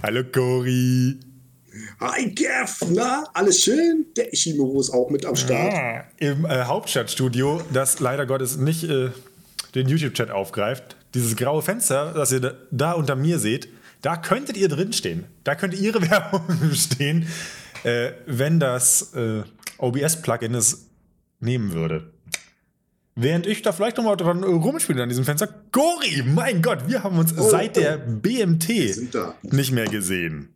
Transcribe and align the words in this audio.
Hallo 0.00 0.22
Cori. 0.22 1.18
Hi 1.98 2.32
Kev, 2.32 2.86
na, 2.94 3.24
alles 3.34 3.60
schön? 3.64 4.06
Der 4.16 4.32
Ishimuro 4.32 4.80
ist 4.80 4.90
auch 4.90 5.10
mit 5.10 5.26
am 5.26 5.34
Start. 5.34 5.72
Ja, 5.72 6.04
Im 6.18 6.44
äh, 6.44 6.64
Hauptstadtstudio, 6.64 7.60
das 7.72 7.98
leider 7.98 8.24
Gottes 8.24 8.56
nicht 8.56 8.84
äh, 8.84 9.10
den 9.74 9.88
YouTube-Chat 9.88 10.30
aufgreift. 10.30 10.96
Dieses 11.14 11.34
graue 11.34 11.62
Fenster, 11.62 12.12
das 12.14 12.30
ihr 12.30 12.40
da, 12.40 12.52
da 12.70 12.92
unter 12.92 13.16
mir 13.16 13.40
seht, 13.40 13.68
da 14.00 14.16
könntet 14.16 14.56
ihr 14.56 14.68
drinstehen. 14.68 15.24
Da 15.42 15.56
könnte 15.56 15.76
ihre 15.76 16.00
Werbung 16.10 16.44
stehen, 16.72 17.26
äh, 17.82 18.12
wenn 18.26 18.60
das 18.60 19.14
äh, 19.14 19.42
OBS-Plugin 19.78 20.54
es 20.54 20.86
nehmen 21.40 21.72
würde. 21.72 22.12
Während 23.20 23.48
ich 23.48 23.62
da 23.62 23.72
vielleicht 23.72 23.96
nochmal 23.96 24.16
dran 24.16 24.44
rumspiele 24.44 25.02
an 25.02 25.08
diesem 25.08 25.24
Fenster. 25.24 25.48
Gori, 25.72 26.22
mein 26.24 26.62
Gott, 26.62 26.86
wir 26.86 27.02
haben 27.02 27.18
uns 27.18 27.34
Oh, 27.36 27.50
seit 27.50 27.76
oh. 27.76 27.80
der 27.80 27.96
BMT 27.98 28.94
sind 28.94 29.12
da. 29.12 29.34
nicht 29.42 29.72
mehr 29.72 29.86
gesehen. 29.86 30.54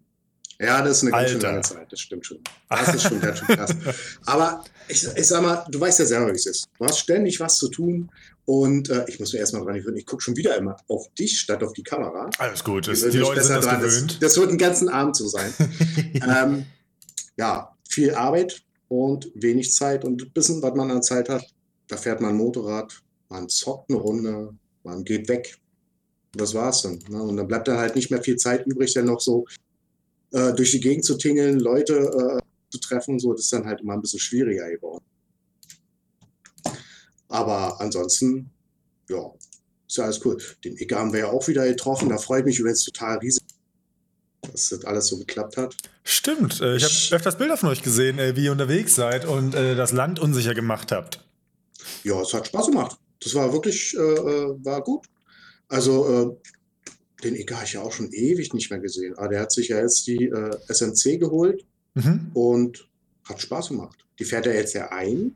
Ja, 0.61 0.81
das 0.81 0.99
ist 0.99 1.03
eine 1.03 1.11
ganz 1.11 1.31
schön 1.31 1.37
Alter. 1.39 1.49
lange 1.49 1.63
Zeit, 1.63 1.91
das 1.93 1.99
stimmt 1.99 2.25
schon. 2.25 2.39
Das 2.69 2.95
ist 2.95 3.03
schon 3.03 3.21
ganz 3.21 3.39
schön 3.41 3.49
krass. 3.49 3.75
Aber 4.27 4.63
ich, 4.87 5.05
ich 5.05 5.27
sag 5.27 5.43
mal, 5.43 5.65
du 5.71 5.81
weißt 5.81 5.99
ja 5.99 6.05
selber, 6.05 6.29
wie 6.29 6.37
es 6.37 6.47
ist. 6.47 6.69
Du 6.79 6.85
hast 6.85 7.01
ständig 7.01 7.41
was 7.41 7.59
zu 7.59 7.69
tun 7.69 8.09
und 8.45 8.89
äh, 8.91 9.07
ich 9.09 9.19
muss 9.19 9.33
mir 9.33 9.41
erstmal 9.41 9.65
dran 9.65 9.75
gewöhnen, 9.75 9.97
ich 9.97 10.07
gucke 10.07 10.23
schon 10.23 10.37
wieder 10.37 10.57
immer 10.57 10.77
auf 10.87 11.13
dich 11.15 11.41
statt 11.41 11.65
auf 11.65 11.73
die 11.73 11.83
Kamera. 11.83 12.31
Alles 12.39 12.63
gut, 12.63 12.87
das, 12.87 13.01
die 13.01 13.19
Leute 13.19 13.43
sind 13.43 13.57
das 13.57 13.65
dran. 13.65 13.81
gewöhnt. 13.81 14.23
Das, 14.23 14.35
das 14.35 14.37
wird 14.39 14.53
den 14.53 14.59
ganzen 14.59 14.89
Abend 14.89 15.17
so 15.17 15.27
sein. 15.27 15.53
ähm, 16.15 16.67
ja, 17.37 17.77
viel 17.89 18.15
Arbeit 18.15 18.63
und 18.87 19.33
wenig 19.35 19.73
Zeit 19.73 20.05
und 20.05 20.23
ein 20.23 20.31
bisschen, 20.31 20.63
was 20.63 20.75
man 20.77 20.93
an 20.93 21.03
Zeit 21.03 21.29
hat. 21.29 21.45
Da 21.93 21.99
fährt 21.99 22.23
man 22.23 22.35
Motorrad, 22.39 23.03
man 23.29 23.51
zockt 23.51 23.91
eine 23.91 23.99
Runde, 23.99 24.55
man 24.83 25.05
geht 25.05 25.29
weg. 25.29 25.59
Und 26.33 26.41
das 26.41 26.55
war's 26.55 26.81
dann. 26.81 26.99
Ne? 27.11 27.23
Und 27.23 27.37
dann 27.37 27.47
bleibt 27.47 27.69
dann 27.69 27.77
halt 27.77 27.95
nicht 27.97 28.11
mehr 28.11 28.23
viel 28.23 28.37
Zeit 28.37 28.67
übrig, 28.67 28.95
dann 28.95 29.05
noch 29.05 29.21
so 29.21 29.45
äh, 30.33 30.55
durch 30.55 30.71
die 30.71 30.81
Gegend 30.81 31.05
zu 31.05 31.19
tingeln, 31.19 31.61
Leute 31.61 31.93
äh, 32.41 32.41
zu 32.71 32.79
treffen. 32.81 33.19
So, 33.19 33.33
das 33.35 33.43
ist 33.43 33.53
dann 33.53 33.67
halt 33.67 33.83
immer 33.83 33.93
ein 33.93 34.01
bisschen 34.01 34.21
schwieriger 34.21 34.71
geworden. 34.71 35.05
Aber 37.29 37.79
ansonsten, 37.79 38.49
ja, 39.11 39.31
ist 39.87 39.99
ja 39.99 40.05
alles 40.05 40.25
cool. 40.25 40.39
Den 40.65 40.79
Icke 40.79 40.97
haben 40.97 41.13
wir 41.13 41.21
ja 41.21 41.27
auch 41.27 41.47
wieder 41.47 41.67
getroffen. 41.69 42.09
Da 42.09 42.17
freue 42.17 42.41
ich 42.41 42.47
mich 42.47 42.59
übrigens 42.59 42.85
total 42.87 43.19
riesig, 43.19 43.43
dass 44.51 44.71
das 44.71 44.85
alles 44.87 45.09
so 45.09 45.19
geklappt 45.19 45.59
hat. 45.59 45.77
Stimmt, 46.05 46.59
äh, 46.63 46.77
ich 46.77 46.85
Ich- 46.85 47.07
habe 47.11 47.17
öfters 47.17 47.37
Bilder 47.37 47.59
von 47.59 47.69
euch 47.69 47.83
gesehen, 47.83 48.19
äh, 48.19 48.35
wie 48.35 48.45
ihr 48.47 48.53
unterwegs 48.53 48.95
seid 48.95 49.27
und 49.27 49.55
äh, 49.55 49.75
das 49.77 49.93
Land 49.93 50.21
unsicher 50.21 50.55
gemacht 50.55 50.91
habt. 50.91 51.23
Ja, 52.05 52.21
es 52.21 52.33
hat 52.35 52.47
Spaß 52.47 52.67
gemacht. 52.67 52.97
Das 53.23 53.35
war 53.35 53.53
wirklich, 53.53 53.95
äh, 53.97 54.01
äh, 54.01 54.55
war 54.65 54.83
gut. 54.83 55.07
Also, 55.69 56.37
äh, 56.41 57.23
den 57.25 57.37
Icke 57.37 57.55
habe 57.55 57.65
ich 57.65 57.73
ja 57.75 57.83
auch 57.83 57.93
schon 57.93 58.11
ewig 58.13 58.53
nicht 58.53 58.71
mehr 58.71 58.81
gesehen. 58.81 59.17
Aber 59.17 59.29
der 59.29 59.41
hat 59.41 59.53
sich 59.53 59.69
ja 59.69 59.79
jetzt 59.81 60.07
die 60.07 60.25
äh, 60.27 60.51
SMC 60.69 61.19
geholt 61.19 61.65
Mhm. 61.95 62.31
und 62.33 62.89
hat 63.29 63.41
Spaß 63.41 63.69
gemacht. 63.69 63.99
Die 64.19 64.25
fährt 64.25 64.47
er 64.47 64.55
jetzt 64.55 64.73
ja 64.75 64.91
ein. 64.91 65.35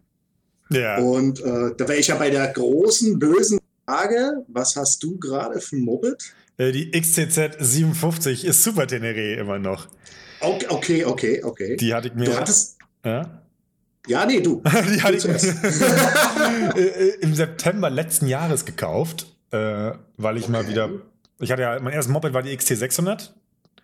Ja. 0.70 0.98
Und 0.98 1.38
äh, 1.40 1.74
da 1.76 1.86
wäre 1.86 1.96
ich 1.96 2.06
ja 2.08 2.16
bei 2.16 2.30
der 2.30 2.48
großen, 2.48 3.18
bösen 3.18 3.60
Frage, 3.86 4.44
was 4.48 4.74
hast 4.74 5.02
du 5.02 5.18
gerade 5.18 5.60
für 5.60 5.76
ein 5.76 5.82
Moped? 5.84 6.34
Äh, 6.56 6.72
die 6.72 6.90
XTZ 6.90 7.56
57 7.60 8.44
ist 8.46 8.62
Super 8.62 8.84
Teneré 8.84 9.34
immer 9.36 9.58
noch. 9.58 9.86
Okay, 10.40 10.66
okay, 10.70 11.04
okay. 11.04 11.42
okay. 11.44 11.76
Die 11.76 11.94
hatte 11.94 12.08
ich 12.08 12.14
mir. 12.14 12.24
du 12.24 12.34
hattest, 12.36 12.78
ja? 13.04 13.42
Ja, 14.06 14.26
nee, 14.26 14.40
du. 14.40 14.62
Die 14.94 15.02
hatte 15.02 15.16
ich 15.16 15.22
Du 15.22 15.28
mir 15.28 15.36
äh, 16.76 17.08
im 17.20 17.34
September 17.34 17.90
letzten 17.90 18.26
Jahres 18.26 18.64
gekauft, 18.64 19.26
äh, 19.50 19.92
weil 20.16 20.36
ich 20.36 20.48
mal 20.48 20.60
Okay. 20.62 20.70
wieder. 20.70 20.88
Ich 21.38 21.52
hatte 21.52 21.62
ja, 21.62 21.78
mein 21.80 21.92
erstes 21.92 22.12
Moped 22.12 22.32
war 22.32 22.42
die 22.42 22.56
XT 22.56 22.76
600 22.76 23.34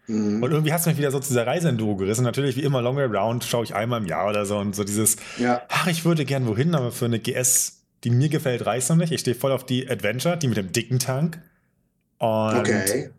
Mhm. 0.09 0.43
und 0.43 0.51
irgendwie 0.51 0.73
hat 0.73 0.81
es 0.81 0.87
mich 0.87 0.99
wieder 0.99 1.13
so 1.13 1.21
zu 1.21 1.29
dieser 1.29 1.47
Reiseenduro 1.47 1.95
gerissen. 1.95 2.25
Natürlich, 2.25 2.57
wie 2.57 2.63
immer, 2.65 2.83
Long 2.83 2.97
Way 2.97 3.07
Round 3.07 3.45
schaue 3.45 3.63
ich 3.63 3.73
einmal 3.77 4.01
im 4.01 4.07
Jahr 4.09 4.29
oder 4.29 4.45
so 4.47 4.59
und 4.59 4.75
so 4.75 4.83
dieses, 4.83 5.17
Ja, 5.39 5.63
ach, 5.69 5.87
ich 5.87 6.05
würde 6.05 6.25
gern 6.25 6.45
wohin, 6.49 6.75
aber 6.75 6.91
für 6.91 7.05
eine 7.05 7.21
GS, 7.21 7.83
die 8.03 8.11
mir 8.11 8.29
gefällt, 8.29 8.67
reicht 8.67 8.89
noch 8.91 8.97
nicht. 8.97 9.13
Ich 9.13 9.21
stehe 9.21 9.37
voll 9.37 9.53
auf 9.53 9.65
die 9.65 9.89
Adventure, 9.89 10.37
die 10.37 10.49
mit 10.49 10.57
dem 10.57 10.73
dicken 10.73 10.99
Tank. 10.99 11.41
Und 12.19 12.57
okay. 12.57 13.11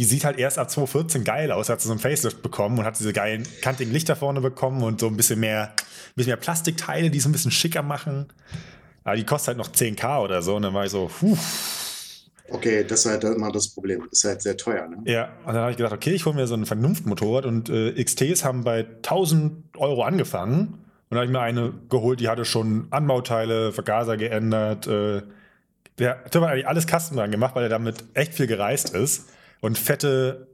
Die 0.00 0.06
sieht 0.06 0.24
halt 0.24 0.38
erst 0.38 0.58
ab 0.58 0.70
2014 0.70 1.24
geil 1.24 1.52
aus, 1.52 1.68
hat 1.68 1.82
sie 1.82 1.88
so 1.88 1.92
einen 1.92 2.00
Facelift 2.00 2.40
bekommen 2.40 2.78
und 2.78 2.86
hat 2.86 2.98
diese 2.98 3.12
geilen 3.12 3.46
kantigen 3.60 3.92
Lichter 3.92 4.16
vorne 4.16 4.40
bekommen 4.40 4.82
und 4.82 4.98
so 4.98 5.08
ein 5.08 5.16
bisschen 5.18 5.40
mehr, 5.40 5.64
ein 5.64 6.14
bisschen 6.14 6.30
mehr 6.30 6.38
Plastikteile, 6.38 7.10
die 7.10 7.18
es 7.18 7.26
ein 7.26 7.32
bisschen 7.32 7.50
schicker 7.50 7.82
machen. 7.82 8.28
Aber 9.04 9.16
die 9.16 9.26
kostet 9.26 9.48
halt 9.48 9.58
noch 9.58 9.68
10k 9.68 10.22
oder 10.22 10.40
so 10.40 10.56
und 10.56 10.62
dann 10.62 10.72
war 10.72 10.86
ich 10.86 10.90
so, 10.90 11.10
puh. 11.20 11.36
Okay, 12.48 12.82
das 12.82 13.00
ist 13.00 13.10
halt 13.10 13.24
immer 13.24 13.52
das 13.52 13.68
Problem. 13.68 14.08
Ist 14.10 14.24
halt 14.24 14.40
sehr 14.40 14.56
teuer, 14.56 14.88
ne? 14.88 15.02
Ja, 15.04 15.32
und 15.44 15.52
dann 15.52 15.56
habe 15.56 15.72
ich 15.72 15.76
gedacht, 15.76 15.92
okay, 15.92 16.12
ich 16.12 16.24
hole 16.24 16.34
mir 16.34 16.46
so 16.46 16.54
ein 16.54 16.64
Vernunftmotorrad 16.64 17.44
und 17.44 17.68
äh, 17.68 18.02
XTs 18.02 18.42
haben 18.42 18.64
bei 18.64 18.86
1000 18.86 19.76
Euro 19.76 20.02
angefangen. 20.02 20.60
Und 20.60 20.78
dann 21.10 21.18
habe 21.18 21.26
ich 21.26 21.30
mir 21.30 21.40
eine 21.40 21.74
geholt, 21.90 22.20
die 22.20 22.28
hatte 22.28 22.46
schon 22.46 22.86
Anbauteile, 22.88 23.70
Vergaser 23.72 24.16
geändert. 24.16 24.86
Äh, 24.86 25.24
der 25.98 26.24
hat 26.24 26.34
eigentlich 26.34 26.66
alles 26.66 26.86
Kasten 26.86 27.16
dran 27.16 27.30
gemacht, 27.30 27.54
weil 27.54 27.64
er 27.64 27.68
damit 27.68 28.02
echt 28.14 28.32
viel 28.32 28.46
gereist 28.46 28.94
ist. 28.94 29.28
Und 29.60 29.78
fette 29.78 30.48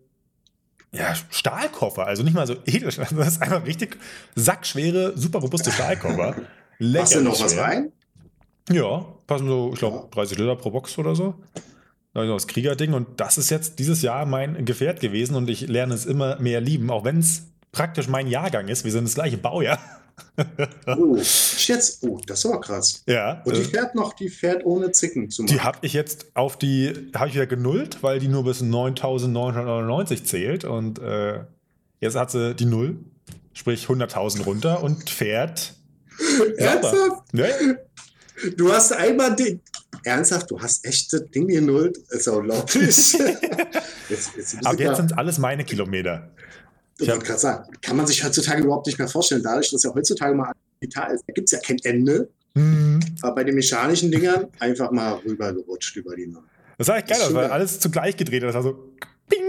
ja, 0.93 1.15
Stahlkoffer, 1.31 2.07
also 2.07 2.23
nicht 2.23 2.35
mal 2.35 2.47
so 2.47 2.57
Edelstahl, 2.65 3.09
das 3.17 3.29
ist 3.29 3.43
einfach 3.43 3.65
richtig 3.67 3.99
sackschwere, 4.35 5.17
super 5.17 5.41
robuste 5.41 5.71
Stahlkoffer. 5.71 6.37
Machst 6.79 7.15
du 7.15 7.21
noch 7.23 7.41
was 7.41 7.57
rein? 7.57 7.93
Ja, 8.71 9.07
passen 9.27 9.47
so, 9.49 9.71
ich 9.73 9.79
glaube, 9.79 9.97
Ja. 9.97 10.09
30 10.11 10.39
Liter 10.39 10.57
pro 10.57 10.71
Box 10.71 10.99
oder 10.99 11.15
so. 11.15 11.35
Noch 12.15 12.35
das 12.35 12.47
Kriegerding 12.47 12.95
und 12.95 13.21
das 13.21 13.37
ist 13.37 13.51
jetzt 13.51 13.79
dieses 13.79 14.01
Jahr 14.01 14.25
mein 14.25 14.65
Gefährt 14.65 15.01
gewesen 15.01 15.37
und 15.37 15.51
ich 15.51 15.69
lerne 15.69 15.93
es 15.93 16.07
immer 16.07 16.41
mehr 16.41 16.63
lieben, 16.63 16.91
auch 16.91 17.05
wenn 17.05 17.19
es 17.19 17.49
praktisch 17.73 18.09
mein 18.09 18.27
Jahrgang 18.27 18.69
ist. 18.69 18.85
Wir 18.85 18.93
sind 18.93 19.05
das 19.05 19.15
gleiche 19.15 19.37
Baujahr. 19.37 19.79
Oh, 20.87 21.17
jetzt, 21.59 22.03
oh, 22.03 22.21
das 22.27 22.41
ist 22.41 22.47
aber 22.47 22.61
krass. 22.61 23.03
Ja. 23.07 23.43
Und 23.45 23.57
die 23.57 23.61
äh, 23.61 23.65
fährt 23.65 23.95
noch, 23.95 24.13
die 24.15 24.29
fährt 24.29 24.65
ohne 24.65 24.91
Zicken 24.93 25.31
zu 25.31 25.45
die 25.45 25.61
habe 25.61 25.79
ich 25.83 25.93
jetzt 25.93 26.27
auf 26.35 26.59
die, 26.59 27.11
habe 27.15 27.29
ich 27.29 27.35
wieder 27.35 27.47
genullt, 27.47 28.03
weil 28.03 28.19
die 28.19 28.29
nur 28.29 28.45
bis 28.45 28.63
9.999 28.63 30.25
zählt 30.25 30.65
und 30.65 30.99
äh, 30.99 31.41
jetzt 32.01 32.17
hat 32.17 32.31
sie 32.31 32.55
die 32.55 32.67
Null, 32.67 32.99
sprich 33.53 33.87
100.000 33.87 34.45
runter 34.45 34.83
und 34.83 35.09
fährt. 35.11 35.75
Ernsthaft? 36.57 37.23
Ja, 37.33 37.47
Du 38.57 38.73
hast 38.73 38.93
einmal 38.93 39.35
den. 39.35 39.61
Ernsthaft, 40.05 40.51
du 40.51 40.61
hast 40.61 40.85
echt 40.85 41.13
das 41.13 41.25
Ding 41.31 41.49
genullt? 41.49 41.99
Ist 42.11 42.27
ja 42.27 42.33
unglaublich. 42.35 42.85
jetzt, 44.09 44.31
jetzt, 44.37 44.57
aber 44.65 44.79
jetzt 44.79 44.99
sind 44.99 45.19
alles 45.19 45.39
meine 45.39 45.65
Kilometer. 45.65 46.31
Ich 46.99 47.09
wollte 47.09 47.25
gerade 47.25 47.41
sagen, 47.41 47.71
kann 47.83 47.97
man 47.97 48.07
sich 48.07 48.25
heutzutage 48.25 48.63
überhaupt 48.63 48.87
nicht 48.87 48.99
mehr 48.99 49.09
vorstellen, 49.09 49.43
dadurch, 49.43 49.71
dass 49.71 49.83
ja 49.83 49.95
heutzutage 49.95 50.35
mal 50.35 50.53
digital 50.83 51.15
ist. 51.15 51.25
Da 51.27 51.33
gibt 51.33 51.47
es 51.47 51.53
ja 51.53 51.59
kein 51.59 51.79
Ende. 51.85 52.29
Hm. 52.55 53.01
Aber 53.23 53.35
bei 53.35 53.45
den 53.45 53.55
mechanischen 53.55 54.11
Dingern 54.11 54.47
einfach 54.59 54.91
mal 54.91 55.21
rübergerutscht 55.25 55.97
über 55.97 56.17
die 56.17 56.27
Null. 56.27 56.43
Das 56.79 56.87
sah 56.87 56.97
echt 56.97 57.09
geil 57.09 57.19
Das 57.21 57.35
weil 57.35 57.51
alles 57.51 57.81
zugleich 57.81 58.17
gedreht 58.17 58.43
ist. 58.43 58.55
Also, 58.55 58.93
ping. 59.29 59.41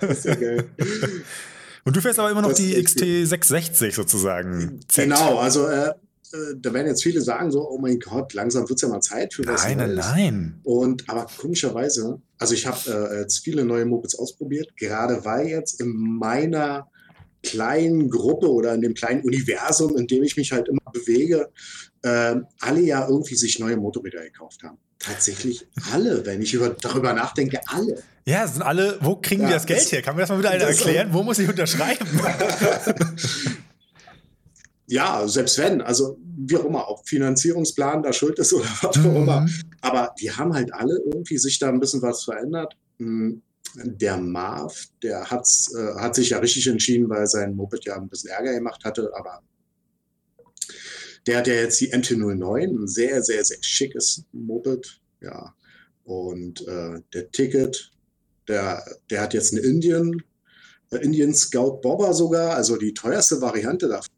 Das 0.00 0.10
ist 0.18 0.24
ja 0.26 0.34
geil. 0.34 0.68
Und 1.84 1.96
du 1.96 2.00
fährst 2.00 2.18
aber 2.18 2.30
immer 2.30 2.42
noch 2.42 2.50
Das 2.50 2.58
die 2.58 2.74
ist 2.74 2.96
XT 2.96 2.98
660 3.00 3.94
sozusagen. 3.94 4.80
Z. 4.88 5.04
Genau, 5.04 5.38
also 5.38 5.66
äh, 5.66 5.92
da 6.56 6.72
werden 6.72 6.88
jetzt 6.88 7.02
viele 7.02 7.20
sagen 7.20 7.50
so, 7.50 7.68
oh 7.68 7.78
mein 7.78 7.98
Gott, 7.98 8.32
langsam 8.34 8.68
wird 8.68 8.78
es 8.78 8.82
ja 8.82 8.88
mal 8.88 9.00
Zeit 9.00 9.34
für 9.34 9.46
was 9.46 9.64
Nein, 9.64 9.78
nein, 9.78 9.94
nein. 9.94 10.60
Und 10.64 11.08
aber 11.08 11.26
komischerweise, 11.38 12.20
also 12.38 12.54
ich 12.54 12.66
habe 12.66 13.10
äh, 13.12 13.20
jetzt 13.20 13.40
viele 13.40 13.64
neue 13.64 13.84
Mopeds 13.84 14.18
ausprobiert, 14.18 14.76
gerade 14.76 15.24
weil 15.24 15.48
jetzt 15.48 15.80
in 15.80 15.92
meiner 15.94 16.88
kleinen 17.42 18.10
Gruppe 18.10 18.50
oder 18.50 18.74
in 18.74 18.80
dem 18.80 18.94
kleinen 18.94 19.22
Universum, 19.22 19.96
in 19.96 20.06
dem 20.06 20.22
ich 20.22 20.36
mich 20.36 20.50
halt 20.52 20.68
immer 20.68 20.80
bewege, 20.92 21.50
äh, 22.02 22.36
alle 22.60 22.80
ja 22.80 23.06
irgendwie 23.06 23.36
sich 23.36 23.58
neue 23.58 23.76
Motorräder 23.76 24.22
gekauft 24.22 24.62
haben. 24.62 24.78
Tatsächlich 24.98 25.66
alle, 25.92 26.24
wenn 26.24 26.40
ich 26.40 26.54
über, 26.54 26.70
darüber 26.70 27.12
nachdenke, 27.12 27.60
alle. 27.66 28.02
Ja, 28.24 28.44
es 28.44 28.54
sind 28.54 28.62
alle, 28.62 28.98
wo 29.02 29.16
kriegen 29.16 29.42
Ja, 29.42 29.48
die 29.48 29.54
das 29.54 29.66
Geld 29.66 29.92
her? 29.92 30.00
Kann 30.00 30.16
mir 30.16 30.22
das 30.22 30.30
mal 30.30 30.38
wieder 30.38 30.50
einer 30.50 30.64
erklären? 30.64 31.08
Wo 31.12 31.22
muss 31.22 31.38
ich 31.38 31.48
unterschreiben? 31.48 32.06
Ja, 34.86 35.26
selbst 35.26 35.58
wenn, 35.58 35.80
also 35.80 36.18
wie 36.36 36.56
auch 36.56 36.64
immer, 36.66 36.88
ob 36.88 37.08
Finanzierungsplan 37.08 38.02
da 38.02 38.12
schuld 38.12 38.38
ist 38.38 38.52
oder 38.52 38.66
was 38.82 38.98
auch 38.98 39.04
immer. 39.16 39.40
Mhm. 39.42 39.50
Aber 39.80 40.14
die 40.20 40.30
haben 40.30 40.52
halt 40.52 40.72
alle 40.74 40.98
irgendwie 41.06 41.38
sich 41.38 41.58
da 41.58 41.68
ein 41.68 41.80
bisschen 41.80 42.02
was 42.02 42.24
verändert. 42.24 42.76
Hm, 42.98 43.42
Der 43.76 44.16
Marv, 44.18 44.86
der 45.02 45.30
hat's, 45.30 45.74
äh, 45.74 45.94
hat 46.00 46.14
sich 46.14 46.30
ja 46.30 46.38
richtig 46.38 46.66
entschieden, 46.66 47.08
weil 47.08 47.26
sein 47.26 47.56
Moped 47.56 47.84
ja 47.84 47.96
ein 47.96 48.08
bisschen 48.08 48.30
Ärger 48.30 48.52
gemacht 48.54 48.84
hatte, 48.84 49.10
aber 49.14 49.42
der 51.26 51.38
hat 51.38 51.46
ja 51.46 51.54
jetzt 51.54 51.80
die 51.80 51.90
MT-09, 51.92 52.82
ein 52.82 52.86
sehr, 52.86 53.22
sehr, 53.22 53.44
sehr 53.44 53.58
schickes 53.62 54.24
Moped, 54.32 55.00
ja. 55.22 55.54
Und 56.04 56.66
äh, 56.68 57.00
der 57.14 57.30
Ticket, 57.30 57.90
der, 58.46 58.84
der 59.08 59.22
hat 59.22 59.32
jetzt 59.32 59.52
eine 59.54 59.62
Indian, 59.62 60.22
äh, 60.90 60.98
Indian 60.98 61.34
Scout 61.34 61.80
Bobber 61.80 62.12
sogar, 62.12 62.54
also 62.54 62.76
die 62.76 62.92
teuerste 62.92 63.40
Variante 63.40 63.88
davon. 63.88 64.13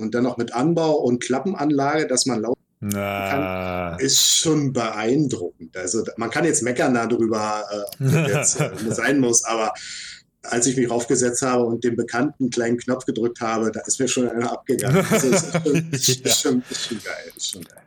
Und 0.00 0.14
dann 0.14 0.24
noch 0.24 0.36
mit 0.36 0.52
Anbau 0.52 0.96
und 0.96 1.22
Klappenanlage, 1.22 2.06
dass 2.06 2.26
man 2.26 2.40
laut 2.42 2.58
Na. 2.80 3.96
ist 3.96 4.36
schon 4.38 4.72
beeindruckend. 4.72 5.76
Also 5.76 6.04
man 6.16 6.30
kann 6.30 6.44
jetzt 6.44 6.62
meckern 6.62 6.94
darüber, 6.94 7.64
äh, 8.00 8.28
jetzt 8.28 8.60
äh, 8.60 8.70
sein 8.88 9.20
muss, 9.20 9.44
aber 9.44 9.72
als 10.42 10.66
ich 10.66 10.76
mich 10.76 10.90
raufgesetzt 10.90 11.42
habe 11.42 11.64
und 11.64 11.84
den 11.84 11.96
bekannten 11.96 12.50
kleinen 12.50 12.78
Knopf 12.78 13.04
gedrückt 13.04 13.40
habe, 13.40 13.70
da 13.70 13.80
ist 13.80 14.00
mir 14.00 14.08
schon 14.08 14.28
einer 14.28 14.50
abgegangen. 14.50 15.04
Das 15.10 15.24
ist, 15.24 15.52
schon, 15.52 15.90
ist, 15.92 16.40
schon, 16.40 16.62
ist 16.70 16.86
schon 16.86 17.00
geil. 17.02 17.32
Ist 17.36 17.50
schon 17.50 17.62
geil. 17.62 17.82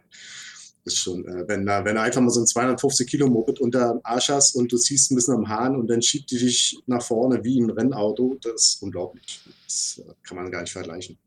Ist 0.85 0.97
schon, 0.97 1.25
äh, 1.25 1.47
wenn, 1.47 1.65
da, 1.65 1.83
wenn 1.85 1.95
du 1.95 2.01
einfach 2.01 2.21
mal 2.21 2.29
so 2.29 2.41
ein 2.41 2.47
250 2.47 3.07
Kilo 3.07 3.27
Moped 3.27 3.59
unter 3.59 3.93
dem 3.93 4.01
Arsch 4.03 4.29
hast 4.29 4.55
und 4.55 4.71
du 4.71 4.77
ziehst 4.77 5.11
ein 5.11 5.15
bisschen 5.15 5.35
am 5.35 5.47
Hahn 5.47 5.75
und 5.75 5.87
dann 5.87 6.01
schiebt 6.01 6.29
die 6.31 6.37
dich 6.37 6.77
nach 6.85 7.01
vorne 7.01 7.43
wie 7.43 7.59
ein 7.59 7.69
Rennauto, 7.69 8.37
das 8.41 8.53
ist 8.53 8.81
unglaublich. 8.81 9.41
Das 9.65 10.01
äh, 10.05 10.13
kann 10.23 10.37
man 10.37 10.51
gar 10.51 10.61
nicht 10.61 10.73
vergleichen. 10.73 11.17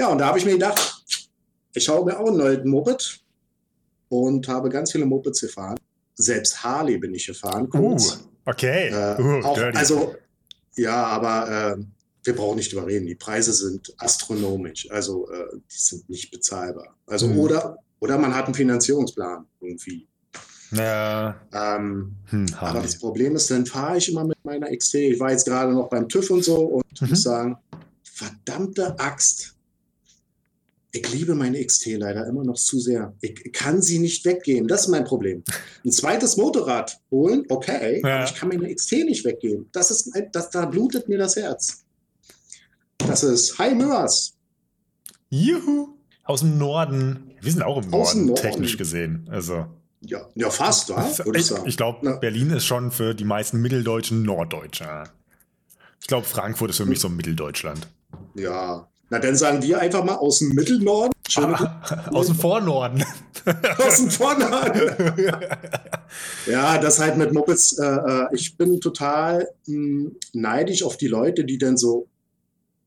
Ja, 0.00 0.08
und 0.08 0.16
da 0.16 0.28
habe 0.28 0.38
ich 0.38 0.46
mir 0.46 0.52
gedacht, 0.52 1.04
ich 1.74 1.84
schaue 1.84 2.06
mir 2.06 2.18
auch 2.18 2.28
ein 2.30 2.36
neues 2.38 2.64
Moped 2.64 3.20
und 4.08 4.48
habe 4.48 4.70
ganz 4.70 4.92
viele 4.92 5.04
Mopeds 5.04 5.42
gefahren. 5.42 5.76
Selbst 6.14 6.64
Harley 6.64 6.96
bin 6.96 7.12
ich 7.12 7.26
gefahren. 7.26 7.68
Kurz. 7.68 8.16
Uh, 8.46 8.50
okay. 8.50 8.88
Äh, 8.88 9.20
uh, 9.20 9.44
auch, 9.44 9.58
also, 9.74 10.14
ja, 10.74 11.04
aber 11.04 11.76
äh, 11.76 11.84
wir 12.24 12.34
brauchen 12.34 12.56
nicht 12.56 12.72
drüber 12.72 12.86
reden. 12.86 13.06
Die 13.06 13.14
Preise 13.14 13.52
sind 13.52 13.92
astronomisch. 13.98 14.90
Also, 14.90 15.30
äh, 15.30 15.58
die 15.70 15.78
sind 15.78 16.08
nicht 16.08 16.30
bezahlbar. 16.30 16.96
Also, 17.06 17.28
hm. 17.28 17.38
oder, 17.38 17.76
oder 17.98 18.16
man 18.16 18.34
hat 18.34 18.46
einen 18.46 18.54
Finanzierungsplan 18.54 19.44
irgendwie. 19.60 20.08
Ja. 20.70 21.38
Ähm, 21.52 22.16
hm, 22.30 22.46
aber 22.58 22.80
das 22.80 22.98
Problem 22.98 23.36
ist, 23.36 23.50
dann 23.50 23.66
fahre 23.66 23.98
ich 23.98 24.10
immer 24.10 24.24
mit 24.24 24.42
meiner 24.44 24.74
XT. 24.74 24.94
Ich 24.94 25.20
war 25.20 25.30
jetzt 25.30 25.44
gerade 25.44 25.74
noch 25.74 25.90
beim 25.90 26.08
TÜV 26.08 26.30
und 26.30 26.42
so 26.42 26.56
und 26.56 27.02
mhm. 27.02 27.10
muss 27.10 27.22
sagen, 27.22 27.58
verdammte 28.02 28.98
Axt 28.98 29.59
ich 30.92 31.12
liebe 31.12 31.34
meine 31.34 31.64
XT 31.64 31.86
leider 31.98 32.26
immer 32.26 32.44
noch 32.44 32.56
zu 32.56 32.80
sehr. 32.80 33.14
Ich 33.20 33.52
kann 33.52 33.80
sie 33.80 33.98
nicht 33.98 34.24
weggeben. 34.24 34.66
Das 34.66 34.82
ist 34.82 34.88
mein 34.88 35.04
Problem. 35.04 35.44
Ein 35.84 35.92
zweites 35.92 36.36
Motorrad 36.36 37.00
holen, 37.10 37.44
okay, 37.48 38.00
ja. 38.02 38.16
aber 38.16 38.24
ich 38.24 38.34
kann 38.34 38.48
meine 38.48 38.74
XT 38.74 38.92
nicht 39.04 39.24
weggeben. 39.24 39.68
Das 39.72 39.90
ist, 39.90 40.12
das, 40.32 40.50
da 40.50 40.66
blutet 40.66 41.08
mir 41.08 41.18
das 41.18 41.36
Herz. 41.36 41.84
Das 42.98 43.22
ist 43.22 43.58
Hi 43.58 43.74
Mörs. 43.74 44.34
Juhu. 45.28 45.96
Aus 46.24 46.40
dem 46.40 46.58
Norden. 46.58 47.34
Wir 47.40 47.52
sind 47.52 47.62
auch 47.62 47.82
im 47.82 47.90
Norden, 47.90 48.26
Norden. 48.26 48.42
technisch 48.42 48.76
gesehen. 48.76 49.28
Also. 49.30 49.66
Ja, 50.02 50.28
ja 50.34 50.50
fast, 50.50 50.90
wa? 50.90 51.08
Ich, 51.34 51.52
ich 51.66 51.76
glaube, 51.76 52.18
Berlin 52.20 52.50
ist 52.50 52.64
schon 52.64 52.90
für 52.90 53.14
die 53.14 53.24
meisten 53.24 53.60
Mitteldeutschen 53.60 54.22
Norddeutscher. 54.22 55.04
Ich 56.00 56.06
glaube, 56.06 56.26
Frankfurt 56.26 56.70
ist 56.70 56.78
für 56.78 56.86
mich 56.86 57.00
so 57.00 57.08
Mitteldeutschland. 57.08 57.86
Ja, 58.34 58.89
na, 59.10 59.18
dann 59.18 59.34
sagen 59.36 59.60
wir 59.62 59.80
einfach 59.80 60.04
mal 60.04 60.14
aus 60.14 60.38
dem 60.38 60.50
Mittelnorden. 60.50 61.12
Ah, 61.36 62.10
aus 62.12 62.28
dem 62.28 62.36
Vornorden. 62.36 63.04
aus 63.78 63.96
dem 63.96 64.10
Vornorden. 64.10 65.26
ja, 66.46 66.78
das 66.78 67.00
halt 67.00 67.16
mit 67.16 67.32
Mopeds. 67.32 67.78
Äh, 67.78 67.84
äh 67.84 68.26
ich 68.32 68.56
bin 68.56 68.80
total 68.80 69.48
mh, 69.66 69.74
hm, 69.74 70.16
neidisch 70.32 70.84
auf 70.84 70.96
die 70.96 71.08
Leute, 71.08 71.44
die 71.44 71.58
dann 71.58 71.76
so 71.76 72.06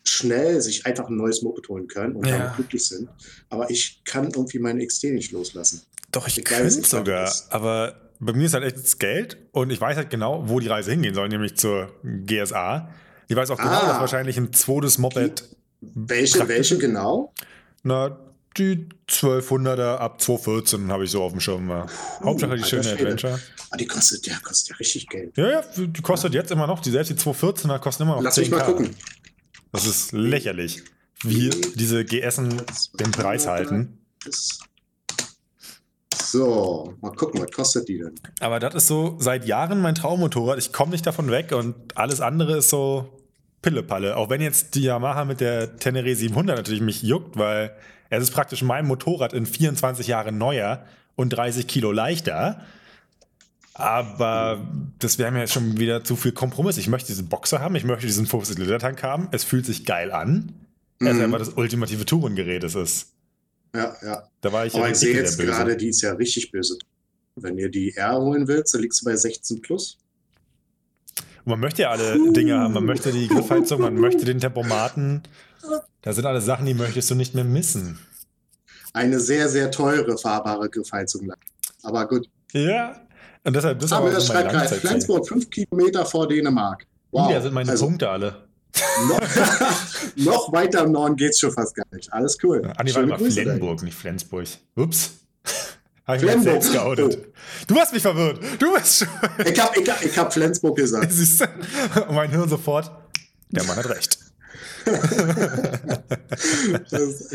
schnell 0.06 0.62
sich 0.62 0.86
einfach 0.86 1.10
ein 1.10 1.18
neues 1.18 1.42
Moped 1.42 1.68
holen 1.68 1.88
können 1.88 2.16
und 2.16 2.26
ja. 2.26 2.38
damit 2.38 2.56
glücklich 2.56 2.86
sind. 2.86 3.10
Aber 3.50 3.70
ich 3.70 4.02
kann 4.06 4.26
irgendwie 4.26 4.60
meine 4.60 4.86
XT 4.86 5.06
nicht 5.06 5.34
loslassen. 5.34 5.82
Doch, 6.12 6.28
ich, 6.28 6.38
ich 6.38 6.46
könnte 6.46 6.70
sogar. 6.70 7.34
Aber 7.50 8.12
bei 8.20 8.32
mir 8.32 8.46
ist 8.46 8.54
halt 8.54 8.64
echt 8.64 8.78
das 8.78 8.98
Geld 8.98 9.38
und 9.52 9.72
ich 9.72 9.82
weiß 9.82 9.98
halt 9.98 10.10
genau, 10.10 10.48
wo 10.48 10.62
die 10.62 10.68
Reise 10.68 10.92
hingehen 10.92 11.16
soll, 11.16 11.28
nämlich 11.28 11.58
zur 11.58 11.92
GSA. 12.04 12.90
Ich 13.28 13.36
weiß 13.36 13.50
auch 13.52 13.58
genau, 13.58 13.72
ah. 13.72 13.88
dass 13.88 14.00
wahrscheinlich 14.00 14.38
ein 14.38 14.54
zweites 14.54 14.98
Moped 14.98 15.50
welche, 15.96 16.48
welche 16.48 16.78
genau? 16.78 17.34
Na, 17.84 18.18
die 18.58 18.88
1200er 19.10 19.98
ab 19.98 20.22
2014 20.22 20.92
habe 20.92 21.06
ich 21.06 21.12
so 21.12 21.24
auf 21.24 21.32
dem 21.32 21.42
Schirm. 21.42 21.70
Uh, 21.70 21.86
Hauptsache 22.24 22.56
die 22.56 22.64
schöne 22.64 22.92
Adventure. 22.92 23.40
Ah, 23.72 23.78
die 23.78 23.88
kostet, 23.88 24.28
der 24.28 24.40
kostet 24.44 24.70
ja 24.70 24.76
richtig 24.76 25.08
Geld. 25.10 25.36
Ja, 25.36 25.50
ja, 25.50 25.64
die 25.76 26.02
kostet 26.02 26.34
jetzt 26.34 26.52
immer 26.52 26.68
noch, 26.68 26.80
die 26.80 26.92
selbst 26.92 27.10
die 27.10 27.16
214er 27.16 27.80
kosten 27.80 28.04
immer 28.04 28.16
noch 28.16 28.22
Lass 28.22 28.36
10 28.36 28.44
mich 28.44 28.52
mal 28.52 28.64
gucken. 28.64 28.96
Das 29.72 29.88
ist 29.88 30.12
lächerlich, 30.12 30.84
wie 31.24 31.50
diese 31.50 32.06
GSen 32.06 32.62
den 33.00 33.12
Preis 33.12 33.48
halten. 33.48 33.98
So, 36.34 36.94
mal 37.02 37.12
gucken, 37.12 37.42
was 37.42 37.52
kostet 37.52 37.88
die 37.88 37.98
denn? 37.98 38.14
Aber 38.40 38.60
das 38.60 38.76
ist 38.76 38.88
so 38.88 39.18
seit 39.20 39.46
Jahren 39.46 39.82
mein 39.82 39.96
Traummotorrad. 39.96 40.60
Ich 40.60 40.72
komme 40.72 40.92
nicht 40.92 41.06
davon 41.06 41.30
weg 41.30 41.52
und 41.52 41.98
alles 41.98 42.22
andere 42.22 42.58
ist 42.58 42.70
so 42.70 43.23
Pillepalle. 43.64 44.16
Auch 44.16 44.30
wenn 44.30 44.42
jetzt 44.42 44.76
die 44.76 44.84
Yamaha 44.84 45.26
mit 45.26 45.40
der 45.40 45.78
Tenere 45.78 46.16
700 46.16 46.56
natürlich 46.56 46.82
mich 46.82 47.02
juckt, 47.02 47.38
weil 47.38 47.76
es 48.12 48.22
ist 48.22 48.32
praktisch 48.32 48.62
mein 48.62 48.86
Motorrad 48.86 49.34
in 49.34 49.48
24 49.48 50.06
Jahren 50.06 50.38
neuer 50.38 50.86
und 51.16 51.30
30 51.32 51.66
Kilo 51.66 51.92
leichter. 51.92 52.62
Aber 53.74 54.68
das 55.00 55.18
wäre 55.18 55.32
mir 55.32 55.40
jetzt 55.40 55.54
schon 55.54 55.80
wieder 55.80 56.04
zu 56.04 56.16
viel 56.16 56.32
Kompromiss. 56.32 56.78
Ich 56.78 56.88
möchte 56.88 57.08
diesen 57.08 57.28
Boxer 57.28 57.60
haben, 57.60 57.76
ich 57.76 57.84
möchte 57.84 58.06
diesen 58.06 58.28
50-Liter-Tank 58.28 59.02
haben. 59.02 59.30
Es 59.32 59.44
fühlt 59.44 59.66
sich 59.66 59.84
geil 59.86 60.12
an. 60.12 60.54
Mhm. 61.00 61.08
Es 61.08 61.16
ist 61.16 61.24
einfach 61.24 61.40
das 61.40 61.50
ultimative 61.50 62.06
Tourengerät, 62.06 62.64
es 62.64 62.76
ist. 62.76 63.14
Ja, 63.76 63.96
ja. 64.04 64.24
Da 64.42 64.52
war 64.54 64.68
ich 64.68 64.76
Aber 64.76 64.86
ja 64.86 64.92
ich 64.92 65.00
sehe 65.00 65.16
jetzt 65.16 65.40
gerade, 65.40 65.76
die 65.76 65.88
ist 65.88 66.02
ja 66.02 66.14
richtig 66.14 66.52
böse. 66.52 66.78
Wenn 67.36 67.58
ihr 67.58 67.70
die 67.70 67.96
R 67.96 68.20
holen 68.20 68.48
willst, 68.48 68.76
dann 68.76 68.82
liegst 68.82 69.02
du 69.02 69.06
bei 69.06 69.16
16 69.16 69.62
plus. 69.62 69.98
Und 71.46 71.52
man 71.52 71.60
möchte 71.60 71.82
ja 71.82 71.90
alle 71.90 72.32
Dinge 72.32 72.58
haben. 72.58 72.74
Man 72.74 72.86
möchte 72.86 73.12
die 73.12 73.28
Griffheizung, 73.28 73.82
man 73.82 73.96
möchte 73.96 74.24
den 74.24 74.40
Tempomaten. 74.40 75.24
Da 76.02 76.14
sind 76.14 76.26
alle 76.26 76.42
Sachen, 76.42 76.66
die 76.66 76.74
möchtest 76.74 77.12
du 77.12 77.16
nicht 77.16 77.36
mehr 77.36 77.44
missen. 77.44 78.00
Eine 78.94 79.20
sehr, 79.20 79.50
sehr 79.50 79.72
teure 79.72 80.18
fahrbare 80.18 80.70
Griffheizung. 80.70 81.32
Aber 81.82 82.08
gut. 82.08 82.30
Ja. 82.54 83.02
Und 83.44 83.56
deshalb 83.56 83.80
das 83.80 83.92
aber 83.92 84.10
das 84.10 84.28
schreibt 84.28 84.52
gerade 84.52 84.76
Flensburg, 84.76 85.28
fünf 85.28 85.50
Kilometer 85.50 86.06
vor 86.06 86.28
Dänemark. 86.28 86.86
Wow. 87.12 87.30
Ja, 87.30 87.42
sind 87.42 87.54
meine 87.54 87.72
also, 87.72 87.86
Punkte 87.88 88.10
alle. 88.10 88.48
noch, 89.08 89.20
noch 90.16 90.54
weiter 90.54 90.84
im 90.84 90.94
Norden 90.94 91.16
geht 91.16 91.32
es 91.32 91.40
schon 91.40 91.52
fast 91.52 91.76
gar 91.76 91.86
nicht. 91.92 92.12
Alles 92.14 92.38
cool. 92.44 92.62
Ah, 92.78 92.84
nee, 92.84 92.94
warte 92.94 93.08
mal, 93.08 93.20
Flensburg, 93.20 93.84
nicht 93.84 93.96
Flensburg. 93.96 94.48
Ups. 94.76 95.23
Habe 96.06 96.18
ich 96.18 96.36
mich 96.36 96.44
selbst 96.44 96.74
geoutet. 96.74 97.18
Oh. 97.22 97.26
Du 97.68 97.76
hast 97.76 97.94
mich 97.94 98.02
verwirrt. 98.02 98.40
Du 98.60 98.74
bist 98.74 98.98
schon. 98.98 99.08
Ich 99.46 99.58
habe 99.60 99.80
ich 99.80 99.90
hab, 99.90 100.04
ich 100.04 100.18
hab 100.18 100.34
Flensburg 100.34 100.76
gesagt. 100.76 101.12
Siehst 101.12 101.42
du? 101.42 101.46
Und 102.08 102.16
mein 102.16 102.30
Hirn 102.30 102.50
sofort. 102.50 102.92
Der 103.52 103.64
Mann 103.64 103.78
hat 103.78 103.90
recht. 103.90 104.18
das, 106.90 107.34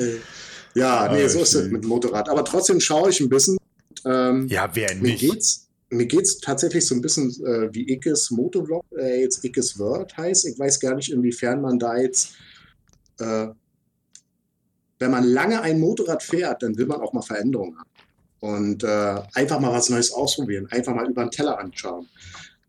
ja, 0.74 1.10
nee, 1.10 1.26
so 1.28 1.40
ist 1.40 1.54
es 1.54 1.70
mit 1.70 1.82
dem 1.82 1.88
Motorrad. 1.88 2.28
Aber 2.28 2.44
trotzdem 2.44 2.78
schaue 2.78 3.08
ich 3.08 3.20
ein 3.20 3.30
bisschen. 3.30 3.56
Ähm, 4.04 4.46
ja, 4.48 4.68
wer 4.74 4.94
nicht? 4.94 5.02
Mir 5.02 5.16
geht's, 5.16 5.68
mir 5.88 6.06
geht's 6.06 6.38
tatsächlich 6.38 6.86
so 6.86 6.94
ein 6.94 7.00
bisschen 7.00 7.30
äh, 7.46 7.72
wie 7.72 7.90
Ickes 7.90 8.30
Motovlog, 8.30 8.84
äh, 8.98 9.22
jetzt 9.22 9.42
Ickes 9.44 9.78
Word 9.78 10.14
heißt. 10.16 10.46
Ich 10.46 10.58
weiß 10.58 10.78
gar 10.80 10.94
nicht, 10.94 11.10
inwiefern 11.10 11.62
man 11.62 11.78
da 11.78 11.96
jetzt, 11.96 12.34
äh, 13.18 13.46
wenn 14.98 15.10
man 15.10 15.24
lange 15.24 15.62
ein 15.62 15.80
Motorrad 15.80 16.22
fährt, 16.22 16.62
dann 16.62 16.76
will 16.76 16.86
man 16.86 17.00
auch 17.00 17.14
mal 17.14 17.22
Veränderungen 17.22 17.78
haben 17.78 17.88
und 18.40 18.84
äh, 18.84 19.22
einfach 19.34 19.60
mal 19.60 19.72
was 19.72 19.88
Neues 19.88 20.12
ausprobieren, 20.12 20.66
einfach 20.70 20.94
mal 20.94 21.08
über 21.08 21.24
den 21.24 21.30
Teller 21.30 21.58
anschauen. 21.58 22.08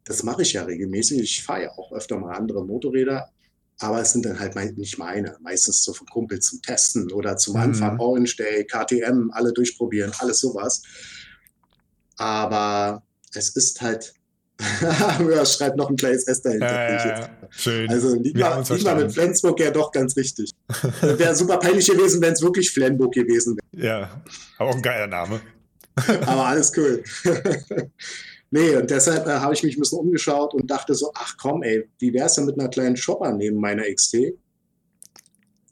Das 0.06 0.24
mache 0.24 0.42
ich 0.42 0.54
ja 0.54 0.64
regelmäßig. 0.64 1.22
Ich 1.22 1.44
fahre 1.44 1.64
ja 1.64 1.72
auch 1.78 1.92
öfter 1.92 2.18
mal 2.18 2.36
andere 2.36 2.66
Motorräder, 2.66 3.30
aber 3.78 4.02
es 4.02 4.12
sind 4.12 4.26
dann 4.26 4.40
halt 4.40 4.56
nicht 4.78 4.98
meine. 4.98 5.38
Meistens 5.42 5.84
so 5.84 5.94
von 5.94 6.08
Kumpel 6.08 6.40
zum 6.40 6.62
Testen 6.62 7.12
oder 7.12 7.38
zum 7.38 7.54
mhm. 7.54 7.62
Anfang 7.62 8.00
Orange 8.00 8.36
Day, 8.36 8.66
KTM, 8.66 9.30
alle 9.32 9.54
durchprobieren, 9.54 10.12
alles 10.20 10.40
sowas. 10.40 10.82
Aber 12.18 13.04
es 13.34 13.50
ist 13.50 13.82
halt 13.82 14.14
ja, 14.82 15.46
schreibt 15.46 15.78
noch 15.78 15.90
ein 15.90 15.96
kleines 15.96 16.28
S 16.28 16.42
dahinter. 16.42 16.68
Ja, 16.68 17.06
ja, 17.06 17.30
schön. 17.50 17.90
Also 17.90 18.16
lieber, 18.16 18.62
lieber 18.70 18.96
mit 18.96 19.14
Flensburg 19.14 19.58
ja 19.62 19.72
doch 19.72 19.90
ganz 19.90 20.18
richtig. 20.18 20.52
Wäre 21.02 21.34
super 21.34 21.58
peinlich 21.58 21.88
gewesen, 21.88 22.22
wenn 22.22 22.34
es 22.34 22.42
wirklich 22.42 22.70
Flensburg 22.70 23.14
gewesen 23.14 23.58
wäre. 23.72 23.86
Ja, 23.86 24.22
aber 24.58 24.72
auch 24.72 24.76
ein 24.76 24.82
geiler 24.82 25.08
Name. 25.08 25.40
Aber 26.26 26.46
alles 26.46 26.72
cool. 26.78 27.04
nee, 28.52 28.76
und 28.76 28.90
deshalb 28.90 29.28
äh, 29.28 29.32
habe 29.32 29.54
ich 29.54 29.64
mich 29.64 29.78
ein 29.78 29.80
bisschen 29.80 30.00
umgeschaut 30.00 30.54
und 30.54 30.70
dachte 30.70 30.96
so, 30.96 31.12
ach 31.16 31.36
komm, 31.38 31.64
ey, 31.64 31.88
wie 32.00 32.14
wäre 32.14 32.28
es 32.28 32.34
denn 32.34 32.46
mit 32.46 32.60
einer 32.60 32.70
kleinen 32.70 32.98
Shopper 32.98 33.32
neben 33.32 33.60
meiner 33.60 33.84
XT? 33.84 34.34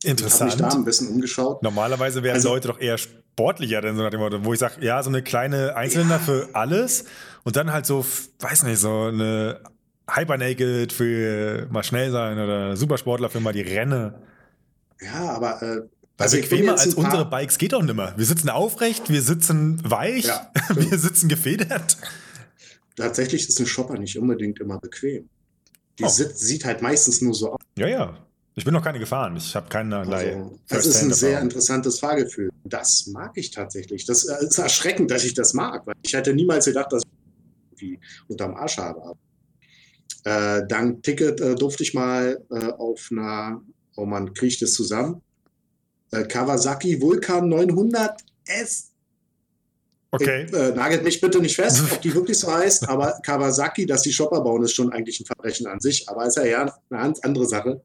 Interessant. 0.03 0.53
Ich 0.53 0.57
habe 0.57 0.63
mich 0.63 0.73
da 0.73 0.79
ein 0.79 0.85
bisschen 0.85 1.07
umgeschaut. 1.09 1.63
Normalerweise 1.63 2.21
wären 2.23 2.35
also, 2.35 2.49
Leute 2.49 2.67
doch 2.67 2.79
eher 2.79 2.97
sportlicher, 2.97 3.81
denn 3.81 3.95
so 3.95 4.03
nach 4.03 4.11
dem 4.11 4.19
Motto, 4.19 4.43
wo 4.43 4.53
ich 4.53 4.59
sage, 4.59 4.85
ja, 4.85 5.01
so 5.01 5.09
eine 5.09 5.23
kleine 5.23 5.75
Einzelner 5.75 6.15
ja. 6.15 6.19
für 6.19 6.49
alles 6.53 7.05
und 7.43 7.55
dann 7.55 7.71
halt 7.73 7.85
so, 7.85 8.05
weiß 8.39 8.63
nicht, 8.63 8.79
so 8.79 9.03
eine 9.03 9.61
Hyper 10.09 10.37
Naked 10.37 10.93
für 10.93 11.67
mal 11.69 11.83
schnell 11.83 12.11
sein 12.11 12.39
oder 12.39 12.77
Supersportler 12.77 13.29
für 13.29 13.39
mal 13.39 13.53
die 13.53 13.61
Renne. 13.61 14.15
Ja, 15.01 15.29
aber 15.31 15.61
äh, 15.61 15.81
also 16.17 16.37
bequemer 16.37 16.73
als 16.73 16.93
unsere 16.95 17.29
Bikes 17.29 17.57
geht 17.57 17.73
doch 17.73 17.83
nimmer. 17.83 18.13
Wir 18.17 18.25
sitzen 18.25 18.49
aufrecht, 18.49 19.09
wir 19.09 19.21
sitzen 19.21 19.79
weich, 19.83 20.25
ja, 20.25 20.51
wir 20.75 20.97
sitzen 20.97 21.29
gefedert. 21.29 21.97
Tatsächlich 22.95 23.47
ist 23.47 23.59
ein 23.59 23.67
Shopper 23.67 23.97
nicht 23.97 24.17
unbedingt 24.17 24.59
immer 24.59 24.79
bequem. 24.79 25.29
Die 25.99 26.03
oh. 26.03 26.07
sieht, 26.07 26.37
sieht 26.37 26.65
halt 26.65 26.81
meistens 26.81 27.21
nur 27.21 27.33
so 27.33 27.53
aus. 27.53 27.59
Ja, 27.77 27.87
ja. 27.87 28.17
Ich 28.55 28.65
bin 28.65 28.73
noch 28.73 28.83
keine 28.83 28.97
gefahren. 28.97 29.37
Ich 29.37 29.55
habe 29.55 29.69
keinerlei. 29.69 30.33
Also, 30.33 30.59
das 30.67 30.85
ist 30.87 31.03
ein 31.03 31.13
sehr 31.13 31.39
interessantes 31.39 31.99
Fahrgefühl. 31.99 32.49
Das 32.63 33.05
mag 33.05 33.33
ich 33.35 33.51
tatsächlich. 33.51 34.05
Das 34.05 34.23
ist 34.23 34.57
erschreckend, 34.57 35.11
dass 35.11 35.23
ich 35.23 35.35
das 35.35 35.53
mag. 35.53 35.85
Weil 35.85 35.93
ich 36.01 36.13
hätte 36.13 36.33
niemals 36.33 36.65
gedacht, 36.65 36.91
dass 36.91 37.03
ich 37.03 37.83
irgendwie 37.83 37.99
unterm 38.27 38.55
Arsch 38.55 38.77
habe. 38.77 39.15
Äh, 40.23 40.65
dank 40.67 41.03
Ticket 41.03 41.39
äh, 41.39 41.53
durfte 41.53 41.83
ich 41.83 41.93
mal 41.93 42.43
äh, 42.49 42.71
auf 42.71 43.09
einer, 43.11 43.61
oh 43.95 44.05
man 44.05 44.33
kriegt 44.33 44.59
es 44.63 44.73
zusammen, 44.73 45.21
äh, 46.11 46.23
Kawasaki 46.23 47.01
Vulkan 47.01 47.49
900 47.49 48.21
S. 48.45 48.91
Okay. 50.11 50.45
Ich, 50.45 50.53
äh, 50.53 50.71
nagelt 50.71 51.03
mich 51.03 51.19
bitte 51.19 51.39
nicht 51.39 51.55
fest, 51.55 51.83
ob 51.91 52.01
die 52.01 52.13
wirklich 52.13 52.39
so 52.39 52.51
heißt, 52.51 52.87
aber 52.89 53.19
Kawasaki, 53.23 53.85
dass 53.85 54.03
die 54.03 54.13
Shopper 54.13 54.41
bauen, 54.41 54.63
ist 54.63 54.73
schon 54.73 54.91
eigentlich 54.91 55.19
ein 55.19 55.25
Verbrechen 55.25 55.67
an 55.67 55.79
sich, 55.79 56.07
aber 56.07 56.25
ist 56.25 56.37
ja 56.37 56.43
eher 56.43 56.61
eine 56.61 56.73
ganz 56.89 57.19
andere 57.19 57.45
Sache. 57.45 57.81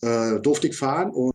Äh, 0.00 0.40
durfte 0.40 0.68
ich 0.68 0.76
fahren 0.76 1.10
und 1.10 1.34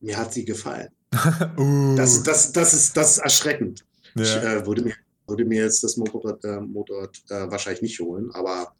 mir 0.00 0.16
hat 0.16 0.32
sie 0.32 0.44
gefallen. 0.44 0.90
uh, 1.58 1.96
Das, 1.96 2.22
das, 2.22 2.52
das, 2.52 2.72
ist, 2.72 2.96
das 2.96 3.12
ist 3.12 3.18
erschreckend. 3.18 3.84
ja. 4.14 4.22
Ich 4.22 4.36
äh, 4.36 4.66
würde, 4.66 4.82
mir, 4.82 4.94
würde 5.26 5.44
mir 5.44 5.64
jetzt 5.64 5.82
das 5.82 5.96
Motorrad, 5.96 6.44
äh, 6.44 6.60
Motorrad 6.60 7.16
äh, 7.30 7.50
wahrscheinlich 7.50 7.82
nicht 7.82 8.00
holen, 8.00 8.30
aber 8.32 8.74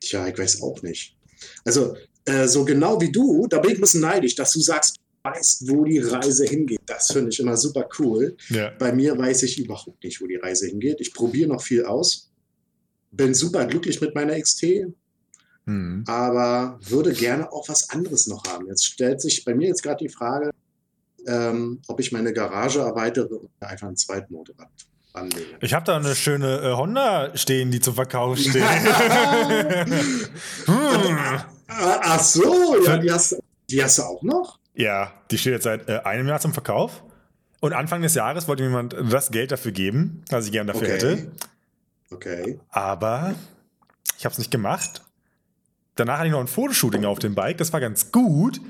tja, 0.00 0.26
ich 0.26 0.38
weiß 0.38 0.62
auch 0.62 0.80
nicht. 0.82 1.16
Also, 1.64 1.96
äh, 2.28 2.46
so 2.46 2.64
genau 2.64 3.00
wie 3.00 3.10
du, 3.10 3.46
da 3.48 3.58
bin 3.58 3.72
ich 3.72 3.78
ein 3.78 3.80
bisschen 3.80 4.00
neidisch, 4.02 4.34
dass 4.34 4.52
du 4.52 4.60
sagst, 4.60 4.96
du 4.96 5.30
weißt, 5.30 5.68
wo 5.68 5.84
die 5.84 5.98
Reise 5.98 6.44
hingeht. 6.46 6.80
Das 6.86 7.10
finde 7.12 7.30
ich 7.30 7.40
immer 7.40 7.56
super 7.56 7.88
cool. 7.98 8.36
ja. 8.50 8.70
Bei 8.78 8.92
mir 8.92 9.16
weiß 9.18 9.42
ich 9.44 9.58
überhaupt 9.58 10.02
nicht, 10.04 10.20
wo 10.20 10.26
die 10.26 10.36
Reise 10.36 10.66
hingeht. 10.66 11.00
Ich 11.00 11.12
probiere 11.12 11.48
noch 11.48 11.62
viel 11.62 11.84
aus. 11.84 12.30
Bin 13.10 13.34
super 13.34 13.66
glücklich 13.66 14.00
mit 14.00 14.14
meiner 14.14 14.38
XT, 14.40 14.86
Hm. 15.66 16.04
aber 16.06 16.78
würde 16.82 17.12
gerne 17.12 17.50
auch 17.52 17.68
was 17.68 17.90
anderes 17.90 18.26
noch 18.26 18.44
haben. 18.46 18.66
Jetzt 18.68 18.86
stellt 18.86 19.20
sich 19.20 19.44
bei 19.44 19.54
mir 19.54 19.68
jetzt 19.68 19.82
gerade 19.82 20.02
die 20.02 20.08
Frage, 20.08 20.50
ähm, 21.26 21.80
ob 21.88 22.00
ich 22.00 22.10
meine 22.10 22.32
Garage 22.32 22.78
erweitere 22.80 23.34
und 23.34 23.50
mir 23.60 23.68
einfach 23.68 23.86
einen 23.88 23.96
zweiten 23.96 24.32
Motorrad 24.32 24.70
anlege. 25.20 25.46
Ich 25.60 25.74
habe 25.74 25.84
da 25.84 25.96
eine 25.96 26.14
schöne 26.14 26.58
äh, 26.58 26.72
Honda 26.74 27.36
stehen, 27.36 27.70
die 27.70 27.80
zum 27.80 27.94
Verkauf 27.94 28.38
steht. 28.38 28.62
hm. 30.66 31.18
Ach 31.68 32.20
so, 32.20 32.76
ja, 32.84 32.96
die 32.98 33.10
hast, 33.12 33.38
die 33.70 33.82
hast 33.82 33.98
du 33.98 34.02
auch 34.02 34.22
noch? 34.22 34.58
Ja, 34.74 35.12
die 35.30 35.38
steht 35.38 35.52
jetzt 35.54 35.64
seit 35.64 35.88
äh, 35.88 36.00
einem 36.04 36.28
Jahr 36.28 36.40
zum 36.40 36.52
Verkauf. 36.52 37.02
Und 37.60 37.72
Anfang 37.72 38.02
des 38.02 38.14
Jahres 38.14 38.46
wollte 38.46 38.62
mir 38.62 38.68
jemand 38.68 38.94
das 39.12 39.30
Geld 39.30 39.50
dafür 39.50 39.72
geben, 39.72 40.22
was 40.30 40.46
ich 40.46 40.52
gerne 40.52 40.72
dafür 40.72 40.86
Okay. 40.88 40.94
hätte. 40.94 41.32
Okay. 42.10 42.60
Aber 42.70 43.34
ich 44.16 44.24
habe 44.24 44.32
es 44.32 44.38
nicht 44.38 44.50
gemacht. 44.50 45.02
Danach 45.96 46.18
hatte 46.18 46.28
ich 46.28 46.32
noch 46.32 46.40
ein 46.40 46.46
Fotoshooting 46.46 47.04
auf 47.04 47.18
dem 47.18 47.34
Bike, 47.34 47.58
das 47.58 47.72
war 47.72 47.80
ganz 47.80 48.12
gut. 48.12 48.60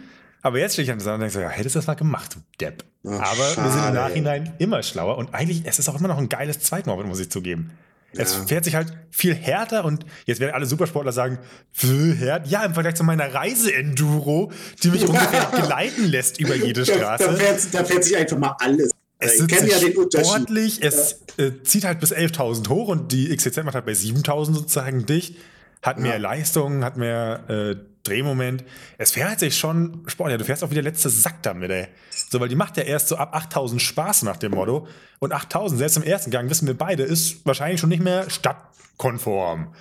Aber 0.42 0.58
jetzt 0.58 0.74
stehe 0.74 0.84
ich 0.84 0.90
an 0.92 0.98
der 0.98 1.14
und 1.14 1.20
denke 1.20 1.34
so, 1.34 1.40
ja, 1.40 1.48
hättest 1.48 1.74
du 1.74 1.78
das 1.80 1.86
mal 1.86 1.94
gemacht, 1.94 2.34
du 2.36 2.40
Depp. 2.60 2.84
Ach, 3.06 3.10
Aber 3.32 3.38
wir 3.38 3.54
sind 3.54 3.64
im 3.66 3.70
schade, 3.72 3.94
Nachhinein 3.96 4.52
immer 4.58 4.82
schlauer 4.82 5.18
und 5.18 5.34
eigentlich, 5.34 5.62
es 5.64 5.78
ist 5.78 5.88
auch 5.88 5.98
immer 5.98 6.08
noch 6.08 6.18
ein 6.18 6.28
geiles 6.28 6.60
Zweitmoped, 6.60 7.06
muss 7.06 7.20
ich 7.20 7.30
zugeben. 7.30 7.70
Es 8.12 8.32
Ja. 8.34 8.44
fährt 8.46 8.64
sich 8.64 8.74
halt 8.74 8.92
viel 9.10 9.34
härter 9.34 9.84
und 9.84 10.06
jetzt 10.24 10.40
werden 10.40 10.54
alle 10.54 10.64
Supersportler 10.66 11.12
sagen, 11.12 11.38
viel 11.72 12.14
härter. 12.16 12.48
Ja, 12.48 12.64
im 12.64 12.72
Vergleich 12.72 12.94
zu 12.94 13.04
meiner 13.04 13.34
Reise-Enduro, 13.34 14.50
die 14.82 14.88
mich 14.90 15.02
ungefähr 15.08 15.50
geleiten 15.60 16.04
lässt 16.04 16.40
über 16.40 16.54
jede 16.54 16.84
Da, 16.84 16.92
da, 16.92 16.98
Straße. 17.18 17.36
fährt, 17.36 17.74
da 17.74 17.84
fährt 17.84 18.04
sich 18.04 18.16
einfach 18.16 18.38
mal 18.38 18.56
alles. 18.60 18.90
Es 19.18 19.40
ich 19.40 19.48
kenne 19.48 19.68
ja 19.68 19.78
den 19.80 19.96
Unterschied. 19.96 20.26
sportlich, 20.26 20.82
es 20.82 21.20
äh, 21.38 21.50
zieht 21.64 21.84
halt 21.84 21.98
bis 22.00 22.12
11.000 22.14 22.68
hoch 22.68 22.88
und 22.88 23.10
die 23.12 23.34
XTZ 23.36 23.64
macht 23.64 23.74
halt 23.74 23.84
bei 23.84 23.92
7.000 23.92 24.54
sozusagen 24.54 25.04
dicht, 25.06 25.36
hat 25.82 25.98
mehr 25.98 26.12
Ja. 26.12 26.18
Leistung, 26.18 26.84
hat 26.84 26.96
mehr 26.96 27.44
äh, 27.48 27.76
Drehmoment. 28.04 28.64
Es 28.96 29.10
fährt 29.10 29.38
sich 29.40 29.56
schon 29.58 30.02
sportlich. 30.06 30.32
Ja, 30.34 30.38
Du 30.38 30.44
fährst 30.44 30.64
auch 30.64 30.70
wie 30.70 30.74
der 30.74 30.82
letzte 30.82 31.10
Sack 31.10 31.42
damit, 31.42 31.70
ey. 31.70 31.88
So, 32.30 32.40
weil 32.40 32.48
die 32.48 32.54
macht 32.56 32.76
ja 32.76 32.82
erst 32.84 33.08
so 33.08 33.16
ab 33.16 33.34
8.000 33.36 33.78
Spaß 33.80 34.22
nach 34.22 34.36
dem 34.38 34.52
Motto. 34.52 34.86
Und 35.18 35.34
8.000, 35.34 35.76
selbst 35.76 35.96
im 35.98 36.02
ersten 36.04 36.30
Gang, 36.30 36.48
wissen 36.48 36.66
wir 36.66 36.76
beide, 36.76 37.02
ist 37.02 37.44
wahrscheinlich 37.44 37.80
schon 37.80 37.90
nicht 37.90 38.02
mehr 38.02 38.28
stadtkonform. 38.30 39.74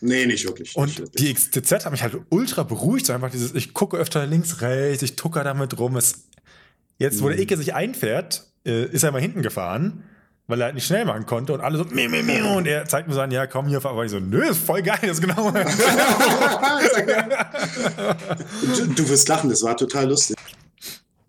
Nee, 0.00 0.26
nicht 0.26 0.44
wirklich. 0.46 0.74
Und 0.76 0.86
nicht 0.86 0.98
wirklich. 0.98 1.24
die 1.26 1.34
XTZ 1.34 1.84
hat 1.84 1.92
mich 1.92 2.02
halt 2.02 2.16
ultra 2.30 2.62
beruhigt. 2.64 3.06
So 3.06 3.12
einfach 3.12 3.30
dieses, 3.30 3.54
ich 3.54 3.72
gucke 3.74 3.96
öfter 3.96 4.26
links, 4.26 4.60
rechts, 4.60 5.02
ich 5.02 5.16
tucker 5.16 5.44
damit 5.44 5.78
rum. 5.78 5.96
Es, 5.96 6.24
jetzt, 6.98 7.22
wo 7.22 7.28
der 7.28 7.36
Mhm. 7.36 7.42
Icke 7.42 7.56
sich 7.56 7.74
einfährt, 7.74 8.44
äh, 8.64 8.84
ist 8.86 9.02
er 9.04 9.12
mal 9.12 9.20
hinten 9.20 9.42
gefahren, 9.42 10.04
weil 10.52 10.60
er 10.60 10.66
halt 10.66 10.74
nicht 10.74 10.86
schnell 10.86 11.06
machen 11.06 11.24
konnte. 11.24 11.54
Und 11.54 11.62
alle 11.62 11.78
so, 11.78 11.84
meh, 11.84 12.08
meh, 12.08 12.22
meh. 12.22 12.42
Und 12.42 12.66
er 12.66 12.84
zeigt 12.84 13.08
mir 13.08 13.14
so 13.14 13.20
an, 13.22 13.30
ja, 13.30 13.46
komm 13.46 13.68
hier. 13.68 13.82
Aber 13.82 14.04
ich 14.04 14.10
so, 14.10 14.20
nö, 14.20 14.46
ist 14.46 14.58
voll 14.58 14.82
geil, 14.82 14.98
das 15.00 15.12
ist 15.12 15.22
genau. 15.22 15.50
du, 18.76 18.86
du 18.94 19.08
wirst 19.08 19.26
lachen, 19.30 19.48
das 19.48 19.62
war 19.62 19.74
total 19.78 20.10
lustig. 20.10 20.36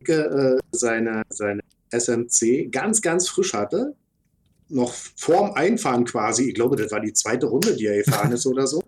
Äh, 0.06 0.58
seine, 0.74 1.24
seine 1.30 1.62
SMC 1.92 2.70
ganz, 2.70 3.02
ganz 3.02 3.30
frisch 3.30 3.54
hatte. 3.54 3.96
Noch 4.68 4.94
vorm 5.16 5.54
Einfahren 5.54 6.04
quasi. 6.04 6.50
Ich 6.50 6.56
glaube, 6.56 6.76
das 6.76 6.92
war 6.92 7.00
die 7.00 7.14
zweite 7.14 7.46
Runde, 7.46 7.78
die 7.78 7.86
er 7.86 8.04
gefahren 8.04 8.34
ist 8.34 8.46
oder 8.46 8.68
so. 8.68 8.82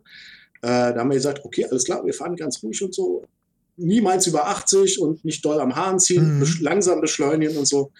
Äh, 0.61 0.67
da 0.91 0.95
haben 0.97 1.11
wir 1.11 1.15
gesagt, 1.15 1.45
okay, 1.45 1.65
alles 1.71 1.85
klar, 1.85 2.05
wir 2.05 2.13
fahren 2.13 2.35
ganz 2.35 2.61
ruhig 2.61 2.83
und 2.83 2.93
so. 2.93 3.23
Niemals 3.77 4.27
über 4.27 4.47
80 4.49 4.99
und 4.99 5.23
nicht 5.23 5.45
doll 5.45 5.61
am 5.61 5.77
Hahn 5.77 5.97
ziehen, 5.97 6.35
Mhm. 6.35 6.39
besch 6.41 6.59
langsam 6.59 6.99
beschleunigen 6.99 7.55
und 7.55 7.67
so. 7.69 7.93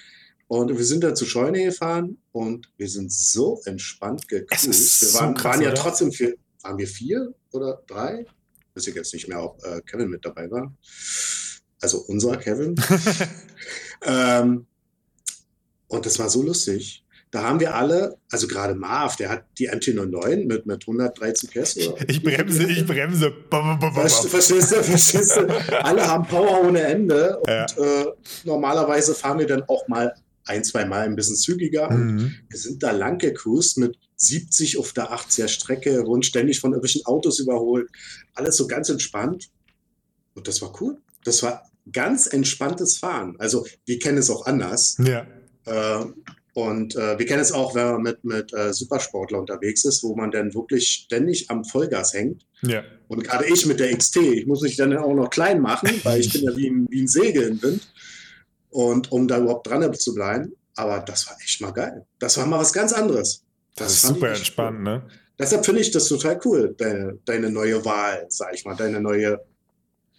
Und 0.47 0.69
wir 0.77 0.85
sind 0.85 1.03
dann 1.03 1.15
zur 1.15 1.27
Scheune 1.27 1.63
gefahren 1.63 2.17
und 2.31 2.69
wir 2.77 2.87
sind 2.87 3.11
so 3.11 3.61
entspannt 3.65 4.27
gecruised. 4.27 5.01
Wir 5.01 5.07
so 5.09 5.19
waren, 5.19 5.33
krass, 5.33 5.53
waren 5.53 5.61
ja 5.61 5.69
oder? 5.71 5.81
trotzdem 5.81 6.11
vier, 6.11 6.35
waren 6.61 6.77
wir 6.77 6.87
vier 6.87 7.33
oder 7.51 7.81
drei? 7.87 8.25
Weiß 8.75 8.85
ich 8.87 8.93
jetzt 8.95 9.13
nicht 9.13 9.27
mehr, 9.27 9.41
ob 9.43 9.63
äh, 9.65 9.81
Kevin 9.81 10.09
mit 10.09 10.23
dabei 10.23 10.49
war. 10.51 10.71
Also 11.81 11.99
unser 12.07 12.37
Kevin. 12.37 12.75
ähm, 14.05 14.65
und 15.87 16.05
das 16.05 16.19
war 16.19 16.29
so 16.29 16.41
lustig. 16.43 17.03
Da 17.31 17.43
haben 17.43 17.59
wir 17.59 17.73
alle, 17.75 18.17
also 18.31 18.47
gerade 18.47 18.75
Marv, 18.75 19.17
der 19.17 19.29
hat 19.29 19.45
die 19.57 19.69
MT09 19.69 20.45
mit, 20.45 20.65
mit 20.65 20.83
113 20.87 21.49
PS. 21.49 21.77
oder- 21.87 22.07
ich 22.09 22.23
bremse, 22.23 22.63
ich 22.71 22.85
bremse. 22.85 23.31
Bam, 23.49 23.77
bam, 23.77 23.79
bam, 23.79 23.93
bam. 23.95 24.07
Ver- 24.09 24.29
Verstehst 24.29 24.71
du, 24.71 24.83
verstehst 24.83 25.35
du? 25.35 25.47
Alle 25.83 26.07
haben 26.07 26.25
Power 26.27 26.61
ohne 26.65 26.81
Ende. 26.81 27.37
Und 27.39 27.49
Ja. 27.49 27.65
äh, 27.65 28.05
normalerweise 28.45 29.13
fahren 29.15 29.39
wir 29.39 29.47
dann 29.47 29.63
auch 29.63 29.85
mal 29.87 30.13
ein, 30.45 30.63
zwei 30.63 30.85
Mal 30.85 31.05
ein 31.05 31.15
bisschen 31.15 31.35
zügiger. 31.35 31.89
Und 31.89 32.15
Mhm. 32.15 32.35
wir 32.49 32.59
sind 32.59 32.83
da 32.83 32.91
lang 32.91 33.17
gecruised 33.17 33.77
mit 33.77 33.97
70 34.17 34.77
auf 34.77 34.93
der 34.93 35.11
80er 35.11 35.47
Strecke, 35.47 36.05
wurden 36.05 36.23
ständig 36.23 36.59
von 36.59 36.71
irgendwelchen 36.71 37.05
Autos 37.05 37.39
überholt. 37.39 37.89
Alles 38.33 38.55
so 38.57 38.67
ganz 38.67 38.89
entspannt. 38.89 39.49
Und 40.33 40.47
das 40.47 40.61
war 40.61 40.73
cool. 40.81 40.97
Das 41.23 41.43
war 41.43 41.69
ganz 41.91 42.27
entspanntes 42.27 42.97
Fahren. 42.97 43.35
Also 43.39 43.65
wir 43.85 43.99
kennen 43.99 44.17
es 44.17 44.29
auch 44.29 44.45
anders. 44.45 44.97
Ja. 44.99 45.25
Äh, 45.65 46.05
und 46.53 46.95
äh, 46.95 47.19
wir 47.19 47.25
kennen 47.25 47.41
es 47.41 47.51
auch, 47.51 47.75
wenn 47.75 47.85
man 47.85 48.01
mit, 48.01 48.23
mit 48.23 48.53
äh, 48.53 48.71
Supersportler 48.73 49.39
unterwegs 49.39 49.83
ist, 49.83 50.03
wo 50.03 50.15
man 50.15 50.31
dann 50.31 50.53
wirklich 50.53 50.87
ständig 50.87 51.49
am 51.49 51.65
Vollgas 51.65 52.13
hängt. 52.13 52.45
Ja. 52.61 52.83
Und 53.09 53.23
gerade 53.25 53.45
ich 53.45 53.65
mit 53.65 53.79
der 53.81 53.95
XT, 53.95 54.17
ich 54.17 54.45
muss 54.47 54.61
mich 54.61 54.77
dann 54.77 54.95
auch 54.97 55.13
noch 55.13 55.29
klein 55.29 55.59
machen, 55.59 55.89
weil 56.03 56.21
ich 56.21 56.31
bin 56.31 56.43
ja 56.43 56.55
wie 56.55 56.69
ein, 56.69 56.87
wie 56.89 57.01
ein 57.01 57.07
Segel 57.07 57.43
im 57.43 57.61
Wind. 57.61 57.91
Und 58.75 59.09
um 59.09 59.25
da 59.25 59.37
überhaupt 59.37 59.67
dran 59.67 59.93
zu 59.93 60.13
bleiben. 60.13 60.53
Aber 60.75 60.99
das 60.99 61.25
war 61.27 61.37
echt 61.41 61.61
mal 61.61 61.71
geil. 61.71 62.05
Das 62.19 62.37
war 62.37 62.45
mal 62.45 62.59
was 62.59 62.73
ganz 62.73 62.91
anderes. 62.91 63.41
Das 63.77 63.93
ist 63.93 64.01
fand 64.01 64.17
ich 64.17 64.21
super 64.21 64.33
entspannt, 64.35 64.83
ne? 64.83 65.03
Cool. 65.05 65.11
Deshalb 65.39 65.65
finde 65.65 65.79
ich 65.79 65.91
das 65.91 66.09
total 66.09 66.39
cool, 66.43 66.75
deine, 66.77 67.17
deine 67.23 67.49
neue 67.49 67.83
Wahl, 67.85 68.25
sag 68.27 68.53
ich 68.53 68.65
mal, 68.65 68.75
deine 68.75 68.99
neue. 68.99 69.39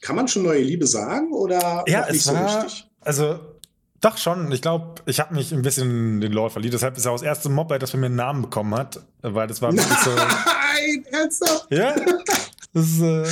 Kann 0.00 0.16
man 0.16 0.26
schon 0.26 0.42
neue 0.42 0.62
Liebe 0.62 0.86
sagen 0.86 1.34
oder 1.34 1.84
Ja, 1.86 2.06
es 2.06 2.12
nicht 2.12 2.26
war, 2.28 2.48
so 2.48 2.58
richtig? 2.60 2.90
also 3.02 3.38
doch 4.00 4.16
schon. 4.16 4.50
Ich 4.52 4.62
glaube, 4.62 5.02
ich 5.04 5.20
habe 5.20 5.34
mich 5.34 5.52
ein 5.52 5.60
bisschen 5.62 5.90
in 5.90 6.20
den 6.22 6.32
Lore 6.32 6.48
verliebt. 6.48 6.72
Deshalb 6.72 6.96
ist 6.96 7.04
er 7.04 7.12
auch 7.12 7.16
das 7.16 7.22
erste 7.22 7.50
Moped, 7.50 7.82
das 7.82 7.90
für 7.90 7.98
mir 7.98 8.06
einen 8.06 8.16
Namen 8.16 8.42
bekommen 8.42 8.74
hat, 8.74 9.00
weil 9.20 9.48
das 9.48 9.60
war 9.60 9.70
wirklich 9.70 9.98
so. 9.98 10.10
Nein, 10.14 11.04
ernsthaft? 11.12 11.66
ja, 11.70 11.94
das 12.72 12.86
ist 12.86 13.00
äh, 13.02 13.24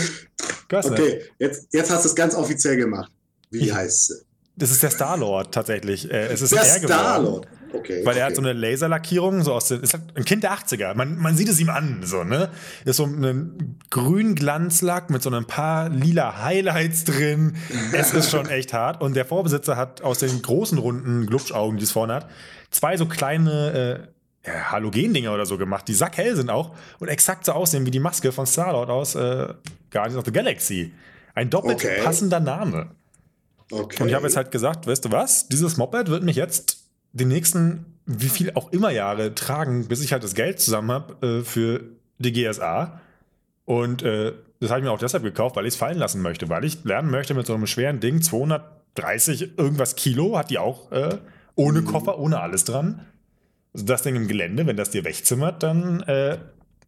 krass, 0.68 0.90
ne? 0.90 0.92
Okay, 0.92 1.22
jetzt, 1.38 1.68
jetzt 1.72 1.90
hast 1.90 2.04
du 2.04 2.08
es 2.10 2.14
ganz 2.14 2.34
offiziell 2.34 2.76
gemacht. 2.76 3.10
Wie 3.50 3.72
heißt 3.72 4.06
sie? 4.06 4.14
Das 4.56 4.70
ist 4.70 4.82
der 4.82 4.90
Star-Lord 4.90 5.52
tatsächlich. 5.52 6.10
Äh, 6.10 6.26
es 6.26 6.40
ist 6.42 6.52
Der 6.52 6.60
er. 6.60 6.64
Star-Lord. 6.66 7.48
Okay. 7.72 8.02
Weil 8.04 8.12
okay. 8.12 8.18
er 8.20 8.26
hat 8.26 8.36
so 8.36 8.40
eine 8.40 8.52
Laserlackierung, 8.52 9.42
so 9.42 9.52
aus 9.52 9.66
den, 9.66 9.80
ist 9.80 9.94
halt 9.94 10.04
ein 10.14 10.24
Kind 10.24 10.44
der 10.44 10.52
80er. 10.52 10.94
Man, 10.94 11.18
man 11.18 11.36
sieht 11.36 11.48
es 11.48 11.58
ihm 11.58 11.70
an, 11.70 12.02
so, 12.04 12.22
ne? 12.22 12.50
Ist 12.84 12.98
so 12.98 13.04
ein 13.04 13.80
grün 13.90 14.36
Glanzlack 14.36 15.10
mit 15.10 15.22
so 15.22 15.30
ein 15.30 15.44
paar 15.46 15.88
lila 15.88 16.42
Highlights 16.44 17.02
drin. 17.04 17.56
es 17.92 18.14
ist 18.14 18.30
schon 18.30 18.48
echt 18.48 18.72
hart. 18.72 19.02
Und 19.02 19.14
der 19.16 19.24
Vorbesitzer 19.24 19.76
hat 19.76 20.02
aus 20.02 20.20
den 20.20 20.40
großen 20.40 20.78
runden 20.78 21.26
Glubschaugen, 21.26 21.78
die 21.78 21.84
es 21.84 21.90
vorne 21.90 22.14
hat, 22.14 22.30
zwei 22.70 22.96
so 22.96 23.06
kleine 23.06 24.08
äh, 24.44 24.48
ja, 24.48 24.70
Halogen-Dinger 24.70 25.34
oder 25.34 25.46
so 25.46 25.58
gemacht, 25.58 25.88
die 25.88 25.94
sackhell 25.94 26.36
sind 26.36 26.50
auch 26.50 26.76
und 27.00 27.08
exakt 27.08 27.44
so 27.44 27.52
aussehen 27.52 27.86
wie 27.86 27.90
die 27.90 27.98
Maske 28.00 28.30
von 28.30 28.46
Star-Lord 28.46 28.88
aus 28.90 29.16
äh, 29.16 29.48
Guardians 29.90 30.16
of 30.16 30.24
the 30.26 30.32
Galaxy. 30.32 30.92
Ein 31.34 31.50
doppelt 31.50 31.76
Okay. 31.76 32.02
passender 32.04 32.38
Name. 32.38 32.90
Okay. 33.70 34.02
Und 34.02 34.08
ich 34.08 34.14
habe 34.14 34.26
jetzt 34.26 34.36
halt 34.36 34.50
gesagt, 34.50 34.86
weißt 34.86 35.04
du 35.04 35.12
was, 35.12 35.48
dieses 35.48 35.76
Moped 35.76 36.08
wird 36.08 36.22
mich 36.22 36.36
jetzt 36.36 36.84
die 37.12 37.24
nächsten, 37.24 37.86
wie 38.06 38.28
viel 38.28 38.52
auch 38.54 38.72
immer 38.72 38.90
Jahre 38.90 39.34
tragen, 39.34 39.86
bis 39.88 40.02
ich 40.02 40.12
halt 40.12 40.24
das 40.24 40.34
Geld 40.34 40.60
zusammen 40.60 40.90
habe 40.90 41.26
äh, 41.26 41.44
für 41.44 41.82
die 42.18 42.32
GSA. 42.32 43.00
Und 43.64 44.02
äh, 44.02 44.32
das 44.60 44.70
habe 44.70 44.80
ich 44.80 44.84
mir 44.84 44.90
auch 44.92 44.98
deshalb 44.98 45.22
gekauft, 45.22 45.56
weil 45.56 45.64
ich 45.66 45.74
es 45.74 45.78
fallen 45.78 45.98
lassen 45.98 46.22
möchte, 46.22 46.48
weil 46.48 46.64
ich 46.64 46.84
lernen 46.84 47.10
möchte 47.10 47.34
mit 47.34 47.46
so 47.46 47.54
einem 47.54 47.66
schweren 47.66 48.00
Ding, 48.00 48.20
230 48.22 49.58
irgendwas 49.58 49.96
Kilo, 49.96 50.36
hat 50.38 50.50
die 50.50 50.58
auch 50.58 50.90
äh, 50.92 51.18
ohne 51.54 51.82
Mhm. 51.82 51.86
Koffer, 51.86 52.18
ohne 52.18 52.40
alles 52.40 52.64
dran. 52.64 53.00
Also 53.72 53.86
das 53.86 54.02
Ding 54.02 54.16
im 54.16 54.28
Gelände, 54.28 54.66
wenn 54.66 54.76
das 54.76 54.90
dir 54.90 55.04
wegzimmert, 55.04 55.62
dann 55.62 56.00
äh, 56.02 56.38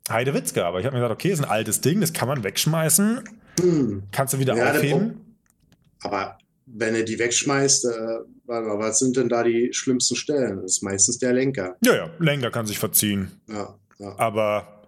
Heidewitzka. 0.09 0.65
Aber 0.67 0.81
ich 0.81 0.87
habe 0.87 0.95
mir 0.97 1.01
gesagt, 1.03 1.19
okay, 1.21 1.31
ist 1.31 1.43
ein 1.43 1.51
altes 1.51 1.81
Ding, 1.81 2.01
das 2.01 2.13
kann 2.13 2.29
man 2.29 2.45
wegschmeißen. 2.45 3.21
Hm. 3.61 4.03
Kannst 4.13 4.35
du 4.35 4.39
wieder 4.39 4.57
Ja, 4.57 4.71
aufheben. 4.71 5.37
Aber 6.03 6.39
wenn 6.67 6.95
er 6.95 7.05
die 7.05 7.19
wegschmeißt, 7.19 7.85
äh, 7.87 8.19
mal, 8.47 8.79
was 8.79 8.99
sind 8.99 9.17
denn 9.17 9.29
da 9.29 9.43
die 9.43 9.73
schlimmsten 9.73 10.17
Stellen? 10.17 10.63
Das 10.63 10.73
ist 10.73 10.83
meistens 10.83 11.19
der 11.19 11.33
Lenker. 11.33 11.77
Ja, 11.85 11.95
ja, 11.95 12.11
Lenker 12.19 12.51
kann 12.51 12.67
sich 12.67 12.79
verziehen. 12.79 13.31
Ja, 13.49 13.79
ja. 13.99 14.19
Aber 14.19 14.83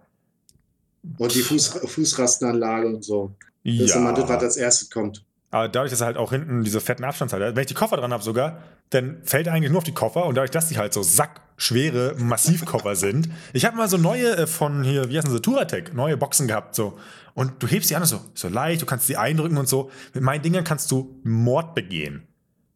Und 1.17 1.33
die 1.33 1.41
Fuß, 1.41 1.79
Fußrastenanlage 1.85 2.87
und 2.87 3.03
so. 3.03 3.35
Das 3.63 3.75
ist 3.75 3.95
immer 3.95 4.13
das, 4.13 4.23
was 4.23 4.29
ja. 4.29 4.39
als 4.39 4.57
erstes 4.57 4.89
kommt. 4.89 5.25
Aber 5.51 5.67
dadurch, 5.67 5.89
dass 5.91 6.01
er 6.01 6.07
halt 6.07 6.17
auch 6.17 6.29
hinten 6.31 6.63
diese 6.63 6.79
fetten 6.79 7.03
Abstandshalter 7.03 7.47
hat, 7.47 7.55
wenn 7.55 7.61
ich 7.61 7.67
die 7.67 7.73
Koffer 7.73 7.97
dran 7.97 8.13
habe 8.13 8.21
sogar, 8.23 8.61
dann 8.91 9.17
fällt 9.23 9.47
er 9.47 9.53
eigentlich 9.53 9.71
nur 9.71 9.79
auf 9.79 9.83
die 9.83 9.93
Koffer 9.93 10.25
und 10.25 10.35
dadurch, 10.35 10.51
dass 10.51 10.67
die 10.67 10.77
halt 10.77 10.93
so 10.93 11.01
sackschwere 11.01 12.15
Massivkoffer 12.17 12.95
sind. 12.95 13.29
Ich 13.53 13.65
habe 13.65 13.75
mal 13.75 13.87
so 13.89 13.97
neue 13.97 14.35
äh, 14.37 14.47
von 14.47 14.83
hier, 14.83 15.09
wie 15.09 15.17
heißen 15.17 15.31
sie, 15.31 15.41
Touratec, 15.41 15.93
neue 15.93 16.17
Boxen 16.17 16.47
gehabt 16.47 16.75
so. 16.75 16.97
Und 17.33 17.63
du 17.63 17.67
hebst 17.67 17.89
die 17.89 17.95
an, 17.95 18.05
so, 18.05 18.19
so 18.33 18.47
leicht, 18.47 18.81
du 18.81 18.85
kannst 18.85 19.07
sie 19.07 19.17
eindrücken 19.17 19.57
und 19.57 19.67
so. 19.67 19.89
Mit 20.13 20.23
meinen 20.23 20.41
Dingern 20.41 20.63
kannst 20.63 20.91
du 20.91 21.19
Mord 21.23 21.73
begehen. 21.73 22.27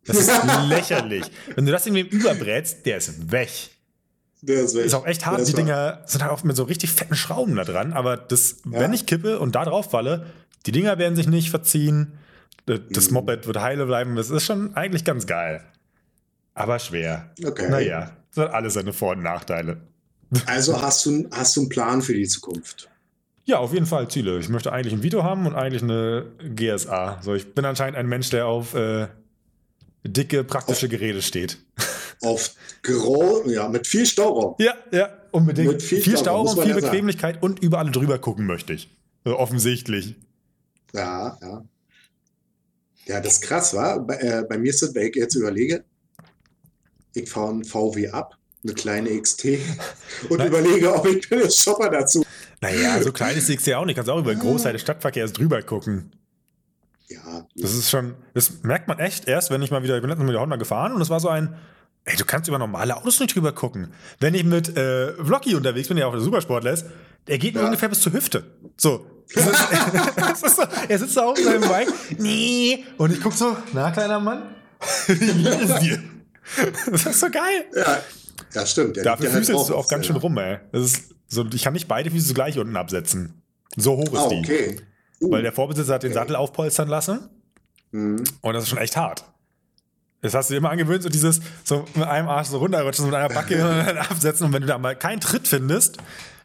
Das 0.06 0.18
ist 0.18 0.32
lächerlich. 0.68 1.26
Wenn 1.56 1.66
du 1.66 1.72
das 1.72 1.86
irgendwie 1.86 2.08
überbrätst, 2.08 2.86
der 2.86 2.98
ist 2.98 3.32
weg. 3.32 3.52
Der 4.42 4.62
ist, 4.64 4.76
weg. 4.76 4.86
Ist 4.86 4.94
auch 4.94 5.06
echt 5.06 5.26
hart. 5.26 5.48
Die 5.48 5.54
wahr. 5.54 5.60
Dinger 5.60 6.02
sind 6.06 6.22
halt 6.24 6.32
auch 6.32 6.44
mit 6.44 6.56
so 6.56 6.64
richtig 6.64 6.92
fetten 6.92 7.16
Schrauben 7.16 7.56
da 7.56 7.64
dran. 7.64 7.94
Aber 7.94 8.18
das, 8.18 8.58
Ja. 8.70 8.80
wenn 8.80 8.94
ich 8.94 9.06
kippe 9.06 9.40
und 9.40 9.56
da 9.56 9.64
drauf 9.64 9.92
falle, 9.92 10.26
die 10.66 10.72
Dinger 10.72 10.98
werden 10.98 11.16
sich 11.16 11.28
nicht 11.28 11.50
verziehen. 11.50 12.18
Das 12.66 13.08
Mhm. 13.10 13.14
Moped 13.16 13.48
wird 13.48 13.60
heile 13.60 13.86
bleiben. 13.86 14.16
Das 14.16 14.30
ist 14.30 14.46
schon 14.46 14.76
eigentlich 14.76 15.04
ganz 15.04 15.28
geil. 15.28 15.64
Aber 16.54 16.80
schwer. 16.80 17.32
Okay. 17.44 17.70
Naja, 17.70 18.12
das 18.34 18.46
hat 18.46 18.54
alles 18.54 18.76
seine 18.76 18.94
Vor- 18.94 19.14
und 19.14 19.24
Nachteile. 19.24 19.82
Also 20.46 20.82
hast 20.82 21.06
du, 21.06 21.28
hast 21.32 21.56
du 21.56 21.62
einen 21.62 21.70
Plan 21.70 22.02
für 22.02 22.14
die 22.14 22.28
Zukunft? 22.28 22.90
Ja, 23.46 23.58
auf 23.58 23.74
jeden 23.74 23.86
Fall 23.86 24.08
Ziele. 24.08 24.40
Ich 24.40 24.50
möchte 24.50 24.72
eigentlich 24.72 24.94
ein 24.94 25.04
Vito 25.04 25.24
haben 25.24 25.46
und 25.46 25.56
eigentlich 25.56 25.84
eine 25.84 26.26
GSA. 26.56 27.20
So, 27.22 27.34
ich 27.34 27.54
bin 27.54 27.66
anscheinend 27.66 27.98
ein 27.98 28.08
Mensch, 28.08 28.30
der 28.30 28.48
auf 28.48 28.74
äh, 28.74 29.08
dicke, 30.04 30.44
praktische 30.44 30.88
Geräte 30.88 31.22
steht. 31.22 31.58
Auf 32.22 32.52
Gro 32.84 33.44
ja, 33.50 33.68
mit 33.68 33.86
viel 33.86 34.06
Stauraum. 34.06 34.56
Ja, 34.60 34.74
ja, 34.92 35.10
unbedingt. 35.32 35.68
Mit 35.74 35.82
viel 35.84 36.02
viel 36.02 36.18
Stauraum, 36.18 36.48
Stauraum, 36.48 36.64
viel 36.64 36.76
ja 36.76 36.80
sagen. 36.82 36.92
Bequemlichkeit 36.92 37.44
und 37.44 37.60
überall 37.60 37.92
drüber 37.92 38.18
gucken 38.18 38.46
möchte 38.46 38.74
ich. 38.74 38.90
So, 39.26 39.38
offensichtlich. 39.38 40.16
Ja, 40.94 41.38
ja. 41.42 41.66
Ja, 43.06 43.20
das 43.20 43.34
ist 43.34 43.42
krass, 43.42 43.74
wa? 43.74 43.98
Bei, 43.98 44.16
äh, 44.16 44.44
bei 44.48 44.58
mir 44.58 44.70
ist 44.70 44.82
das, 44.82 44.94
wenn 44.96 45.08
ich 45.08 45.16
jetzt 45.16 45.36
überlege, 45.36 45.84
ich 47.14 47.30
fahre 47.30 47.52
einen 47.52 47.64
VW 47.66 48.10
ab, 48.10 48.38
eine 48.64 48.74
kleine 48.74 49.20
XT 49.22 49.46
und 50.30 50.38
Nein. 50.38 50.48
überlege, 50.48 50.94
ob 50.94 51.06
ich 51.06 51.28
den 51.28 51.50
Shopper 51.52 51.90
dazu. 51.90 52.26
Naja, 52.62 53.02
so 53.02 53.12
klein 53.12 53.36
ist 53.38 53.50
die 53.50 53.58
XT 53.58 53.74
auch 53.74 53.86
nicht. 53.86 53.96
Kannst 53.96 54.10
auch 54.10 54.20
über 54.20 54.34
den 54.34 54.40
Großteil 54.40 54.74
des 54.74 54.82
Stadtverkehrs 54.82 55.34
drüber 55.34 55.62
gucken. 55.62 56.12
Ja, 57.10 57.46
Das 57.58 57.74
ist 57.74 57.90
schon, 57.90 58.16
das 58.34 58.64
merkt 58.64 58.88
man 58.88 58.98
echt 59.00 59.28
erst, 59.28 59.52
wenn 59.52 59.62
ich 59.62 59.70
mal 59.70 59.84
wieder, 59.84 59.96
ich 59.96 60.02
bin 60.02 60.10
letztens 60.10 60.26
mit 60.26 60.34
der 60.34 60.42
Honda 60.42 60.56
gefahren 60.56 60.94
und 60.94 61.02
es 61.02 61.10
war 61.10 61.20
so 61.20 61.28
ein, 61.28 61.56
ey, 62.06 62.16
du 62.16 62.24
kannst 62.26 62.48
über 62.48 62.58
normale 62.58 62.96
Autos 62.96 63.20
nicht 63.20 63.36
drüber 63.36 63.52
gucken. 63.52 63.94
Wenn 64.22 64.34
ich 64.34 64.46
mit 64.46 64.76
äh, 64.78 65.14
Vloggy 65.24 65.56
unterwegs 65.56 65.90
bin, 65.90 65.98
der 65.98 66.08
auch 66.08 66.14
der 66.14 66.22
Supersportler 66.22 66.72
ist, 66.72 66.86
der 67.28 67.38
geht 67.38 67.54
mir 67.54 67.60
Ja. 67.60 67.66
ungefähr 67.68 67.90
bis 67.90 68.00
zur 68.00 68.14
Hüfte. 68.14 68.46
So. 68.78 69.06
Das 69.34 69.46
ist, 69.48 69.68
das 70.18 70.44
ist 70.44 70.56
so. 70.56 70.64
Er 70.88 71.00
sitzt 71.00 71.18
da 71.18 71.26
auf 71.26 71.38
seinem 71.38 71.62
Bike, 71.62 71.88
nee, 72.18 72.84
und 72.98 73.12
ich 73.12 73.22
guck 73.22 73.34
so, 73.34 73.56
na, 73.74 73.92
kleiner 73.92 74.20
Mann, 74.20 74.56
wie 75.08 75.44
geht 75.44 75.62
es 75.70 75.80
dir? 75.80 76.04
Das 76.92 77.06
ist 77.06 77.20
so 77.20 77.30
geil. 77.30 77.66
ja, 77.76 78.00
ja 78.54 78.66
stimmt. 78.66 78.96
Der 78.98 79.04
Dafür 79.04 79.28
ja 79.28 79.34
halt 79.34 79.46
füßelst 79.46 79.70
du 79.70 79.76
auch 79.76 79.88
ganz 79.88 80.06
schön 80.06 80.18
rum, 80.18 80.38
ey. 80.38 80.60
Das 80.72 80.82
ist 80.84 81.16
so, 81.28 81.46
ich 81.54 81.64
kann 81.64 81.74
nicht 81.74 81.88
beide 81.88 82.12
Füße 82.12 82.34
gleich 82.34 82.60
unten 82.60 82.76
absetzen. 82.76 83.42
So 83.78 83.96
hoch 83.98 84.12
ist 84.14 84.20
Ah, 84.20 84.30
die. 84.30 84.40
okay. 84.40 84.82
Uh, 85.22 85.32
Weil 85.32 85.42
der 85.42 85.54
Vorbesitzer 85.54 85.94
hat 85.96 86.04
den 86.04 86.12
Okay. 86.12 86.20
Sattel 86.20 86.36
aufpolstern 86.36 86.90
lassen 86.90 87.30
mhm. 87.92 88.24
und 88.42 88.54
das 88.54 88.64
ist 88.64 88.70
schon 88.70 88.78
echt 88.78 88.98
hart. 88.98 89.24
Das 90.24 90.34
hast 90.34 90.50
du 90.50 90.54
dir 90.54 90.58
immer 90.60 90.72
angewöhnt, 90.72 91.04
so 91.04 91.10
dieses, 91.10 91.42
so 91.64 91.86
mit 91.94 92.08
einem 92.08 92.28
Arsch 92.30 92.48
so 92.48 92.58
runterrutschen, 92.58 93.06
so 93.06 93.12
mit 93.12 93.16
einer 93.20 93.30
Backe 93.34 93.56
und 93.56 93.86
dann 93.86 93.98
absetzen 93.98 94.48
und 94.48 94.54
wenn 94.54 94.62
du 94.62 94.68
da 94.68 94.78
mal 94.78 94.96
keinen 94.96 95.20
Tritt 95.20 95.48
findest, 95.48 95.98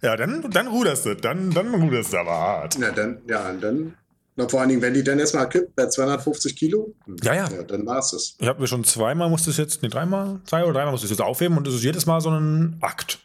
ja, 0.02 0.16
dann, 0.16 0.50
dann 0.50 0.66
ruderst 0.66 1.06
du, 1.06 1.14
dann, 1.14 1.50
dann 1.50 1.72
ruderst 1.74 2.12
du 2.12 2.18
aber 2.18 2.30
hart. 2.32 2.76
Na, 2.78 2.90
dann, 2.90 3.18
ja, 3.28 3.48
und 3.48 3.60
dann, 3.62 3.94
na, 4.36 4.48
vor 4.48 4.60
allen 4.60 4.68
Dingen, 4.68 4.82
wenn 4.82 4.94
die 4.94 5.02
dann 5.02 5.18
erstmal 5.18 5.48
kippt 5.48 5.74
bei 5.76 5.86
250 5.88 6.54
Kilo, 6.56 6.92
hm, 7.06 7.16
Ja, 7.22 7.34
ja. 7.34 7.48
dann 7.62 7.86
war 7.86 7.98
es 8.00 8.10
das. 8.10 8.34
Ich 8.38 8.46
habe 8.48 8.60
mir 8.60 8.66
schon 8.66 8.82
zweimal 8.84 9.28
musste 9.30 9.50
es 9.50 9.56
jetzt, 9.56 9.82
nee, 9.82 9.88
dreimal, 9.88 10.40
zwei 10.44 10.64
oder 10.64 10.72
dreimal 10.74 10.90
musste 10.92 11.06
ich 11.06 11.12
es 11.12 11.18
jetzt 11.18 11.24
aufheben 11.26 11.56
und 11.56 11.66
es 11.66 11.74
ist 11.74 11.82
jedes 11.84 12.04
Mal 12.06 12.20
so 12.20 12.30
ein 12.30 12.76
Akt. 12.80 13.20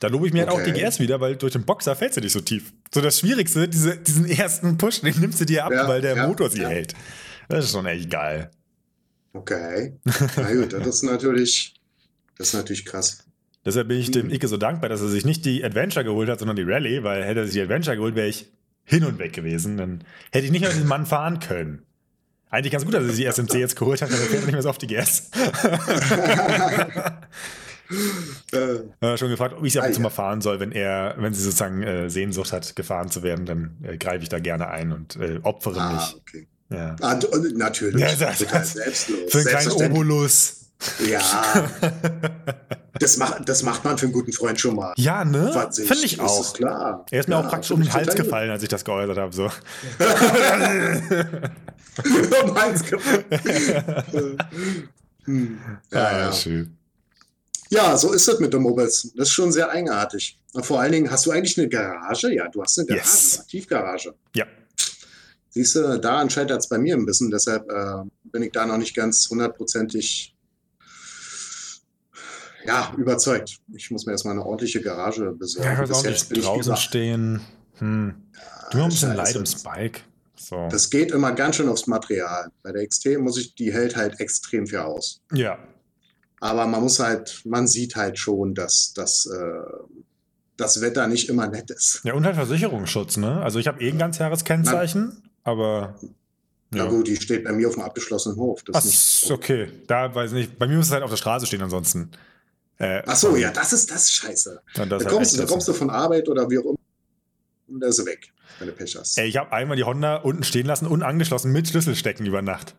Da 0.00 0.08
lobe 0.08 0.26
ich 0.26 0.32
mir 0.32 0.40
halt 0.40 0.50
auch 0.50 0.54
Okay. 0.60 0.72
die 0.72 0.80
GS 0.82 0.98
wieder, 1.00 1.20
weil 1.20 1.36
durch 1.36 1.52
den 1.52 1.64
Boxer 1.64 1.94
fällt 1.94 2.14
sie 2.14 2.20
nicht 2.22 2.32
so 2.32 2.40
tief. 2.40 2.72
So 2.92 3.00
das 3.00 3.20
Schwierigste, 3.20 3.68
diese, 3.68 3.96
diesen 3.98 4.26
ersten 4.28 4.76
Push, 4.76 5.02
den 5.02 5.20
nimmst 5.20 5.40
du 5.40 5.44
dir 5.44 5.64
ab, 5.64 5.72
Ja, 5.72 5.86
weil 5.86 6.00
der 6.00 6.16
ja, 6.16 6.26
Motor 6.26 6.50
sie 6.50 6.62
ja. 6.62 6.68
hält. 6.68 6.94
Das 7.48 7.66
ist 7.66 7.72
schon 7.72 7.86
echt 7.86 8.10
geil. 8.10 8.50
Okay. 9.34 9.94
Na 10.36 10.52
gut, 10.54 10.72
das 10.72 10.86
ist 10.86 11.02
natürlich, 11.04 11.74
das 12.36 12.48
ist 12.48 12.54
natürlich 12.54 12.84
krass. 12.84 13.24
Deshalb 13.64 13.88
bin 13.88 13.98
ich 13.98 14.10
dem 14.10 14.26
Mhm. 14.26 14.32
Icke 14.34 14.48
so 14.48 14.56
dankbar, 14.56 14.88
dass 14.90 15.00
er 15.00 15.08
sich 15.08 15.24
nicht 15.24 15.44
die 15.44 15.64
Adventure 15.64 16.04
geholt 16.04 16.28
hat, 16.28 16.38
sondern 16.40 16.56
die 16.56 16.62
Rallye, 16.64 17.02
weil 17.04 17.22
hätte 17.24 17.40
er 17.40 17.46
sich 17.46 17.54
die 17.54 17.60
Adventure 17.62 17.96
geholt, 17.96 18.14
wäre 18.16 18.28
ich 18.28 18.50
hin 18.84 19.04
und 19.04 19.18
weg 19.18 19.32
gewesen. 19.32 19.76
Dann 19.76 20.04
hätte 20.32 20.44
ich 20.46 20.50
nicht 20.50 20.60
mehr 20.60 20.70
mit 20.70 20.76
diesem 20.76 20.88
Mann 20.88 21.06
fahren 21.06 21.38
können. 21.38 21.82
Eigentlich 22.50 22.72
ganz 22.72 22.84
gut, 22.84 22.92
dass 22.92 23.02
er 23.04 23.08
sich 23.10 23.24
die 23.24 23.30
SMC 23.32 23.54
jetzt 23.54 23.76
geholt 23.76 24.02
hat, 24.02 24.10
dann 24.10 24.18
fährt 24.18 24.42
er 24.42 24.46
nicht 24.46 24.52
mehr 24.52 24.62
so 24.62 24.68
auf 24.70 24.78
die 24.78 24.86
GS. 24.88 25.30
Äh, 28.52 29.18
schon 29.18 29.28
gefragt, 29.28 29.54
ob 29.54 29.64
ich 29.64 29.72
sie 29.74 29.80
ab 29.80 29.86
und 29.86 29.92
zu 29.92 30.00
Ah, 30.00 30.04
mal 30.04 30.10
fahren 30.10 30.40
soll, 30.40 30.60
wenn 30.60 30.72
er, 30.72 31.14
wenn 31.18 31.34
sie 31.34 31.42
sozusagen 31.42 31.82
äh, 31.82 32.08
Sehnsucht 32.08 32.52
hat, 32.52 32.74
gefahren 32.74 33.10
zu 33.10 33.22
werden, 33.22 33.44
dann 33.44 33.76
äh, 33.82 33.98
greife 33.98 34.22
ich 34.22 34.30
da 34.30 34.38
gerne 34.38 34.68
ein 34.68 34.92
und 34.92 35.16
äh, 35.16 35.40
opfere 35.42 35.80
ah, 35.80 35.92
mich. 35.94 36.16
okay. 36.16 36.46
Ja. 36.72 36.96
Ah, 37.00 37.14
du- 37.14 37.28
natürlich. 37.56 38.00
Ja, 38.00 38.14
das- 38.14 38.38
das- 38.46 38.72
selbstlos. 38.72 39.18
Für 39.30 39.38
einen 39.38 39.46
kleinen. 39.68 39.92
Obolus. 39.92 40.56
Ja. 41.08 41.68
Das 42.98 43.16
macht, 43.16 43.48
das 43.48 43.62
macht 43.62 43.84
man 43.84 43.96
für 43.98 44.06
einen 44.06 44.12
guten 44.12 44.32
Freund 44.32 44.58
schon 44.60 44.74
mal. 44.74 44.92
Ja, 44.96 45.24
ne? 45.24 45.52
Finde 45.72 45.94
ich 46.04 46.14
ist 46.14 46.20
auch. 46.20 46.40
es 46.40 46.52
klar. 46.52 47.06
Er 47.10 47.20
ist 47.20 47.28
mir 47.28 47.36
Ja, 47.36 47.40
auch 47.40 47.48
praktisch 47.48 47.70
um 47.72 47.80
den 47.80 47.92
Hals 47.92 48.14
gefallen, 48.16 48.50
als 48.50 48.62
ich 48.64 48.68
das 48.68 48.84
geäußert 48.84 49.16
habe. 49.16 49.32
So. 49.32 49.44
um 52.44 52.54
Hals 52.60 52.82
gefallen. 52.84 53.24
Hm. 55.24 55.58
Ja, 55.92 55.98
Ah, 56.04 56.18
ja. 56.18 56.32
schön. 56.32 56.76
ja, 57.70 57.96
so 57.96 58.12
ist 58.12 58.26
es 58.28 58.40
mit 58.40 58.52
den 58.52 58.62
Mobiles. 58.62 59.12
Das 59.16 59.28
ist 59.28 59.34
schon 59.34 59.52
sehr 59.52 59.70
eigenartig. 59.70 60.38
Und 60.52 60.66
vor 60.66 60.80
allen 60.80 60.92
Dingen, 60.92 61.10
hast 61.10 61.24
du 61.26 61.30
eigentlich 61.30 61.56
eine 61.58 61.68
Garage? 61.68 62.34
Ja, 62.34 62.48
du 62.48 62.60
hast 62.62 62.76
eine 62.78 62.86
Garage, 62.88 63.04
Yes. 63.04 63.38
eine 63.38 63.46
Tiefgarage. 63.46 64.14
Ja. 64.34 64.46
Siehst 65.54 65.76
du, 65.76 66.00
daran 66.00 66.30
scheitert 66.30 66.60
es 66.60 66.68
bei 66.68 66.78
mir 66.78 66.96
ein 66.96 67.04
bisschen. 67.04 67.30
Deshalb 67.30 67.70
äh, 67.70 68.02
bin 68.24 68.42
ich 68.42 68.52
da 68.52 68.64
noch 68.64 68.78
nicht 68.78 68.96
ganz 68.96 69.28
hundertprozentig 69.28 70.34
ja, 72.66 72.92
überzeugt. 72.96 73.58
Ich 73.74 73.90
muss 73.90 74.06
mir 74.06 74.12
erstmal 74.12 74.32
eine 74.32 74.46
ordentliche 74.46 74.80
Garage 74.80 75.32
besorgen. 75.32 75.68
Ja, 75.68 75.80
Bis 75.80 75.90
auch 75.90 76.04
jetzt 76.04 76.30
nicht, 76.30 76.44
draußen 76.44 76.76
stehen. 76.76 77.40
Hm. 77.78 78.14
Du 78.70 78.78
mir 78.78 78.84
ein 78.84 79.16
leid 79.16 79.34
ums 79.34 79.62
Bike. 79.62 80.04
So. 80.36 80.68
Das 80.70 80.88
geht 80.88 81.10
immer 81.10 81.32
ganz 81.32 81.56
schön 81.56 81.68
aufs 81.68 81.86
Material. 81.86 82.50
Bei 82.62 82.72
der 82.72 82.86
XT 82.86 83.18
muss 83.18 83.36
ich, 83.38 83.54
die 83.54 83.72
hält 83.72 83.96
halt 83.96 84.20
extrem 84.20 84.66
viel 84.66 84.78
aus. 84.78 85.20
ja. 85.32 85.58
Aber 86.40 86.66
man 86.66 86.82
muss 86.82 86.98
halt, 86.98 87.40
man 87.44 87.68
sieht 87.68 87.94
halt 87.94 88.18
schon, 88.18 88.52
dass, 88.52 88.92
dass 88.94 89.26
äh, 89.26 89.62
das 90.56 90.80
Wetter 90.80 91.06
nicht 91.06 91.28
immer 91.28 91.46
nett 91.46 91.70
ist. 91.70 92.00
Ja, 92.02 92.14
und 92.14 92.24
halt 92.24 92.34
Versicherungsschutz, 92.34 93.16
ne? 93.16 93.40
Also 93.40 93.60
ich 93.60 93.68
habe 93.68 93.80
eh 93.80 93.90
ein 93.90 93.98
Ganzjahreskennzeichen, 93.98 95.22
aber. 95.44 95.94
Na 96.70 96.84
Ja. 96.84 96.90
gut, 96.90 97.06
die 97.06 97.16
steht 97.16 97.44
bei 97.44 97.52
mir 97.52 97.68
auf 97.68 97.74
dem 97.74 97.82
abgeschlossenen 97.82 98.38
Hof. 98.38 98.62
Das 98.64 98.76
Ach, 98.76 98.84
ist 98.84 99.30
okay. 99.30 99.68
Da 99.86 100.14
weiß 100.14 100.32
ich 100.32 100.36
nicht. 100.36 100.58
Bei 100.58 100.66
mir 100.66 100.76
muss 100.76 100.86
es 100.86 100.92
halt 100.92 101.02
auf 101.02 101.10
der 101.10 101.16
Straße 101.18 101.46
stehen 101.46 101.62
ansonsten. 101.62 102.10
Äh, 102.78 103.02
Ach 103.06 103.14
so, 103.16 103.36
ja, 103.36 103.50
das 103.50 103.72
ist 103.74 103.90
das 103.90 104.10
scheiße. 104.10 104.60
und 104.78 104.88
das 104.88 104.88
Da 104.88 104.96
halt 104.96 105.08
kommst, 105.08 105.32
echt 105.34 105.42
da 105.42 105.46
kommst 105.46 105.68
du 105.68 105.72
von 105.74 105.90
Arbeit 105.90 106.28
oder 106.28 106.48
wie 106.50 106.58
auch 106.58 106.64
immer. 106.64 106.78
Und 107.68 107.80
da 107.80 107.88
ist 107.88 107.96
sie 107.96 108.06
weg, 108.06 108.32
wenn 108.58 108.68
du 108.68 108.72
Pech 108.74 108.96
hast. 108.98 109.18
Ey, 109.18 109.28
ich 109.28 109.36
habe 109.36 109.52
einmal 109.52 109.76
die 109.76 109.84
Honda 109.84 110.16
unten 110.16 110.42
stehen 110.44 110.66
lassen, 110.66 110.86
unten 110.86 111.02
angeschlossen 111.04 111.52
mit 111.52 111.68
Schlüsselstecken 111.68 112.24
über 112.26 112.40
Nacht. 112.42 112.74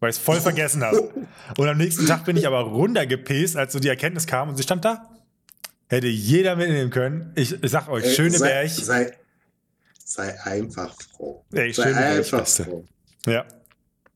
Weil 0.00 0.10
ich 0.10 0.16
es 0.16 0.22
voll 0.22 0.40
vergessen 0.40 0.82
habe. 0.82 1.10
Und 1.58 1.68
am 1.68 1.76
nächsten 1.76 2.06
Tag 2.06 2.24
bin 2.24 2.36
ich 2.36 2.46
aber 2.46 2.60
runtergepäst, 2.60 3.56
als 3.56 3.72
so 3.74 3.78
die 3.78 3.88
Erkenntnis 3.88 4.26
kam 4.26 4.48
und 4.48 4.56
sie 4.56 4.62
stand 4.62 4.84
da. 4.86 5.10
Hätte 5.88 6.06
jeder 6.08 6.56
mitnehmen 6.56 6.90
können. 6.90 7.30
Ich, 7.36 7.62
ich 7.62 7.70
sag 7.70 7.88
euch, 7.88 8.04
Ey, 8.04 8.14
Schöneberg. 8.14 8.68
Sei, 8.70 8.82
sei, 8.82 9.12
sei 10.14 10.40
einfach 10.44 10.94
froh. 11.16 11.44
Ey, 11.52 11.72
sei 11.72 11.94
einfach 11.94 12.46
froh. 12.46 12.84
Ja. 13.26 13.44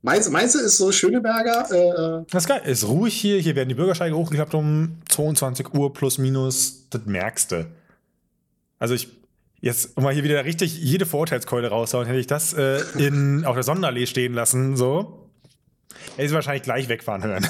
Meinst, 0.03 0.31
meinst 0.31 0.55
du, 0.55 0.61
ist 0.61 0.77
so 0.77 0.93
Schöneberger? 0.93 2.21
Äh, 2.21 2.25
Das 2.31 2.45
ist 2.45 2.49
geil. 2.49 2.63
Ist 2.65 2.87
ruhig 2.87 3.15
hier. 3.15 3.41
Hier 3.41 3.57
werden 3.57 3.69
die 3.69 3.75
Bürgersteige 3.75 4.15
hochgeklappt 4.17 4.55
um 4.55 4.99
22 5.09 5.75
Uhr 5.75 5.93
plus 5.93 6.19
minus. 6.19 6.89
Das 6.91 7.03
merkst 7.05 7.51
du. 7.53 7.67
Also 8.79 8.95
ich, 8.95 9.09
jetzt, 9.61 9.97
um 9.97 10.05
mal 10.05 10.15
hier 10.15 10.23
wieder 10.23 10.45
richtig 10.45 10.79
jede 10.79 11.05
Vorurteilskeule 11.05 11.69
raushauen, 11.69 12.07
hätte 12.07 12.21
ich 12.21 12.29
das 12.29 12.53
äh, 12.55 12.81
in, 12.97 13.45
auf 13.45 13.55
der 13.55 13.65
Sonderallee 13.65 14.07
stehen 14.07 14.35
lassen, 14.35 14.77
so. 14.77 15.29
Hätte 16.13 16.23
ich 16.23 16.29
sie 16.29 16.35
wahrscheinlich 16.35 16.63
gleich 16.63 16.89
wegfahren 16.89 17.25
hören. 17.25 17.47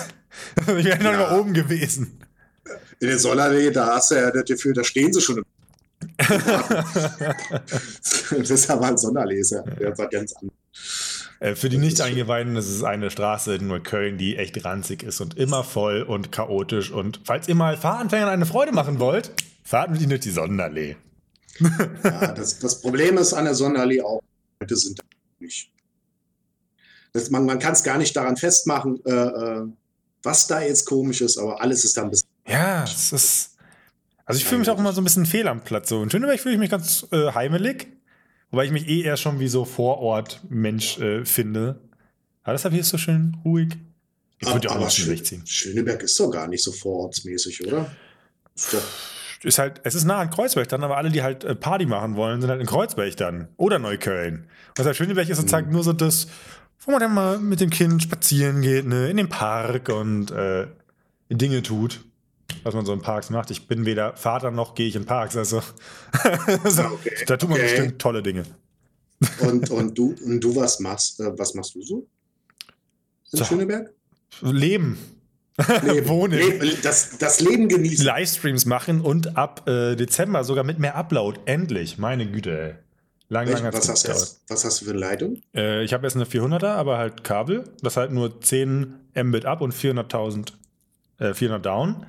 ich 0.78 0.84
wäre 0.86 1.02
noch 1.02 1.12
Ja. 1.12 1.18
mal 1.18 1.38
oben 1.40 1.52
gewesen. 1.52 2.18
in 3.00 3.08
der 3.08 3.18
Sollerlee, 3.18 3.70
da 3.72 3.88
hast 3.94 4.10
du 4.10 4.14
ja 4.14 4.30
das 4.30 4.44
Gefühl, 4.46 4.72
da 4.72 4.84
stehen 4.84 5.12
sie 5.12 5.20
schon. 5.20 5.44
das 8.30 8.50
ist 8.50 8.70
aber 8.70 8.86
ein 8.86 8.98
Sonderleser. 8.98 9.62
Der 9.62 9.96
war 9.96 10.08
ganz 10.08 10.34
anders. 10.34 10.54
Äh, 11.40 11.54
für 11.54 11.68
die 11.68 11.78
Nicht-Eingeweihten, 11.78 12.56
ist 12.56 12.82
eine 12.82 13.10
Straße 13.10 13.54
in 13.54 13.68
Neukölln, 13.68 14.18
die 14.18 14.36
echt 14.36 14.64
ranzig 14.64 15.04
ist 15.04 15.20
und 15.20 15.36
immer 15.36 15.62
voll 15.62 16.02
und 16.02 16.32
chaotisch. 16.32 16.90
Und 16.90 17.20
falls 17.24 17.46
ihr 17.48 17.54
mal 17.54 17.76
Fahranfängern 17.76 18.28
eine 18.28 18.46
Freude 18.46 18.72
machen 18.72 18.98
wollt, 18.98 19.30
fahrt 19.62 19.90
mit 19.90 20.00
ihnen 20.00 20.10
durch 20.10 20.22
die 20.22 20.30
Sonderlee. 20.30 20.96
ja, 22.04 22.32
das, 22.32 22.58
das 22.58 22.80
Problem 22.80 23.18
ist 23.18 23.32
an 23.32 23.44
der 23.44 23.54
Sonderlee 23.54 24.00
auch, 24.02 24.20
Leute 24.60 24.76
sind 24.76 24.98
da 24.98 25.04
nicht. 25.38 25.70
Das, 27.12 27.30
man 27.30 27.46
man 27.46 27.58
kann 27.58 27.72
es 27.72 27.82
gar 27.82 27.98
nicht 27.98 28.14
daran 28.16 28.36
festmachen, 28.36 29.00
äh, 29.04 29.12
äh, 29.12 29.66
was 30.22 30.46
da 30.46 30.60
jetzt 30.60 30.84
komisch 30.84 31.20
ist, 31.20 31.38
aber 31.38 31.60
alles 31.60 31.84
ist 31.84 31.96
da 31.96 32.02
ein 32.02 32.10
bisschen. 32.10 32.28
Ja, 32.46 32.84
es 32.84 33.12
ist. 33.12 33.57
Also 34.28 34.38
ich 34.40 34.44
fühle 34.44 34.60
mich 34.60 34.70
auch 34.70 34.78
immer 34.78 34.92
so 34.92 35.00
ein 35.00 35.04
bisschen 35.04 35.26
fehl 35.26 35.48
am 35.48 35.62
Platz. 35.62 35.88
So 35.88 36.02
in 36.02 36.10
Schöneberg 36.10 36.38
fühle 36.38 36.54
ich 36.54 36.60
mich 36.60 36.70
ganz 36.70 37.06
äh, 37.12 37.32
heimelig, 37.32 37.88
wobei 38.50 38.66
ich 38.66 38.70
mich 38.70 38.86
eh 38.86 39.02
eher 39.02 39.16
schon 39.16 39.40
wie 39.40 39.48
so 39.48 39.64
Vorort-Mensch 39.64 40.98
äh, 40.98 41.24
finde. 41.24 41.80
Aber 42.42 42.52
deshalb 42.52 42.72
hier 42.72 42.82
ist 42.82 42.90
so 42.90 42.98
schön 42.98 43.36
ruhig. 43.44 43.70
Ich 44.38 44.46
würde 44.52 44.68
ja 44.68 44.74
auch 44.74 44.80
mal 44.80 44.90
Schön, 44.90 45.24
ziehen. 45.24 45.46
Schöneberg 45.46 46.02
ist 46.02 46.18
doch 46.20 46.30
gar 46.30 46.46
nicht 46.46 46.62
so 46.62 46.70
vorortsmäßig, 46.70 47.66
oder? 47.66 47.90
Ist 48.54 48.74
doch 48.74 48.82
ist 49.44 49.58
halt, 49.58 49.80
es 49.84 49.94
ist 49.94 50.04
nah 50.04 50.18
an 50.18 50.30
Kreuzberg 50.30 50.68
dann, 50.68 50.82
aber 50.82 50.96
alle, 50.96 51.10
die 51.10 51.22
halt 51.22 51.44
äh, 51.44 51.54
Party 51.54 51.86
machen 51.86 52.16
wollen, 52.16 52.40
sind 52.40 52.50
halt 52.50 52.60
in 52.60 52.66
Kreuzberg 52.66 53.16
dann. 53.16 53.48
Oder 53.56 53.78
Neukölln. 53.78 54.48
Und 54.76 54.96
Schöneberg 54.96 55.28
ist 55.28 55.38
sozusagen 55.38 55.68
mhm. 55.68 55.74
nur 55.74 55.84
so 55.84 55.92
das, 55.92 56.26
wo 56.80 56.90
man 56.90 57.00
dann 57.00 57.14
mal 57.14 57.38
mit 57.38 57.60
dem 57.60 57.70
Kind 57.70 58.02
spazieren 58.02 58.62
geht, 58.62 58.86
ne, 58.86 59.08
in 59.08 59.16
den 59.16 59.28
Park 59.28 59.88
und 59.90 60.30
äh, 60.30 60.66
Dinge 61.30 61.62
tut, 61.62 62.00
was 62.62 62.74
man 62.74 62.86
so 62.86 62.92
in 62.92 63.00
Parks 63.00 63.30
macht. 63.30 63.50
Ich 63.50 63.66
bin 63.66 63.84
weder 63.84 64.16
Vater 64.16 64.50
noch 64.50 64.74
gehe 64.74 64.88
ich 64.88 64.96
in 64.96 65.04
Parks, 65.04 65.36
also 65.36 65.62
so, 66.64 66.82
okay. 66.82 67.12
da 67.26 67.36
tut 67.36 67.50
man 67.50 67.58
okay. 67.58 67.68
bestimmt 67.68 67.98
tolle 67.98 68.22
Dinge. 68.22 68.44
Und, 69.40 69.70
und, 69.70 69.98
du, 69.98 70.14
und 70.24 70.40
du 70.40 70.54
was 70.54 70.80
machst, 70.80 71.20
äh, 71.20 71.36
was 71.38 71.54
machst 71.54 71.74
du 71.74 71.82
so? 71.82 72.06
In 73.32 73.38
so, 73.38 73.44
Schöneberg? 73.44 73.92
Leben. 74.40 74.98
Leben. 75.82 76.08
Wohnen. 76.08 76.38
Leben, 76.38 76.78
das, 76.82 77.18
das 77.18 77.40
Leben 77.40 77.68
genießen. 77.68 78.04
Livestreams 78.04 78.64
machen 78.64 79.00
und 79.00 79.36
ab 79.36 79.68
äh, 79.68 79.96
Dezember 79.96 80.44
sogar 80.44 80.64
mit 80.64 80.78
mehr 80.78 80.94
Upload. 80.94 81.40
Endlich. 81.46 81.98
Meine 81.98 82.30
Güte, 82.30 82.60
ey. 82.60 82.74
Lang, 83.30 83.46
lang 83.46 83.72
was, 83.74 83.88
hast 83.88 84.06
jetzt, 84.06 84.40
was 84.48 84.64
hast 84.64 84.80
du 84.80 84.86
für 84.86 84.92
eine 84.92 85.00
Leitung? 85.00 85.42
Äh, 85.54 85.84
ich 85.84 85.92
habe 85.92 86.06
jetzt 86.06 86.16
eine 86.16 86.24
400er, 86.24 86.68
aber 86.68 86.96
halt 86.96 87.24
Kabel. 87.24 87.64
Das 87.82 87.98
halt 87.98 88.10
nur 88.10 88.40
10 88.40 88.94
Mbit 89.14 89.44
ab 89.44 89.60
und 89.60 89.74
400.000, 89.74 90.52
äh, 91.18 91.34
400 91.34 91.66
down. 91.66 92.06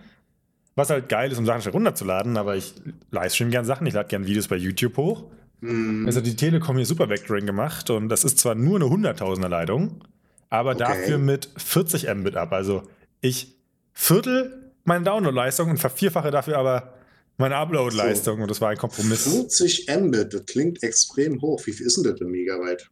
Was 0.79 0.89
halt 0.89 1.09
geil 1.09 1.29
ist, 1.29 1.37
um 1.37 1.45
Sachen 1.45 1.61
schnell 1.61 1.73
runterzuladen, 1.73 2.37
aber 2.37 2.55
ich 2.55 2.73
livestream 3.11 3.49
gern 3.49 3.65
Sachen. 3.65 3.85
Ich 3.85 3.93
lade 3.93 4.07
gern 4.07 4.25
Videos 4.25 4.47
bei 4.47 4.55
YouTube 4.55 4.95
hoch. 4.95 5.25
Mm. 5.59 6.05
Also 6.05 6.21
die 6.21 6.37
Telekom 6.37 6.77
hier 6.77 6.85
Super 6.85 7.09
Vectoring 7.09 7.45
gemacht 7.45 7.89
und 7.89 8.07
das 8.07 8.23
ist 8.23 8.39
zwar 8.39 8.55
nur 8.55 8.77
eine 8.77 8.85
100.000er 8.85 9.49
Leitung, 9.49 10.05
aber 10.49 10.69
okay. 10.69 10.79
dafür 10.79 11.17
mit 11.17 11.49
40 11.57 12.07
Mbit 12.15 12.37
ab. 12.37 12.53
Also 12.53 12.83
ich 13.19 13.57
viertel 13.91 14.71
meine 14.85 15.03
Download-Leistung 15.03 15.69
und 15.69 15.79
vervierfache 15.79 16.31
dafür 16.31 16.57
aber 16.57 16.93
meine 17.35 17.57
Upload-Leistung. 17.57 18.37
So. 18.37 18.41
Und 18.43 18.49
das 18.49 18.61
war 18.61 18.69
ein 18.69 18.77
Kompromiss. 18.77 19.27
40 19.27 19.89
Mbit, 19.99 20.33
das 20.33 20.45
klingt 20.45 20.81
extrem 20.81 21.41
hoch. 21.41 21.61
Wie 21.65 21.73
viel 21.73 21.87
ist 21.87 21.97
denn 21.97 22.09
das 22.09 22.21
in 22.21 22.31
Megabyte? 22.31 22.89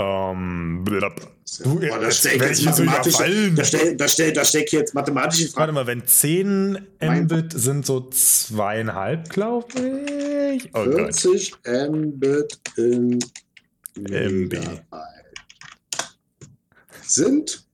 Ähm, 0.00 0.82
du, 0.86 1.78
Boah, 1.78 1.98
da 1.98 2.10
steckt 2.10 2.40
jetzt 2.40 2.64
mathematische, 2.64 3.52
da 3.52 3.64
steck, 3.64 3.98
da, 3.98 4.08
steck, 4.08 4.34
da 4.34 4.44
steck 4.46 4.72
jetzt 4.72 4.94
mathematische 4.94 5.48
Fragen. 5.48 5.58
Warte 5.58 5.72
mal, 5.72 5.86
wenn 5.86 6.06
10 6.06 6.86
Mbit 7.02 7.52
sind 7.52 7.84
so 7.84 8.08
zweieinhalb, 8.08 9.28
glaube 9.28 9.66
ich. 9.78 10.70
Oh 10.74 10.84
40 10.84 11.52
Gott. 11.62 11.90
Mbit 11.90 12.60
in 12.76 13.18
MB. 13.96 14.56
Sind 17.02 17.66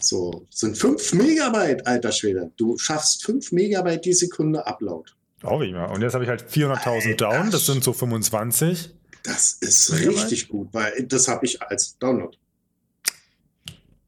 so, 0.00 0.46
sind 0.50 0.76
5 0.76 1.14
Megabyte, 1.14 1.86
alter 1.86 2.10
Schwede. 2.10 2.50
Du 2.56 2.76
schaffst 2.76 3.24
5 3.24 3.52
Megabyte 3.52 4.04
die 4.04 4.14
Sekunde 4.14 4.66
Upload. 4.66 5.12
Oh, 5.44 5.60
wie 5.60 5.70
immer. 5.70 5.90
Und 5.90 6.02
jetzt 6.02 6.14
habe 6.14 6.24
ich 6.24 6.30
halt 6.30 6.42
400.000 6.42 7.16
Down, 7.16 7.50
das 7.52 7.66
sind 7.66 7.84
so 7.84 7.92
25. 7.92 8.90
Das 9.24 9.54
ist 9.54 9.90
richtig 9.92 10.48
gut, 10.48 10.68
weil 10.72 11.02
das 11.06 11.28
habe 11.28 11.46
ich 11.46 11.60
als 11.62 11.98
Download. 11.98 12.36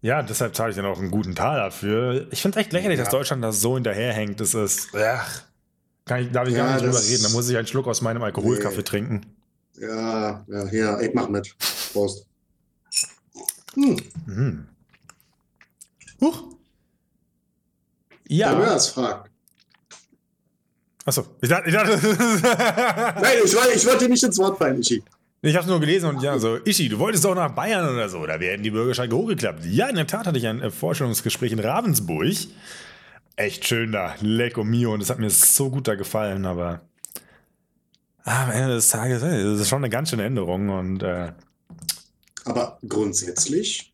Ja, 0.02 0.22
deshalb 0.22 0.55
zahle 0.55 0.70
ich 0.70 0.76
dann 0.76 0.85
auch 0.85 0.98
einen 0.98 1.11
guten 1.11 1.35
Teil 1.35 1.57
dafür. 1.57 2.29
Ich 2.31 2.42
finde 2.42 2.59
es 2.59 2.66
echt 2.66 2.72
lächerlich, 2.72 2.98
ja. 2.98 3.05
dass 3.05 3.12
Deutschland 3.12 3.42
da 3.42 3.50
so 3.50 3.74
hinterherhängt. 3.74 4.38
Das 4.38 4.52
ist. 4.55 4.90
Ach, 4.94 5.42
kann 6.05 6.22
ich, 6.22 6.33
darf 6.33 6.46
ich 6.46 6.55
ja, 6.55 6.64
gar 6.64 6.74
nicht 6.74 6.85
drüber 6.85 7.02
reden. 7.02 7.22
Da 7.22 7.31
muss 7.31 7.48
ich 7.48 7.57
einen 7.57 7.66
Schluck 7.66 7.87
aus 7.88 8.02
meinem 8.02 8.22
Alkoholkaffee 8.22 8.76
nee. 8.76 8.83
trinken. 8.83 9.26
Ja, 9.79 10.44
ja, 10.46 10.72
ja, 10.72 11.00
ich 11.00 11.14
mach 11.14 11.29
mit. 11.29 11.57
Prost. 11.92 12.26
Hm. 13.74 14.00
Mhm. 14.26 14.68
Huch. 16.20 16.44
Ja. 18.29 18.50
Der 18.50 18.59
Mörs 18.59 18.88
fragt. 18.88 19.31
Achso, 21.07 21.25
ich 21.40 21.49
dachte. 21.49 21.69
Ich 21.69 21.75
dachte 21.75 21.90
Nein, 23.23 23.38
ich 23.45 23.55
wollte, 23.55 23.73
ich 23.75 23.87
wollte 23.87 24.09
nicht 24.09 24.23
ins 24.23 24.38
Wort 24.38 24.59
fallen, 24.59 24.81
Ishi. 24.81 25.03
Ich 25.40 25.57
habe 25.57 25.66
nur 25.69 25.81
gelesen 25.81 26.11
und 26.11 26.23
ja, 26.23 26.38
so, 26.38 26.57
Ishi, 26.57 26.88
du 26.88 26.99
wolltest 26.99 27.25
doch 27.25 27.35
nach 27.35 27.53
Bayern 27.53 27.88
oder 27.88 28.09
so, 28.09 28.27
da 28.27 28.40
werden 28.40 28.62
die 28.62 28.71
Bürgersteige 28.71 29.16
hochgeklappt. 29.16 29.64
Ja, 29.64 29.88
in 29.88 29.95
der 29.95 30.07
Tat 30.07 30.27
hatte 30.27 30.38
ich 30.38 30.47
ein 30.47 30.61
äh, 30.61 30.71
Vorstellungsgespräch 30.71 31.53
in 31.53 31.61
Ravensburg. 31.61 32.35
Echt 33.37 33.66
schön 33.66 33.92
da, 33.92 34.14
lecko 34.21 34.64
mio, 34.64 34.92
und 34.92 35.03
es 35.03 35.11
hat 35.11 35.19
mir 35.19 35.31
so 35.31 35.71
gut 35.71 35.87
da 35.88 35.95
gefallen, 35.95 36.45
aber 36.47 36.81
ah, 38.25 38.45
am 38.45 38.51
Ende 38.51 38.75
des 38.75 38.88
Tages, 38.88 39.21
das 39.21 39.61
ist 39.61 39.69
schon 39.69 39.79
eine 39.79 39.90
ganz 39.90 40.11
schöne 40.11 40.25
Änderung 40.25 40.69
und. 40.71 41.03
Äh, 41.03 41.33
aber 42.45 42.79
grundsätzlich 42.87 43.92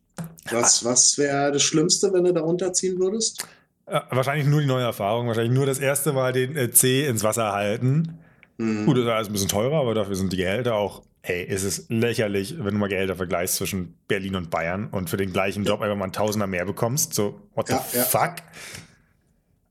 was, 0.51 0.83
was 0.83 1.17
wäre 1.17 1.51
das 1.51 1.63
Schlimmste, 1.63 2.11
wenn 2.13 2.23
du 2.23 2.33
da 2.33 2.41
runterziehen 2.41 2.99
würdest? 2.99 3.45
Ja, 3.91 4.07
wahrscheinlich 4.09 4.47
nur 4.47 4.61
die 4.61 4.67
neue 4.67 4.83
Erfahrung. 4.83 5.27
Wahrscheinlich 5.27 5.53
nur 5.53 5.65
das 5.65 5.79
erste 5.79 6.13
Mal 6.13 6.33
den 6.33 6.55
äh, 6.55 6.71
C 6.71 7.05
ins 7.05 7.23
Wasser 7.23 7.51
halten. 7.51 8.19
Mhm. 8.57 8.85
Gut, 8.85 8.97
das 8.97 9.03
ist 9.03 9.09
alles 9.09 9.27
ein 9.27 9.33
bisschen 9.33 9.49
teurer, 9.49 9.79
aber 9.79 9.93
dafür 9.93 10.15
sind 10.15 10.31
die 10.31 10.37
Gehälter 10.37 10.75
auch. 10.75 11.03
Hey, 11.21 11.43
ist 11.43 11.63
es 11.63 11.85
lächerlich, 11.87 12.55
wenn 12.59 12.73
du 12.73 12.79
mal 12.79 12.89
Gehälter 12.89 13.15
vergleichst 13.15 13.55
zwischen 13.55 13.95
Berlin 14.09 14.35
und 14.35 14.49
Bayern 14.49 14.87
und 14.87 15.09
für 15.09 15.15
den 15.15 15.31
gleichen 15.31 15.63
Job 15.63 15.81
einfach 15.81 15.95
mal 15.95 16.05
ein 16.05 16.11
Tausender 16.11 16.47
mehr 16.47 16.65
bekommst. 16.65 17.13
So, 17.13 17.39
what 17.55 17.67
the 17.67 17.73
ja, 17.73 17.79
fuck? 17.79 18.21
Ja. 18.21 18.43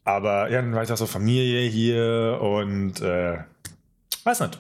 Aber 0.05 0.51
ja, 0.51 0.63
dann 0.63 0.75
war 0.75 0.83
ich 0.83 0.91
auch 0.91 0.97
so 0.97 1.07
Familie 1.07 1.69
hier 1.69 2.39
und 2.41 3.01
äh, 3.03 3.39
weiß 4.25 4.41
nicht. 4.41 4.59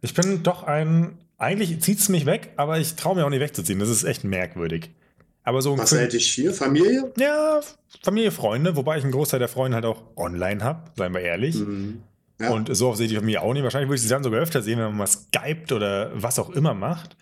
Ich 0.00 0.14
bin 0.14 0.42
doch 0.42 0.62
ein. 0.62 1.18
Eigentlich 1.38 1.80
zieht 1.82 1.98
es 1.98 2.08
mich 2.08 2.24
weg, 2.24 2.50
aber 2.56 2.78
ich 2.78 2.96
traue 2.96 3.16
mir 3.16 3.26
auch 3.26 3.30
nicht 3.30 3.40
wegzuziehen. 3.40 3.78
Das 3.78 3.90
ist 3.90 4.04
echt 4.04 4.24
merkwürdig. 4.24 4.90
Aber 5.46 5.62
so 5.62 5.78
Was 5.78 5.92
hätte 5.92 6.16
ich 6.16 6.32
hier? 6.32 6.52
Familie? 6.52 7.12
Ja, 7.16 7.60
Familie, 8.02 8.32
Freunde, 8.32 8.74
wobei 8.74 8.98
ich 8.98 9.04
einen 9.04 9.12
Großteil 9.12 9.38
der 9.38 9.48
Freunde 9.48 9.76
halt 9.76 9.84
auch 9.84 10.02
online 10.16 10.62
habe, 10.62 10.90
seien 10.96 11.14
wir 11.14 11.20
ehrlich. 11.20 11.54
Mhm. 11.54 12.02
Ja. 12.40 12.50
Und 12.50 12.76
so 12.76 12.88
oft 12.88 12.98
sehe 12.98 13.06
ich 13.06 13.12
die 13.12 13.16
Familie 13.16 13.40
auch 13.40 13.54
nicht. 13.54 13.62
Wahrscheinlich 13.62 13.88
würde 13.88 13.96
ich 13.96 14.02
sie 14.02 14.08
dann 14.08 14.24
sogar 14.24 14.40
öfter 14.40 14.60
sehen, 14.60 14.78
wenn 14.78 14.86
man 14.86 14.96
mal 14.96 15.06
skypt 15.06 15.70
oder 15.70 16.10
was 16.14 16.40
auch 16.40 16.50
immer 16.50 16.74
macht. 16.74 17.16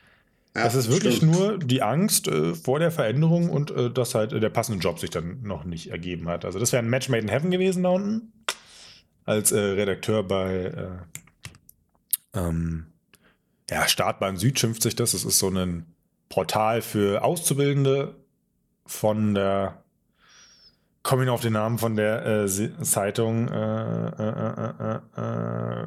Ja, 0.56 0.64
das 0.64 0.74
ist 0.74 0.90
wirklich 0.90 1.16
stimmt. 1.16 1.32
nur 1.32 1.58
die 1.58 1.82
Angst 1.82 2.26
äh, 2.26 2.54
vor 2.54 2.78
der 2.78 2.90
Veränderung 2.90 3.50
und 3.50 3.70
äh, 3.72 3.90
dass 3.90 4.14
halt 4.14 4.32
äh, 4.32 4.40
der 4.40 4.48
passende 4.48 4.80
Job 4.80 4.98
sich 4.98 5.10
dann 5.10 5.42
noch 5.42 5.64
nicht 5.64 5.90
ergeben 5.90 6.26
hat. 6.30 6.46
Also 6.46 6.58
das 6.58 6.72
wäre 6.72 6.82
ein 6.82 6.88
Match 6.88 7.10
made 7.10 7.22
in 7.22 7.28
heaven 7.28 7.50
gewesen 7.50 7.82
da 7.82 7.90
unten. 7.90 8.32
Als 9.26 9.52
äh, 9.52 9.58
Redakteur 9.58 10.22
bei 10.22 10.54
äh, 12.32 12.38
ähm, 12.38 12.86
ja, 13.68 13.86
Startbahn 13.86 14.38
Süd 14.38 14.58
schimpft 14.58 14.82
sich 14.82 14.96
das. 14.96 15.12
Das 15.12 15.24
ist 15.24 15.38
so 15.38 15.50
ein 15.50 15.93
Portal 16.28 16.82
für 16.82 17.22
Auszubildende 17.22 18.14
von 18.86 19.34
der 19.34 19.84
komme 21.04 21.22
ich 21.22 21.26
noch 21.26 21.34
auf 21.34 21.42
den 21.42 21.52
Namen 21.52 21.78
von 21.78 21.96
der 21.96 22.26
äh, 22.26 22.82
Zeitung. 22.82 23.48
Äh, 23.48 24.08
äh, 24.08 25.00
äh, 25.16 25.86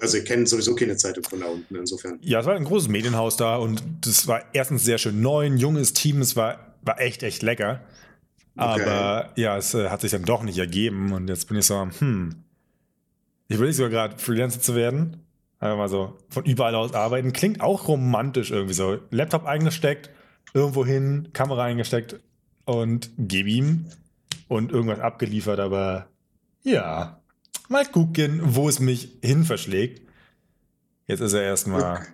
also 0.00 0.16
ihr 0.18 0.24
kennt 0.24 0.48
sowieso 0.48 0.74
keine 0.74 0.96
Zeitung 0.96 1.24
von 1.24 1.40
da 1.40 1.46
unten, 1.46 1.76
insofern. 1.76 2.18
Ja, 2.20 2.40
es 2.40 2.46
war 2.46 2.54
ein 2.54 2.64
großes 2.64 2.88
Medienhaus 2.88 3.36
da 3.36 3.56
und 3.56 3.82
das 4.02 4.26
war 4.26 4.42
erstens 4.52 4.84
sehr 4.84 4.98
schön 4.98 5.22
neu, 5.22 5.46
ein 5.46 5.56
junges 5.56 5.92
Team, 5.94 6.20
es 6.20 6.36
war, 6.36 6.74
war 6.82 7.00
echt, 7.00 7.22
echt 7.22 7.42
lecker. 7.42 7.80
Aber 8.56 9.30
okay. 9.30 9.40
ja, 9.40 9.56
es 9.56 9.74
hat 9.74 10.00
sich 10.00 10.10
dann 10.10 10.24
doch 10.24 10.42
nicht 10.42 10.58
ergeben 10.58 11.12
und 11.12 11.28
jetzt 11.28 11.48
bin 11.48 11.56
ich 11.56 11.66
so, 11.66 11.88
hm, 11.98 12.44
ich 13.48 13.58
will 13.58 13.68
nicht 13.68 13.76
sogar 13.76 13.90
gerade 13.90 14.18
Freelancer 14.18 14.60
zu 14.60 14.74
werden. 14.74 15.23
Einfach 15.64 15.78
mal 15.78 15.88
so 15.88 16.18
von 16.28 16.44
überall 16.44 16.74
aus 16.74 16.92
arbeiten. 16.92 17.32
Klingt 17.32 17.62
auch 17.62 17.88
romantisch 17.88 18.50
irgendwie 18.50 18.74
so. 18.74 18.98
Laptop 19.10 19.46
eingesteckt, 19.46 20.10
irgendwo 20.52 20.84
hin, 20.84 21.30
Kamera 21.32 21.64
eingesteckt 21.64 22.20
und 22.66 23.08
gib 23.16 23.46
ihm 23.46 23.86
und 24.46 24.72
irgendwas 24.72 25.00
abgeliefert, 25.00 25.60
aber 25.60 26.08
ja, 26.64 27.18
mal 27.70 27.86
gucken, 27.86 28.42
wo 28.44 28.68
es 28.68 28.78
mich 28.78 29.16
hin 29.22 29.44
verschlägt. 29.44 30.02
Jetzt 31.06 31.20
ist 31.20 31.32
er 31.32 31.44
erstmal, 31.44 31.96
okay. 31.96 32.06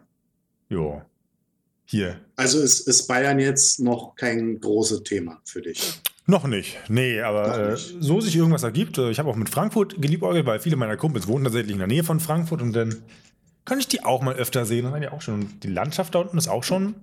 jo, 0.69 1.03
hier. 1.87 2.21
Also 2.37 2.61
ist, 2.61 2.87
ist 2.87 3.09
Bayern 3.09 3.41
jetzt 3.41 3.81
noch 3.81 4.15
kein 4.15 4.61
großes 4.61 5.03
Thema 5.03 5.41
für 5.45 5.63
dich? 5.63 6.01
Noch 6.27 6.47
nicht. 6.47 6.79
Nee, 6.89 7.21
aber 7.21 7.73
äh, 7.73 7.77
so 7.77 8.21
sich 8.21 8.37
irgendwas 8.37 8.63
ergibt. 8.63 8.97
äh, 8.99 9.11
Ich 9.11 9.19
habe 9.19 9.29
auch 9.29 9.35
mit 9.35 9.49
Frankfurt 9.49 10.01
geliebäugelt, 10.01 10.47
weil 10.47 10.61
viele 10.61 10.77
meiner 10.77 10.97
Kumpels 10.97 11.27
wohnen 11.27 11.43
tatsächlich 11.43 11.73
in 11.73 11.79
der 11.79 11.89
Nähe 11.89 12.05
von 12.05 12.21
Frankfurt 12.21 12.63
und 12.63 12.73
dann 12.75 13.03
kann 13.65 13.79
ich 13.79 13.89
die 13.89 14.03
auch 14.05 14.23
mal 14.23 14.35
öfter 14.35 14.65
sehen. 14.67 14.87
Und 14.87 14.93
dann 14.93 15.03
ja 15.03 15.13
auch 15.13 15.21
schon. 15.23 15.35
Und 15.43 15.65
die 15.65 15.69
Landschaft 15.69 16.15
da 16.15 16.21
unten 16.21 16.39
ist 16.39 16.49
auch 16.49 16.65
schon 16.65 16.95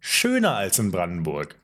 schöner 0.00 0.54
als 0.56 0.78
in 0.78 0.90
Brandenburg. 0.90 1.56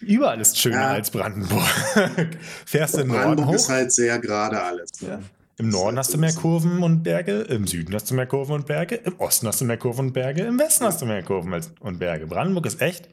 Überall 0.00 0.40
ist 0.40 0.58
schöner 0.58 0.76
Ja. 0.80 0.88
als 0.90 1.10
Brandenburg. 1.10 1.64
Fährst 2.66 2.94
du 2.96 3.00
in 3.00 3.06
den 3.08 3.12
Norden 3.12 3.22
Brandenburg 3.24 3.48
hoch? 3.48 3.54
ist 3.54 3.68
halt 3.68 3.92
sehr 3.92 4.18
gerade 4.18 4.62
alles. 4.62 5.00
Ne? 5.00 5.08
Ja. 5.08 5.20
Im 5.56 5.70
Norden 5.70 5.98
hast 5.98 6.14
du 6.14 6.18
mehr 6.18 6.32
Kurven 6.32 6.84
und 6.84 7.02
Berge, 7.02 7.40
im 7.40 7.66
Süden 7.66 7.92
hast 7.92 8.08
du 8.10 8.14
mehr 8.14 8.26
Kurven 8.26 8.52
und 8.54 8.66
Berge, 8.66 8.94
im 8.94 9.18
Osten 9.18 9.48
hast 9.48 9.60
du 9.60 9.64
mehr 9.64 9.76
Kurven 9.76 10.06
und 10.06 10.12
Berge, 10.12 10.42
im 10.42 10.56
Westen 10.56 10.84
hast 10.84 11.02
du 11.02 11.06
mehr 11.06 11.20
Kurven 11.24 11.52
als- 11.52 11.72
und 11.80 11.98
Berge. 11.98 12.28
Brandenburg 12.28 12.66
ist 12.66 12.80
echt 12.80 13.08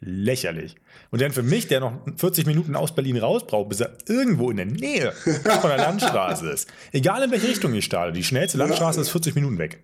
lächerlich. 0.00 0.76
Und 1.10 1.20
dann 1.20 1.32
für 1.32 1.42
mich, 1.42 1.68
der 1.68 1.80
noch 1.80 1.92
40 2.16 2.46
Minuten 2.46 2.76
aus 2.76 2.94
Berlin 2.94 3.16
raus 3.18 3.46
braucht, 3.46 3.70
bis 3.70 3.80
er 3.80 3.96
irgendwo 4.08 4.50
in 4.50 4.56
der 4.58 4.66
Nähe 4.66 5.12
von 5.12 5.70
der 5.70 5.78
Landstraße 5.78 6.48
ist. 6.50 6.68
Egal 6.92 7.22
in 7.22 7.30
welche 7.30 7.48
Richtung 7.48 7.72
ich 7.74 7.84
starte, 7.84 8.12
die 8.12 8.24
schnellste 8.24 8.58
Landstraße 8.58 9.00
ist 9.00 9.10
40 9.10 9.34
Minuten 9.34 9.58
weg. 9.58 9.82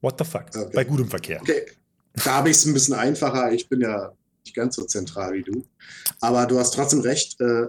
What 0.00 0.16
the 0.18 0.24
fuck? 0.24 0.46
Okay. 0.54 0.70
Bei 0.74 0.84
gutem 0.84 1.08
Verkehr. 1.08 1.40
Okay, 1.40 1.62
da 2.14 2.34
habe 2.36 2.50
ich 2.50 2.56
es 2.56 2.64
ein 2.66 2.74
bisschen 2.74 2.94
einfacher. 2.94 3.52
Ich 3.52 3.68
bin 3.68 3.80
ja 3.80 4.12
nicht 4.44 4.54
ganz 4.56 4.74
so 4.76 4.84
zentral 4.84 5.32
wie 5.34 5.42
du. 5.42 5.64
Aber 6.20 6.46
du 6.46 6.58
hast 6.58 6.74
trotzdem 6.74 7.00
recht, 7.00 7.40
äh, 7.40 7.66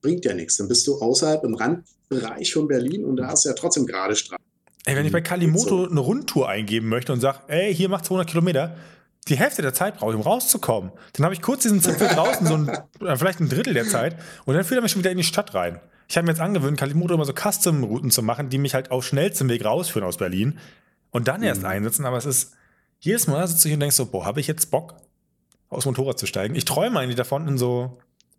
bringt 0.00 0.24
ja 0.24 0.34
nichts. 0.34 0.56
Dann 0.56 0.68
bist 0.68 0.86
du 0.86 1.00
außerhalb 1.00 1.42
im 1.42 1.54
Randbereich 1.54 2.52
von 2.52 2.68
Berlin 2.68 3.04
und 3.04 3.16
da 3.16 3.26
hast 3.26 3.44
du 3.44 3.48
ja 3.48 3.54
trotzdem 3.54 3.86
gerade 3.86 4.14
Straßen. 4.14 4.44
Ey, 4.84 4.96
wenn 4.96 5.06
ich 5.06 5.12
bei 5.12 5.20
Kalimoto 5.20 5.84
So. 5.84 5.90
eine 5.90 6.00
Rundtour 6.00 6.48
eingeben 6.48 6.88
möchte 6.88 7.12
und 7.12 7.20
sage, 7.20 7.38
ey, 7.48 7.74
hier 7.74 7.88
macht 7.88 8.04
200 8.04 8.28
Kilometer, 8.28 8.76
die 9.28 9.36
Hälfte 9.36 9.62
der 9.62 9.72
Zeit 9.72 9.98
brauche 9.98 10.10
ich, 10.10 10.16
um 10.16 10.22
rauszukommen. 10.22 10.90
Dann 11.12 11.24
habe 11.24 11.34
ich 11.34 11.42
kurz 11.42 11.62
diesen 11.62 11.80
Zipfel 11.80 12.08
draußen, 12.08 12.46
so 12.46 12.54
ein, 12.54 12.70
oder 13.00 13.16
vielleicht 13.18 13.40
ein 13.40 13.48
Drittel 13.48 13.74
der 13.74 13.86
Zeit, 13.86 14.16
und 14.44 14.54
dann 14.54 14.64
führt 14.64 14.78
er 14.78 14.82
mich 14.82 14.92
schon 14.92 15.00
wieder 15.00 15.10
in 15.12 15.16
die 15.18 15.24
Stadt 15.24 15.54
rein. 15.54 15.80
Ich 16.08 16.16
habe 16.16 16.26
mir 16.26 16.32
jetzt 16.32 16.40
angewöhnt, 16.40 16.78
Kalimoto 16.78 17.14
immer 17.14 17.24
so 17.24 17.32
Custom-Routen 17.32 18.10
zu 18.10 18.22
machen, 18.22 18.50
die 18.50 18.58
mich 18.58 18.74
halt 18.74 18.90
auf 18.90 19.06
schnellstem 19.06 19.48
Weg 19.48 19.64
rausführen 19.64 20.06
aus 20.06 20.16
Berlin 20.16 20.58
und 21.10 21.28
dann 21.28 21.42
erst 21.42 21.62
Mhm. 21.62 21.68
einsetzen, 21.68 22.04
aber 22.04 22.16
es 22.16 22.26
ist, 22.26 22.54
jedes 23.00 23.26
Mal 23.28 23.46
sitze 23.46 23.68
ich 23.68 23.74
und 23.74 23.80
denke 23.80 23.94
so, 23.94 24.06
boah, 24.06 24.24
habe 24.24 24.40
ich 24.40 24.46
jetzt 24.46 24.70
Bock, 24.70 24.94
aufs 25.68 25.86
Motorrad 25.86 26.18
zu 26.18 26.26
steigen? 26.26 26.54
Ich 26.54 26.64
träume 26.64 26.98
eigentlich 27.00 27.16
davon, 27.16 27.46
in 27.48 27.58
so 27.58 27.98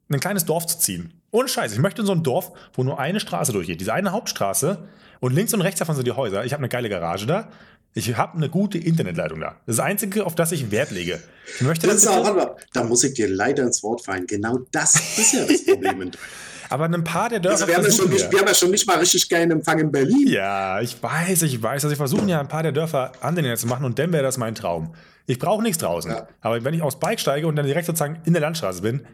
ein 0.10 0.20
kleines 0.20 0.46
Dorf 0.46 0.68
zu 0.68 0.78
ziehen. 0.80 1.22
Ohne 1.34 1.48
Scheiß. 1.48 1.74
Ich 1.74 1.80
möchte 1.80 2.02
in 2.02 2.06
so 2.06 2.14
ein 2.14 2.22
Dorf, 2.22 2.52
wo 2.74 2.84
nur 2.84 3.00
eine 3.00 3.20
Straße 3.20 3.52
durchgeht. 3.52 3.82
Diese 3.82 3.92
eine 3.92 4.12
Hauptstraße. 4.12 4.78
Und 5.20 5.34
links 5.34 5.54
und 5.54 5.62
rechts 5.62 5.80
davon 5.80 5.96
sind 5.96 6.06
die 6.06 6.12
Häuser. 6.12 6.46
Ich 6.46 6.54
habe 6.54 6.62
eine 6.62 6.70
geile 6.70 6.90
Garage 6.90 7.26
da. 7.26 7.50
Ich 7.96 8.16
habe 8.16 8.38
eine 8.38 8.50
gute 8.50 8.78
Internetleitung 8.78 9.40
da. 9.40 9.56
Das 9.66 9.74
ist 9.74 9.80
das 9.80 9.86
Einzige, 9.86 10.26
auf 10.26 10.36
das 10.36 10.52
ich 10.52 10.70
Wert 10.70 10.92
lege. 10.92 11.20
Ich 11.56 11.62
möchte 11.62 11.88
Das 11.88 12.04
das 12.04 12.04
ist 12.04 12.10
auch, 12.10 12.56
da 12.74 12.84
muss 12.84 13.04
ich 13.04 13.16
dir 13.16 13.28
leider 13.28 13.64
ins 13.64 13.82
Wort 13.82 14.06
fallen. 14.06 14.28
Genau 14.28 14.60
das 14.72 14.94
ist 15.18 15.34
ja 15.34 15.46
das 15.46 15.66
Problem. 15.66 16.02
in 16.02 16.12
Deutschland. 16.12 16.18
aber 16.70 16.86
ein 16.86 17.04
paar 17.04 17.30
der 17.30 17.40
Dörfer 17.40 17.66
Also 17.66 17.68
wir, 17.68 17.76
haben 17.78 17.86
ja 17.86 17.92
schon 17.92 18.10
nicht, 18.10 18.32
wir 18.32 18.40
haben 18.40 18.48
ja 18.48 18.54
schon 18.54 18.72
nicht 18.72 18.88
mal 18.88 18.98
richtig 19.00 19.28
geilen 19.30 19.52
Empfang 19.52 19.80
in 19.80 19.92
Berlin. 19.92 20.28
Ja, 20.28 20.82
ich 20.82 21.02
weiß, 21.02 21.44
ich 21.44 21.62
weiß. 21.62 21.84
Also 21.84 21.92
ich 21.92 21.98
versuche 21.98 22.28
ja 22.28 22.40
ein 22.40 22.48
paar 22.48 22.64
der 22.64 22.72
Dörfer 22.72 23.12
Antennen 23.22 23.56
zu 23.58 23.68
machen 23.68 23.86
und 23.86 23.98
dann 23.98 24.12
wäre 24.12 24.24
das 24.24 24.38
mein 24.38 24.56
Traum. 24.56 24.94
Ich 25.26 25.40
brauche 25.40 25.64
nichts 25.64 25.78
draußen. 25.80 26.12
Ja. 26.12 26.28
Aber 26.42 26.64
wenn 26.64 26.74
ich 26.74 26.82
aufs 26.82 27.00
Bike 27.00 27.20
steige 27.20 27.48
und 27.48 27.56
dann 27.56 27.66
direkt 27.66 27.86
sozusagen 27.88 28.22
in 28.26 28.34
der 28.34 28.42
Landstraße 28.42 28.82
bin, 28.82 29.06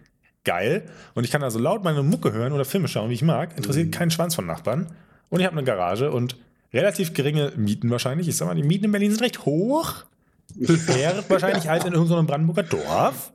geil. 0.50 0.84
Und 1.14 1.24
ich 1.26 1.32
kann 1.32 1.44
also 1.44 1.60
laut 1.60 1.84
meine 1.84 2.02
Mucke 2.02 2.32
hören 2.32 2.54
oder 2.54 2.66
Filme 2.66 2.88
schauen, 2.88 3.10
wie 3.12 3.14
ich 3.14 3.22
mag. 3.22 3.56
Interessiert 3.56 3.88
Mhm. 3.88 3.92
keinen 3.92 4.12
Schwanz 4.12 4.34
von 4.34 4.48
Nachbarn. 4.48 4.88
Und 5.30 5.40
ich 5.40 5.46
habe 5.46 5.56
eine 5.56 5.64
Garage 5.64 6.12
und 6.12 6.38
relativ 6.74 7.14
geringe 7.14 7.54
Mieten 7.56 7.90
wahrscheinlich. 7.92 8.28
Ich 8.28 8.36
sag 8.36 8.48
mal, 8.48 8.56
die 8.56 8.64
Mieten 8.64 8.86
in 8.86 8.92
Berlin 8.92 9.12
sind 9.12 9.22
recht 9.22 9.46
hoch. 9.46 10.06
Höher 10.60 11.24
wahrscheinlich 11.30 11.70
als 11.70 11.86
in 11.86 11.94
irgendeinem 11.94 12.26
Brandenburger 12.26 12.64
Dorf. 12.64 13.32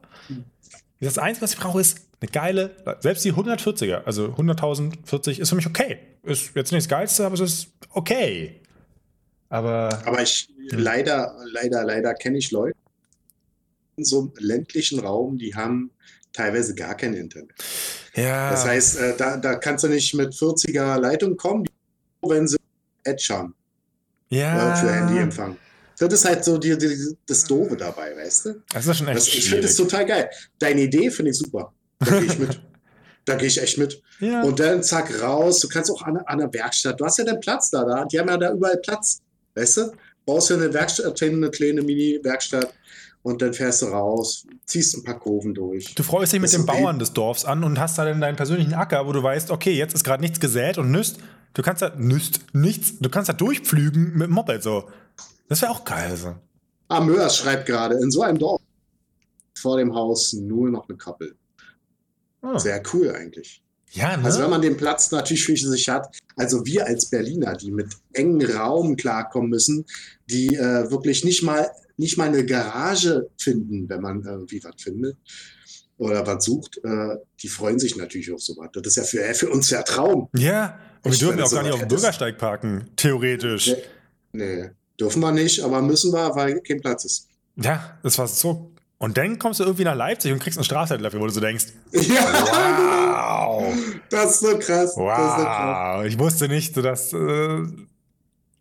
Das 1.01 1.19
Einzige, 1.19 1.45
was 1.45 1.53
ich 1.53 1.61
brauche, 1.61 1.81
ist 1.81 2.01
eine 2.21 2.31
geile, 2.31 2.71
selbst 3.01 3.25
die 3.25 3.33
140er, 3.33 4.05
also 4.05 4.27
100.040 4.29 5.39
ist 5.41 5.51
für 5.51 5.57
mich 5.57 5.67
okay. 5.67 5.99
Ist 6.25 6.57
jetzt 6.57 6.73
nicht 6.73 6.85
das 6.85 6.89
Geilste, 6.89 7.27
aber 7.27 7.35
es 7.35 7.41
ist 7.41 7.69
okay. 7.91 8.61
Aber 9.51 10.01
Aber 10.05 10.21
ich, 10.23 10.49
leider, 10.71 11.37
leider, 11.53 11.85
leider 11.85 12.15
kenne 12.15 12.39
ich 12.39 12.51
Leute 12.51 12.77
in 13.97 14.05
so 14.05 14.21
einem 14.21 14.33
ländlichen 14.39 14.99
Raum, 14.99 15.39
die 15.39 15.55
haben 15.55 15.91
teilweise 16.35 16.75
gar 16.75 16.95
kein 16.95 17.15
Internet. 17.15 17.53
ja, 18.15 18.51
Das 18.51 18.67
heißt, 18.67 18.99
äh, 18.99 19.17
da, 19.17 19.39
da 19.39 19.55
kannst 19.55 19.85
du 19.85 19.89
nicht 19.89 20.13
mit 20.15 20.35
40er 20.35 20.99
Leitung 20.99 21.37
kommen, 21.39 21.65
wenn 22.21 22.47
sie 22.47 22.57
Edge 23.05 23.29
haben 23.31 23.55
ja, 24.31 24.73
äh, 24.73 24.77
für 24.77 24.93
Handyempfang. 24.93 25.57
Das 25.99 26.13
ist 26.13 26.25
halt 26.25 26.45
so 26.45 26.59
die, 26.59 26.77
die, 26.77 27.17
das 27.27 27.45
Doofe 27.45 27.77
dabei, 27.77 28.17
weißt 28.17 28.47
du? 28.47 28.63
Das 28.73 28.87
ist 28.87 28.99
schon 28.99 29.09
echt 29.09 29.17
Das, 29.17 29.29
ich 29.29 29.49
finde 29.49 29.63
das 29.63 29.77
total 29.77 30.05
geil. 30.05 30.29
Deine 30.59 30.83
Idee 30.83 31.11
finde 31.11 31.31
ich 31.31 31.39
super. 31.39 31.73
Da 32.01 32.19
gehe 32.19 32.25
ich 32.25 32.39
mit. 32.39 32.61
Da 33.27 33.37
gehe 33.37 33.49
ich 33.49 33.59
echt 33.59 33.79
mit. 33.79 34.03
ja. 34.21 34.43
Und 34.43 34.61
dann 34.61 34.83
zack 34.83 35.23
raus. 35.23 35.59
Du 35.61 35.69
kannst 35.69 35.91
auch 35.91 36.03
an, 36.03 36.19
an 36.27 36.41
der 36.41 36.53
Werkstatt. 36.53 37.01
Du 37.01 37.07
hast 37.07 37.17
ja 37.17 37.25
den 37.25 37.41
Platz 37.41 37.71
da, 37.71 37.83
da. 37.83 38.05
Die 38.05 38.19
haben 38.21 38.29
ja 38.29 38.37
da 38.37 38.53
überall 38.53 38.77
Platz. 38.77 39.23
Weißt 39.55 39.79
du? 39.79 39.93
Baust 40.27 40.51
ja 40.51 40.57
eine 40.57 40.75
Werkstatt, 40.75 41.23
eine 41.23 41.51
kleine 41.51 41.81
Mini-Werkstatt 41.81 42.75
und 43.25 43.41
dann 43.41 43.55
fährst 43.55 43.81
du 43.81 43.87
raus, 43.87 44.47
ziehst 44.67 44.97
ein 44.97 45.03
paar 45.03 45.19
Kurven 45.19 45.55
durch. 45.55 45.95
Du 45.95 46.03
freust 46.03 46.35
dich 46.35 46.41
mit 46.41 46.53
den 46.53 46.61
okay. 46.63 46.83
Bauern 46.83 46.99
des 46.99 47.15
Dorfs 47.15 47.47
an 47.47 47.65
und 47.65 47.81
hast 47.81 47.97
da 47.97 48.05
dann 48.05 48.21
deinen 48.21 48.37
persönlichen 48.37 48.75
Acker, 48.75 49.07
wo 49.07 49.13
du 49.13 49.23
weißt, 49.23 49.51
okay, 49.51 49.73
jetzt 49.73 49.95
ist 49.95 50.05
gerade 50.05 50.23
nichts 50.23 50.41
gesät 50.41 50.77
und 50.77 50.91
nüsst. 50.91 51.19
Du 51.55 51.63
kannst 51.63 51.81
da 51.81 51.95
nüsst 51.97 52.41
nichts, 52.53 52.99
du 52.99 53.09
kannst 53.09 53.31
da 53.31 53.33
durchpflügen 53.33 54.13
mit 54.13 54.29
dem 54.29 54.33
Moped 54.33 54.63
so. 54.63 54.91
Das 55.49 55.63
wäre 55.63 55.73
auch 55.73 55.85
geil 55.87 56.15
so. 56.17 56.35
Ah, 56.89 57.01
Mörs 57.01 57.39
schreibt 57.39 57.65
gerade, 57.65 57.97
in 57.97 58.11
so 58.11 58.23
einem 58.23 58.39
Dorf 58.39 58.61
vor 59.59 59.79
dem 59.79 59.95
Haus 59.95 60.35
nur 60.35 60.69
noch 60.69 60.87
eine 60.87 60.99
Kappel. 60.99 61.35
Ah. 62.43 62.59
Sehr 62.59 62.83
cool 62.93 63.11
eigentlich. 63.11 63.63
Ja, 63.93 64.19
ne? 64.19 64.25
Also 64.25 64.43
wenn 64.43 64.51
man 64.51 64.61
den 64.61 64.77
Platz 64.77 65.11
natürlich 65.13 65.47
für 65.47 65.57
sich 65.57 65.89
hat, 65.89 66.15
also 66.37 66.67
wir 66.67 66.87
als 66.87 67.07
Berliner, 67.07 67.57
die 67.57 67.71
mit 67.71 67.89
engen 68.13 68.45
Raum 68.51 68.97
klarkommen 68.97 69.49
müssen, 69.49 69.87
die 70.29 70.57
äh, 70.57 70.91
wirklich 70.91 71.25
nicht 71.25 71.43
mal, 71.43 71.71
nicht 71.97 72.17
mal 72.19 72.29
eine 72.29 72.45
Garage 72.45 73.29
finden, 73.39 73.89
wenn 73.89 74.01
man 74.01 74.23
irgendwie 74.23 74.63
was 74.65 74.75
findet 74.83 75.17
oder 75.97 76.27
was 76.27 76.45
sucht, 76.45 76.79
äh, 76.85 77.17
die 77.41 77.49
freuen 77.49 77.79
sich 77.79 77.97
natürlich 77.97 78.33
auf 78.33 78.41
sowas. 78.41 78.69
Das 78.73 78.87
ist 78.87 78.97
ja 78.97 79.03
für, 79.05 79.35
für 79.35 79.49
uns 79.51 79.69
der 79.69 79.85
Traum. 79.85 80.29
ja, 80.37 80.79
und 81.03 81.11
wir 81.11 81.13
Ich 81.13 81.19
dürfen 81.19 81.37
meine, 81.37 81.47
auch 81.47 81.53
gar 81.53 81.63
nicht 81.63 81.73
auf 81.73 81.79
dem 81.81 81.89
Bürgersteig 81.89 82.39
parken, 82.39 82.91
theoretisch. 82.97 83.69
Nee. 84.33 84.45
Nee, 84.63 84.71
dürfen 84.99 85.21
wir 85.21 85.31
nicht, 85.33 85.61
aber 85.63 85.81
müssen 85.83 86.13
wir, 86.13 86.35
weil 86.35 86.61
kein 86.63 86.81
Platz 86.81 87.05
ist. 87.05 87.29
Ja, 87.57 87.97
das 88.03 88.19
war 88.19 88.27
so. 88.27 88.73
Und 88.99 89.17
dann 89.19 89.39
kommst 89.39 89.61
du 89.61 89.65
irgendwie 89.65 89.85
nach 89.85 89.95
Leipzig 89.95 90.33
und 90.33 90.39
kriegst 90.41 90.59
einen 90.59 90.65
Strafzettel 90.65 91.03
dafür, 91.05 91.21
wo 91.21 91.27
du 91.27 91.33
so 91.33 91.41
denkst, 91.41 91.67
Ja, 91.93 93.29
wow, 93.59 93.75
das 94.11 94.33
ist 94.33 94.41
so 94.41 94.59
krass. 94.59 94.67
Das 94.67 94.81
ist 94.87 94.95
so 94.95 94.97
krass. 94.97 95.97
wow. 95.99 96.05
Ich 96.07 96.19
wusste 96.19 96.49
nicht, 96.49 96.77
dass 96.77 97.13
äh, 97.13 97.63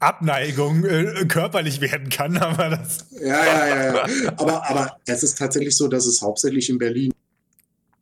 Abneigung 0.03 0.85
äh, 0.85 1.25
körperlich 1.27 1.81
werden 1.81 2.09
kann, 2.09 2.37
aber 2.37 2.69
das. 2.69 3.05
Ja, 3.11 3.45
ja, 3.45 3.67
ja, 3.67 3.93
ja. 3.95 4.33
Aber, 4.37 4.69
aber 4.69 4.97
es 5.05 5.23
ist 5.23 5.37
tatsächlich 5.37 5.75
so, 5.75 5.87
dass 5.87 6.05
es 6.05 6.21
hauptsächlich 6.21 6.69
in 6.69 6.77
Berlin. 6.77 7.13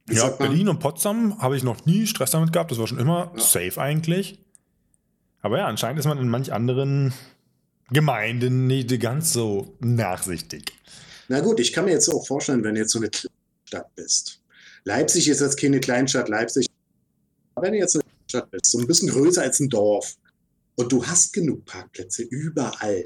Ja? 0.10 0.28
Berlin 0.30 0.68
und 0.70 0.80
Potsdam 0.80 1.42
habe 1.42 1.56
ich 1.56 1.64
noch 1.64 1.86
nie 1.86 2.08
Stress 2.08 2.32
damit 2.32 2.52
gehabt. 2.52 2.72
Das 2.72 2.80
war 2.80 2.88
schon 2.88 3.00
immer 3.00 3.32
Ja. 3.36 3.42
safe 3.42 3.80
eigentlich. 3.80 4.40
Aber 5.42 5.58
ja, 5.58 5.68
anscheinend 5.68 6.00
ist 6.00 6.06
man 6.06 6.18
in 6.18 6.28
manch 6.28 6.52
anderen 6.54 7.14
Gemeinden 7.92 8.68
nicht 8.68 9.00
ganz 9.00 9.34
so 9.34 9.76
nachsichtig. 9.80 10.74
Na 11.28 11.40
gut, 11.40 11.60
ich 11.60 11.72
kann 11.74 11.86
mir 11.86 11.92
jetzt 11.92 12.10
auch 12.10 12.26
vorstellen, 12.26 12.64
wenn 12.64 12.76
du 12.76 12.82
jetzt 12.82 12.92
so 12.92 13.00
eine 13.00 13.10
Stadt 13.66 13.96
bist. 13.96 14.42
Leipzig 14.84 15.28
ist 15.28 15.40
jetzt 15.40 15.60
keine 15.60 15.80
Kleinstadt, 15.80 16.30
Leipzig. 16.30 16.68
Aber 17.56 17.66
wenn 17.68 17.74
du 17.74 17.80
jetzt 17.80 17.96
eine 17.96 18.04
Stadt 18.28 18.50
bist, 18.52 18.66
so 18.72 18.80
ein 18.80 18.88
bisschen 18.88 19.10
größer 19.10 19.42
als 19.42 19.60
ein 19.60 19.70
Dorf 19.70 20.16
und 20.76 20.92
du 20.92 21.06
hast 21.06 21.34
genug 21.34 21.66
Parkplätze 21.66 22.24
überall, 22.24 23.06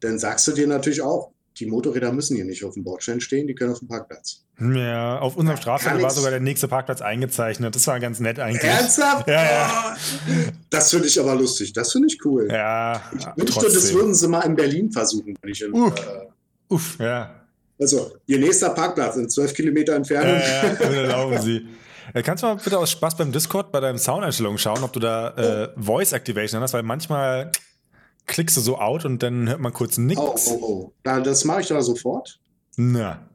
dann 0.00 0.18
sagst 0.18 0.46
du 0.48 0.52
dir 0.52 0.66
natürlich 0.66 1.00
auch, 1.02 1.32
die 1.58 1.66
Motorräder 1.66 2.10
müssen 2.12 2.34
hier 2.34 2.44
nicht 2.44 2.64
auf 2.64 2.74
dem 2.74 2.82
Bordstein 2.82 3.20
stehen, 3.20 3.46
die 3.46 3.54
können 3.54 3.72
auf 3.72 3.78
dem 3.78 3.86
Parkplatz. 3.88 4.42
Ja, 4.60 5.18
auf 5.20 5.36
unserem 5.36 5.56
Straßenrand 5.56 6.02
war 6.02 6.10
sogar 6.10 6.30
der 6.30 6.40
nächste 6.40 6.66
Parkplatz 6.68 7.00
eingezeichnet. 7.00 7.74
Das 7.76 7.86
war 7.86 8.00
ganz 8.00 8.18
nett 8.20 8.38
eigentlich. 8.40 8.62
Ernsthaft? 8.64 9.28
Ja, 9.28 9.44
ja. 9.44 9.96
Oh, 9.96 10.30
Das 10.70 10.90
finde 10.90 11.06
ich 11.06 11.18
aber 11.20 11.34
lustig, 11.36 11.72
das 11.72 11.92
finde 11.92 12.08
ich 12.08 12.18
cool. 12.24 12.48
Ja, 12.50 13.00
Ich 13.16 13.24
wünschte, 13.36 13.62
das 13.64 13.72
trotzdem. 13.74 13.94
würden 13.96 14.14
sie 14.14 14.28
mal 14.28 14.40
in 14.42 14.56
Berlin 14.56 14.90
versuchen. 14.90 15.36
Wenn 15.40 15.50
ich 15.52 15.62
in, 15.62 15.72
Uh. 15.72 15.88
äh, 15.88 16.72
Uff, 16.72 16.96
ja. 16.98 17.34
also, 17.80 18.16
ihr 18.26 18.38
nächster 18.38 18.70
Parkplatz 18.70 19.16
in 19.16 19.28
12 19.28 19.54
Kilometer 19.54 19.94
Entfernung. 19.94 20.34
Ja, 20.40 20.64
ja, 20.64 20.68
bitte 20.74 21.06
laufen 21.06 21.40
Sie. 21.42 21.66
Äh, 22.12 22.22
Kannst 22.22 22.42
du 22.42 22.46
mal 22.48 22.56
bitte 22.56 22.78
aus 22.78 22.90
Spaß 22.90 23.16
beim 23.16 23.32
Discord 23.32 23.72
bei 23.72 23.80
deinen 23.80 23.98
Soundeinstellungen 23.98 24.58
schauen, 24.58 24.82
ob 24.82 24.92
du 24.92 25.00
da 25.00 25.30
äh, 25.30 25.68
Voice 25.76 26.12
Activation 26.12 26.60
hast, 26.60 26.74
weil 26.74 26.82
manchmal 26.82 27.50
klickst 28.26 28.56
du 28.56 28.60
so 28.60 28.78
out 28.78 29.04
und 29.04 29.22
dann 29.22 29.48
hört 29.48 29.60
man 29.60 29.72
kurz 29.72 29.98
nichts. 29.98 30.20
Oh, 30.22 30.34
oh, 30.60 30.92
oh. 31.04 31.20
Das 31.20 31.44
mache 31.44 31.62
ich 31.62 31.68
da 31.68 31.80
sofort. 31.82 32.38
Na. 32.76 33.28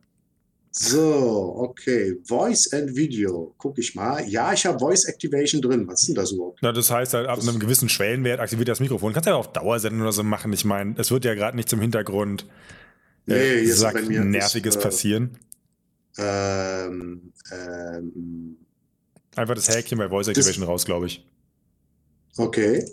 So, 0.71 1.55
okay. 1.57 2.15
Voice 2.25 2.71
and 2.73 2.95
Video. 2.95 3.53
Guck 3.57 3.79
ich 3.79 3.95
mal. 3.95 4.23
Ja, 4.27 4.53
ich 4.53 4.65
habe 4.65 4.77
Voice 4.77 5.05
Activation 5.05 5.61
drin. 5.61 5.87
Was 5.87 6.01
ist 6.01 6.09
denn 6.09 6.15
das 6.15 6.31
überhaupt? 6.31 6.59
Na, 6.61 6.71
das 6.71 6.91
heißt 6.91 7.15
halt, 7.15 7.27
ab 7.27 7.37
Das- 7.37 7.47
einem 7.47 7.59
gewissen 7.59 7.89
Schwellenwert 7.89 8.39
aktiviert 8.39 8.67
das 8.69 8.79
Mikrofon. 8.79 9.11
Kannst 9.13 9.25
du 9.25 9.31
ja 9.31 9.35
auf 9.35 9.51
Dauer 9.51 9.79
senden 9.79 10.01
oder 10.01 10.11
so 10.11 10.23
machen. 10.23 10.53
Ich 10.53 10.65
meine, 10.65 10.93
es 10.97 11.09
wird 11.11 11.25
ja 11.25 11.33
gerade 11.33 11.57
nicht 11.57 11.69
zum 11.69 11.81
Hintergrund 11.81 12.45
Nee, 13.25 13.35
äh, 13.35 13.63
jetzt 13.65 13.79
sag, 13.79 13.93
bei 13.95 14.01
mir 14.03 14.19
ist, 14.21 14.25
Nerviges 14.27 14.75
äh, 14.75 14.79
passieren. 14.79 15.37
Ähm, 16.17 17.33
ähm, 17.51 18.57
Einfach 19.35 19.55
das 19.55 19.69
Häkchen 19.69 19.97
bei 19.97 20.09
Voice 20.09 20.27
Activation 20.27 20.65
raus, 20.65 20.85
glaube 20.85 21.05
ich. 21.05 21.25
Okay. 22.37 22.85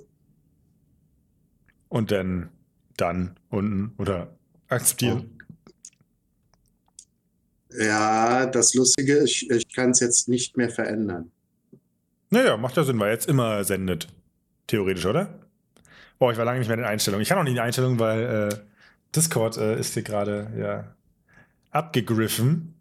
Und 1.89 2.11
dann, 2.11 2.51
dann 2.97 3.37
unten 3.49 3.95
oder 3.99 4.37
akzeptieren. 4.69 5.39
Ja, 7.79 8.47
das 8.47 8.75
Lustige, 8.75 9.25
ich, 9.25 9.51
ich 9.51 9.75
kann 9.75 9.91
es 9.91 10.01
jetzt 10.01 10.29
nicht 10.29 10.57
mehr 10.57 10.71
verändern. 10.71 11.31
Naja, 12.31 12.57
macht 12.57 12.77
ja 12.77 12.85
Sinn, 12.85 12.99
weil 12.99 13.13
jetzt 13.13 13.29
immer 13.29 13.65
sendet. 13.65 14.09
Theoretisch, 14.67 15.07
oder? 15.07 15.41
Boah, 16.19 16.33
ich 16.33 16.39
war 16.39 16.45
lange 16.45 16.59
nicht 16.59 16.69
mehr 16.69 16.77
in 16.77 16.83
den 16.83 16.91
Einstellungen. 16.91 17.23
Ich 17.23 17.29
kann 17.29 17.39
auch 17.39 17.43
nicht 17.43 17.51
in 17.51 17.57
die 17.57 17.61
Einstellungen, 17.61 17.99
weil 17.99 18.51
äh, 18.53 18.57
Discord 19.15 19.59
äh, 19.59 19.79
ist 19.79 19.95
hier 19.95 20.03
gerade 20.03 20.51
ja 20.59 20.97
abgegriffen. 21.71 22.76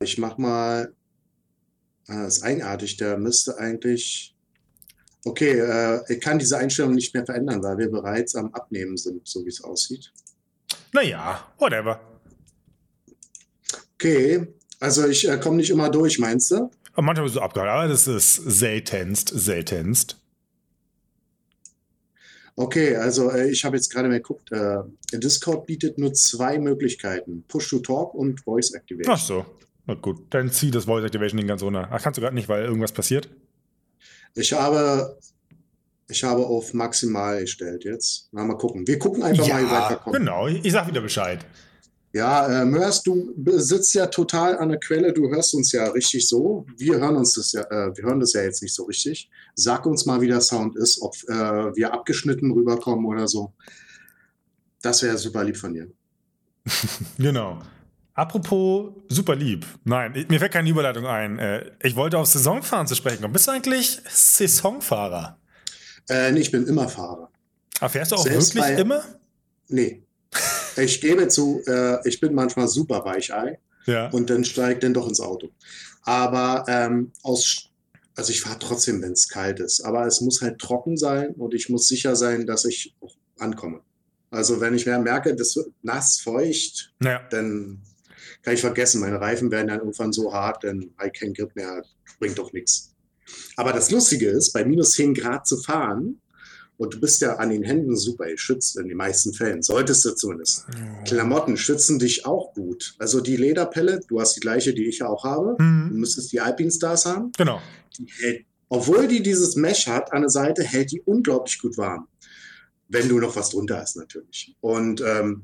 Ich 0.00 0.16
mach 0.18 0.38
mal. 0.38 0.94
Ah, 2.06 2.24
das 2.24 2.38
ist 2.38 2.42
eigenartig, 2.42 2.96
der 2.96 3.18
müsste 3.18 3.58
eigentlich. 3.58 4.34
Okay, 5.24 5.58
äh, 5.58 6.00
ich 6.08 6.20
kann 6.20 6.38
diese 6.38 6.56
Einstellung 6.56 6.94
nicht 6.94 7.12
mehr 7.12 7.26
verändern, 7.26 7.62
weil 7.62 7.76
wir 7.78 7.90
bereits 7.90 8.34
am 8.36 8.54
Abnehmen 8.54 8.96
sind, 8.96 9.26
so 9.26 9.44
wie 9.44 9.48
es 9.48 9.62
aussieht. 9.62 10.12
Naja, 10.92 11.52
whatever. 11.58 12.00
Okay, 13.94 14.46
also 14.78 15.08
ich 15.08 15.28
äh, 15.28 15.38
komme 15.38 15.56
nicht 15.56 15.70
immer 15.70 15.90
durch, 15.90 16.18
meinst 16.18 16.52
du? 16.52 16.70
Aber 16.92 17.02
manchmal 17.02 17.24
bist 17.24 17.36
du 17.36 17.40
abgehakt, 17.40 17.70
aber 17.70 17.88
das 17.88 18.06
ist 18.06 18.36
seltenst, 18.36 19.32
seltenst. 19.34 20.16
Okay, 22.54 22.96
also 22.96 23.30
äh, 23.30 23.50
ich 23.50 23.64
habe 23.64 23.76
jetzt 23.76 23.92
gerade 23.92 24.08
mal 24.08 24.18
geguckt, 24.18 24.50
äh, 24.52 24.78
Discord 25.12 25.66
bietet 25.66 25.98
nur 25.98 26.14
zwei 26.14 26.58
Möglichkeiten: 26.58 27.44
Push 27.48 27.70
to 27.70 27.80
Talk 27.80 28.14
und 28.14 28.40
Voice 28.40 28.72
Activation. 28.72 29.14
Ach 29.14 29.20
so, 29.20 29.46
na 29.88 29.94
gut, 29.94 30.26
dann 30.30 30.50
zieh 30.50 30.70
das 30.70 30.84
Voice 30.84 31.02
Activation 31.02 31.38
den 31.38 31.46
ganz 31.46 31.62
runter. 31.62 31.88
Ach, 31.90 32.02
kannst 32.02 32.18
du 32.18 32.20
gerade 32.20 32.34
nicht, 32.34 32.48
weil 32.48 32.64
irgendwas 32.64 32.92
passiert? 32.92 33.28
Ich 34.34 34.52
habe, 34.52 35.18
ich 36.08 36.22
habe 36.22 36.46
auf 36.46 36.74
maximal 36.74 37.40
gestellt 37.40 37.84
jetzt. 37.84 38.28
Na, 38.30 38.44
mal 38.44 38.58
gucken. 38.58 38.86
Wir 38.86 38.98
gucken 38.98 39.22
einfach 39.22 39.48
mal, 39.48 39.62
wie 39.62 39.70
weit 39.70 39.90
wir 39.90 39.96
kommen. 39.96 40.18
genau, 40.18 40.46
ich 40.46 40.70
sag 40.70 40.88
wieder 40.88 41.00
Bescheid. 41.00 41.44
Ja, 42.12 42.62
äh, 42.62 42.64
Mörs, 42.66 43.02
du 43.02 43.34
sitzt 43.46 43.94
ja 43.94 44.06
total 44.06 44.58
an 44.58 44.68
der 44.68 44.78
Quelle, 44.78 45.12
du 45.14 45.30
hörst 45.30 45.54
uns 45.54 45.72
ja 45.72 45.86
richtig 45.88 46.28
so. 46.28 46.66
Wir 46.76 46.98
hören 46.98 47.16
uns 47.16 47.32
das 47.32 47.52
ja, 47.52 47.62
äh, 47.62 47.96
wir 47.96 48.04
hören 48.04 48.20
das 48.20 48.34
ja 48.34 48.42
jetzt 48.42 48.62
nicht 48.62 48.74
so 48.74 48.84
richtig. 48.84 49.30
Sag 49.54 49.86
uns 49.86 50.04
mal, 50.04 50.20
wie 50.20 50.28
der 50.28 50.42
Sound 50.42 50.76
ist, 50.76 51.00
ob 51.00 51.14
äh, 51.28 51.74
wir 51.74 51.94
abgeschnitten 51.94 52.50
rüberkommen 52.50 53.06
oder 53.06 53.26
so. 53.26 53.54
Das 54.82 55.02
wäre 55.02 55.16
super 55.16 55.44
lieb 55.44 55.56
von 55.56 55.72
dir. 55.72 55.88
Genau. 57.16 57.62
Apropos 58.18 58.94
super 59.08 59.36
lieb. 59.36 59.64
Nein, 59.84 60.26
mir 60.28 60.40
fällt 60.40 60.52
keine 60.52 60.68
Überleitung 60.68 61.06
ein. 61.06 61.38
Äh, 61.38 61.70
Ich 61.84 61.94
wollte 61.94 62.18
auf 62.18 62.26
Saisonfahren 62.26 62.88
zu 62.88 62.96
sprechen 62.96 63.20
kommen. 63.22 63.32
Bist 63.32 63.46
du 63.46 63.52
eigentlich 63.52 64.00
Saisonfahrer? 64.10 65.38
Äh, 66.08 66.32
nee, 66.32 66.40
ich 66.40 66.50
bin 66.50 66.66
immer 66.66 66.88
Fahrer. 66.88 67.30
Aber 67.78 67.88
fährst 67.90 68.10
du 68.10 68.16
auch 68.16 68.22
Selbst 68.24 68.56
wirklich 68.56 68.74
bei- 68.76 68.80
immer? 68.82 69.04
Nee. 69.68 70.02
Ich 70.76 71.00
gebe 71.00 71.28
zu, 71.28 71.62
äh, 71.68 71.98
ich 72.08 72.18
bin 72.20 72.34
manchmal 72.34 72.66
super 72.66 73.04
Weichei 73.04 73.60
Ja. 73.86 74.08
und 74.10 74.28
dann 74.30 74.44
steige 74.44 74.80
dann 74.80 74.94
doch 74.94 75.08
ins 75.08 75.20
Auto. 75.20 75.50
Aber 76.02 76.64
ähm, 76.66 77.12
aus, 77.22 77.68
also 78.16 78.32
ich 78.32 78.40
fahre 78.40 78.58
trotzdem, 78.58 79.00
wenn 79.00 79.12
es 79.12 79.28
kalt 79.28 79.60
ist. 79.60 79.80
Aber 79.82 80.06
es 80.06 80.20
muss 80.20 80.42
halt 80.42 80.58
trocken 80.58 80.96
sein 80.96 81.30
und 81.36 81.54
ich 81.54 81.68
muss 81.68 81.86
sicher 81.86 82.16
sein, 82.16 82.46
dass 82.46 82.64
ich 82.64 82.96
auch 83.00 83.14
ankomme. 83.38 83.80
Also 84.32 84.60
wenn 84.60 84.74
ich 84.74 84.86
mehr 84.86 84.98
merke, 84.98 85.36
das 85.36 85.54
wird 85.54 85.68
nass, 85.82 86.18
feucht, 86.20 86.92
Naja, 86.98 87.20
dann 87.30 87.80
kann 88.42 88.54
ich 88.54 88.60
vergessen, 88.60 89.00
meine 89.00 89.20
Reifen 89.20 89.50
werden 89.50 89.68
dann 89.68 89.78
irgendwann 89.80 90.12
so 90.12 90.32
hart, 90.32 90.64
dann 90.64 90.90
habe 90.98 91.10
ich 91.12 91.20
keinen 91.20 91.34
Grip 91.34 91.54
mehr, 91.56 91.82
bringt 92.18 92.38
doch 92.38 92.52
nichts. 92.52 92.94
Aber 93.56 93.72
das 93.72 93.90
Lustige 93.90 94.28
ist, 94.28 94.52
bei 94.52 94.64
minus 94.64 94.92
10 94.92 95.14
Grad 95.14 95.46
zu 95.46 95.58
fahren, 95.58 96.20
und 96.78 96.94
du 96.94 97.00
bist 97.00 97.20
ja 97.20 97.34
an 97.38 97.50
den 97.50 97.64
Händen 97.64 97.96
super 97.96 98.26
geschützt 98.30 98.78
in 98.78 98.86
den 98.86 98.96
meisten 98.96 99.34
Fällen, 99.34 99.62
solltest 99.62 100.04
du 100.04 100.12
zumindest. 100.14 100.64
Klamotten 101.04 101.56
schützen 101.56 101.98
dich 101.98 102.24
auch 102.24 102.54
gut. 102.54 102.94
Also 103.00 103.20
die 103.20 103.36
Lederpelle, 103.36 103.98
du 104.06 104.20
hast 104.20 104.36
die 104.36 104.40
gleiche, 104.40 104.72
die 104.72 104.84
ich 104.86 105.00
ja 105.00 105.08
auch 105.08 105.24
habe. 105.24 105.56
Du 105.58 105.64
Mhm. 105.64 105.98
müsstest 105.98 106.30
die 106.30 106.40
Alpine 106.40 106.70
Stars 106.70 107.04
haben. 107.04 107.32
Genau. 107.36 107.60
Die 107.98 108.06
hält, 108.20 108.46
obwohl 108.68 109.08
die 109.08 109.24
dieses 109.24 109.56
Mesh 109.56 109.88
hat 109.88 110.12
an 110.12 110.20
der 110.22 110.30
Seite, 110.30 110.62
hält 110.62 110.92
die 110.92 111.00
unglaublich 111.02 111.58
gut 111.60 111.76
warm. 111.76 112.06
Wenn 112.88 113.08
du 113.08 113.18
noch 113.18 113.34
was 113.34 113.50
drunter 113.50 113.78
hast, 113.80 113.96
natürlich. 113.96 114.54
Und 114.60 115.00
ähm, 115.00 115.42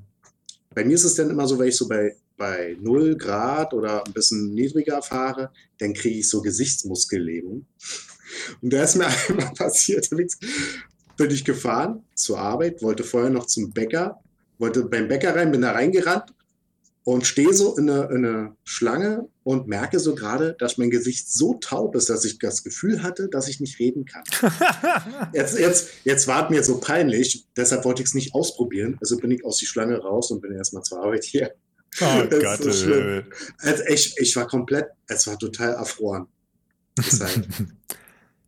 bei 0.73 0.85
mir 0.85 0.95
ist 0.95 1.05
es 1.05 1.15
dann 1.17 1.31
immer 1.31 1.49
so, 1.49 1.59
wenn 1.59 1.67
ich 1.69 1.77
so 1.77 1.89
bei, 1.89 2.15
bei 2.37 2.77
0 2.81 3.17
Grad 3.17 3.73
oder 3.73 4.05
ein 4.05 4.13
bisschen 4.13 4.55
niedriger 4.55 5.03
fahre, 5.03 5.51
dann 5.79 5.95
kriege 5.95 6.19
ich 6.19 6.29
so 6.29 6.43
Gesichtsmuskellähmung. 6.43 7.67
Und 8.61 8.73
da 8.73 8.83
ist 8.83 8.97
mir 8.97 9.07
einmal 9.29 9.53
passiert, 9.55 10.09
bin 10.11 11.31
ich 11.31 11.45
gefahren 11.45 12.05
zur 12.15 12.39
Arbeit, 12.39 12.83
wollte 12.83 13.05
vorher 13.05 13.31
noch 13.31 13.47
zum 13.47 13.73
Bäcker, 13.73 14.21
wollte 14.59 14.85
beim 14.85 15.09
Bäcker 15.09 15.35
rein, 15.37 15.53
bin 15.53 15.63
da 15.63 15.73
reingerannt 15.73 16.35
und 17.05 17.27
stehe 17.27 17.53
so 17.53 17.77
in 17.77 17.89
einer 17.89 18.11
in 18.11 18.25
eine 18.25 18.57
Schlange 18.65 19.29
und 19.43 19.69
merke 19.69 20.01
so 20.01 20.15
gerade, 20.15 20.57
dass 20.59 20.79
mein 20.79 20.91
Gesicht 20.91 21.31
so 21.31 21.55
taub 21.55 21.95
ist, 21.97 22.09
dass 22.09 22.25
ich 22.25 22.39
das 22.39 22.65
Gefühl 22.65 23.03
hatte, 23.03 23.29
dass 23.29 23.47
ich 23.47 23.61
nicht 23.61 23.79
reden 23.79 24.07
kann. 24.07 24.25
Jetzt, 25.35 25.59
jetzt, 25.59 25.91
jetzt 26.05 26.27
war 26.27 26.45
es 26.45 26.51
mir 26.51 26.65
so 26.65 26.81
peinlich, 26.81 27.47
deshalb 27.57 27.85
wollte 27.85 28.03
ich 28.03 28.09
es 28.09 28.15
nicht 28.15 28.35
ausprobieren. 28.35 28.97
Also 29.01 29.19
bin 29.19 29.31
ich 29.31 29.45
aus 29.45 29.59
die 29.59 29.67
Schlange 29.67 29.99
raus 29.99 30.31
und 30.31 30.41
bin 30.41 30.53
erstmal 30.53 30.83
zur 30.83 31.03
Arbeit 31.03 31.25
hier. 31.25 31.55
Oh 32.01 32.23
Das 32.31 32.39
ist 32.39 32.43
Gott. 32.43 32.63
so 32.63 32.73
schlimm. 32.73 33.25
Also 33.59 33.83
ich, 33.89 34.15
ich 34.19 34.37
war 34.37 34.47
komplett, 34.47 34.87
es 35.07 35.27
war 35.27 35.39
total 35.39 35.75
erfroren. 35.75 36.27
Deshalb. 36.99 37.47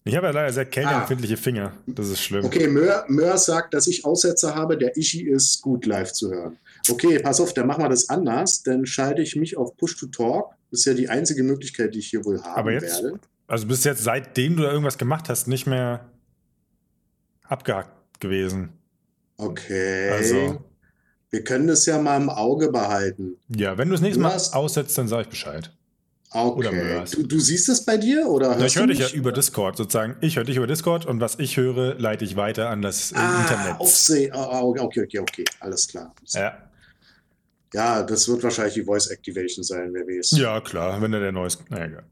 Ich 0.08 0.14
habe 0.14 0.28
ja 0.28 0.32
leider 0.32 0.52
sehr 0.52 0.66
kälteempfindliche 0.66 1.36
Finger. 1.36 1.72
Das 1.88 2.08
ist 2.08 2.22
schlimm. 2.22 2.44
Ah. 2.44 2.46
Okay, 2.46 2.68
Möhr, 2.68 3.04
Möhr 3.08 3.36
sagt, 3.38 3.74
dass 3.74 3.88
ich 3.88 4.04
Aussätze 4.04 4.54
habe. 4.54 4.78
Der 4.78 4.96
Ishi 4.96 5.28
ist 5.28 5.60
gut 5.62 5.84
live 5.84 6.12
zu 6.12 6.30
hören. 6.30 6.58
Okay, 6.88 7.18
pass 7.18 7.40
auf, 7.40 7.54
dann 7.54 7.66
machen 7.66 7.82
wir 7.82 7.88
das 7.88 8.08
anders. 8.08 8.62
Dann 8.62 8.86
schalte 8.86 9.20
ich 9.20 9.34
mich 9.34 9.56
auf 9.56 9.76
Push 9.76 9.96
to 9.98 10.06
Talk. 10.06 10.52
Das 10.70 10.78
ist 10.78 10.84
ja 10.86 10.94
die 10.94 11.08
einzige 11.08 11.42
Möglichkeit, 11.42 11.92
die 11.92 11.98
ich 11.98 12.06
hier 12.06 12.24
wohl 12.24 12.40
haben 12.40 12.54
Aber 12.56 12.70
jetzt- 12.70 13.02
werde. 13.02 13.18
Also 13.48 13.66
bist 13.66 13.84
jetzt, 13.84 14.04
seitdem 14.04 14.54
du 14.56 14.62
da 14.62 14.70
irgendwas 14.70 14.96
gemacht 14.96 15.28
hast, 15.28 15.48
nicht 15.48 15.66
mehr 15.66 16.08
abgehakt 17.42 18.20
gewesen. 18.20 18.68
Okay. 19.38 20.10
Also- 20.10 20.64
Wir 21.30 21.42
können 21.44 21.66
das 21.66 21.84
ja 21.86 21.98
mal 22.00 22.16
im 22.20 22.30
Auge 22.30 22.70
behalten. 22.70 23.36
Ja, 23.48 23.76
wenn 23.78 23.88
du 23.88 23.94
das 23.94 24.00
nächste 24.00 24.20
Du 24.20 24.26
Mal 24.28 24.34
hast- 24.34 24.54
aussetzt, 24.54 24.96
dann 24.96 25.08
sage 25.08 25.22
ich 25.22 25.28
Bescheid. 25.28 25.70
Okay. 26.30 27.02
Du, 27.12 27.22
du 27.22 27.38
siehst 27.38 27.68
es 27.68 27.84
bei 27.84 27.96
dir 27.96 28.26
oder 28.26 28.56
hörst 28.56 28.66
ich 28.66 28.76
höre 28.76 28.88
dich 28.88 28.98
ja 28.98 29.08
über 29.10 29.32
Discord 29.32 29.76
sozusagen. 29.76 30.16
Ich 30.20 30.36
höre 30.36 30.44
dich 30.44 30.56
über 30.56 30.66
Discord 30.66 31.06
und 31.06 31.20
was 31.20 31.38
ich 31.38 31.56
höre, 31.56 31.94
leite 31.94 32.24
ich 32.24 32.36
weiter 32.36 32.68
an 32.68 32.82
das 32.82 33.12
äh, 33.12 33.16
Ah, 33.16 33.40
Internet. 33.42 33.80
Aufseh. 33.80 34.30
Oh, 34.34 34.74
okay, 34.78 35.02
okay, 35.04 35.18
okay. 35.20 35.44
Alles 35.60 35.86
klar. 35.88 36.14
Ja. 36.28 36.58
Ja, 37.72 38.02
das 38.02 38.28
wird 38.28 38.42
wahrscheinlich 38.42 38.74
die 38.74 38.84
Voice 38.84 39.08
Activation 39.08 39.62
sein, 39.64 39.90
wer 39.92 40.02
weiß. 40.06 40.32
ja, 40.32 40.60
klar, 40.60 41.00
wenn 41.00 41.12
du 41.12 41.20
der 41.20 41.32
neues. 41.32 41.58
Na, 41.68 41.84
egal. 41.84 42.04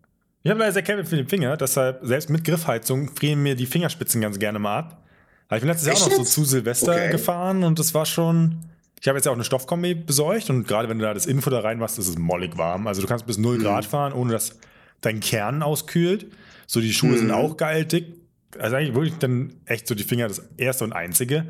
Ich 0.43 0.51
habe 0.51 0.61
leider 0.61 0.73
sehr 0.73 0.83
Kälte 0.83 1.05
für 1.05 1.17
den 1.17 1.29
Finger, 1.29 1.57
deshalb 1.57 2.01
selbst 2.05 2.29
mit 2.29 2.45
Griffheizung 2.45 3.15
frieren 3.17 3.43
mir 3.43 3.55
die 3.55 3.67
Fingerspitzen 3.67 4.21
ganz 4.21 4.39
gerne 4.39 4.59
mal 4.59 4.79
ab. 4.79 5.03
Aber 5.49 5.57
ich 5.57 5.63
bin 5.63 5.69
letztes 5.69 5.87
Jahr 5.89 5.97
auch 5.97 6.11
noch 6.11 6.17
so 6.19 6.25
zu 6.25 6.45
Silvester 6.45 6.93
Okay. 6.93 7.11
gefahren 7.11 7.63
und 7.65 7.79
das 7.79 7.95
war 7.95 8.07
schon. 8.07 8.61
Ich 9.05 9.09
habe 9.09 9.19
jetzt 9.19 9.27
ja 9.27 9.33
auch 9.33 9.37
eine 9.37 9.45
Stoffkombi 9.45 9.95
besorgt 9.95 10.49
und 10.49 10.67
gerade 10.67 10.89
wenn 10.89 10.99
du 10.99 11.05
da 11.05 11.13
das 11.13 11.27
Info 11.27 11.51
da 11.51 11.61
rein 11.61 11.79
machst, 11.79 11.99
ist 11.99 12.09
es 12.09 12.17
mollig 12.17 12.57
warm. 12.57 12.87
Also 12.87 13.03
du 13.03 13.07
kannst 13.07 13.27
bis 13.27 13.37
0 13.37 13.59
Mhm. 13.59 13.63
Grad 13.63 13.85
fahren, 13.85 14.15
ohne 14.15 14.33
dass 14.33 14.59
dein 15.03 15.21
Kern 15.21 15.63
auskühlt. 15.63 16.33
So 16.67 16.81
die 16.81 16.91
Schuhe 16.95 17.19
sind 17.19 17.27
Mhm. 17.27 17.35
auch 17.35 17.59
geil 17.59 17.85
dick. 17.85 18.07
Also 18.59 18.77
eigentlich 18.77 18.95
wirklich 18.95 19.19
dann 19.19 19.57
echt 19.67 19.87
so 19.89 19.95
die 19.95 20.05
Finger 20.05 20.27
das 20.29 20.41
erste 20.57 20.85
und 20.85 20.95
einzige. 20.95 21.45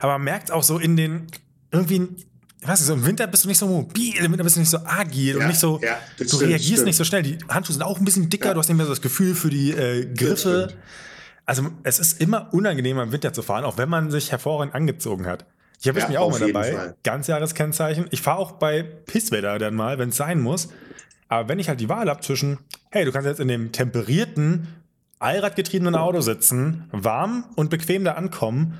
Aber 0.00 0.14
man 0.14 0.24
merkt 0.24 0.50
auch 0.50 0.64
so 0.64 0.80
in 0.80 0.96
den 0.96 1.28
irgendwie, 1.70 2.00
nicht, 2.00 2.26
so 2.74 2.92
im 2.94 3.06
Winter 3.06 3.28
bist 3.28 3.44
du 3.44 3.48
nicht 3.50 3.58
so 3.58 3.68
mobil, 3.68 4.16
im 4.16 4.32
Winter 4.32 4.42
bist 4.42 4.56
du 4.56 4.60
nicht 4.60 4.70
so 4.70 4.78
agil 4.84 5.36
und 5.36 5.42
Ja, 5.42 5.46
nicht 5.46 5.60
so, 5.60 5.78
ja, 5.80 5.98
du 6.18 6.24
stimmt, 6.24 6.42
reagierst 6.42 6.66
stimmt. 6.72 6.86
nicht 6.86 6.96
so 6.96 7.04
schnell. 7.04 7.22
Die 7.22 7.38
Handschuhe 7.48 7.74
sind 7.74 7.82
auch 7.84 8.00
ein 8.00 8.04
bisschen 8.04 8.28
dicker, 8.30 8.48
Ja. 8.48 8.54
du 8.54 8.58
hast 8.58 8.66
nicht 8.68 8.78
mehr 8.78 8.86
so 8.86 8.90
das 8.90 9.00
Gefühl 9.00 9.36
für 9.36 9.48
die 9.50 9.70
äh, 9.70 10.06
Griffe. 10.12 10.74
Also 11.44 11.68
es 11.84 12.00
ist 12.00 12.20
immer 12.20 12.52
unangenehmer 12.52 13.04
im 13.04 13.12
Winter 13.12 13.32
zu 13.32 13.42
fahren, 13.42 13.62
auch 13.64 13.78
wenn 13.78 13.88
man 13.88 14.10
sich 14.10 14.32
hervorragend 14.32 14.74
angezogen 14.74 15.26
hat. 15.26 15.46
Ich 15.80 15.86
erwische 15.86 16.04
Ja, 16.06 16.08
mich 16.10 16.18
auch 16.18 16.30
mal 16.30 16.40
dabei. 16.40 16.72
Fall. 16.72 16.96
Ganzjahreskennzeichen. 17.02 18.06
Ich 18.10 18.22
fahre 18.22 18.38
auch 18.38 18.52
bei 18.52 18.82
Pisswetter 18.82 19.58
dann 19.58 19.74
mal, 19.74 19.98
wenn 19.98 20.08
es 20.10 20.16
sein 20.16 20.40
muss. 20.40 20.68
Aber 21.28 21.48
wenn 21.48 21.58
ich 21.58 21.68
halt 21.68 21.80
die 21.80 21.88
Wahl 21.88 22.08
habe 22.08 22.20
zwischen, 22.20 22.58
hey, 22.90 23.04
du 23.04 23.12
kannst 23.12 23.26
jetzt 23.26 23.40
in 23.40 23.48
dem 23.48 23.72
temperierten, 23.72 24.68
allradgetriebenen 25.18 25.94
Auto 25.94 26.20
sitzen, 26.20 26.84
warm 26.92 27.44
und 27.56 27.70
bequem 27.70 28.04
da 28.04 28.12
ankommen. 28.12 28.78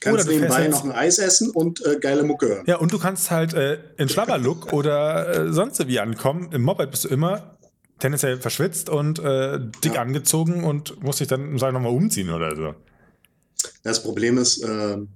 Kannst 0.00 0.14
Oder 0.20 0.24
du 0.24 0.32
nebenbei 0.38 0.68
noch 0.68 0.84
ein 0.84 0.92
Eis 0.92 1.18
essen 1.18 1.50
und 1.50 1.84
äh, 1.86 1.98
geile 1.98 2.22
Mucke 2.24 2.46
hören. 2.48 2.64
Ja, 2.66 2.76
und 2.76 2.92
du 2.92 2.98
kannst 2.98 3.30
halt 3.30 3.54
äh, 3.54 3.78
in 3.96 4.08
Schlabberlook 4.08 4.72
oder 4.72 5.46
äh, 5.46 5.52
sonst 5.52 5.86
wie 5.88 5.98
ankommen. 5.98 6.50
Im 6.52 6.62
Moped 6.62 6.90
bist 6.90 7.04
du 7.04 7.08
immer 7.08 7.56
tendenziell 7.98 8.38
verschwitzt 8.38 8.90
und 8.90 9.18
äh, 9.20 9.58
dick 9.82 9.94
Ja. 9.94 10.02
angezogen 10.02 10.64
und 10.64 11.02
musst 11.02 11.20
dich 11.20 11.28
dann, 11.28 11.58
sag 11.58 11.68
ich 11.68 11.74
nochmal, 11.74 11.92
umziehen 11.92 12.30
oder 12.30 12.54
so. 12.54 12.74
Das 13.82 14.02
Problem 14.02 14.36
ist, 14.36 14.62
ähm, 14.62 15.08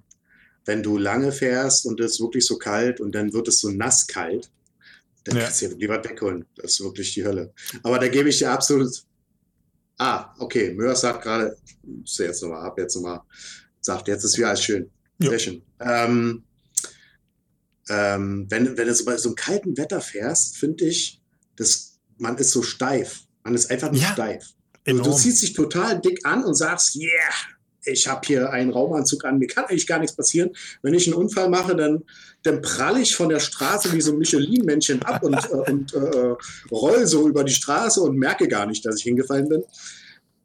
wenn 0.69 0.83
du 0.83 0.99
lange 0.99 1.33
fährst 1.33 1.87
und 1.87 1.99
es 2.01 2.13
ist 2.13 2.21
wirklich 2.21 2.45
so 2.45 2.59
kalt 2.59 3.01
und 3.01 3.15
dann 3.15 3.33
wird 3.33 3.49
es 3.49 3.61
so 3.61 3.71
nass 3.71 4.07
kalt, 4.07 4.51
dann 5.25 5.37
Ja. 5.37 5.45
kannst 5.45 5.63
du 5.63 5.67
ja 5.67 5.73
lieber 5.77 6.05
wegholen. 6.05 6.45
Das 6.57 6.73
ist 6.73 6.81
wirklich 6.81 7.15
die 7.15 7.25
Hölle. 7.25 7.53
Aber 7.83 7.99
da 7.99 8.09
gebe 8.09 8.29
ich 8.29 8.39
dir 8.39 8.51
absolut, 8.53 8.91
Ah, 10.01 10.33
okay. 10.39 10.73
Mörs 10.75 11.01
sagt 11.01 11.23
gerade, 11.25 11.57
jetzt 12.05 12.43
nochmal, 12.43 12.63
hab 12.63 12.79
jetzt 12.79 12.95
nochmal 12.95 13.21
sagt, 13.81 14.07
jetzt 14.07 14.23
ist 14.23 14.37
wieder 14.39 14.49
alles 14.51 14.63
schön. 14.63 14.89
Ja. 15.21 15.31
Sehr 15.31 15.39
schön. 15.41 15.63
Ähm, 15.81 16.45
ähm, 17.89 18.47
wenn, 18.49 18.77
wenn 18.77 18.87
du 18.87 18.95
so 18.95 19.05
bei 19.05 19.17
so 19.17 19.31
einem 19.31 19.35
kalten 19.37 19.77
Wetter 19.77 20.01
fährst, 20.01 20.57
finde 20.57 20.85
ich, 20.85 21.21
dass 21.57 21.99
man 22.19 22.37
ist 22.39 22.51
so 22.53 22.63
steif. 22.63 23.23
Man 23.43 23.55
ist 23.55 23.71
einfach 23.71 23.91
nur 23.91 24.01
Ja, 24.01 24.13
steif. 24.13 24.45
Du, 24.85 24.93
du 24.93 25.01
Enorm. 25.01 25.17
ziehst 25.19 25.43
dich 25.43 25.53
total 25.55 26.01
dick 26.01 26.21
an 26.25 26.45
und 26.45 26.55
sagst, 26.55 26.95
yeah, 26.97 27.11
ich 27.91 28.07
habe 28.09 28.21
hier 28.27 28.51
einen 28.51 28.71
Raumanzug 28.71 29.25
an, 29.25 29.39
mir 29.39 29.47
kann 29.47 29.65
eigentlich 29.65 29.87
gar 29.87 29.99
nichts 29.99 30.17
passieren. 30.17 30.51
Wenn 30.83 30.95
ich 30.95 31.07
einen 31.07 31.17
Unfall 31.17 31.49
mache, 31.49 31.75
dann, 31.77 32.05
dann 32.43 32.63
pralle 32.63 33.01
ich 33.01 33.15
von 33.15 33.29
der 33.29 33.41
Straße 33.41 33.93
wie 33.93 34.01
so 34.01 34.13
ein 34.13 34.19
Michelin-Männchen 34.19 35.03
ab 35.03 35.23
und, 35.23 35.35
äh, 35.35 35.71
und 35.71 35.95
äh, 35.95 36.35
roll 36.71 37.07
so 37.07 37.29
über 37.29 37.45
die 37.45 37.53
Straße 37.53 38.01
und 38.01 38.17
merke 38.17 38.49
gar 38.49 38.67
nicht, 38.67 38.85
dass 38.85 38.99
ich 38.99 39.03
hingefallen 39.05 39.49
bin. 39.49 39.63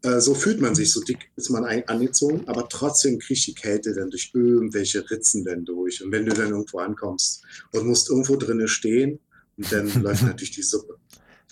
Äh, 0.04 0.20
so 0.20 0.34
fühlt 0.34 0.62
man 0.62 0.76
sich, 0.76 0.92
so 0.92 1.02
dick 1.02 1.30
ist 1.36 1.50
man 1.50 1.66
angezogen, 1.66 2.44
aber 2.48 2.68
trotzdem 2.70 3.20
kriegt 3.20 3.48
die 3.48 3.56
Kälte 3.56 3.94
dann 3.94 4.10
durch 4.10 4.32
irgendwelche 4.34 5.10
Ritzen 5.10 5.46
dann 5.46 5.66
durch. 5.66 6.04
Und 6.04 6.12
wenn 6.12 6.26
du 6.26 6.34
dann 6.34 6.50
irgendwo 6.50 6.80
ankommst 6.80 7.44
und 7.72 7.88
musst 7.88 8.10
irgendwo 8.10 8.36
drinnen 8.36 8.68
stehen, 8.68 9.20
und 9.58 9.72
dann 9.72 9.88
läuft 10.02 10.24
natürlich 10.24 10.52
die 10.52 10.64
Suppe. 10.64 10.98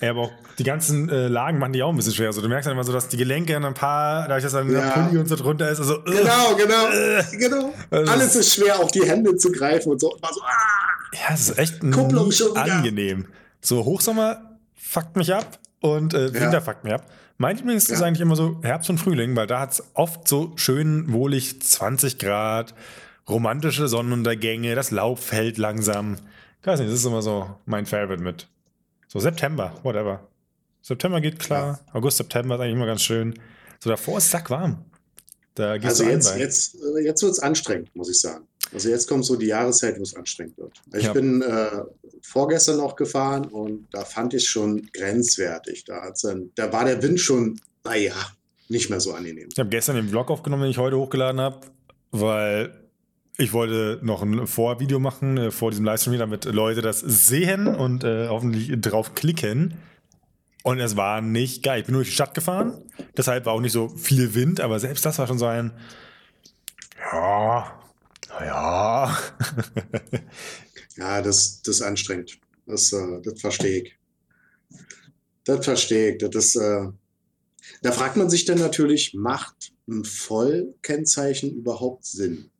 Ja, 0.01 0.09
aber 0.11 0.21
auch 0.21 0.31
die 0.57 0.63
ganzen 0.63 1.09
äh, 1.09 1.27
Lagen 1.27 1.59
machen 1.59 1.73
die 1.73 1.83
auch 1.83 1.89
ein 1.89 1.95
bisschen 1.95 2.13
schwer. 2.13 2.27
Also, 2.27 2.41
du 2.41 2.49
merkst 2.49 2.65
dann 2.67 2.73
immer 2.73 2.83
so, 2.83 2.91
dass 2.91 3.07
die 3.07 3.17
Gelenke 3.17 3.53
dann 3.53 3.63
ein 3.65 3.73
paar, 3.75 4.27
dadurch, 4.27 4.43
dass 4.43 4.53
dann 4.53 4.71
Ja. 4.71 4.81
der 4.81 4.89
Pulli 4.89 5.17
und 5.19 5.27
so 5.27 5.35
drunter 5.35 5.69
ist, 5.69 5.79
also, 5.79 6.01
Genau, 6.03 6.55
genau, 6.57 6.87
Äh. 6.91 7.23
genau. 7.37 7.73
Also 7.89 8.11
Alles 8.11 8.35
ist 8.35 8.53
schwer, 8.55 8.79
auch 8.79 8.89
die 8.91 9.03
Hände 9.07 9.35
zu 9.37 9.51
greifen 9.51 9.91
und 9.91 10.01
so. 10.01 10.11
Und 10.13 10.25
so 10.33 10.41
ah, 10.41 10.47
Ja, 11.13 11.33
es 11.33 11.49
ist 11.49 11.57
echt 11.59 11.79
Kupplung 11.91 12.31
schon 12.31 12.57
angenehm. 12.57 13.25
So 13.61 13.85
Hochsommer 13.85 14.57
fuckt 14.75 15.15
mich 15.15 15.33
ab 15.33 15.59
und 15.81 16.13
äh, 16.13 16.33
Winter 16.33 16.53
Ja. 16.53 16.61
fuckt 16.61 16.83
mich 16.83 16.93
ab. 16.93 17.05
Mein 17.37 17.57
Lieblings 17.57 17.89
ist 17.89 17.99
Ja. 18.01 18.05
eigentlich 18.07 18.21
immer 18.21 18.35
so 18.35 18.59
Herbst 18.63 18.89
und 18.89 18.97
Frühling, 18.99 19.35
weil 19.35 19.47
da 19.47 19.59
hat 19.59 19.71
es 19.73 19.83
oft 19.93 20.27
so 20.27 20.53
schön 20.55 21.11
wohlig 21.13 21.61
20 21.61 22.17
Grad, 22.19 22.73
romantische 23.29 23.87
Sonnenuntergänge, 23.87 24.75
das 24.75 24.91
Laub 24.91 25.19
fällt 25.19 25.57
langsam. 25.57 26.17
Ich 26.61 26.67
weiß 26.67 26.79
nicht, 26.79 26.91
das 26.91 26.99
ist 26.99 27.05
immer 27.05 27.21
so 27.21 27.49
mein 27.65 27.85
Favorite 27.85 28.21
mit. 28.21 28.47
So 29.11 29.19
September, 29.19 29.73
whatever. 29.83 30.25
September 30.81 31.19
geht 31.19 31.37
klar, 31.37 31.81
August, 31.91 32.15
September 32.15 32.55
ist 32.55 32.61
eigentlich 32.61 32.75
immer 32.75 32.85
ganz 32.85 33.01
schön. 33.01 33.37
So 33.83 33.89
davor 33.89 34.19
ist 34.19 34.31
sack 34.31 34.49
warm. 34.49 34.85
Da 35.55 35.71
Also 35.73 36.05
jetzt, 36.05 36.37
jetzt, 36.37 36.75
äh, 36.75 37.01
jetzt 37.03 37.21
wird 37.21 37.33
es 37.33 37.39
anstrengend, 37.39 37.93
muss 37.93 38.09
ich 38.09 38.21
sagen. 38.21 38.47
Also 38.73 38.87
jetzt 38.87 39.09
kommt 39.09 39.25
so 39.25 39.35
die 39.35 39.47
Jahreszeit, 39.47 39.99
wo 39.99 40.03
es 40.03 40.15
anstrengend 40.15 40.57
wird. 40.57 40.81
Ich 40.95 41.03
Ja. 41.03 41.11
bin 41.11 41.41
äh, 41.41 41.81
vorgestern 42.21 42.77
noch 42.77 42.95
gefahren 42.95 43.43
und 43.47 43.85
da 43.91 44.05
fand 44.05 44.33
ich 44.33 44.47
schon 44.47 44.89
grenzwertig. 44.93 45.83
Da, 45.83 46.13
dann, 46.21 46.51
da 46.55 46.71
war 46.71 46.85
der 46.85 47.03
Wind 47.03 47.19
schon, 47.19 47.59
naja, 47.83 48.13
nicht 48.69 48.89
mehr 48.89 49.01
so 49.01 49.11
angenehm. 49.11 49.49
Ich 49.51 49.59
habe 49.59 49.67
gestern 49.67 49.97
den 49.97 50.07
Vlog 50.07 50.31
aufgenommen, 50.31 50.63
den 50.63 50.71
ich 50.71 50.77
heute 50.77 50.95
hochgeladen 50.97 51.41
habe, 51.41 51.59
weil 52.11 52.80
ich 53.41 53.53
wollte 53.53 53.99
noch 54.03 54.21
ein 54.21 54.45
Vorvideo 54.45 54.99
machen 54.99 55.37
äh, 55.37 55.51
vor 55.51 55.71
diesem 55.71 55.85
Livestream, 55.85 56.19
damit 56.19 56.45
Leute 56.45 56.81
das 56.81 56.99
sehen 56.99 57.67
und 57.67 58.03
äh, 58.03 58.27
hoffentlich 58.27 58.71
drauf 58.79 59.15
klicken. 59.15 59.75
Und 60.63 60.79
es 60.79 60.95
war 60.95 61.21
nicht 61.21 61.63
geil. 61.63 61.79
Ich 61.79 61.85
bin 61.87 61.93
nur 61.93 62.01
durch 62.01 62.09
die 62.09 62.15
Stadt 62.15 62.35
gefahren, 62.35 62.83
deshalb 63.17 63.47
war 63.47 63.53
auch 63.53 63.61
nicht 63.61 63.71
so 63.71 63.89
viel 63.89 64.35
Wind, 64.35 64.61
aber 64.61 64.79
selbst 64.79 65.05
das 65.05 65.17
war 65.17 65.25
schon 65.25 65.39
so 65.39 65.47
ein 65.47 65.71
Ja, 67.11 67.79
naja. 68.29 69.17
Ja, 70.97 71.21
das, 71.21 71.61
das 71.61 71.77
ist 71.77 71.81
anstrengend. 71.81 72.37
Das, 72.67 72.91
äh, 72.91 73.21
das 73.23 73.39
verstehe 73.39 73.83
ich. 73.83 73.95
Das 75.45 75.65
verstehe 75.65 76.11
ich. 76.11 76.17
Das 76.19 76.35
ist, 76.35 76.55
äh, 76.57 76.89
da 77.81 77.91
fragt 77.91 78.17
man 78.17 78.29
sich 78.29 78.45
dann 78.45 78.59
natürlich, 78.59 79.13
macht 79.15 79.73
ein 79.87 80.03
Vollkennzeichen 80.03 81.55
überhaupt 81.55 82.05
Sinn? 82.05 82.50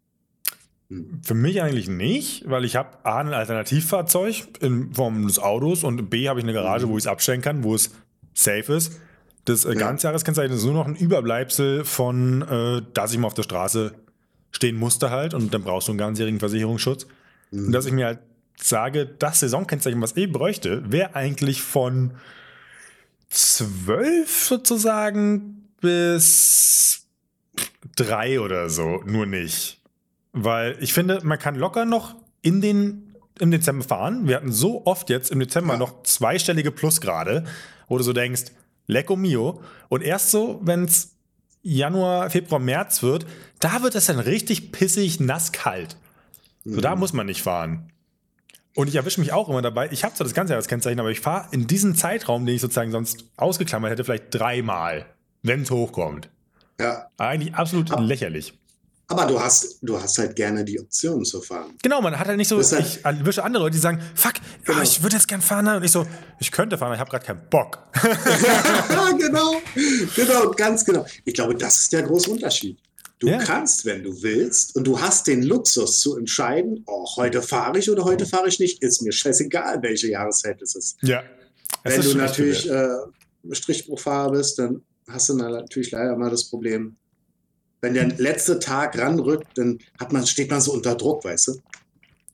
Für 1.24 1.36
mich 1.36 1.62
eigentlich 1.62 1.88
nicht, 1.88 2.50
weil 2.50 2.66
ich 2.66 2.76
habe 2.76 2.98
A, 3.04 3.20
ein 3.20 3.34
Alternativfahrzeug 3.34 4.44
in 4.60 4.94
Form 4.94 5.26
des 5.26 5.40
Autos 5.40 5.84
und 5.86 6.10
B, 6.10 6.28
habe 6.28 6.40
ich 6.40 6.44
eine 6.44 6.54
Garage, 6.54 6.90
wo 6.90 6.98
ich 6.98 7.04
es 7.04 7.08
abstellen 7.08 7.42
kann, 7.42 7.64
wo 7.64 7.76
es 7.76 7.92
safe 8.34 8.74
ist. 8.74 9.00
Das 9.46 9.64
äh, 9.64 9.70
Ja. 9.70 9.80
Ganzjahreskennzeichen 9.80 10.56
ist 10.56 10.66
nur 10.66 10.74
noch 10.74 10.88
ein 10.88 10.96
Überbleibsel 10.96 11.86
von, 11.86 12.42
äh, 12.42 12.82
dass 12.94 13.14
ich 13.14 13.20
mal 13.20 13.28
auf 13.28 13.34
der 13.34 13.44
Straße 13.44 13.94
stehen 14.52 14.76
musste 14.76 15.12
halt 15.12 15.34
und 15.34 15.54
dann 15.54 15.64
brauchst 15.64 15.88
du 15.88 15.94
einen 15.94 16.00
ganzjährigen 16.00 16.40
Versicherungsschutz. 16.40 17.08
Hm. 17.52 17.68
Und 17.68 17.72
dass 17.72 17.86
ich 17.86 17.94
mir 17.94 18.08
halt 18.08 18.20
sage, 18.58 19.06
das 19.06 19.40
Saisonkennzeichen, 19.40 20.02
was 20.02 20.18
ich 20.18 20.32
bräuchte, 20.32 20.92
wäre 20.92 21.16
eigentlich 21.16 21.62
von 21.62 22.12
12 23.30 24.30
sozusagen 24.30 25.70
bis 25.80 27.08
3 27.96 28.42
oder 28.42 28.70
so, 28.70 29.02
nur 29.06 29.26
nicht. 29.26 29.81
Weil 30.34 30.78
ich 30.80 30.94
finde, 30.94 31.20
man 31.24 31.38
kann 31.40 31.56
locker 31.56 31.86
noch 31.86 32.16
in 32.42 32.62
den, 32.62 33.16
im 33.40 33.52
Dezember 33.52 33.84
fahren. 33.84 34.28
Wir 34.28 34.38
hatten 34.38 34.52
so 34.52 34.86
oft 34.86 35.10
jetzt 35.10 35.32
im 35.32 35.40
Dezember 35.40 35.74
Ja. 35.74 35.80
noch 35.80 36.04
zweistellige 36.04 36.72
Plusgrade, 36.72 37.46
wo 37.88 37.98
du 37.98 38.04
so 38.04 38.14
denkst, 38.14 38.44
lecco 38.88 39.16
mio. 39.16 39.62
Und 39.90 40.02
erst 40.04 40.32
so, 40.32 40.60
wenn 40.64 40.86
es 40.86 41.16
Januar, 41.64 42.30
Februar, 42.30 42.60
März 42.60 43.04
wird, 43.04 43.26
da 43.60 43.84
wird 43.84 43.94
es 43.96 44.08
dann 44.08 44.20
richtig 44.20 44.72
pissig, 44.72 45.20
nass, 45.20 45.52
kalt. 45.52 45.98
So, 46.64 46.78
Mhm. 46.78 46.82
da 46.82 46.96
muss 46.96 47.14
man 47.14 47.26
nicht 47.26 47.42
fahren. 47.42 47.92
Und 48.74 48.88
ich 48.88 48.96
erwische 48.96 49.20
mich 49.20 49.34
auch 49.34 49.50
immer 49.50 49.62
dabei. 49.62 49.90
Ich 49.92 50.04
habe 50.06 50.16
zwar 50.16 50.24
das 50.24 50.34
ganze 50.34 50.54
Jahr 50.54 50.60
das 50.60 50.70
Kennzeichen, 50.70 51.00
aber 51.00 51.12
ich 51.12 51.20
fahre 51.20 51.50
in 51.52 51.68
diesen 51.68 51.94
Zeitraum, 51.94 52.46
den 52.46 52.56
ich 52.56 52.62
sozusagen 52.62 52.92
sonst 52.92 53.26
ausgeklammert 53.36 53.92
hätte, 53.92 54.06
vielleicht 54.06 54.28
dreimal, 54.34 55.06
wenn 55.44 55.64
es 55.64 55.72
hochkommt. 55.72 56.30
Ja, 56.80 57.08
Eigentlich 57.18 57.54
absolut 57.54 57.92
Ah. 57.92 58.00
lächerlich. 58.00 58.54
Aber 59.12 59.26
du 59.26 59.40
hast, 59.40 59.78
du 59.82 60.02
hast 60.02 60.18
halt 60.18 60.36
gerne 60.36 60.64
die 60.66 60.80
Option 60.80 61.24
zu 61.24 61.42
fahren. 61.42 61.74
Genau, 61.84 62.02
man 62.02 62.18
hat 62.18 62.28
halt 62.28 62.38
nicht 62.38 62.48
so, 62.48 62.58
Das 62.58 62.72
halt- 62.72 62.86
ich 62.86 63.06
erwische 63.06 63.44
andere 63.44 63.64
Leute, 63.64 63.74
die 63.76 63.80
sagen, 63.82 64.02
fuck, 64.16 64.34
Genau. 64.66 64.80
ah, 64.80 64.84
ich 64.84 65.04
würde 65.04 65.16
jetzt 65.18 65.28
gern 65.28 65.42
fahren. 65.42 65.68
Und 65.68 65.84
ich 65.84 65.92
so, 65.92 66.06
ich 66.40 66.52
könnte 66.52 66.78
fahren, 66.78 66.88
aber 66.88 66.96
ich 66.96 67.00
habe 67.02 67.10
gerade 67.12 67.26
keinen 67.26 67.50
Bock. 67.50 67.80
genau, 69.18 69.62
genau, 70.16 70.52
ganz 70.52 70.86
genau. 70.86 71.06
Ich 71.26 71.34
glaube, 71.34 71.56
das 71.56 71.80
ist 71.82 71.94
der 71.94 72.04
große 72.04 72.30
Unterschied. 72.32 72.78
Du 73.20 73.28
Ja. 73.28 73.38
kannst, 73.38 73.86
wenn 73.86 74.02
du 74.04 74.22
willst, 74.24 74.76
und 74.76 74.86
du 74.86 75.00
hast 75.00 75.28
den 75.28 75.44
Luxus 75.44 76.00
zu 76.00 76.18
entscheiden, 76.18 76.84
oh, 76.88 77.06
heute 77.18 77.42
fahre 77.44 77.78
ich 77.78 77.90
oder 77.92 78.04
heute 78.04 78.26
fahre 78.26 78.48
ich 78.48 78.60
nicht, 78.60 78.82
ist 78.82 79.02
mir 79.04 79.12
scheißegal, 79.12 79.82
welche 79.84 80.10
Jahreszeit 80.10 80.62
es 80.62 80.76
ist. 80.76 80.98
ja. 81.02 81.22
Es 81.84 81.94
wenn 81.94 82.00
ist 82.02 82.14
du 82.14 82.18
natürlich 82.18 82.70
äh, 82.70 82.88
Strichbruchfahrer 83.52 84.32
bist, 84.32 84.60
dann 84.60 84.82
hast 85.08 85.30
du 85.30 85.36
natürlich 85.36 85.92
leider 85.92 86.16
mal 86.16 86.30
das 86.30 86.50
Problem, 86.50 86.96
wenn 87.82 87.94
der 87.96 88.08
letzte 88.08 88.60
Tag 88.60 88.98
ranrückt, 88.98 89.48
dann 89.56 89.80
hat 90.00 90.14
man, 90.14 90.26
steht 90.26 90.50
man 90.52 90.62
so 90.62 90.72
unter 90.74 90.96
Druck, 90.96 91.26
weißt 91.26 91.48
du? 91.48 91.62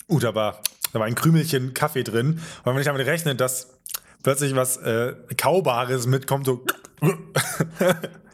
Uh, 0.09 0.19
da 0.19 0.35
war, 0.35 0.61
da 0.93 0.99
war 0.99 1.05
ein 1.05 1.15
Krümelchen 1.15 1.73
Kaffee 1.73 2.03
drin. 2.03 2.39
Und 2.63 2.73
wenn 2.73 2.79
ich 2.79 2.85
damit 2.85 3.05
rechne, 3.05 3.35
dass 3.35 3.67
plötzlich 4.23 4.55
was 4.55 4.77
äh, 4.77 5.15
Kaubares 5.37 6.05
mitkommt, 6.05 6.45
so. 6.45 6.65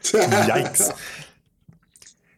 Yikes. 0.04 0.94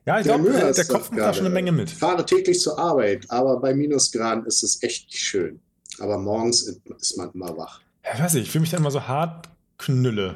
Ja, 0.05 0.19
ich 0.19 0.25
glaube, 0.25 0.51
der, 0.51 0.71
der 0.71 0.85
Kopf 0.85 1.09
macht 1.09 1.19
da 1.19 1.33
schon 1.33 1.45
eine. 1.45 1.53
Menge 1.53 1.71
mit. 1.71 1.89
Fahre 1.89 2.25
täglich 2.25 2.59
zur 2.59 2.77
Arbeit, 2.77 3.25
aber 3.29 3.59
bei 3.59 3.73
Minusgraden 3.73 4.45
ist 4.45 4.61
es 4.61 4.83
echt 4.83 5.07
nicht 5.07 5.23
schön. 5.23 5.59
Aber 5.99 6.17
morgens 6.17 6.61
ist 6.99 7.17
man 7.17 7.31
immer 7.31 7.57
wach. 7.57 7.81
Ja, 8.03 8.11
ich 8.13 8.19
weiß 8.19 8.33
nicht, 8.35 8.43
ich 8.43 8.51
fühle 8.51 8.61
mich 8.61 8.71
dann 8.71 8.81
immer 8.81 8.91
so 8.91 9.07
hart 9.07 9.49
knülle. 9.77 10.35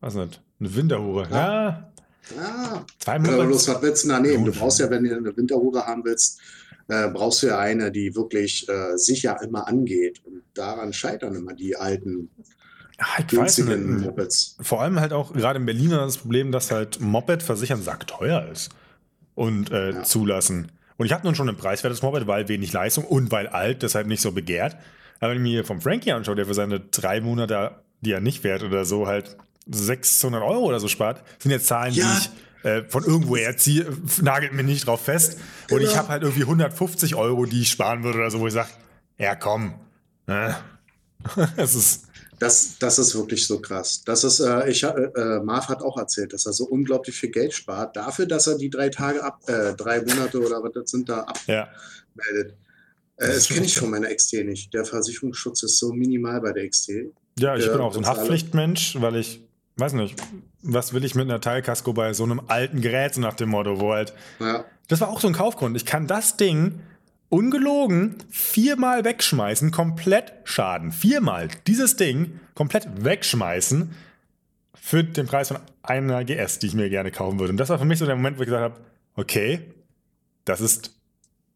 Was 0.00 0.14
nicht? 0.14 0.40
Eine 0.58 0.74
Winterhure. 0.74 1.28
Ja, 1.30 1.92
Ah, 2.38 2.84
zwei 2.98 3.18
Monate. 3.18 3.46
bloß 3.46 3.68
was 3.68 3.82
willst 3.82 4.04
du 4.04 4.08
da 4.08 4.20
nehmen? 4.20 4.44
Du 4.44 4.52
brauchst 4.52 4.78
ja, 4.80 4.88
wenn 4.90 5.04
du 5.04 5.16
eine 5.16 5.36
Winterhure 5.36 5.86
haben 5.86 6.04
willst, 6.04 6.40
äh, 6.88 7.08
brauchst 7.08 7.42
du 7.42 7.48
ja 7.48 7.58
eine, 7.58 7.90
die 7.90 8.14
wirklich 8.14 8.68
äh, 8.68 8.96
sicher 8.96 9.40
immer 9.42 9.66
angeht. 9.66 10.20
Und 10.24 10.42
daran 10.54 10.92
scheitern 10.92 11.34
immer 11.34 11.54
die 11.54 11.76
alten, 11.76 12.30
Ja, 12.98 13.06
ich 13.26 13.36
weiß 13.36 13.58
nicht. 13.58 13.78
Mopeds. 13.86 14.56
Vor 14.60 14.80
allem 14.82 15.00
halt 15.00 15.12
auch 15.12 15.32
gerade 15.32 15.58
in 15.58 15.66
Berlin 15.66 15.90
das 15.90 16.18
Problem, 16.18 16.52
dass 16.52 16.70
halt 16.70 17.00
Moped 17.00 17.42
versichern 17.42 17.82
sackteuer 17.82 18.46
ist. 18.52 18.70
Und 19.34 19.70
äh, 19.70 19.90
Ja. 19.92 20.02
zulassen. 20.02 20.70
Und 20.98 21.06
ich 21.06 21.12
habe 21.12 21.24
nun 21.24 21.34
schon 21.34 21.48
ein 21.48 21.56
preiswertes 21.56 22.02
Moped, 22.02 22.26
weil 22.26 22.48
wenig 22.48 22.72
Leistung 22.72 23.04
und 23.04 23.30
weil 23.32 23.46
alt, 23.46 23.82
deshalb 23.82 24.06
nicht 24.06 24.20
so 24.20 24.32
begehrt. 24.32 24.76
Aber 25.18 25.30
wenn 25.30 25.38
ich 25.38 25.42
mir 25.42 25.48
hier 25.50 25.64
vom 25.64 25.80
Frankie 25.80 26.12
anschaue, 26.12 26.34
der 26.36 26.46
für 26.46 26.54
seine 26.54 26.78
drei 26.80 27.20
Monate, 27.22 27.76
die 28.02 28.12
er 28.12 28.20
nicht 28.20 28.42
fährt 28.42 28.62
oder 28.62 28.84
so, 28.84 29.06
halt 29.06 29.36
600 29.66 30.42
Euro 30.42 30.64
oder 30.66 30.80
so 30.80 30.88
spart, 30.88 31.22
sind 31.38 31.50
jetzt 31.50 31.66
Zahlen, 31.66 31.92
Ja. 31.94 32.04
die 32.04 32.18
ich 32.18 32.30
äh, 32.64 32.82
von 32.88 33.04
irgendwo 33.04 33.36
erziehe, 33.36 33.86
nagelt 34.22 34.52
mir 34.52 34.62
nicht 34.64 34.86
drauf 34.86 35.02
fest. 35.04 35.38
Und 35.70 35.80
ich 35.80 35.88
Genau. 35.88 35.96
habe 36.00 36.08
halt 36.08 36.22
irgendwie 36.22 36.42
150 36.42 37.14
Euro, 37.14 37.46
die 37.46 37.62
ich 37.62 37.70
sparen 37.70 38.02
würde 38.04 38.18
oder 38.18 38.30
so, 38.30 38.40
wo 38.40 38.46
ich 38.46 38.52
sage, 38.52 38.68
ja 39.18 39.34
komm. 39.34 39.74
Äh. 40.26 40.52
Es 41.56 41.74
ist, 41.74 42.04
Das, 42.38 42.78
das 42.78 42.98
ist 42.98 43.14
wirklich 43.14 43.46
so 43.46 43.60
krass. 43.60 44.02
Das 44.06 44.24
ist, 44.24 44.40
äh, 44.40 44.70
ich, 44.70 44.84
ha- 44.84 44.94
äh, 44.96 45.40
Marv 45.40 45.68
hat 45.68 45.82
auch 45.82 45.98
erzählt, 45.98 46.32
dass 46.32 46.46
er 46.46 46.52
so 46.52 46.64
unglaublich 46.66 47.14
viel 47.16 47.30
Geld 47.30 47.52
spart, 47.52 47.96
dafür, 47.96 48.26
dass 48.26 48.46
er 48.46 48.56
die 48.56 48.70
drei 48.70 48.88
Tage 48.88 49.22
ab, 49.22 49.40
äh, 49.48 49.74
drei 49.74 50.00
Monate 50.02 50.40
oder 50.40 50.62
was 50.62 50.72
das 50.72 50.90
sind 50.90 51.08
da 51.08 51.26
ja. 51.46 51.68
abmeldet. 52.16 52.52
Äh, 53.16 53.26
Das 53.26 53.34
das 53.36 53.48
kenne 53.48 53.66
ich 53.66 53.76
von 53.76 53.90
meiner 53.90 54.14
XT 54.14 54.44
nicht. 54.44 54.72
Der 54.72 54.84
Versicherungsschutz 54.84 55.62
ist 55.64 55.78
so 55.78 55.92
minimal 55.92 56.40
bei 56.40 56.52
der 56.52 56.68
XT. 56.68 56.90
Ja, 57.38 57.56
ich 57.56 57.66
Ja, 57.66 57.72
bin 57.72 57.80
auch 57.80 57.92
so 57.92 58.00
ein. 58.00 58.06
Haftpflichtmensch, 58.06 58.96
weil 59.00 59.16
ich 59.16 59.42
weiß 59.76 59.94
nicht, 59.94 60.16
was 60.62 60.92
will 60.92 61.04
ich 61.04 61.14
mit 61.14 61.28
einer 61.28 61.40
Teilkasko 61.40 61.92
bei 61.92 62.12
so 62.12 62.24
einem 62.24 62.42
alten 62.48 62.80
Gerät, 62.80 63.14
so 63.14 63.20
nach 63.20 63.34
dem 63.34 63.50
Motto, 63.50 63.80
wo 63.80 63.92
halt. 63.92 64.14
Ja. 64.38 64.64
Das 64.88 65.00
war 65.00 65.08
auch 65.08 65.20
so 65.20 65.28
ein 65.28 65.34
Kaufgrund. 65.34 65.76
Ich 65.76 65.86
kann 65.86 66.06
das 66.06 66.36
Ding 66.36 66.80
ungelogen 67.28 68.16
viermal 68.28 69.04
wegschmeißen, 69.04 69.70
komplett 69.70 70.32
Schaden. 70.44 70.92
Viermal 70.92 71.48
dieses 71.66 71.96
Ding 71.96 72.40
komplett 72.54 73.04
wegschmeißen 73.04 73.94
für 74.74 75.04
den 75.04 75.26
Preis 75.26 75.48
von 75.48 75.58
einer 75.82 76.24
GS, 76.24 76.58
die 76.58 76.66
ich 76.66 76.74
mir 76.74 76.90
gerne 76.90 77.12
kaufen 77.12 77.38
würde. 77.38 77.52
Und 77.52 77.58
das 77.58 77.68
war 77.68 77.78
für 77.78 77.84
mich 77.84 77.98
so 77.98 78.06
der 78.06 78.16
Moment, 78.16 78.38
wo 78.38 78.42
ich 78.42 78.48
gesagt 78.48 78.64
habe, 78.64 78.80
okay, 79.14 79.60
das 80.44 80.60
ist, 80.60 80.96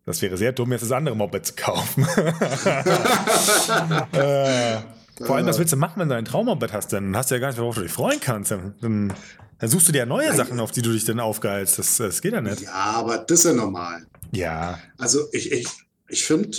das 0.06 0.22
wäre 0.22 0.36
sehr 0.36 0.52
dumm, 0.52 0.70
jetzt 0.70 0.82
das 0.82 0.92
andere 0.92 1.16
Moped 1.16 1.44
zu 1.44 1.54
kaufen. 1.56 2.06
äh, 4.12 4.76
vor 5.18 5.36
allem, 5.36 5.46
was 5.46 5.58
willst 5.58 5.72
du 5.72 5.76
machen, 5.76 6.00
wenn 6.00 6.08
du 6.08 6.16
ein 6.16 6.24
Traummoped 6.24 6.72
hast? 6.72 6.92
Dann 6.92 7.16
hast 7.16 7.30
du 7.30 7.36
ja 7.36 7.40
gar 7.40 7.48
nicht, 7.48 7.58
worauf 7.58 7.76
du 7.76 7.82
dich 7.82 7.92
freuen 7.92 8.20
kannst. 8.20 8.50
Dann, 8.50 8.74
dann, 8.80 9.12
dann 9.58 9.70
suchst 9.70 9.88
du 9.88 9.92
dir 9.92 9.98
ja 9.98 10.06
neue 10.06 10.34
Sachen, 10.34 10.58
auf 10.60 10.72
die 10.72 10.82
du 10.82 10.92
dich 10.92 11.04
dann 11.04 11.20
aufgehalst. 11.20 11.78
Das, 11.78 11.96
das 11.96 12.20
geht 12.20 12.32
ja 12.32 12.40
nicht. 12.40 12.62
ja, 12.62 12.72
aber 12.72 13.18
das 13.18 13.40
ist 13.40 13.44
ja 13.44 13.52
normal. 13.52 14.06
Ja. 14.32 14.78
Also 14.98 15.20
ich, 15.32 15.52
ich, 15.52 15.68
ich 16.08 16.24
finde, 16.24 16.58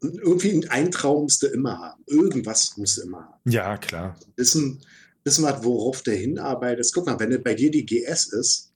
irgendwie 0.00 0.66
ein 0.68 0.90
Traum 0.90 1.24
musst 1.24 1.42
du 1.42 1.46
immer 1.48 1.78
haben. 1.78 2.02
Irgendwas 2.06 2.76
musst 2.76 2.98
du 2.98 3.02
immer 3.02 3.18
haben. 3.18 3.50
Ja, 3.50 3.76
klar. 3.76 4.16
Wissen, 4.36 4.80
wissen 5.24 5.44
wir, 5.44 5.62
worauf 5.64 6.02
der 6.02 6.16
hinarbeitet. 6.16 6.90
Guck 6.94 7.06
mal, 7.06 7.18
wenn 7.20 7.42
bei 7.42 7.54
dir 7.54 7.70
die 7.70 7.84
GS 7.84 8.32
ist, 8.32 8.70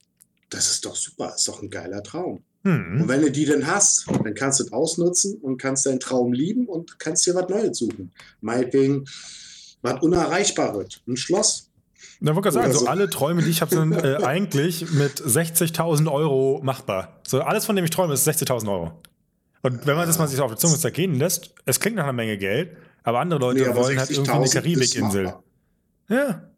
das 0.49 0.69
ist 0.71 0.85
doch 0.85 0.95
super, 0.95 1.33
ist 1.35 1.47
doch 1.47 1.61
ein 1.61 1.69
geiler 1.69 2.03
Traum. 2.03 2.43
Und 2.65 2.99
Hm. 3.01 3.07
wenn 3.07 3.21
du 3.21 3.31
die 3.31 3.45
dann 3.45 3.67
hast, 3.67 4.07
dann 4.07 4.33
kannst 4.33 4.59
du 4.59 4.63
es 4.63 4.73
ausnutzen 4.73 5.35
und 5.35 5.57
kannst 5.57 5.85
deinen 5.85 5.99
Traum 5.99 6.33
lieben 6.33 6.65
und 6.67 6.97
kannst 6.97 7.25
dir 7.27 7.35
was 7.35 7.47
Neues 7.47 7.77
suchen. 7.77 8.11
Meinetwegen 8.41 9.05
was 9.83 10.01
Unerreichbares, 10.01 10.99
ein 11.07 11.15
Schloss. 11.15 11.69
Na, 12.19 12.33
wollte 12.33 12.49
gerade 12.49 12.63
sagen, 12.63 12.73
so 12.73 12.79
so. 12.79 12.87
alle 12.87 13.07
Träume, 13.07 13.43
die 13.43 13.51
ich 13.51 13.61
habe, 13.61 13.75
sind 13.75 13.93
äh, 14.03 14.17
eigentlich 14.23 14.91
mit 14.93 15.21
60.000 15.21 16.11
Euro 16.11 16.59
machbar. 16.63 17.19
So 17.27 17.41
alles, 17.41 17.65
von 17.65 17.75
dem 17.75 17.85
ich 17.85 17.91
träume, 17.91 18.15
ist 18.15 18.27
60.000 18.27 18.67
Euro. 18.71 18.99
Und 19.61 19.85
wenn 19.85 19.95
man 19.95 20.07
das 20.07 20.17
mal 20.17 20.27
sich 20.27 20.39
auf 20.39 20.51
die 20.51 20.57
Zunge 20.57 20.77
zergehen 20.79 21.19
lässt, 21.19 21.53
es 21.65 21.79
klingt 21.79 21.97
nach 21.97 22.03
einer 22.05 22.13
Menge 22.13 22.37
Geld, 22.39 22.77
aber 23.03 23.19
andere 23.19 23.39
Leute 23.39 23.61
Nee, 23.61 23.67
aber 23.67 23.83
wollen 23.83 23.99
halt 23.99 24.09
irgendwie 24.09 24.31
eine 24.31 24.43
60.000 24.43 24.45
ist 24.45 24.53
Karibikinsel. 24.53 25.33
Ja. 26.09 26.49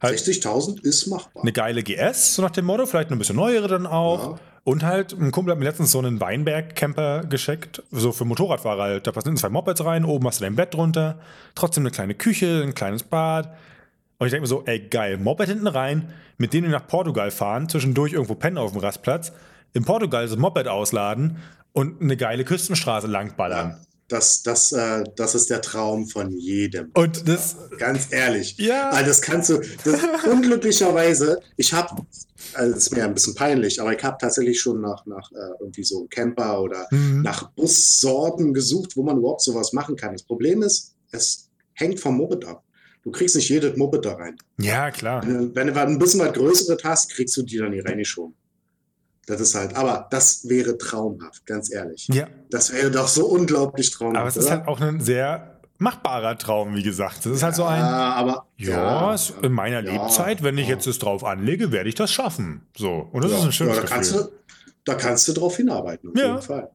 Halt 0.00 0.18
60.000 0.18 0.82
ist 0.84 1.06
machbar. 1.06 1.42
eine 1.42 1.52
geile 1.52 1.82
GS, 1.82 2.34
so 2.36 2.42
nach 2.42 2.50
dem 2.50 2.64
Motto, 2.64 2.86
vielleicht 2.86 3.10
ein 3.10 3.18
bisschen 3.18 3.36
neuere 3.36 3.68
dann 3.68 3.86
auch. 3.86 4.32
Ja. 4.32 4.40
Und 4.64 4.82
halt, 4.82 5.12
ein 5.12 5.30
Kumpel 5.30 5.52
hat 5.52 5.58
mir 5.58 5.66
letztens 5.66 5.92
so 5.92 5.98
einen 5.98 6.20
Weinberg-Camper 6.20 7.24
geschickt, 7.24 7.82
so 7.90 8.12
für 8.12 8.24
Motorradfahrer 8.24 8.82
halt. 8.82 9.06
Da 9.06 9.12
passen 9.12 9.36
zwei 9.36 9.50
Mopeds 9.50 9.84
rein, 9.84 10.06
oben 10.06 10.26
hast 10.26 10.40
du 10.40 10.44
dein 10.44 10.56
Bett 10.56 10.72
drunter, 10.72 11.18
trotzdem 11.54 11.82
eine 11.82 11.90
kleine 11.90 12.14
Küche, 12.14 12.62
ein 12.62 12.74
kleines 12.74 13.02
Bad. 13.02 13.54
Und 14.18 14.26
ich 14.26 14.30
denke 14.30 14.42
mir 14.42 14.48
so, 14.48 14.64
ey 14.64 14.80
geil, 14.80 15.18
Moped 15.18 15.48
hinten 15.48 15.66
rein, 15.66 16.08
mit 16.38 16.54
dem 16.54 16.64
wir 16.64 16.70
nach 16.70 16.86
Portugal 16.86 17.30
fahren, 17.30 17.68
zwischendurch 17.68 18.14
irgendwo 18.14 18.36
pennen 18.36 18.56
auf 18.56 18.72
dem 18.72 18.80
Rastplatz, 18.80 19.32
in 19.74 19.84
Portugal 19.84 20.26
das 20.26 20.36
Moped 20.38 20.66
ausladen 20.66 21.36
und 21.72 22.00
eine 22.00 22.16
geile 22.16 22.44
Küstenstraße 22.44 23.06
langballern. 23.06 23.76
Das, 24.14 24.42
das, 24.42 24.70
äh, 24.72 25.02
das 25.16 25.34
ist 25.34 25.50
der 25.50 25.60
Traum 25.60 26.06
von 26.06 26.30
jedem. 26.30 26.90
Und 26.94 27.26
das, 27.28 27.56
Ganz 27.78 28.06
ehrlich. 28.12 28.56
Ja. 28.58 28.90
Weil 28.92 29.04
das 29.04 29.20
kannst 29.20 29.50
du, 29.50 29.58
das, 29.84 30.00
unglücklicherweise, 30.32 31.40
ich 31.56 31.72
habe, 31.72 32.02
also 32.52 32.76
ist 32.76 32.92
mir 32.94 33.04
ein 33.04 33.12
bisschen 33.14 33.34
peinlich, 33.34 33.80
aber 33.80 33.92
ich 33.96 34.04
habe 34.04 34.16
tatsächlich 34.20 34.60
schon 34.60 34.80
nach, 34.80 35.04
nach 35.06 35.30
äh, 35.32 35.36
irgendwie 35.60 35.82
so 35.84 36.06
Camper 36.08 36.60
oder 36.62 36.86
Mhm. 36.90 37.22
nach 37.22 37.50
Bussorten 37.52 38.54
gesucht, 38.54 38.96
wo 38.96 39.02
man 39.02 39.18
überhaupt 39.18 39.42
sowas 39.42 39.72
machen 39.72 39.96
kann. 39.96 40.12
Das 40.12 40.22
Problem 40.22 40.62
ist, 40.62 40.94
es 41.10 41.48
hängt 41.72 41.98
vom 41.98 42.16
Moped 42.16 42.44
ab. 42.44 42.62
Du 43.02 43.10
kriegst 43.10 43.34
nicht 43.36 43.48
jedes 43.48 43.76
Moped 43.76 44.04
da 44.04 44.14
rein. 44.14 44.36
ja 44.58 44.90
klar. 44.90 45.22
Wenn 45.26 45.38
du, 45.48 45.54
wenn 45.54 45.66
du 45.66 45.80
ein 45.80 45.98
bisschen 45.98 46.20
was 46.20 46.32
Größeres 46.32 46.82
hast, 46.84 47.10
kriegst 47.10 47.36
du 47.36 47.42
die 47.42 47.58
dann 47.58 47.72
hier 47.72 47.84
reingeschoben. 47.84 48.34
Das 49.26 49.40
ist 49.40 49.54
halt, 49.54 49.74
aber 49.76 50.06
das 50.10 50.46
wäre 50.48 50.76
traumhaft, 50.76 51.46
ganz 51.46 51.72
ehrlich. 51.72 52.06
Ja, 52.12 52.26
Das 52.50 52.72
wäre 52.72 52.90
doch 52.90 53.08
so 53.08 53.26
unglaublich 53.26 53.90
traumhaft. 53.90 54.16
aber 54.18 54.28
es 54.28 54.36
ist 54.36 54.46
oder? 54.46 54.56
halt 54.58 54.68
auch 54.68 54.80
ein 54.80 55.00
sehr 55.00 55.60
machbarer 55.78 56.36
Traum, 56.38 56.74
wie 56.76 56.82
gesagt. 56.82 57.18
Das 57.26 57.32
ist 57.32 57.42
halt 57.42 57.54
so 57.54 57.64
ein, 57.64 57.80
Ja, 57.80 58.12
aber 58.14 58.46
Ja, 58.56 59.14
es- 59.14 59.32
in 59.42 59.52
meiner 59.52 59.82
ja, 59.82 59.92
Lebzeit, 59.92 60.42
wenn 60.42 60.56
ich 60.58 60.68
ja. 60.68 60.74
jetzt 60.74 60.86
das 60.86 60.98
drauf 60.98 61.24
anlege, 61.24 61.72
werde 61.72 61.88
ich 61.88 61.94
das 61.94 62.12
schaffen. 62.12 62.66
So. 62.76 63.08
Und 63.12 63.24
das 63.24 63.32
ja, 63.32 63.38
ist 63.38 63.44
ein 63.44 63.52
schönes 63.52 63.76
ja, 63.76 63.82
da 63.82 63.88
kannst 63.88 64.12
Gefühl. 64.12 64.28
du, 64.30 64.54
da 64.84 64.94
kannst 64.94 65.26
du 65.28 65.32
drauf 65.32 65.56
hinarbeiten, 65.56 66.10
auf 66.10 66.16
Ja. 66.16 66.26
jeden 66.28 66.42
Fall. 66.42 66.70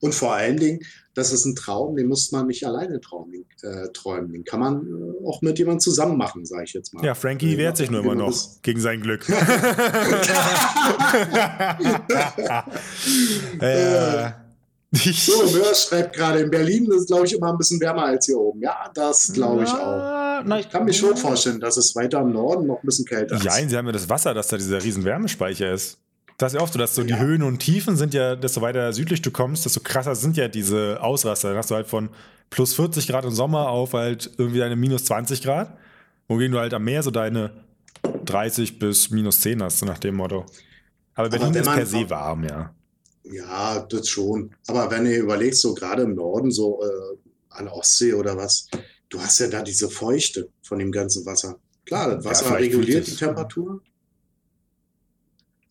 Und 0.00 0.14
vor 0.14 0.34
allen 0.34 0.56
Dingen, 0.56 0.80
das 1.14 1.32
ist 1.32 1.44
ein 1.44 1.54
Traum, 1.54 1.96
den 1.96 2.08
muss 2.08 2.32
man 2.32 2.46
nicht 2.46 2.66
alleine 2.66 3.00
träumen. 3.00 3.44
Äh, 3.62 3.88
träumen. 3.92 4.32
Den 4.32 4.44
kann 4.44 4.60
man 4.60 4.86
äh, 4.86 5.26
auch 5.26 5.42
mit 5.42 5.58
jemandem 5.58 5.80
zusammen 5.80 6.16
machen, 6.16 6.46
sage 6.46 6.64
ich 6.64 6.72
jetzt 6.72 6.94
mal. 6.94 7.04
Ja, 7.04 7.14
Frankie 7.14 7.58
wehrt 7.58 7.76
sich 7.76 7.90
nur 7.90 8.00
immer 8.00 8.14
noch 8.14 8.34
gegen 8.62 8.80
sein 8.80 9.02
Glück. 9.02 9.28
äh, 13.60 14.30
So, 14.92 15.50
Mörs 15.52 15.88
schreibt 15.88 16.16
gerade, 16.16 16.40
in 16.40 16.50
Berlin 16.50 16.90
ist 16.90 17.06
glaube 17.06 17.26
ich, 17.26 17.34
immer 17.34 17.52
ein 17.52 17.58
bisschen 17.58 17.80
wärmer 17.80 18.06
als 18.06 18.26
hier 18.26 18.38
oben. 18.38 18.60
Ja, 18.60 18.90
das 18.92 19.32
glaube 19.32 19.62
ich 19.62 19.70
auch. 19.70 20.42
Na, 20.44 20.58
Ich 20.58 20.68
kann 20.68 20.84
mir 20.84 20.92
schon 20.92 21.16
vorstellen, 21.16 21.60
dass 21.60 21.76
es 21.76 21.94
weiter 21.94 22.20
im 22.20 22.32
Norden 22.32 22.66
noch 22.66 22.82
ein 22.82 22.86
bisschen 22.86 23.04
kälter 23.04 23.36
ist. 23.36 23.44
Ja, 23.44 23.52
sie 23.52 23.76
haben 23.76 23.86
ja 23.86 23.92
das 23.92 24.08
Wasser, 24.08 24.34
dass 24.34 24.48
da 24.48 24.56
dieser 24.56 24.82
riesen 24.82 25.04
Wärmespeicher 25.04 25.72
ist. 25.72 25.98
Das 26.40 26.54
ist 26.54 26.56
ja 26.56 26.62
oft 26.62 26.72
so, 26.72 26.78
dass 26.78 26.94
so 26.94 27.02
die 27.02 27.10
Ja. 27.10 27.18
Höhen 27.18 27.42
und 27.42 27.58
Tiefen 27.58 27.98
sind 27.98 28.14
ja, 28.14 28.34
desto 28.34 28.62
weiter 28.62 28.94
südlich 28.94 29.20
du 29.20 29.30
kommst, 29.30 29.66
desto 29.66 29.80
krasser 29.80 30.14
sind 30.14 30.38
ja 30.38 30.48
diese 30.48 30.98
Ausraster. 31.02 31.48
Dann 31.48 31.58
hast 31.58 31.70
du 31.70 31.74
halt 31.74 31.86
von 31.86 32.08
plus 32.48 32.72
40 32.72 33.06
Grad 33.08 33.26
im 33.26 33.30
Sommer 33.30 33.68
auf 33.68 33.92
halt 33.92 34.30
irgendwie 34.38 34.58
deine 34.58 34.74
minus 34.74 35.04
20 35.04 35.42
Grad. 35.42 35.76
Wogegen 36.28 36.52
du 36.52 36.58
halt 36.58 36.72
am 36.72 36.82
Meer 36.84 37.02
so 37.02 37.10
deine 37.10 37.50
30 38.24 38.78
bis 38.78 39.10
minus 39.10 39.42
10 39.42 39.62
hast, 39.62 39.80
so 39.80 39.86
nach 39.86 39.98
dem 39.98 40.14
Motto. 40.14 40.46
Aber 41.14 41.28
Berlin 41.28 41.52
wenn 41.52 41.62
ist 41.62 41.74
per 41.74 41.84
se 41.84 42.08
warm, 42.08 42.44
ja. 42.44 42.74
Ja, 43.24 43.80
das 43.80 44.08
schon. 44.08 44.50
Aber 44.66 44.90
wenn 44.90 45.04
ihr 45.04 45.18
überlegt, 45.18 45.56
so 45.56 45.74
gerade 45.74 46.04
im 46.04 46.14
Norden, 46.14 46.50
so 46.50 46.82
äh, 46.82 47.18
an 47.50 47.66
der 47.66 47.74
Ostsee 47.74 48.14
oder 48.14 48.38
was, 48.38 48.66
du 49.10 49.20
hast 49.20 49.40
ja 49.40 49.48
da 49.48 49.62
diese 49.62 49.90
Feuchte 49.90 50.48
von 50.62 50.78
dem 50.78 50.90
ganzen 50.90 51.26
Wasser. 51.26 51.58
Klar, 51.84 52.14
das 52.14 52.24
Ja, 52.24 52.30
Wasser 52.30 52.44
vielleicht 52.46 52.72
reguliert 52.72 53.06
die 53.06 53.14
Temperatur. 53.16 53.82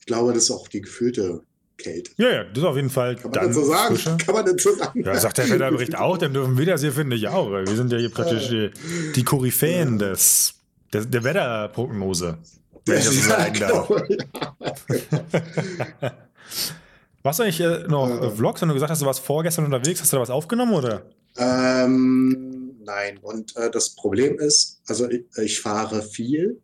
Ich 0.09 0.15
glaube, 0.15 0.33
das 0.33 0.45
ist 0.45 0.49
auch 0.51 0.67
die 0.67 0.81
gefühlte 0.81 1.43
Kälte. 1.77 2.09
Ja, 2.17 2.29
ja, 2.31 2.43
das 2.45 2.57
ist 2.57 2.63
auf 2.63 2.75
jeden 2.75 2.89
Fall 2.89 3.15
Kann 3.15 3.25
man 3.25 3.33
dann 3.33 3.45
das 3.49 3.55
so 3.55 3.63
sagen? 3.63 3.95
frischer. 3.95 4.17
Kann 4.17 4.33
man 4.33 4.43
das 4.43 4.63
so 4.63 4.73
sagen? 4.75 5.03
Ja, 5.05 5.15
sagt 5.19 5.37
der 5.37 5.47
Wetterbericht 5.51 5.95
auch, 5.95 6.17
dann 6.17 6.33
dürfen 6.33 6.57
wir 6.57 6.65
das 6.65 6.81
hier, 6.81 6.91
finde 6.91 7.15
ich 7.15 7.27
auch. 7.27 7.51
Wir 7.51 7.67
sind 7.75 7.91
ja 7.91 7.99
hier 7.99 8.09
praktisch 8.09 8.47
die, 8.47 8.71
die 9.15 9.23
Koryphäen 9.23 9.99
des, 9.99 10.55
der, 10.91 11.05
der 11.05 11.23
Wetterprognose. 11.23 12.39
Wenn 12.87 12.97
ich 12.97 13.05
das 13.05 13.13
so 13.13 13.29
Ja, 13.29 13.37
sagen 13.37 13.59
darf. 13.59 13.87
genau. 13.87 14.01
Warst 17.21 17.37
du 17.39 17.43
eigentlich 17.43 17.59
äh, 17.61 17.83
noch 17.87 18.09
äh, 18.09 18.31
Vlogs, 18.31 18.61
wenn 18.63 18.69
du 18.69 18.73
gesagt 18.73 18.89
hast, 18.89 19.03
du 19.03 19.05
warst 19.05 19.19
vorgestern 19.19 19.65
unterwegs? 19.65 20.01
Hast 20.01 20.11
du 20.11 20.17
da 20.17 20.21
was 20.23 20.31
aufgenommen 20.31 20.73
oder? 20.73 21.03
Ähm, 21.37 22.79
nein, 22.83 23.19
und 23.21 23.55
äh, 23.57 23.69
das 23.69 23.91
Problem 23.91 24.39
ist, 24.39 24.81
also 24.87 25.07
ich, 25.07 25.25
ich 25.37 25.61
fahre 25.61 26.01
viel. 26.01 26.59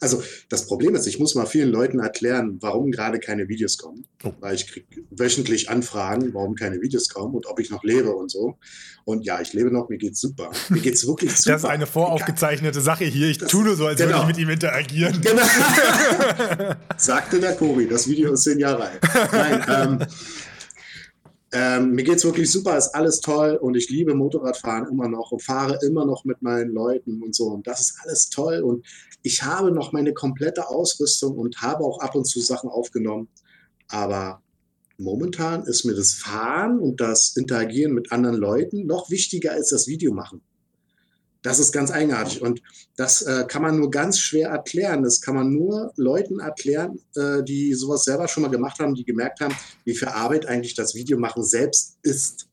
Also 0.00 0.22
das 0.48 0.66
Problem 0.66 0.94
ist, 0.94 1.06
ich 1.06 1.18
muss 1.18 1.34
mal 1.34 1.46
vielen 1.46 1.70
Leuten 1.70 2.00
erklären, 2.00 2.58
warum 2.60 2.90
gerade 2.90 3.18
keine 3.18 3.48
Videos 3.48 3.78
kommen. 3.78 4.04
Oh. 4.24 4.32
Weil 4.40 4.54
ich 4.54 4.66
kriege 4.66 4.86
wöchentlich 5.10 5.70
Anfragen, 5.70 6.32
warum 6.34 6.54
keine 6.54 6.80
Videos 6.80 7.08
kommen 7.08 7.34
und 7.34 7.46
ob 7.46 7.60
ich 7.60 7.70
noch 7.70 7.84
lebe 7.84 8.14
und 8.14 8.30
so. 8.30 8.56
Und 9.04 9.24
ja, 9.24 9.40
ich 9.40 9.52
lebe 9.52 9.70
noch, 9.70 9.88
mir 9.88 9.98
geht's 9.98 10.20
super. 10.20 10.50
Mir 10.68 10.80
geht's 10.80 11.06
wirklich 11.06 11.34
super. 11.36 11.52
Das 11.56 11.62
ist 11.62 11.68
eine 11.68 11.86
voraufgezeichnete 11.86 12.80
Sache 12.80 13.04
hier. 13.04 13.28
Ich 13.28 13.38
tue 13.38 13.64
nur 13.64 13.76
so, 13.76 13.86
als 13.86 13.98
würde 13.98 14.12
genau. 14.12 14.22
ich 14.22 14.28
mit 14.28 14.38
ihm 14.38 14.50
interagieren. 14.50 15.20
Genau. 15.20 15.42
Sagte 16.96 17.40
der 17.40 17.54
Kobi, 17.54 17.86
das 17.86 18.08
Video 18.08 18.32
ist 18.32 18.42
zehn 18.42 18.58
Jahre 18.58 18.90
alt. 18.90 19.00
Nein, 19.32 19.64
ähm, 19.68 20.06
ähm, 21.52 21.92
mir 21.92 22.02
geht's 22.02 22.24
wirklich 22.24 22.50
super, 22.50 22.76
ist 22.76 22.94
alles 22.94 23.20
toll 23.20 23.56
und 23.56 23.76
ich 23.76 23.88
liebe 23.88 24.14
Motorradfahren 24.14 24.88
immer 24.88 25.08
noch 25.08 25.30
und 25.32 25.42
fahre 25.42 25.78
immer 25.86 26.04
noch 26.04 26.24
mit 26.24 26.42
meinen 26.42 26.72
Leuten 26.72 27.22
und 27.22 27.34
so 27.34 27.46
und 27.46 27.66
das 27.66 27.80
ist 27.80 27.98
alles 28.02 28.28
toll 28.28 28.60
und 28.62 28.84
ich 29.26 29.42
habe 29.42 29.72
noch 29.72 29.90
meine 29.90 30.14
komplette 30.14 30.68
Ausrüstung 30.68 31.36
und 31.36 31.60
habe 31.60 31.82
auch 31.82 31.98
ab 31.98 32.14
und 32.14 32.26
zu 32.26 32.40
Sachen 32.40 32.70
aufgenommen, 32.70 33.28
aber 33.88 34.40
momentan 34.98 35.64
ist 35.64 35.84
mir 35.84 35.94
das 35.94 36.14
Fahren 36.14 36.78
und 36.78 37.00
das 37.00 37.36
Interagieren 37.36 37.92
mit 37.92 38.12
anderen 38.12 38.36
Leuten 38.36 38.86
noch 38.86 39.10
wichtiger 39.10 39.50
als 39.50 39.70
das 39.70 39.88
Video 39.88 40.12
machen. 40.12 40.42
Das 41.42 41.58
ist 41.58 41.72
ganz 41.72 41.90
eigenartig 41.90 42.40
und 42.40 42.62
das 42.96 43.22
äh, 43.22 43.44
kann 43.48 43.62
man 43.62 43.76
nur 43.76 43.90
ganz 43.90 44.20
schwer 44.20 44.50
erklären. 44.50 45.02
Das 45.02 45.20
kann 45.20 45.34
man 45.34 45.52
nur 45.52 45.92
Leuten 45.96 46.38
erklären, 46.38 47.00
äh, 47.16 47.42
die 47.42 47.74
sowas 47.74 48.04
selber 48.04 48.28
schon 48.28 48.44
mal 48.44 48.50
gemacht 48.50 48.78
haben, 48.78 48.94
die 48.94 49.04
gemerkt 49.04 49.40
haben, 49.40 49.54
wie 49.84 49.94
viel 49.96 50.08
Arbeit 50.08 50.46
eigentlich 50.46 50.74
das 50.74 50.94
Videomachen 50.94 51.42
selbst 51.42 51.98
ist. 52.02 52.48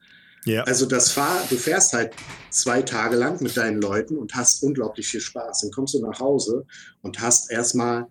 Ja. 0.46 0.64
Also 0.64 0.86
das 0.86 1.12
Fahr 1.12 1.42
du 1.50 1.56
fährst 1.56 1.94
halt 1.94 2.14
zwei 2.50 2.82
Tage 2.82 3.16
lang 3.16 3.42
mit 3.42 3.56
deinen 3.58 3.82
Leuten 3.82 4.18
und 4.18 4.36
hast 4.36 4.62
unglaublich 4.64 5.08
viel 5.08 5.22
Spaß. 5.22 5.62
Dann 5.62 5.72
kommst 5.72 5.94
du 5.94 6.00
nach 6.00 6.20
Hause 6.20 6.66
und 7.02 7.22
hast 7.22 7.50
erstmal 7.50 8.08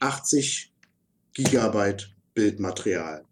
80 0.00 0.72
Gigabyte 1.34 2.14
Bildmaterial. 2.34 3.24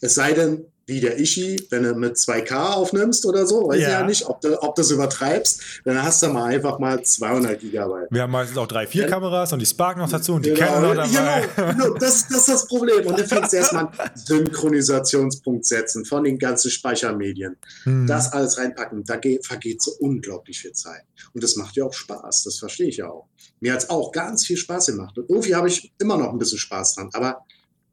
Es 0.00 0.14
sei 0.14 0.32
denn, 0.32 0.66
wie 0.88 1.00
der 1.00 1.18
Ishi, 1.18 1.64
wenn 1.70 1.82
du 1.84 1.94
mit 1.94 2.16
2K 2.16 2.72
aufnimmst 2.72 3.24
oder 3.26 3.46
so, 3.46 3.68
weiß 3.68 3.78
Ja. 3.80 3.86
ich 3.86 3.92
ja 3.92 4.02
nicht, 4.06 4.26
ob 4.26 4.40
du, 4.40 4.60
ob 4.62 4.74
du 4.74 4.80
das 4.82 4.90
übertreibst, 4.90 5.60
dann 5.84 6.02
hast 6.02 6.22
du 6.22 6.28
mal 6.28 6.44
einfach 6.46 6.78
mal 6.78 7.02
200 7.02 7.60
Gigabyte. 7.60 8.08
Wir 8.10 8.22
haben 8.22 8.32
meistens 8.32 8.56
auch 8.58 8.66
drei, 8.66 8.86
vier. 8.86 9.06
Kameras 9.06 9.52
und 9.52 9.60
die 9.60 9.66
Spark 9.66 9.98
noch 9.98 10.08
dazu 10.10 10.32
und 10.34 10.44
die 10.46 10.50
Genau, 10.54 10.66
Canon 10.66 10.96
noch 10.96 11.12
dabei. 11.12 11.46
genau, 11.54 11.72
genau, 11.72 11.94
das, 11.98 12.26
das 12.28 12.38
ist 12.38 12.48
das 12.48 12.66
Problem. 12.66 13.06
Und 13.06 13.18
dann 13.18 13.26
fängst 13.28 13.52
du 13.52 13.58
erstmal 13.58 13.88
einen 13.88 14.10
Synchronisationspunkt 14.16 15.66
setzen 15.66 16.04
von 16.04 16.24
den 16.24 16.38
ganzen 16.38 16.70
Speichermedien. 16.70 17.56
Hm. 17.84 18.06
Das 18.06 18.32
alles 18.32 18.58
reinpacken, 18.58 19.04
da 19.04 19.16
geht, 19.16 19.46
vergeht 19.46 19.82
so 19.82 19.92
unglaublich 20.00 20.58
viel 20.60 20.72
Zeit. 20.72 21.02
Und 21.34 21.42
das 21.44 21.56
macht 21.56 21.76
ja 21.76 21.84
auch 21.84 21.92
Spaß, 21.92 22.44
das 22.44 22.58
verstehe 22.58 22.88
ich 22.88 22.96
ja 22.98 23.08
auch. 23.08 23.26
Mir 23.60 23.72
hat 23.72 23.82
es 23.82 23.90
auch 23.90 24.12
ganz 24.12 24.46
viel 24.46 24.56
Spaß 24.56 24.86
gemacht. 24.86 25.18
Und 25.18 25.28
irgendwie 25.28 25.54
habe 25.54 25.68
ich 25.68 25.92
immer 25.98 26.16
noch 26.16 26.30
ein 26.32 26.38
bisschen 26.38 26.58
Spaß 26.58 26.94
dran. 26.94 27.10
Aber 27.12 27.44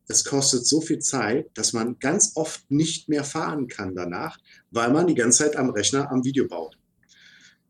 es 0.08 0.24
kostet 0.24 0.66
so 0.66 0.82
viel 0.82 0.99
Zeit, 0.99 1.49
dass 1.56 1.74
man 1.74 1.97
ganz 1.99 2.34
oft 2.36 2.70
nicht 2.70 3.10
mehr 3.10 3.24
fahren 3.24 3.68
kann 3.68 3.95
danach, 3.95 4.38
weil 4.72 4.91
man 4.91 5.08
die 5.08 5.16
ganze 5.16 5.43
Zeit 5.43 5.56
am 5.56 5.70
Rechner 5.70 6.12
am 6.12 6.24
Video 6.24 6.47
baut. 6.47 6.78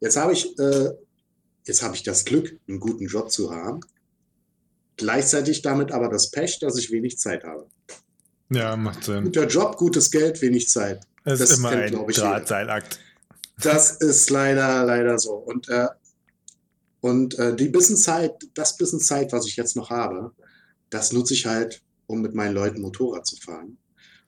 Jetzt 0.02 0.18
habe 0.18 0.34
ich, 0.34 0.58
äh, 0.60 0.90
jetzt 1.66 1.82
habe 1.82 1.96
ich 1.96 2.04
das 2.04 2.26
Glück, 2.26 2.60
einen 2.68 2.80
guten 2.80 3.08
Job 3.08 3.32
zu 3.32 3.54
haben. 3.54 3.80
Gleichzeitig 4.98 5.62
damit 5.62 5.92
aber 5.92 6.10
das 6.10 6.32
Pech, 6.32 6.60
dass 6.60 6.78
ich 6.78 6.92
wenig 6.92 7.18
Zeit 7.18 7.44
habe. 7.44 7.68
Ja, 8.50 8.76
macht 8.76 9.04
Sinn. 9.04 9.26
Guter 9.26 9.48
Job, 9.48 9.78
gutes 9.78 10.12
Geld, 10.12 10.42
wenig 10.42 10.70
Zeit. 10.70 11.02
Es 11.24 11.40
das 11.40 11.52
ist 11.52 11.58
immer 11.58 11.72
kennt, 11.72 11.96
ein. 11.96 12.08
Drahtseilakt. 12.08 13.00
Das 13.62 13.92
ist 13.92 14.30
leider, 14.30 14.84
leider 14.84 15.18
so. 15.18 15.34
Und, 15.34 15.70
äh, 15.70 15.88
und 17.00 17.40
äh, 17.40 17.56
die 17.56 17.70
bisschen 17.70 17.98
Zeit, 17.98 18.34
das 18.54 18.78
bisschen 18.78 19.00
Zeit, 19.00 19.32
was 19.32 19.48
ich 19.48 19.56
jetzt 19.56 19.76
noch 19.76 19.90
habe, 19.90 20.32
das 20.90 21.14
nutze 21.14 21.34
ich 21.34 21.46
halt, 21.46 21.82
um 22.08 22.22
mit 22.22 22.34
meinen 22.34 22.54
Leuten 22.54 22.82
Motorrad 22.82 23.26
zu 23.26 23.36
fahren. 23.38 23.78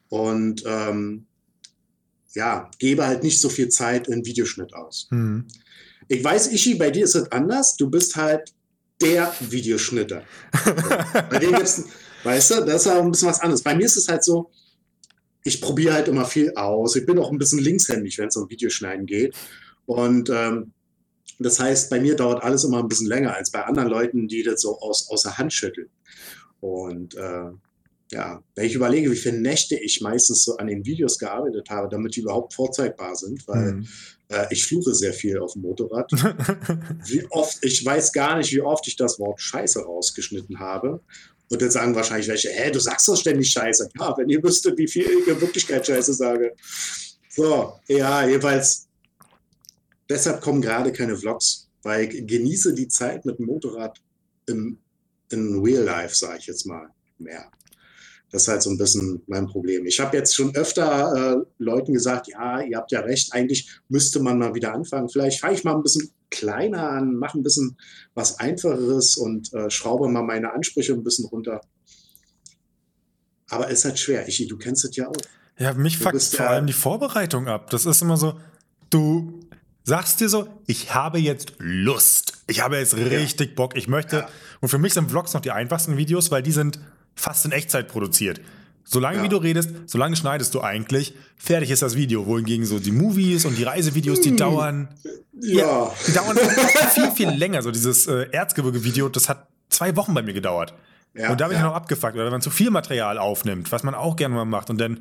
Und 0.10 0.64
ähm, 0.66 1.26
ja, 2.34 2.70
gebe 2.80 3.06
halt 3.06 3.24
nicht 3.24 3.42
so 3.42 3.50
viel 3.50 3.70
Zeit 3.70 4.08
in 4.08 4.26
Videoschnitt 4.26 4.74
aus. 4.74 5.08
Hm. 5.10 5.48
Ich 6.08 6.24
weiß, 6.24 6.52
Ishi, 6.52 6.76
bei 6.76 6.92
dir 6.92 7.04
ist 7.04 7.16
es 7.16 7.32
anders. 7.32 7.76
Du 7.76 7.90
bist 7.90 8.16
halt 8.16 8.54
der 9.02 9.34
Videoschnitter. 9.40 10.24
Bei 11.30 11.40
dir 11.40 11.52
gibt's, 11.52 11.84
weißt 12.24 12.52
du, 12.52 12.66
das 12.66 12.86
ist 12.86 12.92
auch 12.92 13.04
ein 13.04 13.12
bisschen 13.12 13.28
was 13.28 13.42
anderes. 13.42 13.62
Bei 13.62 13.76
mir 13.76 13.86
ist 13.86 13.98
es 13.98 14.08
halt 14.08 14.24
so, 14.24 14.50
ich 15.44 15.62
probiere 15.62 15.94
halt 15.94 16.08
immer 16.08 16.26
viel 16.26 16.54
aus. 16.56 16.96
Ich 16.96 17.06
bin 17.06 17.20
auch 17.20 17.32
ein 17.32 17.38
bisschen 17.38 17.60
linkshändig, 17.60 18.18
wenn 18.18 18.30
es 18.30 18.38
um 18.38 18.50
Videoschneiden 18.50 19.06
geht. 19.06 19.36
Und 19.86 20.30
ähm, 20.30 20.72
das 21.40 21.60
heißt, 21.60 21.90
bei 21.90 22.00
mir 22.00 22.16
dauert 22.16 22.44
alles 22.44 22.64
immer 22.64 22.80
ein 22.80 22.88
bisschen 22.88 23.08
länger 23.08 23.36
als 23.36 23.52
bei 23.52 23.64
anderen 23.64 23.90
Leuten, 23.90 24.28
die 24.28 24.44
das 24.44 24.62
so 24.62 24.80
aus, 24.80 25.10
aus 25.10 25.24
der 25.24 25.38
Hand 25.38 25.54
schütteln. 25.54 25.90
Und 26.60 27.16
äh, 27.16 27.52
ja, 28.12 28.42
wenn 28.56 28.66
ich 28.66 28.74
überlege, 28.76 29.12
wie 29.12 29.18
viele 29.18 29.40
Nächte 29.42 29.76
ich 29.76 30.02
meistens 30.02 30.46
so 30.46 30.56
an 30.58 30.68
den 30.68 30.86
Videos 30.86 31.18
gearbeitet 31.18 31.70
habe, 31.70 31.90
damit 31.90 32.16
die 32.16 32.22
überhaupt 32.22 32.54
vorzeigbar 32.54 33.16
sind, 33.16 33.46
weil 33.48 33.72
Hm. 33.72 33.88
äh, 34.30 34.46
ich 34.50 34.66
fluche 34.66 34.94
sehr 34.96 35.14
viel 35.14 35.38
auf 35.40 35.54
dem 35.54 35.64
Motorrad. 35.64 36.10
Wie 37.06 37.26
oft, 37.32 37.58
ich 37.62 37.86
weiß 37.86 38.14
gar 38.14 38.38
nicht, 38.38 38.52
wie 38.54 38.62
oft 38.62 38.88
ich 38.88 38.96
das 38.96 39.20
Wort 39.20 39.42
Scheiße 39.42 39.82
rausgeschnitten 39.82 40.60
habe. 40.60 41.02
Und 41.50 41.62
jetzt 41.62 41.74
sagen 41.74 41.96
wahrscheinlich 41.96 42.28
welche, 42.28 42.50
hä, 42.50 42.72
du 42.72 42.80
sagst 42.80 43.08
doch 43.08 43.18
ständig 43.18 43.50
Scheiße. 43.50 43.90
Ja, 44.00 44.18
wenn 44.18 44.30
ihr 44.30 44.44
wüsstet, 44.44 44.78
wie 44.78 44.88
viel 44.88 45.04
ich 45.04 45.28
in 45.28 45.40
Wirklichkeit 45.40 45.86
Scheiße 45.86 46.14
sage. 46.14 46.54
So, 47.30 47.74
ja, 47.88 48.26
jedenfalls. 48.26 48.88
Deshalb 50.10 50.42
kommen 50.42 50.62
gerade 50.62 50.92
keine 50.94 51.18
Vlogs, 51.18 51.70
weil 51.84 52.06
ich 52.06 52.26
genieße 52.26 52.74
die 52.74 52.88
Zeit 52.88 53.26
mit 53.26 53.40
dem 53.40 53.46
Motorrad 53.46 54.02
im, 54.46 54.78
in 55.32 55.62
Real 55.62 55.84
Life, 55.84 56.16
sage 56.16 56.40
ich 56.40 56.48
jetzt 56.48 56.66
mal, 56.66 56.90
mehr. 57.18 57.52
Das 58.30 58.42
ist 58.44 58.48
halt 58.50 58.62
so 58.62 58.70
ein 58.70 58.78
bisschen 58.78 59.22
mein 59.28 59.48
Problem. 59.48 59.86
Ich 59.86 60.00
habe 60.02 60.18
jetzt 60.18 60.36
schon 60.36 60.54
öfter 60.56 61.38
äh, 61.38 61.46
Leuten 61.60 61.94
gesagt, 61.94 62.28
ja, 62.28 62.60
ihr 62.62 62.78
habt 62.78 62.92
ja 62.92 63.00
recht, 63.00 63.32
eigentlich 63.34 63.70
müsste 63.88 64.20
man 64.20 64.38
mal 64.38 64.54
wieder 64.54 64.74
anfangen. 64.74 65.08
Vielleicht 65.08 65.40
fange 65.40 65.54
ich 65.56 65.64
mal 65.64 65.76
ein 65.76 65.84
bisschen 65.84 66.10
kleiner 66.30 66.90
an, 66.90 67.16
mache 67.16 67.40
ein 67.40 67.44
bisschen 67.44 67.78
was 68.16 68.40
Einfacheres 68.40 69.16
und 69.16 69.54
äh, 69.54 69.70
schraube 69.70 70.10
mal 70.10 70.24
meine 70.24 70.52
Ansprüche 70.54 70.94
ein 70.94 71.04
bisschen 71.04 71.26
runter. 71.26 71.62
Aber 73.50 73.68
es 73.72 73.80
ist 73.80 73.86
halt 73.86 74.00
schwer. 74.00 74.28
Ich, 74.28 74.46
du 74.48 74.58
kennst 74.58 74.84
es 74.84 74.96
ja 74.96 75.08
auch. 75.08 75.16
Ja, 75.58 75.74
mich 75.74 75.98
fuckt 75.98 76.22
vor 76.22 76.46
ja- 76.46 76.52
allem 76.52 76.68
die 76.68 76.74
Vorbereitung 76.74 77.48
ab. 77.48 77.70
Das 77.70 77.86
ist 77.86 78.02
immer 78.02 78.18
so, 78.18 78.38
du 78.90 79.40
sagst 79.84 80.20
dir 80.20 80.28
so, 80.30 80.48
ich 80.66 80.94
habe 80.94 81.18
jetzt 81.20 81.54
Lust. 81.60 82.34
Ich 82.48 82.62
habe 82.62 82.78
jetzt 82.78 82.96
richtig 82.98 83.56
Bock. 83.56 83.78
Ich 83.78 83.88
möchte. 83.88 84.18
Ja. 84.18 84.30
Und 84.60 84.68
für 84.70 84.78
mich 84.78 84.94
sind 84.94 85.10
Vlogs 85.10 85.34
noch 85.34 85.42
die 85.42 85.52
einfachsten 85.52 85.96
Videos, 85.96 86.30
weil 86.30 86.44
die 86.44 86.52
sind 86.52 86.80
fast 87.18 87.46
in 87.46 87.52
Echtzeit 87.52 87.88
produziert. 87.90 88.40
Solange 88.86 89.18
Ja. 89.18 89.24
wie 89.24 89.30
du 89.30 89.36
redest, 89.38 89.72
solange 89.88 90.16
schneidest 90.16 90.54
du 90.56 90.62
eigentlich, 90.62 91.14
fertig 91.36 91.72
ist 91.72 91.82
das 91.82 91.96
Video. 91.98 92.26
Wohingegen 92.26 92.66
so 92.66 92.80
die 92.80 92.92
Movies 92.94 93.44
und 93.44 93.58
die 93.58 93.64
Reisevideos, 93.64 94.20
Hm. 94.20 94.24
die 94.24 94.36
dauern, 94.38 94.88
Ja. 95.42 95.92
die 96.08 96.14
dauern 96.14 96.38
viel, 96.94 97.12
viel 97.12 97.30
länger. 97.32 97.62
So 97.62 97.72
dieses 97.72 98.08
äh, 98.08 98.28
Erzgebirge-Video, 98.32 99.10
das 99.10 99.28
hat 99.28 99.48
zwei 99.70 99.94
Wochen 99.98 100.14
bei 100.14 100.22
mir 100.22 100.34
gedauert. 100.34 100.74
Ja, 101.14 101.32
und 101.32 101.42
da 101.42 101.48
bin 101.48 101.56
ja. 101.58 101.64
ich 101.64 101.66
noch 101.68 101.76
abgefuckt, 101.76 102.14
oder 102.16 102.26
wenn 102.26 102.32
man 102.32 102.42
zu 102.42 102.50
viel 102.52 102.70
Material 102.72 103.18
aufnimmt, 103.18 103.72
was 103.74 103.84
man 103.84 103.94
auch 103.96 104.16
gerne 104.16 104.36
mal 104.36 104.46
macht. 104.46 104.70
Und 104.70 104.78
dann 104.80 105.00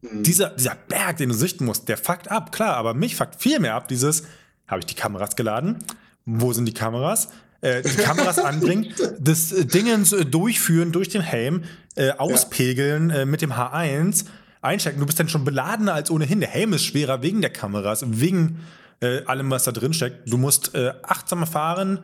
Mhm. 0.00 0.22
dieser, 0.22 0.50
dieser 0.50 0.76
Berg, 0.88 1.16
den 1.18 1.28
du 1.28 1.34
sichten 1.34 1.64
musst, 1.64 1.88
der 1.88 1.96
fuckt 1.98 2.30
ab, 2.30 2.52
klar, 2.52 2.76
aber 2.76 2.94
mich 2.94 3.16
fuckt 3.16 3.40
viel 3.42 3.58
mehr 3.60 3.74
ab, 3.74 3.88
dieses, 3.88 4.22
habe 4.68 4.78
ich 4.80 4.86
die 4.86 4.94
Kameras 4.94 5.34
geladen? 5.36 5.78
Wo 6.24 6.52
sind 6.52 6.66
die 6.66 6.74
Kameras? 6.74 7.28
Äh, 7.60 7.82
die 7.82 7.96
Kameras 7.96 8.38
anbringen, 8.38 8.94
das 9.20 9.50
äh, 9.50 9.64
Dingens 9.64 10.12
äh, 10.12 10.24
durchführen 10.24 10.92
durch 10.92 11.08
den 11.08 11.22
Helm, 11.22 11.64
äh, 11.96 12.12
auspegeln 12.12 13.10
äh, 13.10 13.26
mit 13.26 13.42
dem 13.42 13.52
H1, 13.52 14.26
einstecken. 14.60 15.00
Du 15.00 15.06
bist 15.06 15.18
dann 15.18 15.28
schon 15.28 15.44
beladener 15.44 15.94
als 15.94 16.10
ohnehin. 16.10 16.38
Der 16.38 16.48
Helm 16.48 16.72
ist 16.72 16.84
schwerer 16.84 17.22
wegen 17.22 17.40
der 17.40 17.50
Kameras, 17.50 18.04
wegen 18.06 18.60
allem, 19.00 19.48
was 19.48 19.62
da 19.62 19.70
drin 19.70 19.92
steckt. 19.92 20.28
Du 20.28 20.38
musst 20.38 20.72
achtsamer 21.04 21.46
fahren, 21.46 22.00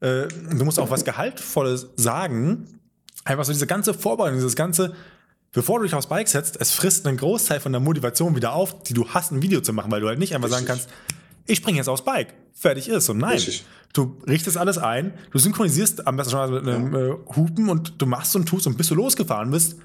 du 0.00 0.64
musst 0.64 0.78
auch 0.78 0.88
was 0.88 1.04
Gehaltvolles 1.04 1.90
sagen. 1.96 2.80
Einfach 3.26 3.44
so 3.44 3.52
diese 3.52 3.66
ganze 3.66 3.92
Vorbereitung, 3.92 4.38
dieses 4.38 4.56
ganze, 4.56 4.94
bevor 5.52 5.78
du 5.78 5.84
dich 5.84 5.94
aufs 5.94 6.06
Bike 6.06 6.28
setzt, 6.28 6.58
es 6.58 6.70
frisst 6.70 7.06
einen 7.06 7.18
Großteil 7.18 7.60
von 7.60 7.72
der 7.72 7.82
Motivation 7.82 8.34
wieder 8.34 8.54
auf, 8.54 8.82
die 8.84 8.94
du 8.94 9.10
hast, 9.10 9.30
ein 9.32 9.42
Video 9.42 9.60
zu 9.60 9.74
machen, 9.74 9.90
weil 9.90 10.00
du 10.00 10.08
halt 10.08 10.18
nicht 10.18 10.34
einfach 10.34 10.48
sagen 10.48 10.64
Richtig. 10.66 10.86
kannst, 10.86 11.46
ich 11.46 11.58
springe 11.58 11.76
jetzt 11.76 11.88
aufs 11.88 12.02
Bike, 12.02 12.32
fertig 12.54 12.88
ist. 12.88 13.10
Und 13.10 13.18
nein, 13.18 13.32
Richtig. 13.32 13.66
Du 13.92 14.18
richtest 14.28 14.56
alles 14.56 14.78
ein, 14.78 15.12
du 15.30 15.38
synchronisierst 15.38 16.06
am 16.06 16.16
besten 16.16 16.32
schon 16.32 16.50
mal 16.50 16.60
mit 16.62 16.68
einem 16.68 16.94
äh, 16.94 17.14
Hupen 17.36 17.68
und 17.68 18.00
du 18.00 18.06
machst 18.06 18.34
und 18.36 18.46
tust 18.46 18.66
und 18.66 18.76
bis 18.76 18.88
du 18.88 18.94
losgefahren 18.94 19.50
bist, 19.50 19.76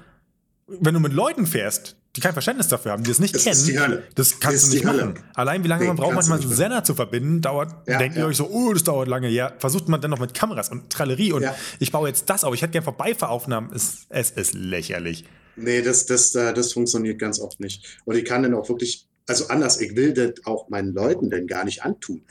wenn 0.66 0.94
du 0.94 1.00
mit 1.00 1.12
Leuten 1.12 1.46
fährst, 1.46 1.96
die 2.16 2.20
kein 2.20 2.32
Verständnis 2.32 2.68
dafür 2.68 2.92
haben, 2.92 3.02
die 3.04 3.10
das 3.10 3.20
nicht 3.20 3.34
Das 3.34 3.44
kennen, 3.44 4.02
das 4.14 4.40
kannst 4.40 4.64
Das 4.64 4.70
du 4.70 4.74
nicht 4.76 4.84
machen. 4.84 5.14
Allein 5.34 5.62
wie 5.64 5.68
lange 5.68 5.82
Nee, 5.82 5.88
man 5.88 5.96
braucht, 5.96 6.14
manchmal 6.14 6.40
einen. 6.40 6.52
Sender 6.52 6.84
zu 6.84 6.94
verbinden, 6.94 7.40
dauert, 7.40 7.70
Ja, 7.86 7.98
denkt 7.98 8.16
ihr 8.16 8.22
ja. 8.22 8.28
euch 8.28 8.36
so, 8.36 8.48
oh, 8.50 8.72
das 8.72 8.82
dauert 8.84 9.08
lange. 9.08 9.28
Ja, 9.28 9.52
versucht 9.58 9.88
man 9.88 10.00
dann 10.00 10.10
noch 10.10 10.18
mit 10.18 10.34
Kameras 10.34 10.68
und 10.70 10.90
Trallerie 10.90 11.32
und 11.32 11.42
Ja. 11.42 11.54
ich 11.78 11.92
baue 11.92 12.08
jetzt 12.08 12.28
das 12.28 12.44
auf. 12.44 12.54
Ich 12.54 12.62
hätte 12.62 12.72
gern 12.72 12.84
Vorbeifahraufnahmen. 12.84 13.70
Es, 13.74 14.06
es 14.08 14.30
ist 14.32 14.54
lächerlich. 14.54 15.24
Nee, 15.56 15.80
das, 15.82 16.06
das, 16.06 16.34
äh, 16.34 16.52
das 16.54 16.72
funktioniert 16.72 17.18
ganz 17.18 17.40
oft 17.40 17.60
nicht. 17.60 17.98
Und 18.04 18.16
ich 18.16 18.24
kann 18.24 18.42
dann 18.42 18.54
auch 18.54 18.68
wirklich, 18.68 19.06
also 19.26 19.48
anders, 19.48 19.80
ich 19.80 19.94
will 19.96 20.12
das 20.12 20.44
auch 20.44 20.68
meinen 20.68 20.92
Leuten 20.94 21.30
denn 21.30 21.46
gar 21.46 21.64
nicht 21.64 21.82
antun. 21.84 22.22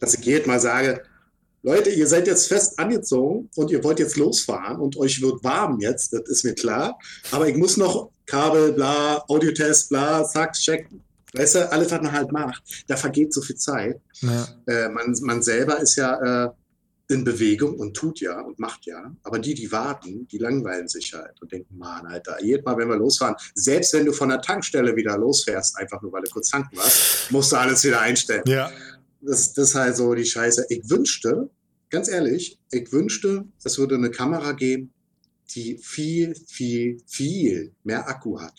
Dass 0.00 0.14
ich 0.14 0.24
jedes 0.24 0.46
Mal 0.46 0.58
sage, 0.60 1.02
Leute, 1.64 1.88
ihr 1.88 2.06
seid 2.06 2.26
jetzt 2.26 2.48
fest 2.48 2.78
angezogen 2.78 3.48
und 3.56 3.70
ihr 3.70 3.82
wollt 3.82 3.98
jetzt 3.98 4.16
losfahren 4.16 4.78
und 4.80 4.98
euch 4.98 5.22
wird 5.22 5.42
warm 5.42 5.80
jetzt, 5.80 6.12
das 6.12 6.28
ist 6.28 6.44
mir 6.44 6.54
klar. 6.54 6.98
Aber 7.30 7.48
ich 7.48 7.56
muss 7.56 7.78
noch 7.78 8.10
Kabel, 8.26 8.74
bla, 8.74 9.24
Audiotest, 9.28 9.88
bla, 9.88 10.24
zack, 10.26 10.52
check. 10.52 10.86
Weißt 11.32 11.54
du, 11.54 11.72
alles, 11.72 11.90
was 11.90 12.02
man 12.02 12.12
halt 12.12 12.30
macht, 12.30 12.62
da 12.86 12.96
vergeht 12.96 13.32
so 13.32 13.40
viel 13.40 13.56
Zeit. 13.56 13.98
Ja. 14.20 14.46
Äh, 14.66 14.90
man, 14.90 15.16
man 15.22 15.42
selber 15.42 15.80
ist 15.80 15.96
ja 15.96 16.44
äh, 16.46 16.50
in 17.08 17.24
Bewegung 17.24 17.78
und 17.78 17.94
tut 17.94 18.20
ja 18.20 18.40
und 18.40 18.58
macht 18.58 18.84
ja. 18.84 19.14
Aber 19.22 19.38
die, 19.38 19.54
die 19.54 19.72
warten, 19.72 20.28
die 20.28 20.38
langweilen 20.38 20.86
sich 20.88 21.14
halt 21.14 21.40
und 21.40 21.50
denken, 21.50 21.78
Mann, 21.78 22.06
Alter, 22.06 22.42
jedes 22.42 22.64
Mal, 22.64 22.76
wenn 22.76 22.88
wir 22.88 22.96
losfahren, 22.96 23.36
selbst 23.54 23.94
wenn 23.94 24.04
du 24.04 24.12
von 24.12 24.28
der 24.28 24.42
Tankstelle 24.42 24.94
wieder 24.96 25.16
losfährst, 25.16 25.78
einfach 25.78 26.00
nur 26.02 26.12
weil 26.12 26.22
du 26.22 26.30
kurz 26.30 26.50
tanken 26.50 26.76
warst, 26.76 27.30
musst 27.30 27.52
du 27.52 27.56
alles 27.56 27.82
wieder 27.84 28.00
einstellen. 28.00 28.42
ja. 28.46 28.70
Das, 29.26 29.52
das 29.52 29.70
ist 29.70 29.74
halt 29.74 29.96
so 29.96 30.14
die 30.14 30.24
Scheiße. 30.24 30.66
Ich 30.68 30.88
wünschte, 30.90 31.50
ganz 31.90 32.08
ehrlich, 32.08 32.58
ich 32.70 32.92
wünschte, 32.92 33.44
es 33.62 33.78
würde 33.78 33.94
eine 33.94 34.10
Kamera 34.10 34.52
geben, 34.52 34.92
die 35.54 35.78
viel, 35.78 36.34
viel, 36.46 37.00
viel 37.06 37.72
mehr 37.84 38.08
Akku 38.08 38.40
hat. 38.40 38.54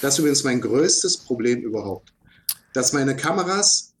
Das 0.00 0.14
ist 0.14 0.18
übrigens 0.18 0.44
mein 0.44 0.60
größtes 0.60 1.18
Problem 1.18 1.62
überhaupt. 1.62 2.12
Dass 2.74 2.92
meine 2.92 3.16
Kameras 3.16 3.94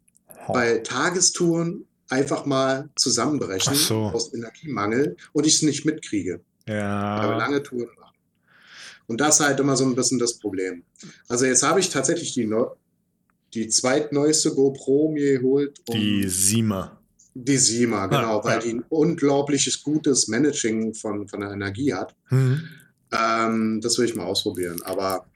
bei 0.48 0.78
Tagestouren 0.78 1.86
einfach 2.08 2.44
mal 2.46 2.88
zusammenbrechen 2.94 3.74
so. 3.74 3.96
aus 4.04 4.32
Energiemangel 4.32 5.16
und 5.32 5.46
ich 5.46 5.56
es 5.56 5.62
nicht 5.62 5.84
mitkriege, 5.84 6.40
Ja. 6.68 7.36
lange 7.36 7.62
Touren 7.62 7.88
machen. 7.98 8.16
Und 9.08 9.20
das 9.20 9.40
ist 9.40 9.46
halt 9.46 9.58
immer 9.60 9.76
so 9.76 9.84
ein 9.84 9.94
bisschen 9.94 10.18
das 10.18 10.34
Problem. 10.38 10.84
Also 11.28 11.46
jetzt 11.46 11.62
habe 11.62 11.80
ich 11.80 11.90
tatsächlich 11.90 12.32
die, 12.34 12.48
die 13.54 13.68
zweitneueste 13.68 14.54
GoPro 14.54 15.10
mir 15.12 15.38
geholt. 15.38 15.78
um- 15.88 15.94
Die 15.94 16.28
Sima. 16.28 16.98
die 17.34 17.56
Sima, 17.58 18.06
genau, 18.06 18.40
Ah, 18.40 18.44
weil 18.44 18.58
ja. 18.58 18.64
die 18.64 18.70
ein 18.74 18.84
unglaubliches 18.88 19.82
gutes 19.82 20.26
Managing 20.28 20.94
von, 20.94 21.28
von 21.28 21.40
der 21.40 21.50
Energie 21.52 21.92
hat. 21.92 22.14
Mhm. 22.30 22.62
Ähm, 23.12 23.80
das 23.82 23.98
will 23.98 24.06
ich 24.06 24.14
mal 24.14 24.24
ausprobieren. 24.24 24.80
Aber 24.84 25.26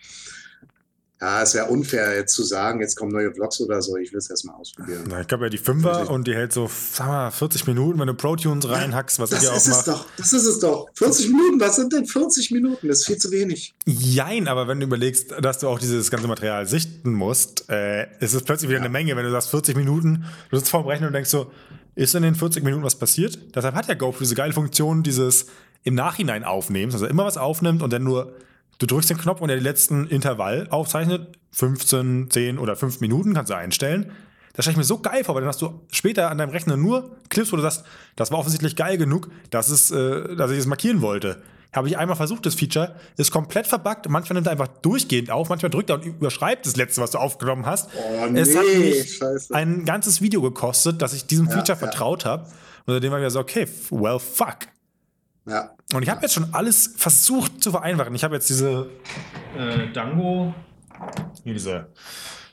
Ja, 1.23 1.43
es 1.43 1.53
wäre 1.55 1.66
unfair, 1.66 2.16
jetzt 2.16 2.35
zu 2.35 2.43
sagen, 2.43 2.81
jetzt 2.81 2.97
kommen 2.97 3.12
neue 3.12 3.31
Vlogs 3.31 3.61
oder 3.61 3.83
so. 3.83 3.97
Ich 3.99 4.11
will 4.11 4.18
es 4.21 4.31
erstmal 4.31 4.55
ausprobieren. 4.57 5.05
Na, 5.07 5.21
ich 5.21 5.27
glaube 5.27 5.45
ja 5.45 5.51
die 5.51 5.59
Fünfer 5.59 6.09
und 6.11 6.27
die 6.27 6.35
hält 6.35 6.55
so, 6.55 6.71
sag 6.93 7.09
mal, 7.09 7.31
40 7.31 7.66
Minuten, 7.66 7.99
wenn 7.99 8.07
du 8.07 8.14
Pro-Tunes 8.14 8.66
reinhackst, 8.66 9.18
was 9.18 9.29
Das 9.29 9.41
ich 9.41 9.45
ja 9.45 9.53
auch 9.53 9.57
ist 9.59 9.66
es 9.68 9.87
mache. 9.87 9.91
doch. 9.91 10.07
Das 10.16 10.33
ist 10.33 10.47
es 10.47 10.61
doch. 10.61 10.87
40 10.95 11.29
Minuten, 11.29 11.61
was 11.61 11.77
sind 11.77 11.93
denn 11.93 12.07
40 12.07 12.53
Minuten? 12.53 12.89
Das 12.89 13.01
ist 13.01 13.07
viel 13.07 13.18
zu 13.18 13.31
wenig. 13.31 13.75
Jein, 13.85 14.49
aber 14.49 14.66
wenn 14.66 14.81
du 14.81 14.87
überlegst, 14.87 15.35
dass 15.43 15.59
du 15.59 15.68
auch 15.68 15.79
dieses 15.79 16.11
ganze 16.11 16.27
Material 16.27 16.66
sichten 16.66 17.12
musst, 17.12 17.68
äh, 17.68 18.05
ist 18.21 18.33
es 18.33 18.43
plötzlich 18.43 18.71
wieder 18.71 18.81
eine 18.81 18.89
Menge, 18.89 19.14
wenn 19.14 19.25
du 19.25 19.31
sagst 19.31 19.51
40 19.51 19.77
Minuten, 19.77 20.25
du 20.51 20.57
sitzt 20.57 20.71
vorm 20.71 20.87
Rechner 20.87 21.09
und 21.09 21.12
denkst 21.12 21.29
so, 21.29 21.51
ist 21.97 22.14
in 22.14 22.23
den 22.23 22.35
40 22.35 22.64
Minuten 22.64 22.83
was 22.83 22.95
passiert? 22.95 23.39
Deshalb 23.55 23.75
hat 23.75 23.89
ja 23.89 23.95
GoPro 23.95 24.21
diese 24.21 24.35
geile 24.37 24.55
Funktion, 24.55 25.03
dieses 25.03 25.47
im 25.83 25.95
Nachhinein 25.95 26.45
aufnehmen, 26.45 26.93
also 26.93 27.05
immer 27.05 27.27
was 27.27 27.37
aufnimmt 27.37 27.83
und 27.83 27.93
dann 27.93 28.05
nur, 28.05 28.33
du 28.81 28.87
drückst 28.87 29.11
den 29.11 29.18
Knopf 29.18 29.41
und 29.41 29.51
er 29.51 29.57
die 29.57 29.62
letzten 29.62 30.09
Intervall 30.09 30.66
aufzeichnet, 30.70 31.39
15, 31.53 32.31
10 32.31 32.59
oder 32.59 32.74
5 32.74 33.01
Minuten 33.01 33.35
kannst 33.35 33.51
du 33.51 33.55
einstellen. 33.55 34.11
Das 34.55 34.64
stelle 34.64 34.72
ich 34.72 34.78
mir 34.78 34.85
so 34.85 34.99
geil 34.99 35.22
vor, 35.22 35.37
weil 35.37 35.43
dann 35.43 35.49
hast 35.49 35.62
du 35.62 35.81
später 35.93 36.31
an 36.31 36.39
deinem 36.39 36.51
Rechner 36.51 36.76
nur 36.76 37.16
Clips, 37.28 37.53
wo 37.53 37.57
du 37.57 37.62
sagst, 37.62 37.85
das 38.16 38.33
war 38.33 38.39
offensichtlich 38.39 38.74
geil 38.74 38.99
genug, 38.99 39.31
dass, 39.51 39.68
es, 39.70 39.93
äh, 39.93 40.35
dass 40.35 40.51
ich 40.51 40.59
es 40.59 40.66
markieren 40.66 41.03
wollte. 41.03 41.41
Habe 41.72 41.87
ich 41.87 41.97
einmal 41.97 42.16
versucht, 42.16 42.47
das 42.47 42.57
Feature, 42.57 42.97
ist 43.16 43.31
komplett 43.31 43.68
verbuggt. 43.68 44.09
Manchmal 44.09 44.35
nimmt 44.35 44.49
er 44.49 44.53
einfach 44.53 44.66
durchgehend 44.66 45.31
auf, 45.31 45.49
manchmal 45.51 45.70
drückt 45.70 45.91
er 45.91 45.97
und 45.97 46.05
überschreibt 46.05 46.66
das 46.66 46.74
letzte, 46.74 47.01
was 47.01 47.12
du 47.12 47.18
aufgenommen 47.18 47.64
hast. 47.64 47.91
Oh, 47.95 48.26
es 48.35 48.57
hat 48.57 48.64
nee, 48.64 48.89
mich 48.91 49.16
scheiße. 49.18 49.55
ein 49.55 49.85
ganzes 49.85 50.20
Video 50.20 50.43
gekostet, 50.43 51.01
dass 51.01 51.12
ich 51.12 51.26
diesem 51.26 51.47
Ja, 51.47 51.53
Feature 51.53 51.78
ja. 51.78 51.87
vertraut 51.87 52.24
habe. 52.24 52.47
Und 52.87 52.95
seitdem 52.95 53.12
war 53.12 53.22
ich 53.22 53.33
so, 53.33 53.39
okay, 53.39 53.68
well, 53.91 54.18
fuck. 54.18 54.59
Ja. 55.47 55.70
Und 55.95 56.03
ich 56.03 56.09
habe 56.09 56.22
jetzt 56.22 56.34
schon 56.34 56.55
alles 56.55 56.95
versucht 56.97 57.62
zu 57.62 57.72
vereinfachen. 57.72 58.14
Ich 58.14 58.22
habe 58.22 58.34
jetzt 58.34 58.49
diese 58.49 58.88
äh, 59.57 59.93
Dango, 59.93 60.55
hier 61.43 61.55
diese 61.55 61.88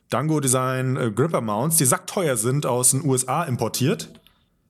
Dango 0.09 0.39
Design 0.39 0.97
äh, 0.97 1.11
Gripper 1.11 1.41
Mounts, 1.41 1.77
die 1.77 1.85
sackteuer 1.85 2.38
sind, 2.38 2.65
aus 2.65 2.91
den 2.91 3.05
USA 3.05 3.43
importiert. 3.43 4.09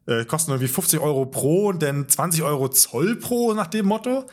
Äh, 0.06 0.26
kosten 0.26 0.52
irgendwie 0.52 0.68
50 0.68 1.00
Euro 1.00 1.26
pro 1.26 1.68
und 1.68 1.82
dann 1.82 2.08
20 2.08 2.44
Euro 2.44 2.70
Zoll 2.70 3.16
pro 3.18 3.54
nach 3.54 3.68
dem 3.68 3.86
Motto. 3.86 4.26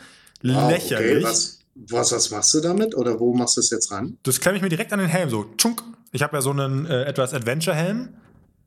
Wow, 0.42 0.70
Lächerlich. 0.70 1.16
Okay, 1.16 1.22
was, 1.24 1.60
was, 1.74 2.12
was 2.12 2.30
machst 2.30 2.54
du 2.54 2.60
damit? 2.60 2.94
Oder 2.96 3.18
wo 3.18 3.34
machst 3.34 3.56
du 3.56 3.60
es 3.60 3.70
jetzt 3.70 3.90
ran? 3.90 4.18
Das 4.22 4.40
klemme 4.40 4.56
ich 4.56 4.62
mir 4.62 4.68
direkt 4.68 4.92
an 4.92 4.98
den 4.98 5.08
Helm, 5.08 5.30
so 5.30 5.46
tschunk. 5.56 5.82
Ich 6.12 6.22
habe 6.22 6.36
ja 6.36 6.40
so 6.40 6.50
einen 6.50 6.86
äh, 6.86 7.04
etwas 7.04 7.34
Adventure-Helm. 7.34 8.10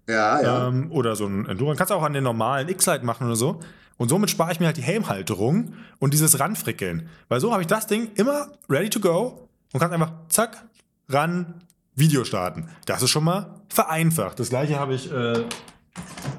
Ja, 0.08 0.41
ja. 0.41 0.68
Ähm, 0.68 0.91
oder 0.91 1.16
so 1.16 1.26
ein 1.26 1.45
Enduro. 1.45 1.74
Kannst 1.76 1.91
du 1.91 1.95
auch 1.95 2.03
an 2.03 2.14
den 2.14 2.24
normalen 2.24 2.70
X-Lite 2.70 3.05
machen 3.05 3.28
oder 3.28 3.36
so. 3.36 3.60
Und 3.97 4.10
somit 4.10 4.30
spare 4.30 4.51
ich 4.51 4.60
mir 4.60 4.68
halt 4.68 4.78
die 4.78 4.84
Helmhalterung 4.84 5.74
und 5.99 6.14
dieses 6.14 6.39
Ranfrickeln. 6.39 7.10
Weil 7.30 7.39
so 7.39 7.51
habe 7.51 7.62
ich 7.62 7.68
das 7.68 7.88
Ding 7.88 8.12
immer 8.16 8.51
ready 8.70 8.89
to 8.89 8.99
go 8.99 9.49
und 9.74 9.80
kann 9.80 9.91
einfach 9.91 10.12
zack, 10.30 10.64
ran, 11.10 11.62
Video 11.95 12.24
starten. 12.24 12.70
Das 12.86 13.01
ist 13.01 13.10
schon 13.10 13.24
mal 13.24 13.55
vereinfacht. 13.70 14.39
Das 14.39 14.49
gleiche 14.49 14.80
habe 14.80 14.93
ich 14.93 15.12
äh, 15.12 15.43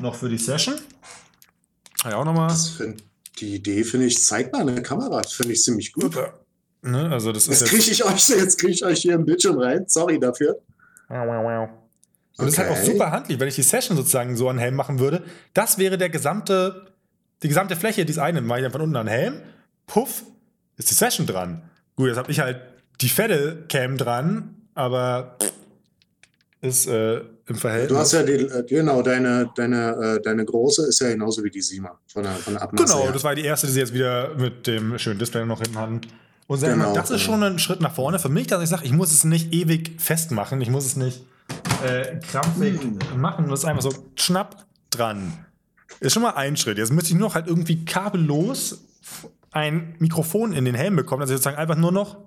noch 0.01 0.14
für 0.14 0.29
die 0.29 0.39
Session. 0.39 0.77
Ja, 2.05 2.16
auch 2.16 2.25
nochmal. 2.25 2.55
Die 3.41 3.57
Idee 3.57 3.83
finde 3.83 4.07
ich, 4.07 4.23
zeig 4.25 4.53
mal 4.53 4.62
eine 4.62 4.81
Kamera. 4.83 5.21
Das 5.21 5.33
finde 5.33 5.53
ich 5.53 5.62
ziemlich 5.62 5.93
gut. 5.93 6.16
Ne, 6.83 7.11
also 7.11 7.33
das 7.33 7.49
ist 7.49 7.61
Jetzt 7.61 7.71
kriege 7.71 7.91
ich 7.91 8.05
euch, 8.05 8.29
jetzt 8.29 8.59
krieg 8.59 8.71
ich 8.71 8.85
euch 8.85 9.01
hier 9.01 9.14
im 9.14 9.25
Bildschirm 9.25 9.59
rein. 9.59 9.85
Sorry 9.89 10.21
dafür. 10.21 10.61
Und 12.39 12.47
das 12.47 12.55
ist 12.55 12.59
halt 12.59 12.70
auch 12.70 12.76
Okay. 12.76 12.86
super 12.93 13.11
handlich, 13.11 13.39
wenn 13.41 13.49
ich 13.49 13.57
die 13.57 13.62
Session 13.62 13.97
sozusagen 13.97 14.36
so 14.36 14.49
an 14.49 14.59
Helm 14.59 14.74
machen 14.76 14.99
würde. 15.01 15.24
Das 15.55 15.76
wäre 15.78 15.99
der 15.99 16.09
gesamte, 16.09 16.86
die 17.43 17.49
gesamte 17.49 17.74
Fläche 17.76 18.05
dieses 18.07 18.20
einen. 18.22 18.47
Mache 18.47 18.61
ich 18.61 18.62
dann 18.64 18.72
von 18.72 18.80
unten 18.82 18.97
an 18.97 19.07
Helm, 19.09 19.43
puff, 19.86 20.22
ist 20.76 20.91
die 20.91 20.95
Session 20.95 21.26
dran. 21.26 21.62
Gut, 21.97 22.09
jetzt 22.09 22.16
habe 22.16 22.30
ich 22.30 22.39
halt 22.41 22.61
die 23.01 23.09
fette 23.09 23.64
Cam 23.68 23.97
dran, 23.97 24.55
aber 24.74 25.36
ist 26.61 26.86
äh, 26.89 27.20
im 27.47 27.55
Verhältnis. 27.57 27.89
Du 27.91 27.99
hast 27.99 28.12
ja 28.12 28.22
die, 28.22 28.32
äh, 28.32 28.64
genau, 28.68 29.01
deine, 29.03 29.49
deine, 29.57 30.16
äh, 30.18 30.22
deine 30.22 30.45
große 30.45 30.86
ist 30.89 31.01
ja 31.01 31.09
genauso 31.09 31.43
wie 31.45 31.51
die 31.51 31.62
Sima 31.62 31.99
von 32.09 32.24
der, 32.24 32.32
von 32.32 32.55
der 32.55 32.62
Abmaße 32.62 32.84
Genau, 32.84 33.03
her. 33.05 33.12
das 33.12 33.22
war 33.24 33.34
die 33.34 33.45
erste, 33.45 33.66
die 33.68 33.72
sie 33.74 33.80
jetzt 33.80 33.95
wieder 33.95 34.34
mit 34.36 34.66
dem 34.66 34.99
schönen 34.99 35.18
Display 35.20 35.45
noch 35.45 35.61
hinten 35.61 35.78
hatten. 35.78 36.01
Und 36.49 36.61
wir 36.62 36.68
mal, 36.74 36.84
Genau, 36.86 36.95
das 36.95 37.11
ist 37.11 37.22
genau. 37.24 37.32
schon 37.34 37.43
ein 37.45 37.59
Schritt 37.61 37.80
nach 37.80 37.95
vorne 37.95 38.18
für 38.18 38.28
mich, 38.28 38.47
dass 38.49 38.62
ich 38.62 38.68
sage, 38.68 38.84
ich 38.86 38.93
muss 38.93 39.12
es 39.12 39.22
nicht 39.24 39.53
ewig 39.53 40.01
festmachen, 40.01 40.61
ich 40.61 40.70
muss 40.70 40.84
es 40.84 40.97
nicht 40.97 41.24
äh, 41.85 42.18
krampfig 42.31 42.81
Hm. 42.81 43.20
machen, 43.20 43.49
das 43.49 43.61
ist 43.61 43.64
einfach 43.64 43.83
so 43.83 43.93
schnapp 44.16 44.66
dran. 44.91 45.45
Ist 46.01 46.12
schon 46.12 46.22
mal 46.22 46.35
ein 46.35 46.57
Schritt. 46.57 46.79
Jetzt 46.79 46.93
müsste 46.93 47.11
ich 47.11 47.18
nur 47.18 47.29
noch 47.29 47.35
halt 47.35 47.47
irgendwie 47.47 47.85
kabellos 47.85 48.79
ein 49.51 49.95
Mikrofon 49.99 50.53
in 50.53 50.64
den 50.64 50.74
Helm 50.74 50.97
bekommen, 50.97 51.20
dass 51.20 51.31
ich 51.31 51.37
sozusagen 51.37 51.57
einfach 51.57 51.76
nur 51.76 51.93
noch 51.93 52.18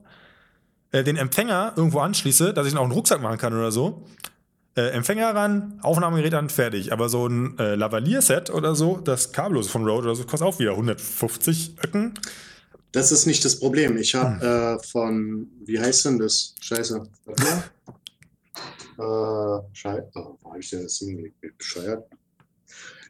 äh, 0.91 1.03
den 1.03 1.15
Empfänger 1.15 1.73
irgendwo 1.75 1.99
anschließe, 1.99 2.53
dass 2.53 2.67
ich 2.67 2.73
ihn 2.73 2.77
auch 2.77 2.83
einen 2.83 2.91
Rucksack 2.91 3.21
machen 3.21 3.37
kann 3.37 3.53
oder 3.53 3.71
so. 3.71 4.05
Äh, 4.75 4.89
Empfänger 4.91 5.33
ran, 5.35 5.79
Aufnahmegerät 5.83 6.33
an, 6.33 6.49
fertig. 6.49 6.91
Aber 6.93 7.09
so 7.09 7.27
ein 7.27 7.57
äh, 7.59 7.75
Lavalier-Set 7.75 8.49
oder 8.49 8.73
so, 8.75 8.97
das 8.97 9.31
kabellos 9.31 9.69
von 9.69 9.83
Rode 9.87 10.07
oder 10.07 10.15
so, 10.15 10.23
kostet 10.23 10.47
auch 10.47 10.59
wieder 10.59 10.71
150 10.71 11.75
Öcken. 11.85 12.13
Das 12.93 13.11
ist 13.11 13.25
nicht 13.25 13.45
das 13.45 13.59
Problem. 13.59 13.95
Ich 13.97 14.15
habe 14.15 14.39
Hm. 14.41 14.77
äh, 14.79 14.83
von, 14.83 15.47
wie 15.65 15.79
heißt 15.79 16.05
denn 16.05 16.19
das? 16.19 16.55
Scheiße. 16.61 17.03
Äh, 19.01 19.75
Scheiße. 19.75 20.09
Oh, 20.15 20.37
habe 20.45 20.59
ich 20.59 20.69
denn 20.69 20.83
das 20.83 21.01
ich 21.01 21.33
bescheuert? 21.57 22.05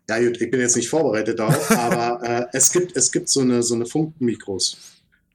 Ja, 0.09 0.19
gut, 0.19 0.41
ich 0.41 0.49
bin 0.51 0.59
jetzt 0.59 0.75
nicht 0.75 0.89
vorbereitet 0.89 1.39
darauf, 1.39 1.71
aber 1.77 2.23
äh, 2.27 2.45
es 2.53 2.71
gibt, 2.71 2.95
es 2.97 3.11
gibt 3.11 3.29
so 3.29 3.41
eine, 3.41 3.61
so 3.63 3.75
eine 3.75 3.85
Funkmikros, 3.85 4.77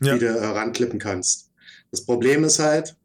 Ja. 0.01 0.15
die 0.15 0.21
du 0.21 0.27
äh, 0.27 0.45
ranklippen 0.47 0.99
kannst. 0.99 1.51
Das 1.91 2.05
Problem 2.05 2.45
ist 2.45 2.59
halt, 2.59 2.97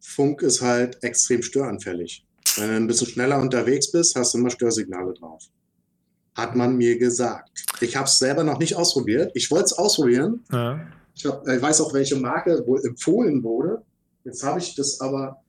Funk 0.00 0.42
ist 0.42 0.60
halt 0.60 1.02
extrem 1.02 1.42
störanfällig. 1.42 2.26
Wenn 2.56 2.68
du 2.68 2.76
ein 2.76 2.86
bisschen 2.86 3.06
schneller 3.08 3.40
unterwegs 3.40 3.90
bist, 3.90 4.14
hast 4.16 4.34
du 4.34 4.38
immer 4.38 4.50
Störsignale 4.50 5.14
drauf. 5.14 5.44
Hat 6.34 6.54
man 6.56 6.76
mir 6.76 6.98
gesagt. 6.98 7.50
Ich 7.80 7.96
habe 7.96 8.06
es 8.06 8.18
selber 8.18 8.44
noch 8.44 8.58
nicht 8.58 8.74
ausprobiert. 8.76 9.30
Ich 9.34 9.50
wollte 9.50 9.66
es 9.66 9.72
ausprobieren, 9.72 10.44
Ja. 10.52 10.80
ich, 11.14 11.24
hab, 11.26 11.46
ich 11.48 11.62
weiß 11.62 11.80
auch, 11.80 11.94
welche 11.94 12.16
Marke 12.16 12.64
wohl 12.66 12.84
empfohlen 12.84 13.42
wurde. 13.42 13.82
Jetzt 14.24 14.42
habe 14.42 14.58
ich 14.58 14.74
das 14.74 15.00
aber 15.00 15.42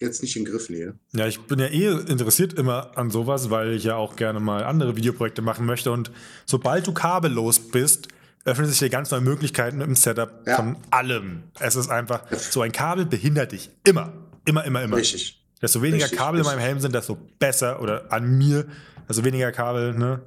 jetzt 0.00 0.22
nicht 0.22 0.36
in 0.36 0.44
Griffnähe. 0.44 0.94
ja, 1.12 1.26
ich 1.26 1.40
bin 1.40 1.58
ja 1.58 1.66
eh 1.66 1.86
interessiert 2.10 2.54
immer 2.54 2.96
an 2.98 3.10
sowas, 3.10 3.50
weil 3.50 3.72
ich 3.74 3.84
ja 3.84 3.96
auch 3.96 4.16
gerne 4.16 4.40
mal 4.40 4.64
andere 4.64 4.96
Videoprojekte 4.96 5.42
machen 5.42 5.66
möchte. 5.66 5.92
Und 5.92 6.10
sobald 6.46 6.86
du 6.86 6.92
kabellos 6.92 7.60
bist, 7.60 8.08
öffnen 8.44 8.66
sich 8.68 8.78
dir 8.78 8.88
ganz 8.88 9.10
neue 9.10 9.20
Möglichkeiten 9.20 9.80
dem 9.80 9.94
Setup 9.94 10.46
Ja. 10.46 10.56
von 10.56 10.76
allem. 10.90 11.42
Es 11.60 11.76
ist 11.76 11.90
einfach, 11.90 12.22
so 12.32 12.62
ein 12.62 12.72
Kabel 12.72 13.04
behindert 13.06 13.52
dich 13.52 13.70
immer. 13.84 14.12
Immer, 14.46 14.64
immer, 14.64 14.82
immer. 14.82 14.96
Richtig. 14.96 15.36
Desto 15.60 15.82
weniger 15.82 16.04
Richtig, 16.04 16.18
Kabel 16.18 16.40
in 16.40 16.46
richtig. 16.46 16.56
meinem 16.58 16.64
Helm 16.66 16.80
sind, 16.80 16.94
desto 16.94 17.18
besser. 17.38 17.82
Oder 17.82 18.10
an 18.10 18.38
mir, 18.38 18.66
desto 19.08 19.22
weniger 19.24 19.52
Kabel, 19.52 19.92
ne? 19.94 20.22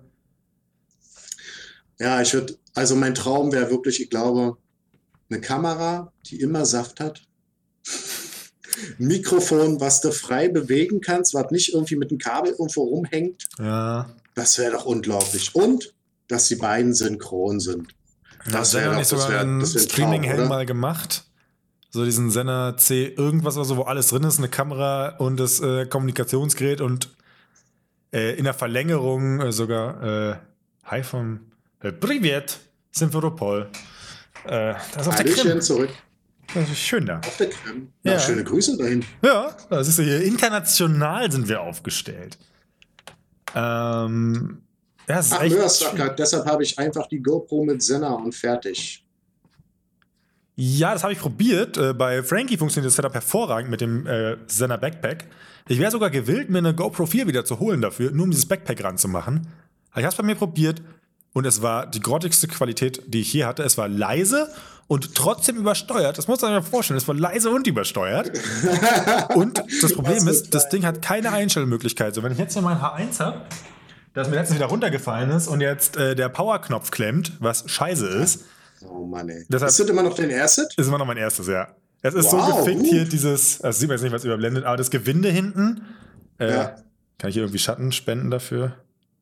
Ja, 1.99 2.21
ich 2.21 2.33
würde, 2.33 2.55
also 2.75 2.95
mein 2.95 3.15
Traum 3.15 3.51
wäre 3.51 3.69
wirklich, 3.71 3.99
ich 4.01 4.09
glaube, 4.11 4.57
eine 5.29 5.41
Kamera, 5.41 6.11
die 6.27 6.39
immer 6.39 6.65
Saft 6.65 6.99
hat. 6.99 7.21
Ein 8.99 9.07
Mikrofon, 9.07 9.79
was 9.79 10.01
du 10.01 10.11
frei 10.11 10.47
bewegen 10.49 11.01
kannst, 11.01 11.33
was 11.33 11.51
nicht 11.51 11.73
irgendwie 11.73 11.95
mit 11.95 12.11
dem 12.11 12.17
Kabel 12.17 12.51
irgendwo 12.51 12.83
rumhängt. 12.83 13.45
Ja. 13.59 14.09
Das 14.35 14.57
wäre 14.57 14.71
doch 14.73 14.85
unglaublich. 14.85 15.53
Und, 15.55 15.93
dass 16.27 16.47
die 16.47 16.55
beiden 16.55 16.93
synchron 16.93 17.59
sind. 17.59 17.93
Das 18.45 18.53
Das 18.53 18.71
Senna 18.71 18.83
wär 18.85 18.91
doch- 18.91 18.97
nicht 18.99 19.07
sogar 19.09 19.29
wär- 19.29 19.41
ein 19.41 19.65
Streaming-Helm 19.65 20.47
mal 20.47 20.65
gemacht. 20.65 21.25
So 21.91 22.03
diesen 22.05 22.31
Senna 22.31 22.75
C 22.75 23.05
irgendwas 23.05 23.55
oder 23.55 23.65
so, 23.65 23.77
wo 23.77 23.83
alles 23.83 24.07
drin 24.07 24.23
ist, 24.23 24.39
eine 24.39 24.49
Kamera 24.49 25.09
und 25.17 25.39
das 25.39 25.59
äh, 25.59 25.85
Kommunikationsgerät 25.85 26.81
und 26.81 27.09
äh, 28.11 28.35
in 28.35 28.45
der 28.45 28.55
Verlängerung 28.55 29.39
äh, 29.41 29.51
sogar 29.51 30.31
äh, 30.31 30.35
Hi 30.85 31.03
vom 31.03 31.51
äh, 31.81 31.91
Privet, 31.91 32.59
Simferopol. 32.91 33.69
Äh, 34.45 34.73
das 34.95 35.03
ist 35.03 35.07
auf 35.07 35.15
der 35.17 35.25
Krim. 35.31 35.61
zurück 35.61 35.89
Das 36.53 36.69
ist 36.69 36.79
schön 36.79 37.05
da. 37.05 37.19
auf 37.19 37.37
der 37.37 37.49
Krim. 37.49 37.89
Ja, 38.03 38.13
Ja. 38.13 38.19
schöne 38.19 38.43
Grüße 38.43 38.77
dahin. 38.77 39.03
Ja, 39.23 39.55
das 39.69 39.87
ist 39.87 39.99
hier 39.99 40.21
international 40.23 41.31
sind 41.31 41.47
wir 41.47 41.61
aufgestellt. 41.61 42.37
Ähm, 43.55 44.61
ja, 45.07 45.19
ist 45.19 45.33
Ach, 45.33 45.47
Mörsacker, 45.47 46.09
deshalb 46.09 46.45
habe 46.45 46.63
ich 46.63 46.77
einfach 46.79 47.07
die 47.07 47.21
GoPro 47.21 47.63
mit 47.65 47.81
Senna 47.83 48.13
und 48.13 48.33
fertig. 48.33 49.05
Ja, 50.55 50.93
das 50.93 51.03
habe 51.03 51.13
ich 51.13 51.19
probiert. 51.19 51.77
Äh, 51.77 51.93
bei 51.93 52.21
Frankie 52.23 52.57
funktioniert 52.57 52.87
das 52.89 52.95
Setup 52.95 53.13
hervorragend 53.13 53.71
mit 53.71 53.81
dem 53.81 54.05
äh, 54.05 54.37
Zenner 54.47 54.77
Backpack. 54.77 55.25
Ich 55.67 55.79
wäre 55.79 55.91
sogar 55.91 56.09
gewillt, 56.09 56.49
mir 56.49 56.59
eine 56.59 56.75
GoPro 56.75 57.05
4 57.05 57.27
wieder 57.27 57.45
zu 57.45 57.59
holen 57.59 57.81
dafür, 57.81 58.11
nur 58.11 58.25
um 58.25 58.31
dieses 58.31 58.45
Backpack 58.47 58.83
ranzumachen. 58.83 59.47
Ich 59.91 59.97
habe 60.03 60.07
es 60.07 60.15
bei 60.15 60.23
mir 60.23 60.35
probiert 60.35 60.81
und 61.33 61.45
es 61.45 61.61
war 61.61 61.87
die 61.87 62.01
grottigste 62.01 62.47
Qualität, 62.47 63.01
die 63.07 63.21
ich 63.21 63.33
je 63.33 63.45
hatte. 63.45 63.63
Es 63.63 63.77
war 63.77 63.87
leise 63.87 64.47
und 64.87 65.15
trotzdem 65.15 65.55
übersteuert. 65.57 66.17
Das 66.17 66.27
muss 66.27 66.41
man 66.41 66.53
sich 66.53 66.63
mal 66.63 66.69
vorstellen. 66.69 66.97
Es 66.97 67.07
war 67.07 67.15
leise 67.15 67.49
und 67.49 67.67
übersteuert. 67.67 68.31
und 69.35 69.63
das 69.81 69.93
Problem 69.93 70.25
Was 70.25 70.41
ist, 70.41 70.53
das 70.53 70.69
Ding 70.69 70.85
hat 70.85 71.01
keine 71.01 71.31
Einstellmöglichkeit. 71.31 72.13
So, 72.15 72.23
wenn 72.23 72.31
ich 72.31 72.37
jetzt 72.37 72.53
hier 72.53 72.61
mein 72.61 72.77
H1 72.77 73.19
habe, 73.19 73.41
das 74.13 74.29
mir 74.29 74.35
letztens 74.35 74.59
wieder 74.59 74.67
runtergefallen 74.67 75.31
ist 75.31 75.47
und 75.47 75.61
jetzt 75.61 75.97
äh, 75.97 76.15
der 76.15 76.29
Powerknopf 76.29 76.91
klemmt, 76.91 77.33
was 77.39 77.63
scheiße 77.69 78.07
ist, 78.07 78.45
Oh 78.85 79.05
Mann, 79.05 79.29
ey. 79.29 79.45
Deshalb- 79.47 79.69
ist 79.69 79.79
das 79.79 79.87
immer 79.87 80.03
noch 80.03 80.13
dein 80.15 80.31
Asset? 80.31 80.67
ist 80.75 80.87
immer 80.87 80.97
noch 80.97 81.05
mein 81.05 81.17
erstes, 81.17 81.47
ja. 81.47 81.69
Es 82.01 82.13
ist 82.13 82.31
wow, 82.33 82.49
so 82.49 82.57
gefickt 82.57 82.81
gut. 82.81 82.89
hier, 82.89 83.05
dieses, 83.05 83.61
also 83.61 83.79
sieht 83.79 83.87
man 83.87 83.95
jetzt 83.95 84.03
nicht, 84.03 84.11
was 84.11 84.25
überblendet, 84.25 84.65
aber 84.65 84.75
das 84.75 84.91
Gewinde 84.91 85.29
hinten. 85.29 85.85
Äh, 86.37 86.51
ja. 86.51 86.75
Kann 87.17 87.29
ich 87.29 87.35
hier 87.35 87.43
irgendwie 87.43 87.59
Schatten 87.59 87.93
spenden 87.93 88.29
dafür? 88.29 88.73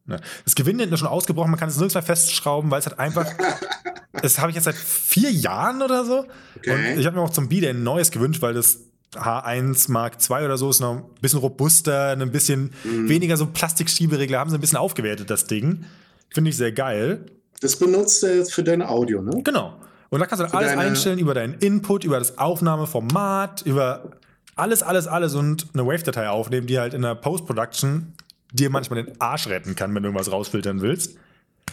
Ne. 0.05 0.19
Das 0.43 0.55
Gewinde 0.55 0.83
hinten 0.83 0.93
ist 0.93 0.99
schon 0.99 1.09
ausgebrochen, 1.09 1.51
man 1.51 1.59
kann 1.59 1.69
es 1.69 1.75
nirgends 1.75 1.93
mehr 1.93 2.03
festschrauben, 2.03 2.71
weil 2.71 2.79
es 2.79 2.87
halt 2.87 2.99
einfach. 2.99 3.25
das 4.21 4.39
habe 4.39 4.49
ich 4.49 4.55
jetzt 4.55 4.65
seit 4.65 4.75
vier 4.75 5.31
Jahren 5.31 5.81
oder 5.81 6.05
so. 6.05 6.25
Okay. 6.57 6.93
Und 6.93 6.99
ich 6.99 7.05
habe 7.05 7.15
mir 7.15 7.21
auch 7.21 7.29
zum 7.29 7.49
Bieder 7.49 7.69
ein 7.69 7.83
neues 7.83 8.11
gewünscht, 8.11 8.41
weil 8.41 8.53
das 8.53 8.79
H1 9.15 9.91
Mark 9.91 10.17
II 10.29 10.45
oder 10.45 10.57
so 10.57 10.69
ist 10.69 10.79
noch 10.79 10.97
ein 10.97 11.03
bisschen 11.21 11.39
robuster, 11.39 12.11
ein 12.11 12.31
bisschen 12.31 12.71
mhm. 12.83 13.09
weniger 13.09 13.37
so 13.37 13.47
Plastikschieberegler, 13.47 14.39
haben 14.39 14.49
sie 14.49 14.57
ein 14.57 14.61
bisschen 14.61 14.77
aufgewertet, 14.77 15.29
das 15.29 15.45
Ding. 15.45 15.85
Finde 16.29 16.49
ich 16.49 16.57
sehr 16.57 16.71
geil. 16.71 17.25
Das 17.59 17.75
benutzt 17.75 18.23
er 18.23 18.37
jetzt 18.37 18.53
für 18.53 18.63
dein 18.63 18.81
Audio, 18.81 19.21
ne? 19.21 19.41
Genau. 19.43 19.77
Und 20.09 20.19
da 20.19 20.25
kannst 20.25 20.43
du 20.43 20.47
dann 20.47 20.55
alles 20.55 20.77
einstellen 20.77 21.19
über 21.19 21.33
deinen 21.33 21.53
Input, 21.55 22.03
über 22.03 22.19
das 22.19 22.37
Aufnahmeformat, 22.37 23.61
über 23.63 24.11
alles, 24.55 24.83
alles, 24.83 25.07
alles 25.07 25.35
und 25.35 25.67
eine 25.73 25.85
Wave-Datei 25.85 26.29
aufnehmen, 26.29 26.67
die 26.67 26.79
halt 26.79 26.93
in 26.93 27.01
der 27.01 27.15
Post-Production 27.15 28.13
dir 28.51 28.69
manchmal 28.69 29.03
den 29.03 29.19
Arsch 29.19 29.47
retten 29.47 29.75
kann, 29.75 29.93
wenn 29.95 30.03
du 30.03 30.09
irgendwas 30.09 30.31
rausfiltern 30.31 30.81
willst. 30.81 31.15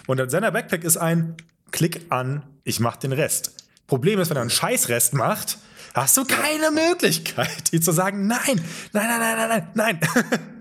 Und 0.07 0.19
der 0.19 0.31
Sender 0.31 0.51
Backpack 0.51 0.85
ist 0.85 0.97
ein 0.97 1.37
Klick 1.71 2.01
an, 2.11 2.43
ich 2.65 2.81
mach 2.81 2.97
den 2.97 3.13
Rest. 3.13 3.53
Problem 3.87 4.21
ist, 4.21 4.31
wenn 4.31 4.37
er 4.37 4.43
einen 4.43 4.51
Scheißrest 4.51 5.15
macht, 5.15 5.59
hast 5.95 6.17
du 6.17 6.25
keine 6.25 6.71
Möglichkeit, 6.71 7.73
dir 7.73 7.81
zu 7.81 7.93
sagen, 7.93 8.27
nein, 8.27 8.41
nein, 8.93 9.09
nein, 9.09 9.21
nein, 9.21 9.49
nein, 9.49 9.69
nein, 9.75 10.01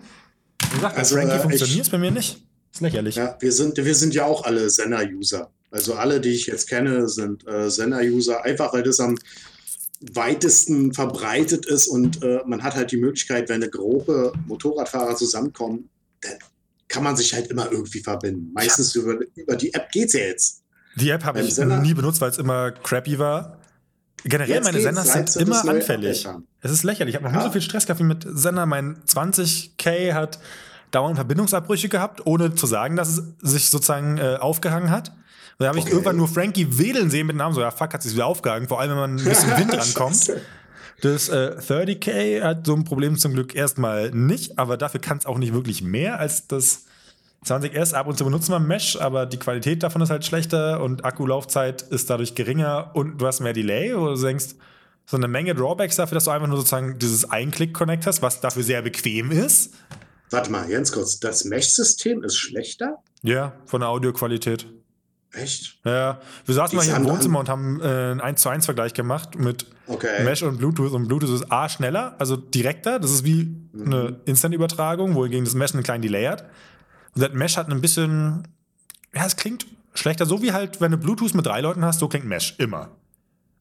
Wie 0.69 0.75
gesagt, 0.75 0.97
also, 0.97 1.15
Frankie 1.15 1.35
äh, 1.35 1.39
funktioniert 1.39 1.81
es 1.81 1.89
bei 1.89 1.97
mir 1.97 2.11
nicht. 2.11 2.41
Ist 2.73 2.81
lächerlich. 2.81 3.15
Ja, 3.15 3.37
wir 3.39 3.51
sind, 3.51 3.77
wir 3.77 3.95
sind 3.95 4.13
ja 4.13 4.25
auch 4.25 4.43
alle 4.43 4.69
Senna-User. 4.69 5.49
Also 5.71 5.95
alle, 5.95 6.21
die 6.21 6.29
ich 6.29 6.47
jetzt 6.47 6.67
kenne, 6.67 7.07
sind 7.07 7.47
äh, 7.47 7.69
Senna-User, 7.69 8.43
einfach 8.43 8.73
weil 8.73 8.83
das 8.83 8.99
am 8.99 9.17
weitesten 10.01 10.93
verbreitet 10.93 11.65
ist 11.65 11.87
und 11.87 12.21
äh, 12.23 12.39
man 12.45 12.63
hat 12.63 12.75
halt 12.75 12.91
die 12.91 12.97
Möglichkeit, 12.97 13.49
wenn 13.49 13.63
eine 13.63 13.71
Gruppe 13.71 14.31
Motorradfahrer 14.45 15.15
zusammenkommen, 15.15 15.89
kann 16.87 17.03
man 17.03 17.15
sich 17.15 17.33
halt 17.33 17.47
immer 17.47 17.71
irgendwie 17.71 17.99
verbinden. 17.99 18.51
Meistens 18.53 18.93
ja. 18.93 19.01
über, 19.01 19.19
über 19.35 19.55
die 19.55 19.73
App 19.73 19.91
geht 19.91 20.07
es 20.07 20.13
ja 20.13 20.21
jetzt. 20.21 20.63
Die 20.95 21.09
App 21.09 21.23
habe 21.23 21.41
ich 21.41 21.53
Sender, 21.53 21.79
nie 21.79 21.93
benutzt, 21.93 22.21
weil 22.21 22.31
es 22.31 22.37
immer 22.37 22.71
crappy 22.71 23.19
war. 23.19 23.59
Generell, 24.23 24.61
meine 24.61 24.81
Sender 24.81 25.03
sind 25.03 25.35
immer 25.35 25.67
anfällig. 25.67 26.27
Es 26.61 26.71
ist 26.71 26.83
lächerlich. 26.83 27.13
Ich 27.13 27.21
habe 27.21 27.25
noch 27.25 27.33
ja. 27.33 27.39
nie 27.39 27.45
so 27.45 27.51
viel 27.51 27.61
Stress 27.61 27.85
gehabt 27.85 27.99
wie 27.99 28.05
mit 28.05 28.25
Sender. 28.27 28.65
Mein 28.65 28.97
20k 29.03 30.13
hat 30.13 30.39
dauernd 30.91 31.17
Verbindungsabbrüche 31.17 31.89
gehabt, 31.89 32.25
ohne 32.25 32.55
zu 32.55 32.65
sagen, 32.65 32.95
dass 32.95 33.09
es 33.09 33.23
sich 33.41 33.69
sozusagen 33.69 34.17
äh, 34.17 34.37
aufgehangen 34.39 34.89
hat. 34.89 35.09
Und 35.09 35.63
da 35.63 35.67
habe 35.67 35.79
ich 35.79 35.85
okay. 35.85 35.93
irgendwann 35.93 36.17
nur 36.17 36.27
Frankie 36.27 36.77
wedeln 36.77 37.09
sehen 37.09 37.27
mit 37.27 37.35
dem 37.35 37.37
Namen, 37.37 37.53
so, 37.53 37.61
ja, 37.61 37.71
fuck, 37.71 37.93
hat 37.93 38.03
sich 38.03 38.13
wieder 38.13 38.25
aufgehangen, 38.27 38.67
vor 38.67 38.79
allem 38.79 38.91
wenn 38.91 38.97
man 38.97 39.15
ein 39.17 39.23
bisschen 39.23 39.49
Wind 39.57 39.73
rankommt. 39.75 40.31
Das 41.01 41.29
äh, 41.29 41.55
30k 41.59 42.41
hat 42.41 42.65
so 42.65 42.73
ein 42.73 42.83
Problem 42.83 43.17
zum 43.17 43.33
Glück 43.33 43.53
erstmal 43.53 44.11
nicht, 44.11 44.57
aber 44.57 44.77
dafür 44.77 44.99
kann 44.99 45.17
es 45.17 45.25
auch 45.25 45.37
nicht 45.37 45.53
wirklich 45.53 45.83
mehr 45.83 46.19
als 46.19 46.47
das 46.47 46.85
20S. 47.45 47.93
Ab 47.93 48.07
und 48.07 48.17
zu 48.17 48.25
benutzen 48.25 48.51
wir 48.51 48.59
Mesh, 48.59 48.95
aber 48.99 49.25
die 49.25 49.37
Qualität 49.37 49.83
davon 49.83 50.01
ist 50.01 50.09
halt 50.09 50.25
schlechter 50.25 50.81
und 50.81 51.05
Akkulaufzeit 51.05 51.83
ist 51.83 52.09
dadurch 52.09 52.33
geringer 52.33 52.91
und 52.93 53.19
du 53.19 53.27
hast 53.27 53.41
mehr 53.41 53.53
Delay, 53.53 53.95
wo 53.95 54.07
du 54.07 54.21
denkst, 54.21 54.55
so 55.05 55.17
eine 55.17 55.27
Menge 55.27 55.55
Drawbacks 55.55 55.95
dafür, 55.95 56.15
dass 56.15 56.25
du 56.25 56.31
einfach 56.31 56.47
nur 56.47 56.57
sozusagen 56.57 56.99
dieses 56.99 57.29
Ein-Click-Connect 57.29 58.05
hast, 58.07 58.21
was 58.21 58.41
dafür 58.41 58.63
sehr 58.63 58.81
bequem 58.81 59.31
ist. 59.31 59.73
Warte 60.31 60.51
mal, 60.51 60.67
ganz 60.67 60.91
kurz, 60.91 61.19
das 61.19 61.45
Mesh-System 61.45 62.23
ist 62.23 62.37
schlechter? 62.37 62.97
Ja, 63.23 63.53
von 63.65 63.79
der 63.79 63.89
Audioqualität. 63.89 64.67
Echt? 65.37 65.77
Ja, 65.83 66.19
wir 66.45 66.55
saßen 66.55 66.75
mal 66.75 66.85
hier 66.85 66.95
im 66.95 67.05
Wohnzimmer 67.05 67.39
und 67.39 67.49
haben 67.49 67.79
äh, 67.81 67.83
einen 67.85 68.21
1 68.21 68.41
zu 68.41 68.49
1 68.49 68.65
Vergleich 68.65 68.93
gemacht 68.93 69.37
mit 69.37 69.65
okay. 69.87 70.23
Mesh 70.23 70.43
und 70.43 70.57
Bluetooth. 70.57 70.91
Und 70.91 71.07
Bluetooth 71.07 71.29
ist 71.29 71.51
A 71.51 71.69
schneller, 71.69 72.15
also 72.19 72.35
direkter. 72.35 72.99
Das 72.99 73.11
ist 73.11 73.23
wie 73.23 73.45
mhm. 73.71 73.85
eine 73.85 74.19
Instant-Übertragung, 74.25 75.15
wohingegen 75.15 75.45
das 75.45 75.53
Mesh 75.53 75.73
einen 75.73 75.83
kleinen 75.83 76.01
Delay 76.01 76.25
hat. 76.25 76.43
Und 77.15 77.21
das 77.21 77.33
Mesh 77.33 77.57
hat 77.57 77.69
ein 77.69 77.81
bisschen, 77.81 78.47
ja, 79.13 79.25
es 79.25 79.35
klingt 79.35 79.65
schlechter. 79.93 80.25
So 80.25 80.41
wie 80.41 80.51
halt, 80.51 80.81
wenn 80.81 80.91
du 80.91 80.97
Bluetooth 80.97 81.33
mit 81.33 81.45
drei 81.45 81.61
Leuten 81.61 81.83
hast, 81.83 81.99
so 81.99 82.07
klingt 82.07 82.25
Mesh 82.25 82.55
immer. 82.57 82.89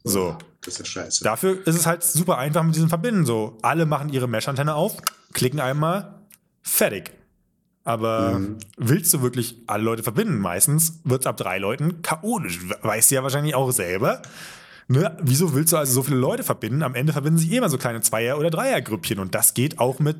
So. 0.05 0.37
Das 0.61 0.75
ist 0.75 0.79
ja 0.79 0.85
scheiße. 0.85 1.25
Dafür 1.25 1.67
ist 1.67 1.77
es 1.77 1.87
halt 1.87 2.03
super 2.03 2.39
einfach 2.39 2.63
mit 2.63 2.75
diesem 2.75 2.89
Verbinden. 2.89 3.25
So, 3.25 3.59
alle 3.63 3.87
machen 3.87 4.09
ihre 4.09 4.29
Mesh-Antenne 4.29 4.75
auf, 4.75 4.97
klicken 5.33 5.61
einmal, 5.61 6.21
fertig. 6.63 7.13
Aber 7.87 8.41
mhm. 8.41 8.57
willst 8.77 9.15
du 9.15 9.23
wirklich 9.23 9.63
alle 9.69 9.85
Leute 9.85 10.03
verbinden? 10.03 10.39
Meistens 10.39 10.99
wird 11.05 11.21
es 11.21 11.27
ab 11.27 11.37
drei 11.37 11.59
Leuten 11.59 12.03
chaotisch. 12.03 12.59
Weißt 12.83 13.11
du 13.11 13.15
ja 13.15 13.23
wahrscheinlich 13.23 13.55
auch 13.55 13.71
selber. 13.71 14.23
Ne? 14.89 15.17
Wieso 15.23 15.55
willst 15.55 15.73
du 15.73 15.77
also 15.77 15.93
so 15.93 16.03
viele 16.03 16.17
Leute 16.17 16.43
verbinden? 16.43 16.83
Am 16.83 16.97
Ende 16.97 17.13
verbinden 17.13 17.39
sich 17.39 17.53
immer 17.53 17.69
so 17.69 17.79
kleine 17.79 18.01
Zweier- 18.01 18.39
oder 18.39 18.51
Dreiergrüppchen. 18.51 19.21
Und 19.21 19.37
das 19.37 19.55
geht 19.55 19.79
auch 19.79 20.01
mit 20.01 20.17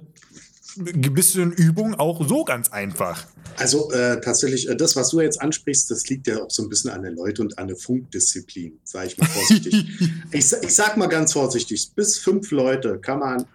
ein 0.77 1.13
bisschen 1.13 1.53
Übung 1.53 1.97
auch 1.97 2.27
so 2.29 2.45
ganz 2.45 2.69
einfach. 2.69 3.27
Also 3.57 3.91
äh, 3.91 4.21
tatsächlich, 4.21 4.69
äh, 4.69 4.77
das, 4.77 4.95
was 4.95 5.09
du 5.09 5.21
jetzt 5.21 5.41
ansprichst, 5.41 5.91
das 5.91 6.07
liegt 6.09 6.29
ja 6.29 6.43
auch 6.43 6.51
so 6.51 6.63
ein 6.63 6.69
bisschen 6.69 6.91
an 6.91 7.03
den 7.03 7.17
Leuten 7.17 7.43
und 7.43 7.59
an 7.59 7.67
der 7.67 7.77
Funkdisziplin, 7.77 8.79
sage 8.85 9.09
ich 9.09 9.19
mal 9.19 9.27
vorsichtig. 9.27 9.87
ich, 10.31 10.53
ich 10.53 10.75
sag 10.75 10.97
mal 10.97 11.09
ganz 11.09 11.33
vorsichtig, 11.33 11.91
bis 11.97 12.19
fünf 12.19 12.53
Leute 12.53 12.99
kann 13.01 13.19
man 13.19 13.47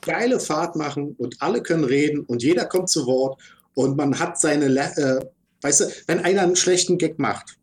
geile 0.00 0.40
Fahrt 0.40 0.76
machen 0.76 1.14
und 1.18 1.40
alle 1.40 1.62
können 1.62 1.84
reden 1.84 2.20
und 2.20 2.42
jeder 2.42 2.66
kommt 2.66 2.88
zu 2.88 3.06
Wort 3.06 3.40
und 3.74 3.96
man 3.96 4.18
hat 4.18 4.40
seine, 4.40 4.66
äh, 4.66 5.24
weißt 5.62 5.80
du, 5.80 5.84
wenn 6.06 6.20
einer 6.20 6.42
einen 6.42 6.56
schlechten 6.56 6.98
Gag 6.98 7.18
macht 7.18 7.58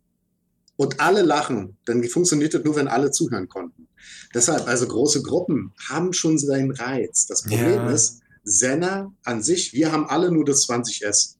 und 0.75 0.99
alle 0.99 1.21
lachen, 1.21 1.77
dann 1.85 2.03
funktioniert 2.05 2.53
das 2.53 2.63
nur, 2.63 2.75
wenn 2.75 2.87
alle 2.87 3.11
zuhören 3.11 3.47
konnten. 3.47 3.87
Deshalb, 4.33 4.67
also 4.67 4.87
große 4.87 5.21
Gruppen 5.23 5.73
haben 5.89 6.13
schon 6.13 6.37
seinen 6.37 6.71
Reiz. 6.71 7.25
Das 7.27 7.43
Problem 7.43 7.75
ja. 7.75 7.89
ist, 7.91 8.21
Senna 8.43 9.13
an 9.23 9.43
sich, 9.43 9.73
wir 9.73 9.91
haben 9.91 10.05
alle 10.07 10.31
nur 10.31 10.45
das 10.45 10.67
20S. 10.67 11.35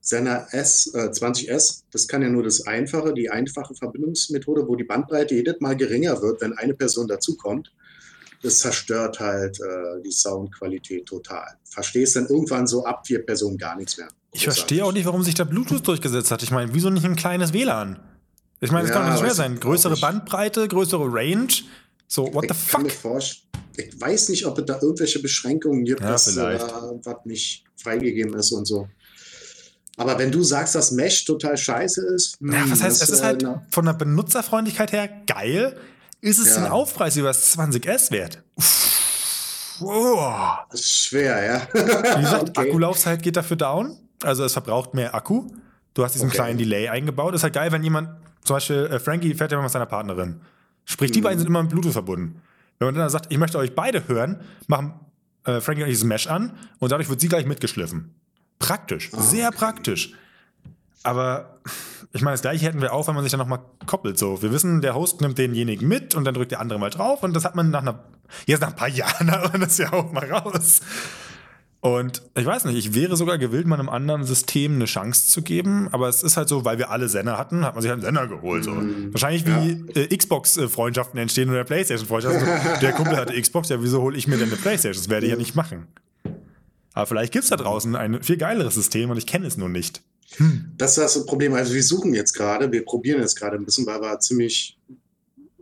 Senna 0.00 0.46
S, 0.52 0.88
äh, 0.94 1.08
20S, 1.08 1.82
das 1.90 2.06
kann 2.06 2.22
ja 2.22 2.28
nur 2.28 2.44
das 2.44 2.64
einfache, 2.64 3.12
die 3.12 3.28
einfache 3.28 3.74
Verbindungsmethode, 3.74 4.68
wo 4.68 4.76
die 4.76 4.84
Bandbreite 4.84 5.34
jedes 5.34 5.56
Mal 5.58 5.76
geringer 5.76 6.22
wird, 6.22 6.40
wenn 6.40 6.52
eine 6.52 6.74
Person 6.74 7.08
dazukommt 7.08 7.72
das 8.46 8.60
zerstört 8.60 9.20
halt 9.20 9.58
äh, 9.60 10.02
die 10.04 10.12
Soundqualität 10.12 11.06
total. 11.06 11.46
Verstehst 11.64 12.16
dann 12.16 12.26
irgendwann 12.26 12.66
so 12.66 12.84
ab 12.84 13.06
vier 13.06 13.24
Personen 13.24 13.58
gar 13.58 13.76
nichts 13.76 13.98
mehr. 13.98 14.08
Ich 14.32 14.44
verstehe 14.44 14.84
auch 14.84 14.92
nicht, 14.92 15.06
warum 15.06 15.22
sich 15.22 15.34
da 15.34 15.44
Bluetooth 15.44 15.86
durchgesetzt 15.86 16.30
hat. 16.30 16.42
Ich 16.42 16.50
meine, 16.50 16.72
wieso 16.74 16.90
nicht 16.90 17.04
ein 17.04 17.16
kleines 17.16 17.52
WLAN? 17.52 17.98
Ich 18.60 18.70
meine, 18.70 18.84
es 18.84 18.90
ja, 18.90 19.00
kann 19.00 19.10
nicht 19.10 19.20
schwer 19.20 19.34
sein. 19.34 19.58
Größere 19.60 19.96
Bandbreite, 19.96 20.68
größere 20.68 21.04
Range. 21.06 21.48
So, 22.08 22.32
what 22.32 22.44
ich 22.44 22.52
the 22.52 22.56
fuck? 22.56 22.86
Ich 23.78 24.00
weiß 24.00 24.30
nicht, 24.30 24.46
ob 24.46 24.58
es 24.58 24.64
da 24.64 24.78
irgendwelche 24.80 25.20
Beschränkungen 25.20 25.84
gibt, 25.84 26.00
ja, 26.00 26.10
was, 26.10 26.34
äh, 26.36 26.58
was 27.04 27.16
nicht 27.24 27.64
freigegeben 27.76 28.34
ist 28.34 28.52
und 28.52 28.64
so. 28.64 28.88
Aber 29.98 30.18
wenn 30.18 30.30
du 30.30 30.42
sagst, 30.42 30.74
dass 30.74 30.90
Mesh 30.90 31.24
total 31.24 31.56
scheiße 31.56 32.06
ist. 32.14 32.38
Hm, 32.40 32.52
ja, 32.52 32.64
was 32.70 32.82
heißt, 32.82 33.02
das, 33.02 33.08
es 33.08 33.16
ist 33.16 33.24
halt 33.24 33.42
äh, 33.42 33.54
von 33.70 33.84
der 33.84 33.94
Benutzerfreundlichkeit 33.94 34.92
her 34.92 35.08
geil, 35.26 35.76
ist 36.26 36.38
es 36.38 36.56
ja. 36.56 36.62
den 36.62 36.72
Aufpreis 36.72 37.16
über 37.16 37.28
das 37.28 37.56
20S 37.56 38.10
wert? 38.10 38.42
Oh. 39.80 40.32
Das 40.70 40.80
ist 40.80 41.04
schwer, 41.04 41.44
ja. 41.44 41.68
Wie 41.72 42.20
gesagt, 42.20 42.50
okay. 42.58 42.68
Akkulaufzeit 42.68 43.22
geht 43.22 43.36
dafür 43.36 43.56
down. 43.56 43.96
Also 44.22 44.44
es 44.44 44.52
verbraucht 44.52 44.94
mehr 44.94 45.14
Akku. 45.14 45.46
Du 45.94 46.04
hast 46.04 46.14
diesen 46.14 46.28
okay. 46.28 46.36
kleinen 46.36 46.58
Delay 46.58 46.88
eingebaut. 46.88 47.34
Ist 47.34 47.44
halt 47.44 47.54
geil, 47.54 47.70
wenn 47.70 47.84
jemand, 47.84 48.08
zum 48.42 48.56
Beispiel 48.56 48.86
äh, 48.86 48.98
Frankie 48.98 49.34
fährt 49.34 49.52
ja 49.52 49.58
immer 49.58 49.64
mit 49.64 49.72
seiner 49.72 49.86
Partnerin. 49.86 50.40
Sprich, 50.84 51.12
die 51.12 51.20
mhm. 51.20 51.24
beiden 51.24 51.38
sind 51.38 51.48
immer 51.48 51.62
mit 51.62 51.70
Bluetooth 51.70 51.92
verbunden. 51.92 52.42
Wenn 52.78 52.86
man 52.86 52.94
dann 52.96 53.08
sagt, 53.08 53.26
ich 53.30 53.38
möchte 53.38 53.58
euch 53.58 53.74
beide 53.74 54.08
hören, 54.08 54.40
machen 54.66 54.94
äh, 55.44 55.60
Frankie 55.60 55.84
und 55.84 55.88
ich 55.88 55.96
das 55.96 56.04
Mesh 56.04 56.26
an 56.26 56.58
und 56.80 56.90
dadurch 56.90 57.08
wird 57.08 57.20
sie 57.20 57.28
gleich 57.28 57.46
mitgeschliffen. 57.46 58.14
Praktisch, 58.58 59.10
oh, 59.12 59.20
sehr 59.20 59.48
okay. 59.48 59.56
praktisch. 59.58 60.14
Aber 61.06 61.60
ich 62.12 62.20
meine, 62.22 62.34
das 62.34 62.42
gleiche 62.42 62.66
hätten 62.66 62.80
wir 62.80 62.92
auch, 62.92 63.06
wenn 63.06 63.14
man 63.14 63.22
sich 63.22 63.30
dann 63.30 63.38
nochmal 63.38 63.60
koppelt. 63.86 64.18
So, 64.18 64.42
wir 64.42 64.50
wissen, 64.50 64.80
der 64.80 64.96
Host 64.96 65.20
nimmt 65.20 65.38
denjenigen 65.38 65.86
mit 65.86 66.16
und 66.16 66.24
dann 66.24 66.34
drückt 66.34 66.50
der 66.50 66.58
andere 66.60 66.80
mal 66.80 66.90
drauf 66.90 67.22
und 67.22 67.32
das 67.32 67.44
hat 67.44 67.54
man 67.54 67.70
nach 67.70 67.82
einer, 67.82 68.00
jetzt 68.46 68.60
nach 68.60 68.70
ein 68.70 68.76
paar 68.76 68.88
Jahren 68.88 69.30
hat 69.30 69.52
man 69.52 69.60
das 69.60 69.78
ja 69.78 69.92
auch 69.92 70.10
mal 70.10 70.28
raus. 70.28 70.80
Und 71.78 72.22
ich 72.36 72.44
weiß 72.44 72.64
nicht, 72.64 72.76
ich 72.76 72.94
wäre 72.96 73.16
sogar 73.16 73.38
gewillt, 73.38 73.68
mal 73.68 73.78
einem 73.78 73.88
anderen 73.88 74.24
System 74.24 74.74
eine 74.74 74.86
Chance 74.86 75.28
zu 75.28 75.42
geben, 75.42 75.88
aber 75.92 76.08
es 76.08 76.24
ist 76.24 76.36
halt 76.36 76.48
so, 76.48 76.64
weil 76.64 76.78
wir 76.78 76.90
alle 76.90 77.08
Sender 77.08 77.38
hatten, 77.38 77.64
hat 77.64 77.74
man 77.74 77.82
sich 77.82 77.90
halt 77.90 78.04
einen 78.04 78.16
Sender 78.16 78.26
geholt. 78.26 78.64
So. 78.64 78.72
Mhm. 78.72 79.12
Wahrscheinlich 79.12 79.46
wie 79.46 79.84
ja. 79.94 80.02
äh, 80.02 80.16
Xbox-Freundschaften 80.16 81.20
entstehen 81.20 81.48
oder 81.50 81.62
Playstation-Freundschaften. 81.62 82.48
der 82.80 82.92
Kumpel 82.92 83.16
hatte 83.16 83.40
Xbox, 83.40 83.68
ja, 83.68 83.80
wieso 83.80 84.02
hole 84.02 84.16
ich 84.16 84.26
mir 84.26 84.38
denn 84.38 84.48
eine 84.48 84.56
Playstation? 84.56 85.00
Das 85.00 85.08
werde 85.08 85.26
ich 85.26 85.30
ja 85.30 85.38
nicht 85.38 85.54
machen. 85.54 85.86
Aber 86.94 87.06
vielleicht 87.06 87.32
gibt 87.32 87.44
es 87.44 87.50
da 87.50 87.56
draußen 87.56 87.94
ein 87.94 88.22
viel 88.22 88.38
geileres 88.38 88.74
System 88.74 89.10
und 89.10 89.18
ich 89.18 89.26
kenne 89.26 89.46
es 89.46 89.56
nur 89.56 89.68
nicht. 89.68 90.02
Hm. 90.36 90.72
Das 90.76 90.98
ist 90.98 91.16
das 91.16 91.26
Problem. 91.26 91.54
Also 91.54 91.74
wir 91.74 91.82
suchen 91.82 92.14
jetzt 92.14 92.32
gerade, 92.32 92.70
wir 92.70 92.84
probieren 92.84 93.20
jetzt 93.20 93.36
gerade 93.36 93.56
ein 93.56 93.64
bisschen, 93.64 93.86
weil 93.86 94.00
wir 94.00 94.18
ziemlich 94.20 94.78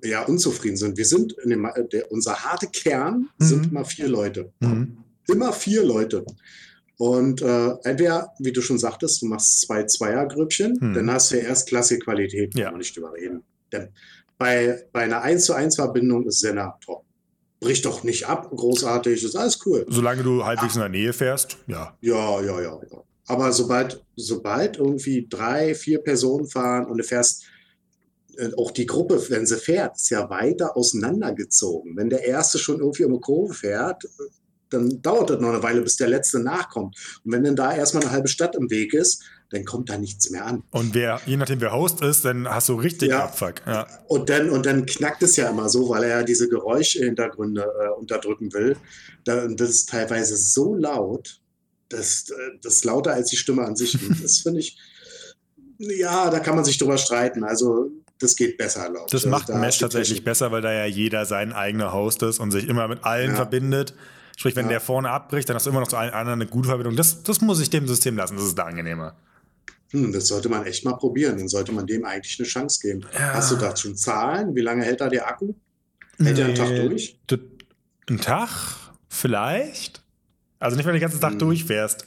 ja, 0.03 0.23
unzufrieden 0.23 0.77
sind. 0.77 0.97
Wir 0.97 1.07
sind, 1.07 1.35
in 1.43 1.51
dem, 1.51 1.69
der, 1.93 2.11
unser 2.13 2.37
harter 2.37 2.67
Kern 2.67 3.29
mhm. 3.39 3.45
sind 3.45 3.67
immer 3.71 3.85
vier 3.85 4.09
Leute. 4.09 4.53
Mhm. 4.61 4.99
Immer 5.29 5.53
vier 5.53 5.85
Leute. 5.85 6.25
Und 6.99 7.43
äh, 7.43 7.71
entweder, 7.83 8.33
wie 8.39 8.53
du 8.53 8.61
schon 8.61 8.79
sagtest, 8.79 9.23
du 9.23 9.27
machst 9.27 9.63
zwei 9.63 9.85
Zweiergrüppchen, 9.85 10.79
mhm. 10.81 10.95
dann 10.95 11.11
hast 11.11 11.33
du 11.33 11.37
ja 11.37 11.45
erstklassige 11.45 12.01
Qualität, 12.01 12.55
ja. 12.55 12.65
kann 12.65 12.75
man 12.75 12.79
nicht 12.79 12.97
drüber 12.97 13.13
reden. 13.15 13.43
Denn 13.73 13.89
bei, 14.39 14.85
bei 14.93 15.05
einer 15.05 15.23
1 15.23 15.45
zu 15.45 15.55
1 15.55 15.77
Verbindung 15.77 16.27
ist 16.27 16.41
Senna 16.41 16.79
top. 16.85 17.05
Bricht 17.61 17.85
doch 17.87 18.05
nicht 18.05 18.29
ab, 18.29 18.51
großartig, 18.51 19.25
ist 19.25 19.37
alles 19.37 19.59
cool. 19.65 19.87
Solange 19.89 20.23
du 20.23 20.45
halbwegs 20.45 20.75
in 20.75 20.81
der 20.81 20.91
Nähe 20.91 21.13
fährst, 21.13 21.57
ja. 21.67 21.97
Ja, 22.01 22.41
ja, 22.43 22.61
ja, 22.61 22.79
ja. 22.91 23.03
Aber 23.27 23.53
sobald, 23.53 24.05
sobald 24.17 24.77
irgendwie 24.77 25.27
drei, 25.29 25.75
vier 25.75 25.99
Personen 26.01 26.47
fahren 26.47 26.87
und 26.87 26.99
du 26.99 27.05
fährst, 27.05 27.45
äh, 28.37 28.51
auch 28.57 28.71
die 28.71 28.87
Gruppe, 28.87 29.23
wenn 29.31 29.47
sie 29.47 29.57
fährt, 29.57 29.97
ist 29.97 30.11
ja 30.11 30.29
weiter 30.29 30.77
auseinandergezogen. 30.77 31.97
Wenn 31.97 32.11
der 32.11 32.25
Erste 32.25 32.59
schon 32.59 32.81
irgendwie 32.81 33.05
um 33.05 33.13
eine 33.13 33.21
Kurve 33.21 33.55
fährt, 33.55 34.05
dann 34.71 35.01
dauert 35.03 35.31
das 35.31 35.41
noch 35.41 35.51
eine 35.51 35.63
Weile, 35.63 35.83
bis 35.83 35.97
der 35.97 36.09
Letzte 36.09 36.41
nachkommt. 36.41 36.97
Und 37.25 37.33
wenn 37.33 37.45
dann 37.45 37.57
da 37.57 37.75
erstmal 37.75 38.03
eine 38.03 38.13
halbe 38.13 38.29
Stadt 38.29 38.57
im 38.57 38.71
Weg 38.71 38.93
ist, 38.93 39.23
dann 39.51 39.65
kommt 39.65 39.89
da 39.89 39.97
nichts 39.97 40.31
mehr 40.31 40.45
an. 40.45 40.65
Und 40.71 40.95
wer, 40.95 41.21
je 41.27 41.37
nachdem 41.37 41.61
wer 41.61 41.73
Host 41.73 42.01
ist, 42.01 42.25
dann 42.25 42.49
hast 42.49 42.69
du 42.69 42.75
richtig 42.75 43.11
Ja. 43.11 43.25
Abfuck. 43.25 43.63
Ja. 43.67 43.87
Und 44.09 44.29
dann, 44.31 44.51
und 44.51 44.67
dann 44.67 44.85
knackt 44.85 45.23
es 45.23 45.37
ja 45.37 45.49
immer 45.51 45.69
so, 45.69 45.89
weil 45.89 46.03
er 46.05 46.21
ja 46.21 46.23
diese 46.25 46.49
Geräuschhintergründe 46.49 47.63
äh, 47.63 48.01
unterdrücken 48.01 48.53
will. 48.53 48.77
Da, 49.25 49.45
und 49.45 49.61
das 49.61 49.71
ist 49.71 49.89
teilweise 49.89 50.37
so 50.37 50.75
laut, 50.75 51.41
dass 51.97 52.29
äh, 52.31 52.35
das 52.63 52.75
ist 52.77 52.85
lauter 52.85 53.13
als 53.13 53.31
die 53.31 53.37
Stimme 53.37 53.63
an 53.65 53.77
sich. 53.77 53.97
das 54.23 54.39
finde 54.39 54.61
ich, 54.61 54.79
ja, 55.79 56.31
da 56.31 56.39
kann 56.41 56.55
man 56.57 56.65
sich 56.65 56.79
drüber 56.79 56.99
streiten. 56.99 57.45
Also, 57.45 57.91
das 58.19 58.37
geht 58.37 58.57
besser 58.57 58.89
laut. 58.91 59.13
Das 59.13 59.23
Also, 59.23 59.29
macht 59.29 59.49
da 59.49 59.55
ein 59.55 59.61
Mesh 59.61 59.79
tatsächlich 59.79 60.19
Technik- 60.19 60.25
besser, 60.25 60.53
weil 60.53 60.63
da 60.63 60.73
ja 60.73 60.87
jeder 60.87 61.27
sein 61.27 61.53
eigener 61.53 61.93
Host 61.93 62.23
ist 62.23 62.39
und 62.39 62.51
sich 62.53 62.69
immer 62.69 62.87
mit 62.89 63.05
allen 63.05 63.31
Ja. 63.31 63.37
verbindet. 63.37 63.95
Sprich, 64.37 64.57
wenn 64.57 64.67
Ja. 64.67 64.73
der 64.73 64.81
vorne 64.81 65.11
abbricht, 65.11 65.49
dann 65.49 65.57
hast 65.57 65.67
du 65.67 65.71
immer 65.71 65.81
noch 65.81 65.89
zu 65.89 65.97
allen 65.97 66.13
anderen 66.13 66.41
eine 66.41 66.51
gute 66.51 66.69
Verbindung. 66.69 66.97
Das, 66.97 67.23
das 67.23 67.41
muss 67.41 67.61
ich 67.61 67.71
dem 67.71 67.87
System 67.87 68.17
lassen, 68.17 68.37
das 68.37 68.47
ist 68.47 68.59
da 68.59 68.65
angenehmer. 68.65 69.17
Hm, 69.91 70.13
das 70.13 70.27
sollte 70.29 70.49
man 70.49 70.65
echt 70.67 70.85
mal 70.85 70.95
probieren. 70.95 71.39
Dann 71.39 71.49
sollte 71.49 71.71
man 71.73 71.87
dem 71.87 72.05
eigentlich 72.05 72.39
eine 72.41 72.49
Chance 72.49 72.81
geben. 72.81 73.03
Ja. 73.13 73.35
Hast 73.35 73.53
du 73.53 73.57
da 73.57 73.77
schon 73.77 73.97
Zahlen? 73.97 74.55
Wie 74.55 74.61
lange 74.61 74.85
hält 74.85 75.01
da 75.01 75.09
der 75.09 75.29
Akku? 75.29 75.55
Hält 76.19 76.39
der 76.39 76.47
einen 76.47 76.55
Tag 76.55 76.69
Nee, 76.71 76.89
durch? 76.89 77.19
d- 77.31 77.39
Ein 78.09 78.21
Tag? 78.21 78.49
Vielleicht? 79.09 80.03
Also 80.65 80.77
nicht, 80.77 80.87
wenn 80.87 80.93
du 80.95 80.99
den 80.99 81.03
ganzen 81.03 81.21
Tag 81.21 81.33
Hm. 81.33 81.39
durchfährst. 81.39 82.07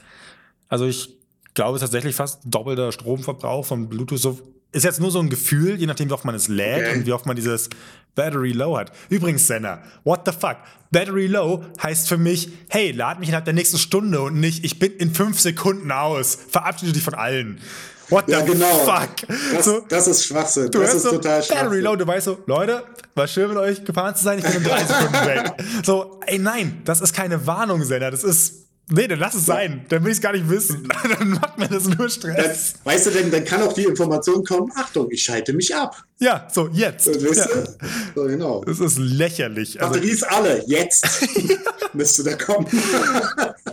Also 0.68 0.86
ich 0.86 1.16
glaube, 1.53 1.78
es 1.78 1.82
ist 1.82 1.89
tatsächlich 1.89 2.16
fast 2.16 2.41
doppelter 2.45 2.91
Stromverbrauch 2.91 3.66
von 3.66 3.88
Bluetooth. 3.89 4.20
So, 4.20 4.39
ist 4.72 4.84
jetzt 4.84 4.99
nur 4.99 5.12
so 5.12 5.20
ein 5.20 5.30
Gefühl, 5.30 5.76
je 5.80 5.86
nachdem, 5.88 6.10
wie 6.10 6.14
oft 6.14 6.26
man 6.26 6.36
es 6.36 6.47
lädt 6.49 6.88
Okay. 6.88 6.97
und 6.99 7.05
wie 7.05 7.14
oft 7.14 7.26
man 7.26 7.36
dieses 7.36 7.70
Battery 8.16 8.51
Low 8.51 8.78
hat. 8.78 8.91
Übrigens, 9.10 9.47
Senna, 9.47 9.82
what 10.03 10.22
the 10.26 10.32
fuck? 10.32 10.58
Battery 10.91 11.28
Low 11.28 11.64
heißt 11.82 12.10
für 12.10 12.18
mich, 12.18 12.49
hey, 12.70 12.91
lad 12.91 13.20
mich 13.20 13.30
innerhalb 13.30 13.45
der 13.45 13.53
nächsten 13.53 13.78
Stunde 13.78 14.22
und 14.22 14.39
nicht, 14.39 14.66
ich 14.66 14.80
bin 14.80 14.91
in 14.93 15.14
fünf 15.14 15.39
Sekunden 15.39 15.91
aus. 15.91 16.36
Verabschiede 16.49 16.93
dich 16.93 17.03
von 17.03 17.14
allen. 17.14 17.60
What 18.10 18.30
Ja, 18.30 18.39
the 18.39 18.51
genau. 18.53 18.66
fuck? 18.86 19.10
Das, 19.53 19.66
so, 19.66 19.82
das 19.89 20.08
ist 20.08 20.26
Schwachsinn. 20.26 20.72
Du 20.72 20.80
das 20.80 20.93
ist 20.95 21.03
so, 21.03 21.12
total 21.12 21.43
Schwachsinn. 21.43 21.82
Low, 21.82 21.95
du 21.95 22.08
weißt 22.08 22.26
so, 22.26 22.38
Leute, 22.45 22.84
war 23.16 23.28
schön 23.28 23.49
mit 23.49 23.58
euch 23.58 23.84
gefahren 23.84 24.16
zu 24.16 24.24
sein, 24.24 24.39
ich 24.39 24.45
bin 24.45 24.53
in 24.55 24.64
drei 24.64 24.84
Sekunden 24.86 25.14
weg. 25.26 25.53
So, 25.86 26.20
ey, 26.26 26.39
nein, 26.39 26.82
das 26.86 27.01
ist 27.01 27.14
keine 27.14 27.45
Warnung, 27.45 27.84
Sender, 27.84 28.12
das 28.12 28.24
ist, 28.24 28.66
nee, 28.89 29.07
dann 29.07 29.19
lass 29.19 29.33
es 29.35 29.45
sein, 29.45 29.85
dann 29.89 30.03
will 30.03 30.11
ich 30.11 30.17
es 30.17 30.21
gar 30.21 30.31
nicht 30.33 30.49
wissen, 30.49 30.88
dann 31.19 31.29
macht 31.29 31.57
mir 31.57 31.67
das 31.67 31.85
nur 31.85 31.95
Dann, 31.95 32.09
Stress. 32.09 32.73
weißt 32.83 33.07
du 33.07 33.11
denn, 33.11 33.31
dann 33.31 33.43
kann 33.45 33.61
auch 33.61 33.73
die 33.73 33.83
Information 33.83 34.43
kommen, 34.43 34.71
Achtung, 34.75 35.07
ich 35.11 35.23
schalte 35.23 35.53
mich 35.53 35.75
ab. 35.75 36.03
Ja, 36.19 36.47
so, 36.51 36.67
jetzt. 36.71 37.07
Weißt 37.07 37.38
Ja. 37.38 37.45
du? 37.45 37.67
So, 38.15 38.23
genau. 38.23 38.63
Das 38.65 38.79
ist 38.79 38.97
lächerlich. 38.97 39.79
Also, 39.81 39.93
Batterie 39.93 40.11
ist 40.11 40.23
alle, 40.23 40.63
jetzt 40.67 41.05
müsste 41.93 42.23
da 42.23 42.35
kommen. 42.35 42.65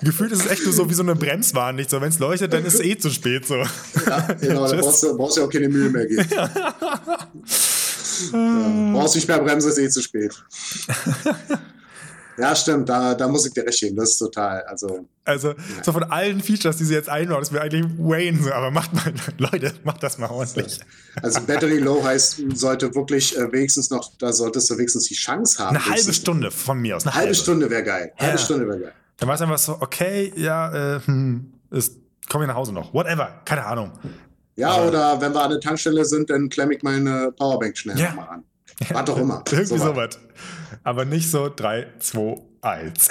gefühlt 0.02 0.32
ist 0.32 0.44
es 0.44 0.50
echt 0.50 0.64
nur 0.64 0.72
so 0.74 0.88
wie 0.90 0.94
so 0.94 1.02
eine 1.02 1.14
Bremswarnlicht. 1.16 1.90
So, 1.90 2.00
wenn 2.00 2.10
es 2.10 2.18
leuchtet, 2.18 2.52
dann 2.52 2.64
ist 2.64 2.74
es 2.74 2.80
eh 2.80 2.98
zu 2.98 3.10
spät. 3.10 3.46
So. 3.46 3.56
Ja, 4.06 4.20
genau, 4.40 4.68
da 4.70 4.76
brauchst 4.76 5.02
du, 5.02 5.16
brauchst 5.16 5.36
du 5.38 5.44
auch 5.44 5.50
keine 5.50 5.68
Mühe 5.68 5.88
mehr 5.90 6.06
geben. 6.06 6.26
Ja. 6.30 6.50
brauchst 8.92 9.14
nicht 9.16 9.26
mehr 9.28 9.38
bremsen, 9.38 9.70
ist 9.70 9.78
eh 9.78 9.88
zu 9.88 10.02
spät. 10.02 10.34
Ja, 12.36 12.54
stimmt, 12.56 12.88
da, 12.88 13.14
da 13.14 13.28
muss 13.28 13.46
ich 13.46 13.52
dir 13.52 13.64
recht 13.64 13.80
geben. 13.80 13.96
Das 13.96 14.10
ist 14.10 14.18
total, 14.18 14.62
also, 14.64 15.06
Also, 15.24 15.54
so 15.82 15.92
von 15.92 16.02
allen 16.04 16.40
Features, 16.40 16.76
die 16.78 16.84
sie 16.84 16.94
jetzt 16.94 17.08
einbauen, 17.08 17.42
ist 17.42 17.52
mir 17.52 17.60
eigentlich 17.60 17.84
Wayne 17.98 18.42
so, 18.42 18.52
aber 18.52 18.70
macht 18.70 18.92
mal, 18.92 19.12
Leute, 19.38 19.72
macht 19.84 20.02
das 20.02 20.18
mal 20.18 20.28
ordentlich. 20.30 20.80
also 21.22 21.40
Battery 21.42 21.78
Low 21.78 22.02
heißt, 22.02 22.42
sollte 22.54 22.92
wirklich 22.94 23.36
äh, 23.38 23.52
wenigstens 23.52 23.90
noch, 23.90 24.12
da 24.18 24.32
solltest 24.32 24.68
du 24.70 24.76
wenigstens 24.76 25.04
die 25.04 25.14
Chance 25.14 25.58
haben. 25.62 25.76
Eine 25.76 25.86
halbe 25.86 26.12
Stunde 26.12 26.50
von 26.50 26.78
mir 26.80 26.96
aus. 26.96 27.06
Eine 27.06 27.14
halbe 27.14 27.34
Stunde 27.34 27.70
wäre 27.70 27.84
geil. 27.84 28.12
Halbe 28.18 28.32
Ja. 28.32 28.38
Stunde 28.38 28.66
wäre 28.68 28.80
geil. 28.80 28.92
Dann 29.18 29.28
war 29.28 29.36
es 29.36 29.42
einfach 29.42 29.58
so, 29.58 29.76
okay, 29.80 30.32
ja, 30.36 30.96
äh, 30.96 31.00
hm, 31.04 31.52
ist, 31.70 31.96
komm 32.28 32.42
ich 32.42 32.48
nach 32.48 32.56
Hause 32.56 32.72
noch. 32.72 32.92
Whatever, 32.92 33.42
keine 33.44 33.64
Ahnung. 33.64 33.92
Ja, 34.56 34.70
Aber- 34.70 34.88
oder 34.88 35.20
wenn 35.20 35.32
wir 35.32 35.42
an 35.42 35.50
der 35.50 35.60
Tankstelle 35.60 36.04
sind, 36.04 36.30
dann 36.30 36.48
klemme 36.48 36.74
ich 36.74 36.82
meine 36.82 37.32
Powerbank 37.38 37.76
schnell 37.78 37.96
Ja. 37.98 38.08
nochmal 38.08 38.28
an. 38.28 38.44
Was 38.90 39.04
doch 39.04 39.18
immer. 39.18 39.42
Irgendwie 39.50 39.66
So 39.66 39.78
sowas. 39.78 40.18
Aber 40.82 41.04
nicht 41.04 41.30
so 41.30 41.48
3, 41.54 41.86
2, 41.98 42.36
1. 42.62 43.08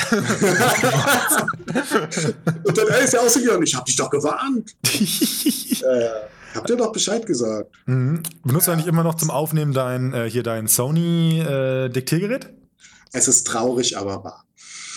Und 2.64 2.78
dann 2.78 2.88
ist 3.04 3.14
ja 3.14 3.20
ausgegangen. 3.22 3.64
Ich 3.64 3.76
hab 3.76 3.86
dich 3.86 3.96
doch 3.96 4.10
gewarnt. 4.10 4.76
Äh, 5.84 6.10
habt 6.56 6.70
ihr 6.70 6.78
doch 6.78 6.94
Bescheid 6.94 7.26
gesagt. 7.26 7.70
mhm. 7.88 8.24
Benutzt 8.46 8.68
du 8.68 8.72
eigentlich 8.72 8.88
immer 8.88 9.04
noch 9.04 9.16
zum 9.16 9.30
Aufnehmen 9.30 9.74
dein, 9.74 10.14
äh, 10.14 10.30
hier 10.30 10.44
dein 10.44 10.68
Sony 10.68 11.42
äh, 11.42 11.90
Diktiergerät? 11.90 12.54
Es 13.12 13.28
ist 13.28 13.46
traurig, 13.46 13.98
aber 13.98 14.24
wahr. 14.24 14.46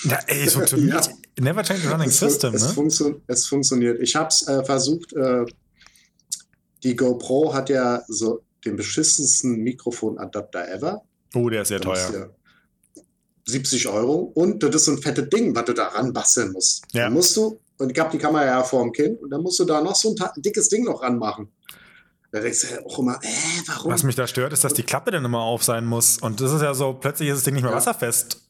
Ja, 0.05 0.21
ey, 0.29 0.45
es 0.47 0.55
funktioniert. 0.55 1.11
Ja. 1.39 1.45
Never 1.45 1.65
change 1.65 1.83
the 1.83 1.89
running 1.89 2.09
Es, 2.09 2.21
system, 2.21 2.55
es, 2.55 2.63
ne? 2.63 2.69
funktio 2.69 3.21
es 3.27 3.47
funktioniert. 3.47 4.01
Ich 4.01 4.15
habe 4.15 4.29
es 4.29 4.47
äh, 4.47 4.65
versucht. 4.65 5.13
Äh, 5.15 5.45
die 6.85 6.95
GoPro 6.95 7.53
hat 7.53 7.69
ja 7.69 8.03
so 8.07 8.43
den 8.67 8.77
beschissensten 8.77 9.57
Mikrofonadapter 9.63 10.69
ever. 10.69 11.03
Oh, 11.35 11.49
der 11.49 11.63
ist 11.63 11.69
sehr 11.69 11.81
teuer. 11.81 12.11
du 12.11 13.01
70 13.47 13.89
Euro. 13.89 14.33
Und 14.35 14.63
das 14.63 14.75
ist 14.75 14.85
so 14.87 14.93
ein 14.93 14.99
fettes 14.99 15.29
Ding, 15.29 15.55
was 15.55 15.65
du 15.67 15.73
da 15.73 15.89
ranbasteln 15.89 16.53
musst. 16.53 16.83
Ja. 16.93 17.05
Dann 17.05 17.13
musst 17.13 17.37
du, 17.37 17.61
und 17.79 17.91
ich 17.91 17.99
habe 17.99 18.11
die 18.11 18.19
Kamera 18.19 18.45
ja 18.45 18.63
vor 18.65 18.83
dem 18.83 18.93
Kinn, 18.93 19.17
und 19.17 19.31
dann 19.31 19.43
musst 19.43 19.59
du 19.61 19.65
da 19.65 19.81
noch 19.81 19.95
so 19.95 20.15
ein 20.19 20.43
dickes 20.43 20.69
Ding 20.69 20.85
noch 20.85 21.03
ranmachen. 21.03 21.49
Da 22.33 22.41
denkst 22.41 22.67
du 22.69 22.85
auch 22.87 22.99
immer, 22.99 23.15
äh, 23.23 23.29
warum? 23.67 23.93
Was 23.93 24.03
mich 24.03 24.17
da 24.17 24.27
stört, 24.27 24.53
ist, 24.53 24.65
dass 24.65 24.75
die 24.75 24.83
Klappe 24.83 25.13
dann 25.13 25.25
immer 25.25 25.41
auf 25.41 25.63
sein 25.63 25.87
muss. 25.87 26.19
Und 26.19 26.41
das 26.41 26.53
ist 26.53 26.61
ja 26.63 26.75
so, 26.75 26.95
plötzlich 26.95 27.29
ist 27.29 27.37
das 27.37 27.45
Ding 27.45 27.55
nicht 27.55 27.63
mehr 27.63 27.71
Ja. 27.71 27.77
wasserfest. 27.77 28.43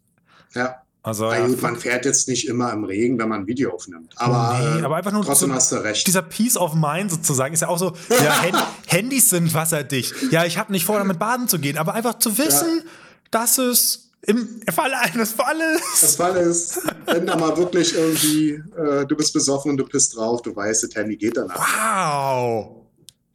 ja, 0.54 0.76
Also, 1.06 1.30
ja, 1.30 1.46
gut, 1.46 1.62
man 1.62 1.76
fährt 1.76 2.04
jetzt 2.04 2.26
nicht 2.26 2.48
immer 2.48 2.72
im 2.72 2.82
Regen, 2.82 3.16
wenn 3.20 3.28
man 3.28 3.42
ein 3.42 3.46
Video 3.46 3.72
aufnimmt. 3.72 4.12
Aber, 4.16 4.58
Nee, 4.58 4.80
äh, 4.80 4.84
aber 4.84 4.96
einfach 4.96 5.12
nur 5.12 5.24
trotzdem 5.24 5.50
so- 5.50 5.54
hast 5.54 5.70
du 5.70 5.76
recht. 5.76 6.04
dieser 6.04 6.22
Peace 6.22 6.56
of 6.56 6.74
Mind 6.74 7.12
sozusagen 7.12 7.54
ist 7.54 7.60
ja 7.60 7.68
auch 7.68 7.78
so, 7.78 7.92
ja, 8.10 8.42
Hand 8.42 8.56
Handys 8.88 9.30
sind 9.30 9.54
wasserdicht. 9.54 10.12
Ja, 10.32 10.44
ich 10.44 10.58
habe 10.58 10.72
nicht 10.72 10.84
vor, 10.84 10.98
damit 10.98 11.20
baden 11.20 11.46
zu 11.46 11.60
gehen, 11.60 11.78
aber 11.78 11.94
einfach 11.94 12.18
zu 12.18 12.36
wissen, 12.38 12.82
dass 13.30 13.56
es 13.58 14.10
im 14.22 14.60
Falle 14.74 14.98
eines 14.98 15.30
Falles. 15.30 15.80
Das 16.00 16.16
Fall 16.16 16.36
ist, 16.38 16.80
wenn 17.06 17.24
da 17.24 17.36
mal 17.36 17.56
wirklich 17.56 17.94
irgendwie, 17.94 18.60
äh, 18.76 19.06
du 19.06 19.14
bist 19.16 19.32
besoffen 19.32 19.70
und 19.70 19.76
du 19.76 19.84
pisst 19.84 20.16
drauf, 20.16 20.42
du 20.42 20.56
weißt, 20.56 20.82
das 20.82 20.94
Handy 20.96 21.16
geht 21.16 21.36
danach. 21.36 21.56
Wow. 21.56 22.82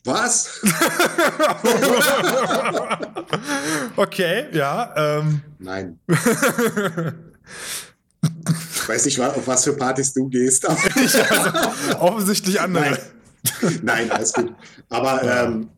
Was? 0.03 0.59
Okay, 3.95 4.45
ja. 4.51 4.93
Ähm, 4.95 5.41
Nein. 5.59 5.99
Ich 8.73 8.87
weiß 8.89 9.05
nicht, 9.05 9.19
auf 9.19 9.47
was 9.47 9.63
für 9.63 9.73
Partys 9.73 10.13
du 10.13 10.27
gehst, 10.27 10.67
aber 10.67 10.77
offensichtlich 11.99 12.59
andere. 12.59 12.83
Nein. 13.61 13.79
nein, 13.83 14.11
alles 14.11 14.33
gut. 14.33 14.53
Aber 14.89 15.21
ähm, 15.23 15.69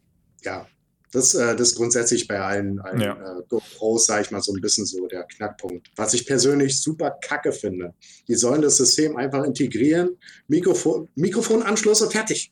ja, 0.43 0.65
das, 1.11 1.35
äh, 1.35 1.55
das 1.55 1.69
ist 1.69 1.75
grundsätzlich 1.75 2.27
bei 2.27 2.39
allen, 2.39 2.79
allen 2.79 2.99
Ja. 3.01 3.13
äh, 3.13 3.41
GoPros, 3.47 4.05
sage 4.07 4.23
ich 4.23 4.31
mal, 4.31 4.41
so 4.41 4.53
ein 4.53 4.59
bisschen 4.61 4.85
so 4.85 5.05
der 5.07 5.23
Knackpunkt. 5.23 5.89
Was 5.95 6.13
ich 6.13 6.25
persönlich 6.25 6.81
super 6.81 7.11
kacke 7.23 7.51
finde. 7.53 7.93
Die 8.27 8.35
sollen 8.35 8.61
das 8.61 8.77
System 8.77 9.15
einfach 9.15 9.43
integrieren, 9.43 10.17
Mikrofon, 10.47 11.07
Mikrofonanschluss 11.15 12.01
und 12.01 12.11
fertig. 12.11 12.51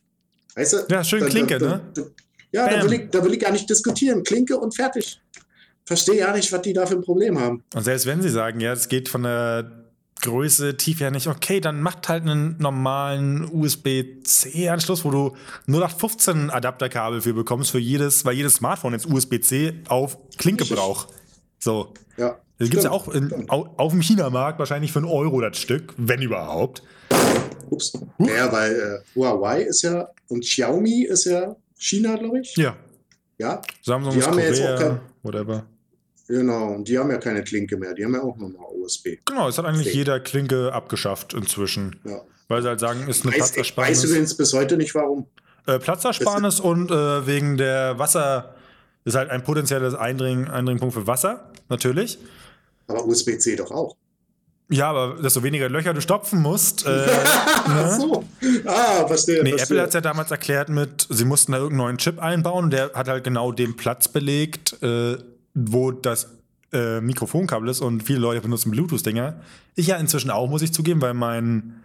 Weißt 0.54 0.72
du? 0.74 0.76
Ja, 0.90 1.02
schön 1.02 1.20
Da- 1.20 1.26
Klinke, 1.28 1.58
da, 1.58 1.66
ne? 1.76 1.90
Da, 1.94 2.02
ja, 2.52 2.68
da 2.68 2.76
Bam. 2.76 2.86
will, 2.90 2.92
ich, 3.00 3.10
da 3.10 3.24
will 3.24 3.32
ich 3.34 3.40
gar 3.40 3.52
nicht 3.52 3.68
diskutieren. 3.68 4.22
Klinke 4.22 4.56
und 4.58 4.74
fertig. 4.76 5.20
Verstehe 5.84 6.18
ja 6.18 6.32
nicht, 6.32 6.52
was 6.52 6.62
die 6.62 6.72
da 6.72 6.86
für 6.86 6.94
ein 6.94 7.02
Problem 7.02 7.38
haben. 7.38 7.62
Und 7.74 7.82
selbst 7.84 8.06
wenn 8.06 8.22
sie 8.22 8.28
sagen, 8.30 8.60
ja, 8.60 8.72
es 8.72 8.88
geht 8.88 9.08
von 9.08 9.24
der 9.24 9.70
Größe, 10.22 10.76
Tiefe 10.76 11.04
her 11.04 11.10
nicht, 11.10 11.26
okay, 11.26 11.60
dann 11.60 11.82
macht 11.82 12.08
halt 12.08 12.22
einen 12.22 12.56
normalen 12.58 13.44
USB-C-Anschluss, 13.52 15.04
wo 15.04 15.10
du 15.10 15.36
0815 15.66 16.50
Adapterkabel 16.50 17.20
für 17.20 17.34
bekommst, 17.34 17.70
für 17.72 17.78
jedes, 17.80 18.24
weil 18.24 18.34
jedes 18.34 18.54
Smartphone 18.54 18.92
jetzt 18.92 19.06
USB-C 19.06 19.74
auf 19.88 20.18
Klinke 20.38 20.64
braucht. 20.64 21.08
So. 21.58 21.92
Ja, 22.16 22.38
Das 22.58 22.68
gibt 22.70 22.78
es 22.78 22.84
ja 22.84 22.90
auch 22.90 23.08
in, 23.08 23.48
auf 23.50 23.92
dem 23.92 24.02
China-Markt 24.02 24.58
wahrscheinlich 24.58 24.92
für 24.92 25.00
einen 25.00 25.08
Euro 25.08 25.40
das 25.40 25.58
Stück, 25.58 25.92
wenn 25.96 26.22
überhaupt. 26.22 26.82
Ups. 27.70 27.92
Ja, 28.18 28.52
weil 28.52 28.72
äh, 28.74 29.18
Huawei 29.18 29.62
ist 29.62 29.82
ja 29.82 30.08
und 30.28 30.44
Xiaomi 30.44 31.04
ist 31.04 31.24
ja 31.24 31.56
China, 31.76 32.16
glaube 32.16 32.40
ich. 32.40 32.54
Ja. 32.56 32.76
Ja, 33.38 33.60
Samsung 33.82 34.12
Die 34.12 34.18
ist 34.20 34.26
haben 34.28 34.38
ja 34.38 34.44
jetzt 34.44 34.60
auch 34.60 34.66
Korea, 34.76 34.88
kein- 34.88 35.00
whatever. 35.22 35.64
Genau. 36.28 36.72
Und 36.74 36.88
die 36.88 36.98
haben 36.98 37.10
ja 37.10 37.18
keine 37.18 37.42
Klinke 37.42 37.76
mehr. 37.76 37.94
Die 37.94 38.04
haben 38.04 38.14
ja 38.14 38.22
auch 38.22 38.36
nochmal 38.36 38.66
USB. 38.80 39.18
Genau, 39.24 39.48
es 39.48 39.58
hat 39.58 39.64
eigentlich 39.64 39.88
Okay. 39.88 39.96
jeder 39.96 40.20
Klinke 40.20 40.72
abgeschafft 40.72 41.34
inzwischen. 41.34 41.96
Ja. 42.04 42.20
Weil 42.48 42.62
sie 42.62 42.68
halt 42.68 42.80
sagen, 42.80 43.08
ist 43.08 43.24
eine 43.24 43.32
Weiß, 43.32 43.56
ich 43.56 43.56
weiß 43.56 43.74
Platzersparnis. 43.74 44.04
übrigens 44.04 44.36
bis 44.36 44.52
heute 44.52 44.76
nicht 44.76 44.94
warum. 44.94 45.26
Äh, 45.66 45.78
Platzersparnis 45.78 46.60
und 46.60 46.90
äh, 46.90 47.26
wegen 47.26 47.56
der 47.56 47.98
Wasser, 47.98 48.54
Ist 49.04 49.16
halt 49.16 49.30
ein 49.30 49.42
potenzielles 49.42 49.94
Eindring 49.94 50.48
Eindringpunkt 50.48 50.94
für 50.94 51.06
Wasser, 51.06 51.50
natürlich. 51.68 52.18
Aber 52.86 53.04
USB-C 53.06 53.56
doch 53.56 53.70
auch. 53.70 53.96
Ja, 54.70 54.90
aber 54.90 55.20
desto 55.20 55.42
weniger 55.42 55.68
Löcher 55.68 55.92
du 55.92 56.00
stopfen 56.00 56.40
musst. 56.40 56.86
Äh, 56.86 57.06
Ach 57.34 57.68
ne? 57.68 57.98
so. 58.00 58.24
Ah, 58.64 59.06
verstehe. 59.06 59.42
Nee, 59.42 59.50
verstehe. 59.50 59.64
Apple 59.64 59.80
hat 59.82 59.88
es 59.88 59.94
ja 59.94 60.00
damals 60.00 60.30
erklärt 60.30 60.68
mit, 60.68 61.06
sie 61.10 61.24
mussten 61.24 61.52
da 61.52 61.58
irgendeinen 61.58 61.86
neuen 61.86 61.98
Chip 61.98 62.18
einbauen 62.20 62.70
der 62.70 62.92
hat 62.94 63.08
halt 63.08 63.24
genau 63.24 63.50
den 63.52 63.76
Platz 63.76 64.08
belegt, 64.08 64.82
äh, 64.82 65.16
wo 65.54 65.90
das 65.90 66.28
äh, 66.72 67.00
Mikrofonkabel 67.00 67.68
ist 67.68 67.80
und 67.80 68.02
viele 68.02 68.18
Leute 68.18 68.40
benutzen 68.40 68.70
Bluetooth-Dinger. 68.70 69.40
Ich 69.74 69.86
ja 69.88 69.96
inzwischen 69.96 70.30
auch, 70.30 70.48
muss 70.48 70.62
ich 70.62 70.72
zugeben, 70.72 71.00
weil 71.00 71.14
mein 71.14 71.82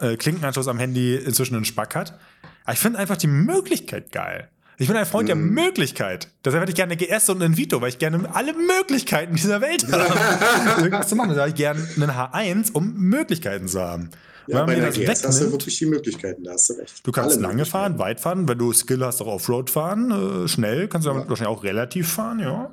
äh, 0.00 0.16
Klinkenanschluss 0.16 0.68
am 0.68 0.78
Handy 0.78 1.16
inzwischen 1.16 1.54
einen 1.54 1.64
Spack 1.64 1.94
hat. 1.94 2.18
Aber 2.64 2.72
ich 2.72 2.80
finde 2.80 2.98
einfach 2.98 3.16
die 3.16 3.28
Möglichkeit 3.28 4.10
geil. 4.12 4.48
Ich 4.78 4.88
bin 4.88 4.96
ein 4.96 5.06
Freund 5.06 5.28
der 5.28 5.36
Möglichkeit. 5.36 6.28
Deshalb 6.44 6.60
hätte 6.62 6.70
ich 6.70 6.76
gerne 6.76 6.92
eine 6.92 6.98
GS 6.98 7.30
und 7.30 7.42
einen 7.42 7.56
Vito, 7.56 7.80
weil 7.80 7.88
ich 7.88 7.98
gerne 7.98 8.28
alle 8.34 8.52
Möglichkeiten 8.52 9.34
dieser 9.36 9.62
Welt 9.62 9.90
habe. 9.90 10.82
Irgendwas 10.82 11.08
zu 11.08 11.16
machen. 11.16 11.30
Da 11.30 11.40
habe 11.40 11.48
ich 11.48 11.54
gerne 11.54 11.80
einen 11.96 12.10
H1, 12.10 12.72
um 12.72 12.92
Möglichkeiten 12.94 13.68
zu 13.68 13.80
haben. 13.80 14.10
Ja, 14.48 14.64
bei 14.64 14.74
das 14.76 14.94
GS 14.96 15.24
hast 15.24 15.40
du 15.40 15.50
wirklich 15.50 15.78
die 15.78 15.86
Möglichkeiten, 15.86 16.44
da 16.44 16.52
hast 16.52 16.68
du 16.68 16.74
recht. 16.74 17.06
Du 17.06 17.10
kannst 17.10 17.38
Alle 17.38 17.46
lange 17.48 17.64
fahren, 17.64 17.98
weit 17.98 18.20
fahren. 18.20 18.46
Wenn 18.46 18.58
du 18.58 18.72
Skill 18.72 19.04
hast, 19.04 19.20
auch 19.22 19.26
Offroad 19.26 19.70
fahren. 19.70 20.44
Äh, 20.44 20.48
schnell 20.48 20.88
kannst 20.88 21.06
du 21.06 21.10
damit 21.10 21.24
Ja. 21.24 21.30
wahrscheinlich 21.30 21.56
auch 21.56 21.64
relativ 21.64 22.12
fahren, 22.12 22.38
ja. 22.40 22.70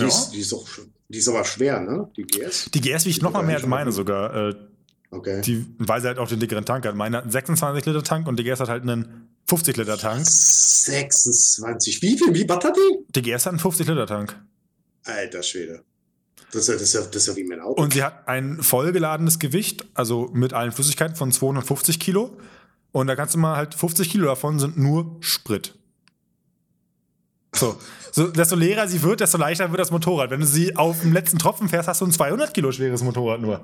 Die, 0.00 0.08
ja. 0.08 0.08
ist, 0.08 0.30
die, 0.30 0.40
ist 0.40 0.52
auch, 0.52 0.66
die 1.08 1.18
ist 1.18 1.28
aber 1.28 1.44
schwer, 1.44 1.80
ne? 1.80 2.08
Die 2.16 2.24
GS. 2.24 2.70
Die 2.72 2.80
GS 2.80 3.06
wiegt 3.06 3.22
noch 3.22 3.32
mal 3.32 3.42
mehr 3.42 3.56
als 3.56 3.66
meine 3.66 3.92
sogar. 3.92 4.34
Äh, 4.34 4.54
Okay. 5.12 5.40
die, 5.40 5.66
weil 5.78 6.00
sie 6.00 6.06
halt 6.06 6.18
auch 6.18 6.28
den 6.28 6.38
dickeren 6.38 6.64
Tank 6.64 6.86
hat. 6.86 6.94
Meine 6.94 7.16
hat 7.16 7.24
einen 7.24 7.32
26 7.32 7.84
Liter 7.84 8.04
Tank 8.04 8.28
und 8.28 8.38
die 8.38 8.44
GS 8.44 8.60
hat 8.60 8.68
halt 8.68 8.82
einen 8.84 9.28
50 9.48 9.76
Liter 9.76 9.98
Tank. 9.98 10.24
26. 10.24 12.00
Wie 12.00 12.16
viel? 12.16 12.32
Wie 12.32 12.48
was 12.48 12.64
hat 12.64 12.76
die? 12.76 12.98
Die 13.08 13.22
GS 13.22 13.46
hat 13.46 13.54
einen 13.54 13.58
50 13.58 13.88
Liter 13.88 14.06
Tank. 14.06 14.40
Alter 15.02 15.42
Schwede. 15.42 15.82
Das 16.52 16.62
ist, 16.62 16.68
ja, 16.68 16.74
das, 16.74 16.82
ist 16.82 16.94
ja, 16.94 17.00
das 17.02 17.16
ist 17.16 17.26
ja 17.28 17.36
wie 17.36 17.44
mein 17.44 17.60
Auto. 17.60 17.82
Und 17.82 17.92
sie 17.94 18.04
hat 18.04 18.28
ein 18.28 18.62
vollgeladenes 18.62 19.38
Gewicht, 19.38 19.84
also 19.94 20.30
mit 20.32 20.52
allen 20.52 20.70
Flüssigkeiten 20.72 21.16
von 21.16 21.32
250 21.32 21.98
Kilo. 21.98 22.36
Und 22.92 23.06
da 23.06 23.16
kannst 23.16 23.34
du 23.34 23.38
mal 23.38 23.56
halt 23.56 23.74
50 23.74 24.10
Kilo 24.10 24.26
davon 24.26 24.58
sind 24.58 24.76
nur 24.76 25.16
Sprit. 25.20 25.74
So. 27.60 27.76
so. 28.12 28.26
Desto 28.28 28.56
leerer 28.56 28.88
sie 28.88 29.02
wird, 29.02 29.20
desto 29.20 29.38
leichter 29.38 29.70
wird 29.70 29.80
das 29.80 29.90
Motorrad. 29.90 30.30
Wenn 30.30 30.40
du 30.40 30.46
sie 30.46 30.74
auf 30.76 31.00
dem 31.00 31.12
letzten 31.12 31.38
Tropfen 31.38 31.68
fährst, 31.68 31.88
hast 31.88 32.00
du 32.00 32.06
ein 32.06 32.12
200 32.12 32.52
Kilo 32.52 32.72
schweres 32.72 33.02
Motorrad 33.02 33.40
nur. 33.40 33.60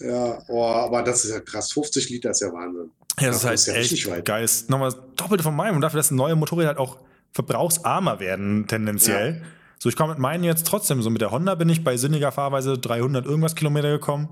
ja, 0.00 0.38
oh, 0.48 0.64
aber 0.64 1.02
das 1.02 1.24
ist 1.24 1.32
ja 1.32 1.40
krass. 1.40 1.72
50 1.72 2.10
Liter 2.10 2.30
ist 2.30 2.40
ja 2.40 2.52
Wahnsinn. 2.52 2.90
Ja, 3.20 3.28
das 3.28 3.42
Dafür 3.42 3.54
ist 3.54 3.68
ist 3.68 3.74
ja 3.74 3.80
echt 3.80 4.10
weit. 4.10 4.24
geil. 4.24 4.44
Ist 4.44 4.70
nochmal 4.70 4.90
das 4.90 4.98
Doppelte 5.16 5.42
von 5.42 5.54
meinem 5.56 5.74
und 5.76 5.80
dafür, 5.82 5.98
dass 5.98 6.10
neue 6.10 6.36
Motorräder 6.36 6.68
halt 6.68 6.78
auch 6.78 6.98
verbrauchsarmer 7.32 8.20
werden, 8.20 8.66
tendenziell. 8.66 9.42
So, 9.78 9.88
ich 9.88 9.96
komme 9.96 10.10
mit 10.10 10.18
meinen 10.18 10.44
jetzt 10.44 10.66
trotzdem, 10.66 11.02
so 11.02 11.10
mit 11.10 11.20
der 11.22 11.30
Honda 11.32 11.54
bin 11.56 11.68
ich 11.68 11.82
bei 11.82 11.96
sinniger 11.96 12.30
Fahrweise 12.30 12.78
300 12.78 13.26
irgendwas 13.26 13.54
Kilometer 13.56 13.90
gekommen. 13.90 14.28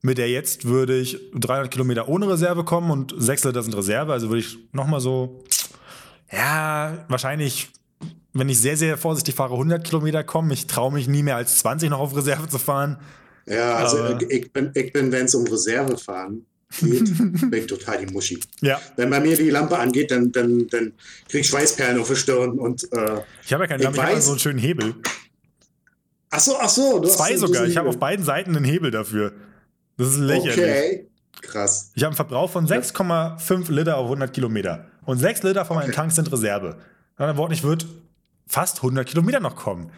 Mit 0.00 0.18
der 0.18 0.30
jetzt 0.30 0.64
würde 0.64 0.98
ich 0.98 1.18
300 1.34 1.70
Kilometer 1.70 2.08
ohne 2.08 2.28
Reserve 2.28 2.64
kommen 2.64 2.90
und 2.90 3.14
6 3.16 3.44
Liter 3.44 3.62
sind 3.62 3.76
Reserve, 3.76 4.12
also 4.12 4.28
würde 4.28 4.40
ich 4.40 4.58
nochmal 4.72 5.00
so, 5.00 5.42
ja, 6.32 7.04
wahrscheinlich, 7.08 7.70
wenn 8.34 8.48
ich 8.48 8.60
sehr, 8.60 8.76
sehr 8.76 8.96
vorsichtig 8.96 9.34
fahre, 9.34 9.52
100 9.54 9.84
Kilometer 9.84 10.24
kommen. 10.24 10.50
Ich 10.50 10.66
traue 10.66 10.92
mich 10.92 11.06
nie 11.08 11.22
mehr 11.22 11.36
als 11.36 11.58
20 11.58 11.90
noch 11.90 11.98
auf 12.00 12.16
Reserve 12.16 12.48
zu 12.48 12.58
fahren. 12.58 12.98
Ja, 13.46 13.74
also 13.76 13.98
Aber- 14.02 14.30
ich 14.30 14.52
bin, 14.52 14.70
ich 14.74 14.92
bin 14.92 15.10
wenn 15.12 15.26
es 15.26 15.34
um 15.34 15.46
Reservefahren 15.46 16.46
geht, 16.80 17.04
bin 17.50 17.52
ich 17.52 17.66
total 17.66 18.04
die 18.06 18.12
Muschi. 18.12 18.40
Ja, 18.60 18.80
Wenn 18.96 19.10
bei 19.10 19.20
mir 19.20 19.36
die 19.36 19.50
Lampe 19.50 19.76
angeht, 19.78 20.10
dann, 20.10 20.32
dann, 20.32 20.66
dann 20.68 20.92
krieg 21.28 21.40
ich 21.42 21.48
Schweißperlen 21.48 22.00
auf 22.00 22.08
der 22.08 22.14
Stirn 22.14 22.58
und 22.58 22.84
äh, 22.92 23.20
ich 23.44 23.52
habe 23.52 23.64
ja 23.64 23.68
keinen 23.68 23.80
Ich 23.80 23.84
Namen, 23.84 23.94
ich 23.96 24.02
habe 24.02 24.20
so 24.22 24.30
einen 24.30 24.38
schönen 24.40 24.58
Hebel. 24.58 24.94
ach 26.30 26.40
so, 26.40 26.56
ach 26.58 26.68
so, 26.68 27.00
du 27.00 27.08
Zwei 27.08 27.32
hast 27.32 27.40
sogar. 27.40 27.66
Ich 27.66 27.76
habe 27.76 27.88
auf 27.88 27.98
beiden 27.98 28.24
Seiten 28.24 28.56
einen 28.56 28.64
Hebel 28.64 28.90
dafür. 28.90 29.32
Das 29.98 30.08
ist 30.08 30.18
lächerlich. 30.18 30.56
Okay, 30.56 31.06
krass. 31.42 31.90
Ich 31.94 32.02
habe 32.04 32.10
einen 32.10 32.16
Verbrauch 32.16 32.50
von 32.50 32.66
6,5 32.66 33.70
Liter 33.70 33.98
auf 33.98 34.06
100 34.06 34.32
Kilometer. 34.32 34.86
Und 35.04 35.18
6 35.18 35.42
Liter 35.42 35.64
von 35.64 35.76
meinem 35.76 35.86
Okay. 35.88 35.96
Tank 35.96 36.12
sind 36.12 36.30
Reserve. 36.32 36.68
Mit 36.68 36.76
anderen 37.18 37.36
Worten, 37.36 37.52
ich 37.52 37.62
würde 37.64 37.84
fast 38.46 38.78
100 38.78 39.06
Kilometer 39.08 39.40
noch 39.40 39.56
kommen. 39.56 39.90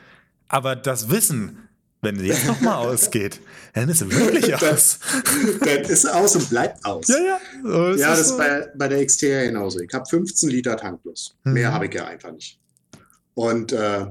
Aber 0.48 0.76
das 0.76 1.10
Wissen, 1.10 1.68
wenn 2.02 2.16
es 2.16 2.22
jetzt 2.22 2.46
nochmal 2.46 2.74
ausgeht, 2.88 3.40
dann 3.72 3.88
ist 3.88 4.02
es 4.02 4.10
wirklich 4.10 4.54
aus. 4.54 4.98
Dann 5.60 5.82
ist 5.82 6.06
aus 6.06 6.36
und 6.36 6.48
bleibt 6.50 6.84
aus. 6.84 7.08
ja, 7.08 7.16
ja. 7.16 7.38
So 7.62 7.94
Ja, 8.00 8.10
das 8.10 8.20
ist 8.20 8.28
so. 8.28 8.36
bei, 8.38 8.68
bei 8.76 8.88
der 8.88 9.04
XT 9.04 9.22
ja 9.22 9.44
genauso. 9.44 9.80
Ich 9.80 9.92
habe 9.92 10.04
15 10.06 10.50
Liter 10.50 10.76
Tankplus. 10.76 11.36
Mhm. 11.44 11.52
Mehr 11.54 11.72
habe 11.72 11.86
ich 11.86 11.94
ja 11.94 12.06
einfach 12.06 12.30
nicht. 12.32 12.60
Und 13.34 13.72
äh, 13.72 14.06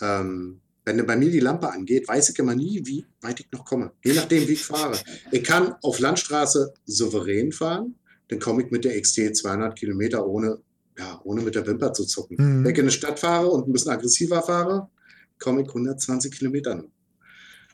ähm, 0.00 0.60
wenn 0.84 1.06
bei 1.06 1.16
mir 1.16 1.30
die 1.30 1.40
Lampe 1.40 1.70
angeht, 1.70 2.06
weiß 2.08 2.30
ich 2.30 2.38
immer 2.38 2.54
nie, 2.54 2.82
wie 2.84 3.06
weit 3.22 3.40
ich 3.40 3.50
noch 3.52 3.64
komme. 3.64 3.92
Je 4.04 4.12
nachdem, 4.12 4.46
wie 4.48 4.52
ich 4.52 4.64
fahre. 4.64 4.98
Ich 5.30 5.42
kann 5.42 5.74
auf 5.82 5.98
Landstraße 5.98 6.74
souverän 6.84 7.52
fahren, 7.52 7.94
dann 8.28 8.38
komme 8.38 8.62
ich 8.64 8.70
mit 8.70 8.84
der 8.84 9.00
XT 9.00 9.36
200 9.36 9.78
Kilometer 9.78 10.26
ohne, 10.26 10.58
ja, 10.98 11.20
ohne 11.24 11.42
mit 11.42 11.54
der 11.54 11.66
Wimper 11.66 11.92
zu 11.92 12.04
zucken. 12.04 12.36
Mhm. 12.38 12.64
Wenn 12.64 12.72
ich 12.72 12.78
in 12.78 12.84
eine 12.84 12.90
Stadt 12.90 13.18
fahre 13.18 13.48
und 13.48 13.68
ein 13.68 13.72
bisschen 13.72 13.92
aggressiver 13.92 14.42
fahre, 14.42 14.88
komme 15.40 15.62
ich 15.62 15.68
120 15.68 16.32
Kilometer 16.38 16.74
nur. 16.74 16.88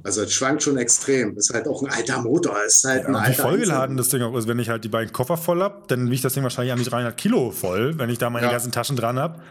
Also 0.02 0.22
es 0.22 0.32
schwankt 0.32 0.62
schon 0.62 0.78
extrem. 0.78 1.36
Ist 1.36 1.52
halt 1.52 1.68
auch 1.68 1.82
ein 1.82 1.90
alter 1.90 2.22
Motor. 2.22 2.56
Ist 2.64 2.84
halt 2.84 3.04
ein 3.04 3.12
Ja, 3.12 3.20
wie 3.20 3.24
alter 3.26 3.42
vollgeladen 3.42 3.96
Einzel- 3.96 3.96
das 3.98 4.08
Ding 4.08 4.22
auch 4.22 4.34
ist, 4.38 4.48
wenn 4.48 4.58
ich 4.58 4.70
halt 4.70 4.82
die 4.84 4.88
beiden 4.88 5.12
Koffer 5.12 5.36
voll 5.36 5.60
habe, 5.62 5.82
dann 5.88 6.10
wiegt 6.10 6.24
das 6.24 6.32
Ding 6.32 6.42
wahrscheinlich 6.42 6.72
an 6.72 6.78
die 6.78 6.86
300 6.86 7.14
Kilo 7.18 7.50
voll, 7.50 7.98
wenn 7.98 8.08
ich 8.08 8.16
da 8.16 8.30
meine 8.30 8.46
Ja. 8.46 8.52
ganzen 8.52 8.72
Taschen 8.72 8.96
dran 8.96 9.18
habe. 9.18 9.42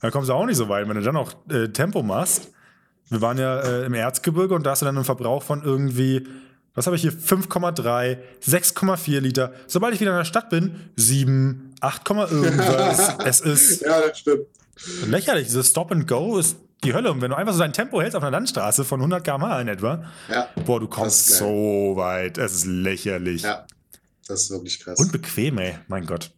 Dann 0.00 0.10
kommst 0.10 0.30
du 0.30 0.32
auch 0.32 0.46
nicht 0.46 0.56
so 0.56 0.70
weit, 0.70 0.88
wenn 0.88 0.96
du 0.96 1.02
dann 1.02 1.12
noch 1.14 1.34
äh, 1.50 1.68
Tempo 1.68 2.02
machst. 2.02 2.50
Wir 3.10 3.20
waren 3.20 3.36
ja 3.36 3.60
äh, 3.60 3.84
im 3.84 3.92
Erzgebirge 3.92 4.54
und 4.54 4.64
da 4.64 4.70
hast 4.70 4.80
du 4.80 4.86
dann 4.86 4.96
einen 4.96 5.04
Verbrauch 5.04 5.42
von 5.42 5.62
irgendwie, 5.62 6.26
was 6.74 6.86
habe 6.86 6.96
ich 6.96 7.02
hier, 7.02 7.12
5,3, 7.12 8.16
6,4 8.42 9.20
Liter. 9.20 9.52
Sobald 9.66 9.92
ich 9.94 10.00
wieder 10.00 10.12
in 10.12 10.16
der 10.16 10.24
Stadt 10.24 10.48
bin, 10.48 10.76
7, 10.96 11.69
8, 11.80 12.10
irgendwas. 12.10 13.14
es 13.24 13.40
ist 13.40 13.80
Ja, 13.82 14.00
das 14.00 14.18
stimmt. 14.18 14.46
lächerlich. 15.06 15.46
Dieses 15.48 15.68
Stop 15.68 15.90
and 15.92 16.06
Go 16.06 16.38
ist 16.38 16.56
die 16.84 16.94
Hölle. 16.94 17.10
Und 17.12 17.20
wenn 17.20 17.30
du 17.30 17.36
einfach 17.36 17.52
so 17.52 17.58
dein 17.60 17.72
Tempo 17.72 18.00
hältst 18.00 18.16
auf 18.16 18.22
einer 18.22 18.30
Landstraße 18.32 18.84
von 18.84 19.00
100 19.00 19.22
km/h 19.24 19.60
in 19.60 19.68
etwa, 19.68 20.04
Ja, 20.30 20.48
boah, 20.64 20.80
du 20.80 20.88
kommst 20.88 21.26
so 21.28 21.92
weit. 21.96 22.38
Es 22.38 22.52
ist 22.54 22.64
lächerlich. 22.66 23.42
ja. 23.42 23.66
Das 24.28 24.42
ist 24.44 24.50
wirklich 24.50 24.78
krass. 24.78 24.98
Und 25.00 25.10
bequem, 25.10 25.58
ey. 25.58 25.76
Mein 25.88 26.06
Gott. 26.06 26.30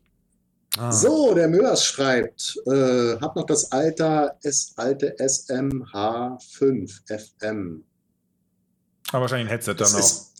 Ah. 0.79 0.91
So, 0.91 1.35
der 1.35 1.49
Mörs 1.49 1.85
schreibt, 1.85 2.57
äh, 2.67 3.19
hab 3.21 3.37
noch 3.37 3.45
das 3.45 3.71
Alter, 3.71 4.37
S, 4.43 4.73
alte 4.77 5.15
SMH5 5.19 6.91
FM. 7.07 7.85
Aber 9.11 9.21
wahrscheinlich 9.23 9.49
ein 9.49 9.51
Headset 9.51 9.75
dann 9.75 9.79
Das 9.79 9.95
auch. 9.95 9.99
ist 9.99 10.32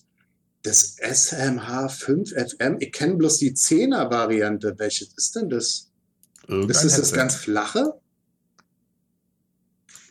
das 0.63 0.97
SMH5 0.99 2.35
FM. 2.35 2.77
Ich 2.81 2.93
kenne 2.93 3.15
bloß 3.17 3.39
die 3.39 3.53
10er-Variante. 3.53 4.75
Welches 4.79 5.13
ist 5.17 5.35
denn 5.37 5.49
das? 5.51 5.91
Irgendein 6.47 6.71
Ist 6.71 6.85
das 6.85 6.93
das 6.93 6.97
Headset. 6.99 7.17
ganz 7.17 7.35
flache? 7.37 7.95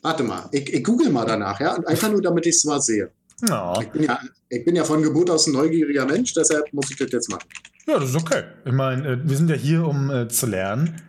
Warte 0.01 0.23
mal, 0.23 0.49
ich, 0.51 0.73
ich 0.73 0.83
google 0.83 1.09
mal 1.09 1.25
danach, 1.25 1.59
ja? 1.59 1.75
Einfach 1.85 2.09
nur, 2.09 2.21
damit 2.21 2.45
ich 2.47 2.55
es 2.55 2.63
mal 2.63 2.81
sehe. 2.81 3.11
Ja. 3.47 3.79
Ich 3.81 3.89
bin, 3.89 4.03
ja, 4.03 4.19
ich 4.49 4.65
bin 4.65 4.75
ja 4.75 4.83
von 4.83 5.01
Geburt 5.01 5.29
aus 5.29 5.47
ein 5.47 5.53
neugieriger 5.53 6.05
Mensch, 6.05 6.33
deshalb 6.33 6.71
muss 6.73 6.89
ich 6.89 6.97
das 6.97 7.11
jetzt 7.11 7.29
machen. 7.29 7.47
ja, 7.87 7.99
das 7.99 8.09
ist 8.09 8.15
okay. 8.15 8.43
Ich 8.65 8.71
meine, 8.71 9.07
äh, 9.07 9.17
wir 9.23 9.37
sind 9.37 9.49
ja 9.49 9.55
hier, 9.55 9.85
um 9.85 10.09
äh, 10.09 10.27
zu 10.27 10.47
lernen. 10.47 11.01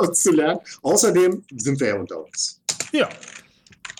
Uns 0.00 0.22
zu 0.22 0.32
lernen. 0.32 0.60
Außerdem 0.82 1.44
sind 1.56 1.80
wir 1.80 1.88
ja 1.88 1.96
unter 1.96 2.24
uns. 2.24 2.60
Ja. 2.92 3.08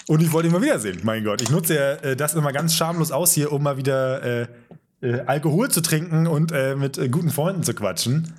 Und 0.08 0.22
ich 0.22 0.32
wollte 0.32 0.48
ihn 0.48 0.52
mal 0.52 0.62
wiedersehen. 0.62 1.00
Mein 1.04 1.22
Gott. 1.22 1.40
Ich 1.42 1.50
nutze 1.50 1.74
ja 1.74 1.92
äh, 1.96 2.16
das 2.16 2.34
immer 2.34 2.52
ganz 2.52 2.74
schamlos 2.74 3.12
aus 3.12 3.32
hier, 3.32 3.52
um 3.52 3.62
mal 3.62 3.76
wieder 3.76 4.22
äh, 4.42 4.46
äh, 5.02 5.20
Alkohol 5.26 5.70
zu 5.70 5.80
trinken 5.82 6.26
und 6.26 6.50
äh, 6.50 6.74
mit 6.74 6.98
äh, 6.98 7.08
guten 7.08 7.30
Freunden 7.30 7.62
zu 7.62 7.74
quatschen. 7.74 8.32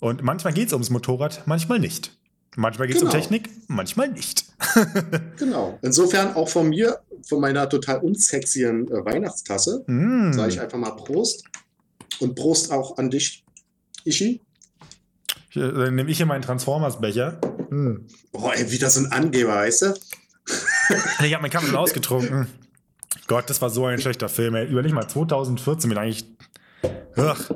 Und 0.00 0.22
manchmal 0.22 0.52
geht 0.52 0.66
es 0.68 0.72
ums 0.74 0.90
Motorrad, 0.90 1.42
manchmal 1.46 1.78
nicht. 1.80 2.16
Manchmal 2.56 2.86
geht 2.86 2.96
es 2.96 3.02
Genau. 3.02 3.12
um 3.12 3.18
Technik, 3.18 3.48
manchmal 3.68 4.08
nicht. 4.08 4.44
Genau. 5.38 5.78
Insofern 5.82 6.34
auch 6.34 6.48
von 6.48 6.68
mir, 6.68 7.00
von 7.26 7.40
meiner 7.40 7.68
total 7.68 7.98
unsexien 7.98 8.86
äh, 8.88 9.04
Weihnachtstasse, 9.04 9.82
Mm. 9.86 10.32
sage 10.32 10.52
ich 10.52 10.60
einfach 10.60 10.78
mal 10.78 10.90
Prost. 10.92 11.44
Und 12.20 12.34
Prost 12.36 12.70
auch 12.70 12.96
an 12.98 13.10
dich, 13.10 13.44
Ishi. 14.04 14.40
Dann 15.54 15.94
nehme 15.94 16.10
ich 16.10 16.16
hier 16.18 16.26
meinen 16.26 16.42
Transformers-Becher. 16.42 17.38
Mm. 17.70 18.06
Boah, 18.32 18.54
ey, 18.54 18.70
wieder 18.70 18.90
so 18.90 19.00
ein 19.00 19.10
Angeber, 19.10 19.54
weißt 19.56 19.82
du? 19.82 19.94
Ich 21.24 21.32
habe 21.32 21.42
meinen 21.42 21.50
Kaffee 21.50 21.66
schon 21.66 21.76
ausgetrunken. 21.76 22.46
Gott, 23.26 23.48
das 23.48 23.60
war 23.62 23.70
so 23.70 23.86
ein 23.86 23.98
schlechter 23.98 24.28
Film. 24.28 24.54
Ey. 24.54 24.66
Überleg 24.66 24.92
mal, 24.92 25.06
2014 25.08 25.88
bin 25.88 25.98
eigentlich. 25.98 26.24
Ach, 27.16 27.50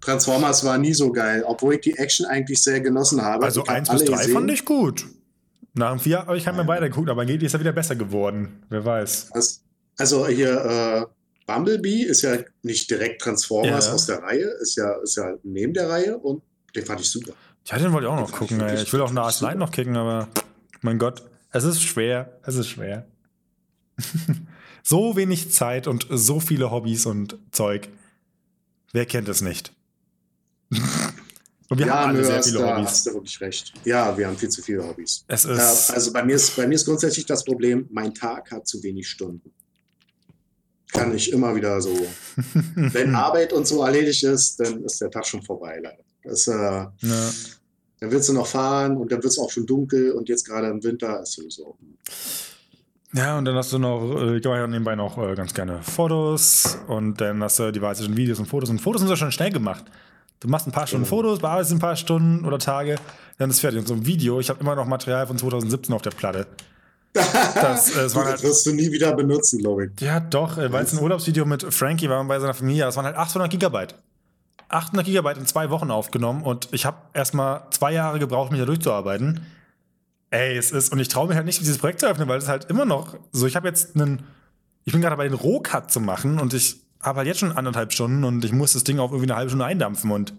Transformers 0.00 0.64
war 0.64 0.78
nie 0.78 0.94
so 0.94 1.12
geil, 1.12 1.42
obwohl 1.46 1.74
ich 1.74 1.80
die 1.82 1.96
Action 1.98 2.26
eigentlich 2.26 2.62
sehr 2.62 2.80
genossen 2.80 3.22
habe. 3.22 3.44
also 3.44 3.62
Ich 3.62 3.68
hab 3.68 3.76
1 3.76 3.88
bis 3.90 4.00
alle 4.00 4.10
3 4.10 4.16
gesehen. 4.18 4.34
fand 4.34 4.50
ich 4.50 4.64
gut. 4.64 5.06
Nach 5.74 5.90
dem 5.90 6.00
4 6.00 6.26
habe 6.26 6.36
ich 6.36 6.44
keinen 6.44 6.56
mehr 6.56 6.66
weitergeguckt, 6.66 7.08
aber 7.10 7.24
geht 7.26 7.42
ist 7.42 7.52
ja 7.52 7.60
wieder 7.60 7.72
besser 7.72 7.94
geworden. 7.96 8.62
Wer 8.70 8.84
weiß. 8.84 9.30
Was- 9.34 9.62
Also 9.98 10.26
hier, 10.28 10.54
äh, 10.64 11.06
Bumblebee 11.46 12.02
ist 12.02 12.22
ja 12.22 12.36
nicht 12.62 12.90
direkt 12.90 13.20
Transformers 13.22 13.86
Ja. 13.88 13.92
aus 13.94 14.06
der 14.06 14.22
Reihe, 14.22 14.48
ist 14.60 14.76
ja, 14.76 14.92
ist 15.02 15.16
ja 15.16 15.34
neben 15.42 15.74
der 15.74 15.88
Reihe 15.88 16.16
und 16.18 16.42
den 16.76 16.84
fand 16.86 17.00
ich 17.00 17.10
super. 17.10 17.32
Ja, 17.66 17.78
den 17.78 17.92
wollte 17.92 18.06
ich 18.06 18.12
auch 18.12 18.20
noch 18.20 18.32
gucken, 18.32 18.60
ey. 18.60 18.80
Ich 18.82 18.92
will 18.92 19.00
auch 19.00 19.12
Last 19.12 19.42
Night 19.42 19.58
noch 19.58 19.70
kicken, 19.72 19.96
aber 19.96 20.28
mein 20.82 20.98
Gott, 20.98 21.22
es 21.50 21.64
ist 21.64 21.82
schwer. 21.82 22.38
Es 22.42 22.56
ist 22.56 22.68
schwer. 22.68 23.06
so 24.82 25.16
wenig 25.16 25.52
Zeit 25.52 25.86
und 25.86 26.06
so 26.10 26.40
viele 26.40 26.70
Hobbys 26.70 27.06
und 27.06 27.38
Zeug. 27.52 27.88
Wer 28.92 29.06
kennt 29.06 29.28
es 29.28 29.40
nicht? 29.40 29.72
und 30.70 31.78
wir 31.78 31.86
ja, 31.86 32.00
haben 32.00 32.10
alle 32.10 32.24
sehr 32.24 32.42
viele 32.42 32.58
da 32.60 32.76
Hobbys. 32.76 32.90
Hast 32.90 33.06
du 33.06 33.14
wirklich 33.14 33.40
recht. 33.40 33.72
Ja, 33.84 34.16
wir 34.16 34.26
haben 34.26 34.36
viel 34.36 34.48
zu 34.48 34.62
viele 34.62 34.86
Hobbys. 34.86 35.24
Es 35.28 35.44
ist 35.44 35.90
also 35.90 36.12
bei 36.12 36.22
mir 36.24 36.36
ist, 36.36 36.56
bei 36.56 36.66
mir 36.66 36.74
ist 36.74 36.84
grundsätzlich 36.84 37.26
das 37.26 37.44
Problem, 37.44 37.86
mein 37.90 38.14
Tag 38.14 38.50
hat 38.50 38.66
zu 38.66 38.82
wenig 38.82 39.08
Stunden. 39.08 39.52
Kann 40.92 41.14
ich 41.14 41.32
immer 41.32 41.54
wieder 41.54 41.80
so. 41.82 41.94
wenn 42.74 43.14
Arbeit 43.14 43.52
und 43.52 43.66
so 43.66 43.84
erledigt 43.84 44.22
ist, 44.24 44.58
dann 44.58 44.84
ist 44.84 45.00
der 45.00 45.10
Tag 45.10 45.26
schon 45.26 45.42
vorbei. 45.42 45.82
Das, 46.22 46.48
äh, 46.48 46.52
ja. 46.52 46.92
Dann 48.00 48.10
willst 48.10 48.28
du 48.28 48.32
noch 48.32 48.46
fahren 48.46 48.96
und 48.96 49.10
dann 49.10 49.22
wird 49.22 49.32
es 49.32 49.38
auch 49.38 49.50
schon 49.50 49.66
dunkel 49.66 50.12
und 50.12 50.28
jetzt 50.28 50.46
gerade 50.46 50.68
im 50.68 50.82
Winter 50.84 51.20
ist 51.22 51.32
sowieso. 51.32 51.76
Ja, 53.14 53.38
und 53.38 53.46
dann 53.46 53.54
hast 53.54 53.72
du 53.72 53.78
noch, 53.78 54.20
äh, 54.20 54.36
ich 54.36 54.44
mache 54.44 54.58
ja 54.58 54.66
nebenbei 54.66 54.94
noch 54.94 55.16
äh, 55.18 55.34
ganz 55.34 55.54
gerne 55.54 55.82
Fotos 55.82 56.78
und 56.88 57.20
dann 57.20 57.42
hast 57.42 57.58
du 57.58 57.72
die 57.72 57.80
zwischen 57.80 58.16
Videos 58.16 58.38
und 58.38 58.46
Fotos. 58.46 58.68
Und 58.68 58.80
Fotos 58.80 59.00
sind 59.00 59.10
ja 59.10 59.16
schon 59.16 59.32
schnell 59.32 59.50
gemacht. 59.50 59.84
Du 60.40 60.48
machst 60.48 60.66
ein 60.66 60.72
paar 60.72 60.86
Stunden 60.86 61.06
mhm. 61.06 61.08
Fotos, 61.08 61.38
bearbeitest 61.40 61.72
ein 61.72 61.78
paar 61.78 61.96
Stunden 61.96 62.44
oder 62.44 62.58
Tage, 62.58 62.96
dann 63.38 63.50
ist 63.50 63.56
es 63.56 63.60
fertig. 63.60 63.80
Und 63.80 63.88
so 63.88 63.94
ein 63.94 64.06
Video, 64.06 64.38
ich 64.40 64.50
habe 64.50 64.60
immer 64.60 64.76
noch 64.76 64.86
Material 64.86 65.26
von 65.26 65.38
2017 65.38 65.94
auf 65.94 66.02
der 66.02 66.10
Platte. 66.10 66.46
Das, 67.14 67.90
äh, 67.90 67.94
das 68.02 68.14
halt, 68.14 68.42
wirst 68.42 68.66
du 68.66 68.72
nie 68.72 68.92
wieder 68.92 69.14
benutzen, 69.16 69.58
glaube 69.58 69.86
ich. 69.86 70.00
Ja, 70.00 70.20
doch, 70.20 70.58
weil 70.58 70.84
es 70.84 70.92
ein 70.92 71.02
Urlaubsvideo 71.02 71.46
mit 71.46 71.62
Frankie 71.74 72.08
war 72.08 72.22
bei 72.24 72.38
seiner 72.38 72.54
Familie. 72.54 72.84
Das 72.84 72.96
waren 72.96 73.06
halt 73.06 73.16
800 73.16 73.50
Gigabyte. 73.50 73.94
800 74.68 75.06
Gigabyte 75.06 75.38
in 75.38 75.46
zwei 75.46 75.70
Wochen 75.70 75.90
aufgenommen 75.90 76.42
und 76.42 76.68
ich 76.72 76.84
habe 76.84 76.98
erstmal 77.14 77.62
zwei 77.70 77.92
Jahre 77.92 78.18
gebraucht, 78.18 78.50
mich 78.50 78.60
da 78.60 78.66
durchzuarbeiten. 78.66 79.46
Ey, 80.30 80.58
es 80.58 80.72
ist, 80.72 80.92
und 80.92 80.98
ich 80.98 81.08
traue 81.08 81.28
mich 81.28 81.36
halt 81.36 81.46
nicht, 81.46 81.60
dieses 81.60 81.78
Projekt 81.78 82.00
zu 82.00 82.06
öffnen, 82.06 82.28
weil 82.28 82.38
es 82.38 82.48
halt 82.48 82.66
immer 82.66 82.84
noch 82.84 83.16
so, 83.32 83.46
ich 83.46 83.56
habe 83.56 83.66
jetzt 83.66 83.96
einen, 83.96 84.24
ich 84.84 84.92
bin 84.92 85.00
gerade 85.00 85.14
dabei, 85.14 85.26
den 85.26 85.34
Rohcut 85.34 85.90
zu 85.90 86.00
machen 86.00 86.38
und 86.38 86.52
ich 86.52 86.82
habe 87.00 87.18
halt 87.18 87.28
jetzt 87.28 87.40
schon 87.40 87.52
anderthalb 87.52 87.92
Stunden 87.92 88.24
und 88.24 88.44
ich 88.44 88.52
muss 88.52 88.74
das 88.74 88.84
Ding 88.84 88.98
auf 88.98 89.10
irgendwie 89.10 89.30
eine 89.30 89.36
halbe 89.36 89.50
Stunde 89.50 89.64
eindampfen 89.64 90.10
und 90.10 90.34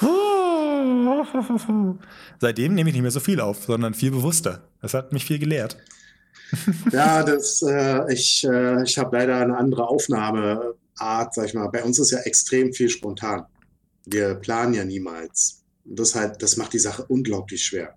seitdem 2.38 2.74
nehme 2.74 2.90
ich 2.90 2.94
nicht 2.94 3.02
mehr 3.02 3.10
so 3.10 3.20
viel 3.20 3.40
auf, 3.40 3.64
sondern 3.64 3.94
viel 3.94 4.12
bewusster. 4.12 4.62
Das 4.80 4.94
hat 4.94 5.12
mich 5.12 5.24
viel 5.24 5.40
gelehrt. 5.40 5.76
ja, 6.92 7.24
das, 7.24 7.62
äh, 7.62 8.12
ich, 8.12 8.44
äh, 8.44 8.84
ich 8.84 8.96
habe 8.98 9.16
leider 9.16 9.36
eine 9.36 9.56
andere 9.56 9.88
Aufnahmeart, 10.98 11.34
sag 11.34 11.46
ich 11.46 11.54
mal. 11.54 11.68
Bei 11.68 11.82
uns 11.82 11.98
ist 11.98 12.10
ja 12.10 12.18
extrem 12.20 12.72
viel 12.72 12.88
spontan. 12.88 13.44
Wir 14.06 14.34
planen 14.34 14.74
ja 14.74 14.84
niemals. 14.84 15.64
Und 15.84 15.98
das 15.98 16.14
halt, 16.14 16.42
das 16.42 16.56
macht 16.56 16.72
die 16.72 16.78
Sache 16.78 17.04
unglaublich 17.08 17.64
schwer. 17.64 17.94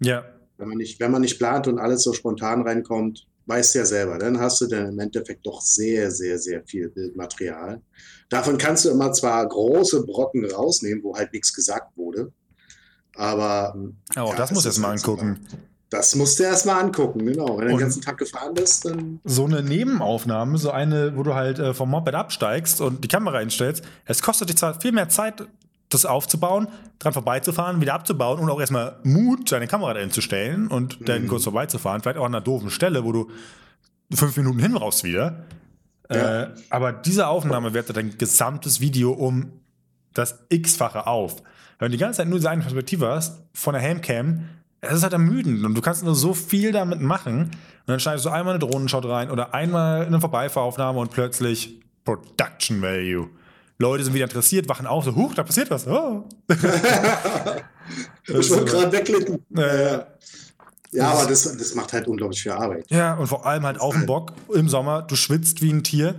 Ja. 0.00 0.24
Wenn 0.58 0.68
man 0.68 0.78
nicht, 0.78 1.00
wenn 1.00 1.10
man 1.10 1.22
nicht 1.22 1.38
plant 1.38 1.66
und 1.66 1.78
alles 1.78 2.02
so 2.02 2.12
spontan 2.12 2.62
reinkommt, 2.62 3.26
weißt 3.46 3.74
du 3.74 3.78
ja 3.80 3.84
selber, 3.84 4.18
dann 4.18 4.38
hast 4.38 4.60
du 4.60 4.66
dann 4.66 4.88
im 4.88 4.98
Endeffekt 4.98 5.44
doch 5.46 5.60
sehr, 5.60 6.10
sehr, 6.10 6.38
sehr 6.38 6.62
viel 6.64 6.88
Bildmaterial. 6.90 7.80
Davon 8.28 8.58
kannst 8.58 8.84
du 8.84 8.90
immer 8.90 9.12
zwar 9.12 9.46
große 9.48 10.04
Brocken 10.04 10.44
rausnehmen, 10.44 11.02
wo 11.02 11.16
halt 11.16 11.32
nichts 11.32 11.52
gesagt 11.52 11.96
wurde, 11.96 12.32
aber. 13.14 13.74
Oh, 14.16 14.30
ja, 14.30 14.34
das 14.36 14.52
muss 14.52 14.64
jetzt 14.64 14.78
mal 14.78 14.92
angucken. 14.92 15.40
Das 15.92 16.14
musst 16.14 16.38
du 16.38 16.44
erst 16.44 16.64
mal 16.64 16.80
angucken, 16.80 17.26
genau. 17.26 17.58
Wenn 17.58 17.66
du 17.66 17.72
den 17.72 17.78
ganzen 17.78 18.00
Tag 18.00 18.16
gefahren 18.16 18.54
bist, 18.54 18.86
dann. 18.86 19.20
So 19.24 19.44
eine 19.44 19.62
Nebenaufnahme, 19.62 20.56
so 20.56 20.70
eine, 20.70 21.14
wo 21.18 21.22
du 21.22 21.34
halt 21.34 21.58
äh, 21.58 21.74
vom 21.74 21.90
Moped 21.90 22.14
absteigst 22.14 22.80
und 22.80 23.04
die 23.04 23.08
Kamera 23.08 23.36
einstellst, 23.36 23.84
es 24.06 24.22
kostet 24.22 24.48
dich 24.48 24.56
zwar 24.56 24.80
viel 24.80 24.92
mehr 24.92 25.10
Zeit, 25.10 25.46
das 25.90 26.06
aufzubauen, 26.06 26.68
dran 26.98 27.12
vorbeizufahren, 27.12 27.82
wieder 27.82 27.92
abzubauen 27.92 28.40
und 28.40 28.48
auch 28.48 28.58
erstmal 28.58 28.96
Mut, 29.02 29.52
deine 29.52 29.66
Kamera 29.66 29.92
dahin 29.92 30.10
zu 30.10 30.22
stellen 30.22 30.68
und 30.68 30.98
mhm. 30.98 31.04
dann 31.04 31.26
kurz 31.26 31.44
vorbeizufahren. 31.44 32.00
Vielleicht 32.00 32.16
auch 32.16 32.24
an 32.24 32.34
einer 32.34 32.42
doofen 32.42 32.70
Stelle, 32.70 33.04
wo 33.04 33.12
du 33.12 33.30
fünf 34.10 34.34
Minuten 34.38 34.60
hin 34.60 34.72
brauchst 34.72 35.04
wieder. 35.04 35.44
Ja. 36.10 36.44
Äh, 36.44 36.48
aber 36.70 36.94
diese 36.94 37.26
Aufnahme 37.26 37.74
wertet 37.74 37.98
dein 37.98 38.16
gesamtes 38.16 38.80
Video 38.80 39.12
um 39.12 39.52
das 40.14 40.38
X-fache 40.48 41.06
auf. 41.06 41.42
Wenn 41.78 41.90
du 41.90 41.98
die 41.98 42.00
ganze 42.00 42.18
Zeit 42.18 42.28
nur 42.28 42.38
diese 42.38 42.48
eine 42.48 42.62
Perspektive 42.62 43.08
hast, 43.08 43.42
von 43.52 43.74
der 43.74 43.82
Handcam, 43.82 44.48
es 44.82 44.94
ist 44.94 45.02
halt 45.04 45.12
ermüdend 45.12 45.64
und 45.64 45.74
du 45.74 45.80
kannst 45.80 46.04
nur 46.04 46.16
so 46.16 46.34
viel 46.34 46.72
damit 46.72 47.00
machen. 47.00 47.42
Und 47.42 47.52
dann 47.86 48.00
schneidest 48.00 48.26
du 48.26 48.30
einmal 48.30 48.54
eine 48.54 48.58
Drohnenshot 48.58 49.04
rein 49.06 49.30
oder 49.30 49.54
einmal 49.54 50.04
eine 50.04 50.20
Vorbeifahraufnahme 50.20 50.98
und 50.98 51.10
plötzlich 51.10 51.80
Production 52.04 52.82
Value. 52.82 53.28
Leute 53.78 54.04
sind 54.04 54.12
wieder 54.14 54.24
interessiert, 54.24 54.68
wachen 54.68 54.86
auf, 54.86 55.04
so, 55.04 55.14
huch, 55.14 55.34
da 55.34 55.44
passiert 55.44 55.70
was. 55.70 55.86
Oh. 55.86 56.24
ich 58.26 58.50
wollte 58.50 58.64
gerade 58.64 58.92
wegklicken. 58.92 59.44
Äh, 59.56 60.00
ja, 60.90 61.10
aber 61.12 61.28
das, 61.28 61.56
das 61.56 61.74
macht 61.74 61.92
halt 61.92 62.08
unglaublich 62.08 62.42
viel 62.42 62.52
Arbeit. 62.52 62.84
Ja, 62.90 63.14
und 63.14 63.28
vor 63.28 63.46
allem 63.46 63.64
halt 63.64 63.80
auf 63.80 63.94
dem 63.94 64.06
Bock 64.06 64.32
im 64.52 64.68
Sommer, 64.68 65.02
du 65.02 65.14
schwitzt 65.14 65.62
wie 65.62 65.72
ein 65.72 65.84
Tier. 65.84 66.16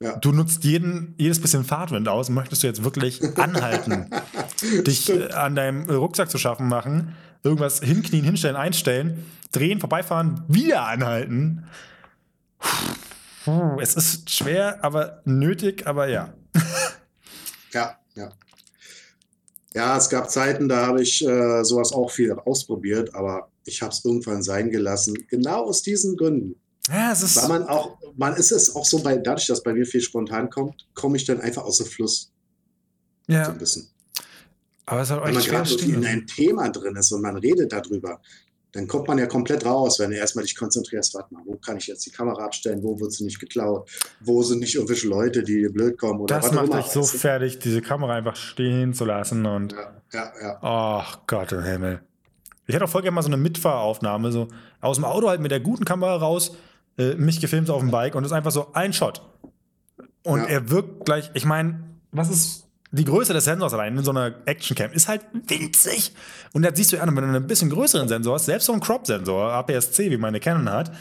Ja. 0.00 0.16
Du 0.16 0.32
nutzt 0.32 0.64
jeden, 0.64 1.14
jedes 1.18 1.40
bisschen 1.40 1.64
Fahrtwind 1.64 2.08
aus. 2.08 2.30
Möchtest 2.30 2.62
du 2.62 2.66
jetzt 2.66 2.84
wirklich 2.84 3.20
anhalten, 3.38 4.10
dich 4.86 5.10
äh, 5.10 5.30
an 5.32 5.54
deinem 5.54 5.88
Rucksack 5.90 6.30
zu 6.30 6.38
schaffen 6.38 6.68
machen, 6.68 7.16
irgendwas 7.42 7.80
hinknien, 7.80 8.24
hinstellen, 8.24 8.56
einstellen, 8.56 9.26
drehen, 9.52 9.80
vorbeifahren, 9.80 10.42
wieder 10.48 10.86
anhalten? 10.86 11.66
Puh, 13.44 13.78
es 13.80 13.94
ist 13.94 14.30
schwer, 14.30 14.82
aber 14.84 15.22
nötig, 15.24 15.86
aber 15.86 16.08
ja. 16.08 16.34
ja, 17.72 17.98
ja. 18.14 18.30
Ja, 19.74 19.96
es 19.96 20.08
gab 20.08 20.30
Zeiten, 20.30 20.68
da 20.68 20.86
habe 20.86 21.02
ich 21.02 21.24
äh, 21.24 21.62
sowas 21.62 21.92
auch 21.92 22.10
viel 22.10 22.32
ausprobiert, 22.32 23.14
aber 23.14 23.50
ich 23.64 23.82
habe 23.82 23.92
es 23.92 24.04
irgendwann 24.04 24.42
sein 24.42 24.70
gelassen. 24.70 25.14
Genau 25.28 25.64
aus 25.64 25.82
diesen 25.82 26.16
Gründen. 26.16 26.59
Ja, 26.88 27.12
es 27.12 27.22
ist. 27.22 27.36
Weil 27.36 27.60
man 27.60 27.68
auch, 27.68 27.98
man 28.16 28.34
ist 28.36 28.52
es 28.52 28.74
auch 28.74 28.84
so 28.84 29.02
bei, 29.02 29.16
dadurch, 29.16 29.46
dass 29.46 29.62
bei 29.62 29.72
mir 29.72 29.86
viel 29.86 30.00
spontan 30.00 30.50
kommt, 30.50 30.86
komme 30.94 31.16
ich 31.16 31.24
dann 31.24 31.40
einfach 31.40 31.62
aus 31.62 31.78
dem 31.78 31.86
Fluss. 31.86 32.32
Ja. 33.26 33.44
So 33.44 33.52
ein 33.52 33.58
bisschen. 33.58 33.88
Aber 34.86 35.02
es 35.02 35.10
hat 35.10 35.20
euch 35.20 35.28
Wenn 35.28 35.34
man 35.34 35.44
gerade 35.44 35.84
in 35.84 36.04
einem 36.04 36.26
Thema 36.26 36.68
drin 36.70 36.96
ist 36.96 37.12
und 37.12 37.22
man 37.22 37.36
redet 37.36 37.72
darüber, 37.72 38.20
dann 38.72 38.86
kommt 38.86 39.08
man 39.08 39.18
ja 39.18 39.26
komplett 39.26 39.64
raus, 39.64 39.98
wenn 39.98 40.10
du 40.10 40.16
erstmal 40.16 40.44
dich 40.44 40.56
konzentrierst, 40.56 41.14
warte 41.14 41.34
mal, 41.34 41.42
wo 41.44 41.56
kann 41.56 41.76
ich 41.76 41.86
jetzt 41.86 42.06
die 42.06 42.10
Kamera 42.10 42.44
abstellen, 42.44 42.82
wo 42.82 42.98
wird 43.00 43.12
sie 43.12 43.24
nicht 43.24 43.40
geklaut, 43.40 43.90
wo 44.20 44.42
sind 44.42 44.60
nicht 44.60 44.74
irgendwelche 44.74 45.08
Leute, 45.08 45.42
die 45.42 45.68
blöd 45.68 45.98
kommen 45.98 46.20
oder 46.20 46.40
Das 46.40 46.52
macht 46.52 46.72
dich 46.72 46.86
so 46.86 47.02
fertig, 47.02 47.58
diese 47.58 47.82
Kamera 47.82 48.14
einfach 48.14 48.36
stehen 48.36 48.94
zu 48.94 49.04
lassen 49.04 49.44
und. 49.46 49.72
Ja, 49.72 50.02
ja. 50.12 50.32
ja. 50.40 50.58
Ach 50.62 51.18
Gott 51.26 51.52
im 51.52 51.62
Himmel. 51.62 52.00
Ich 52.66 52.74
hätte 52.74 52.84
auch 52.84 52.90
voll 52.90 53.02
gerne 53.02 53.16
mal 53.16 53.22
so 53.22 53.28
eine 53.28 53.36
Mitfahraufnahme, 53.36 54.30
so 54.30 54.46
aus 54.80 54.96
dem 54.96 55.04
Auto 55.04 55.28
halt 55.28 55.40
mit 55.40 55.50
der 55.50 55.60
guten 55.60 55.84
Kamera 55.84 56.16
raus, 56.16 56.56
äh, 57.00 57.14
mich 57.14 57.40
gefilmt 57.40 57.70
auf 57.70 57.80
dem 57.80 57.90
Bike 57.90 58.14
und 58.14 58.24
es 58.24 58.30
ist 58.30 58.36
einfach 58.36 58.50
so 58.50 58.72
ein 58.74 58.92
Shot. 58.92 59.22
Und 60.22 60.40
ja. 60.40 60.46
er 60.46 60.70
wirkt 60.70 61.06
gleich, 61.06 61.30
ich 61.32 61.46
meine, 61.46 61.80
was 62.12 62.28
ist 62.28 62.66
die 62.92 63.04
Größe 63.04 63.32
des 63.32 63.44
Sensors 63.44 63.72
allein 63.72 63.96
in 63.96 64.04
so 64.04 64.10
einer 64.10 64.34
Actioncam 64.46 64.92
ist 64.92 65.08
halt 65.08 65.22
winzig. 65.32 66.12
Und 66.52 66.62
da 66.62 66.74
siehst 66.74 66.92
du 66.92 66.96
ja 66.96 67.02
an, 67.02 67.16
wenn 67.16 67.22
du 67.22 67.30
einen 67.30 67.46
bisschen 67.46 67.70
größeren 67.70 68.08
Sensor 68.08 68.34
hast, 68.34 68.46
selbst 68.46 68.66
so 68.66 68.72
ein 68.72 68.80
Crop-Sensor, 68.80 69.52
APS-C, 69.52 70.10
wie 70.10 70.16
meine 70.16 70.40
Canon 70.40 70.68
hat, 70.68 70.92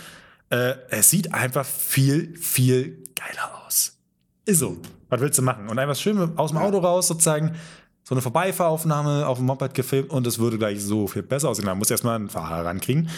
äh, 0.52 0.76
es 0.90 1.10
sieht 1.10 1.34
einfach 1.34 1.66
viel, 1.66 2.38
viel 2.38 3.04
geiler 3.16 3.66
aus. 3.66 3.98
Ist 4.46 4.60
so. 4.60 4.78
Was 5.10 5.20
willst 5.20 5.40
du 5.40 5.42
machen? 5.42 5.68
Und 5.68 5.80
einfach 5.80 5.96
schön 5.96 6.38
aus 6.38 6.52
dem 6.52 6.60
Auto 6.60 6.78
raus 6.78 7.08
sozusagen 7.08 7.56
so 8.04 8.16
eine 8.16 8.22
Vorbeifahraufnahme 8.22 9.28
auf 9.28 9.40
dem 9.40 9.48
Moped 9.48 9.74
gefilmt 9.74 10.12
und 10.12 10.26
es 10.28 10.40
würde 10.40 10.58
gleich 10.58 10.82
so 10.82 11.08
viel 11.08 11.24
besser 11.24 11.50
aussehen. 11.50 11.66
Da 11.66 11.76
muss 11.76 11.92
erstmal 11.92 12.16
einen 12.16 12.30
Fahrer 12.30 12.66
rankriegen 12.66 13.10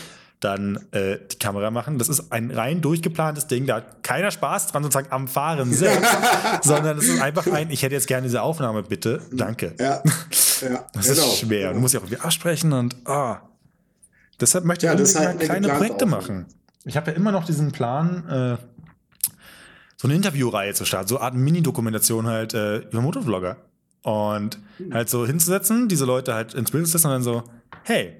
dann 0.41 0.79
äh, 0.91 1.19
die 1.31 1.37
Kamera 1.37 1.71
machen. 1.71 1.97
Das 1.99 2.09
ist 2.09 2.31
ein 2.31 2.51
rein 2.51 2.81
durchgeplantes 2.81 3.47
Ding. 3.47 3.67
Da 3.67 3.75
hat 3.75 4.03
keiner 4.03 4.31
Spaß 4.31 4.67
dran, 4.67 4.83
sozusagen 4.83 5.11
am 5.11 5.27
Fahren 5.27 5.71
selbst, 5.73 6.11
sondern 6.63 6.97
es 6.97 7.07
ist 7.07 7.21
einfach 7.21 7.47
ein, 7.47 7.69
ich 7.69 7.83
hätte 7.83 7.95
jetzt 7.95 8.07
gerne 8.07 8.23
diese 8.23 8.41
Aufnahme, 8.41 8.83
bitte. 8.83 9.21
Danke. 9.31 9.75
Ja. 9.79 10.01
ja 10.61 10.85
das 10.93 11.07
genau. 11.07 11.27
ist 11.27 11.37
schwer. 11.37 11.73
Du 11.73 11.79
musst 11.79 11.93
ja 11.93 11.99
auch 11.99 12.03
irgendwie 12.03 12.21
absprechen 12.21 12.73
und 12.73 12.95
ah. 13.07 13.41
Deshalb 14.39 14.65
möchte 14.65 14.87
ich 14.87 14.91
ja, 14.91 14.97
unbedingt 14.97 15.19
halt 15.19 15.39
kleine 15.39 15.69
Projekte 15.69 16.07
machen. 16.07 16.47
Ich 16.83 16.97
habe 16.97 17.11
ja 17.11 17.17
immer 17.17 17.31
noch 17.31 17.45
diesen 17.45 17.71
Plan, 17.71 18.27
äh, 18.27 18.57
so 19.97 20.07
eine 20.07 20.15
Interviewreihe 20.15 20.73
zu 20.73 20.83
starten, 20.83 21.07
so 21.07 21.17
eine 21.17 21.25
Art 21.25 21.35
Mini-Dokumentation 21.35 22.25
halt 22.25 22.55
äh, 22.55 22.77
über 22.77 23.01
Motovlogger. 23.01 23.57
Und 24.01 24.57
hm. 24.77 24.91
halt 24.95 25.09
so 25.11 25.27
hinzusetzen, 25.27 25.87
diese 25.87 26.05
Leute 26.05 26.33
halt 26.33 26.55
ins 26.55 26.71
Bild 26.71 26.87
zu 26.87 26.93
setzen 26.93 27.05
und 27.07 27.13
dann 27.13 27.21
so, 27.21 27.43
hey, 27.83 28.19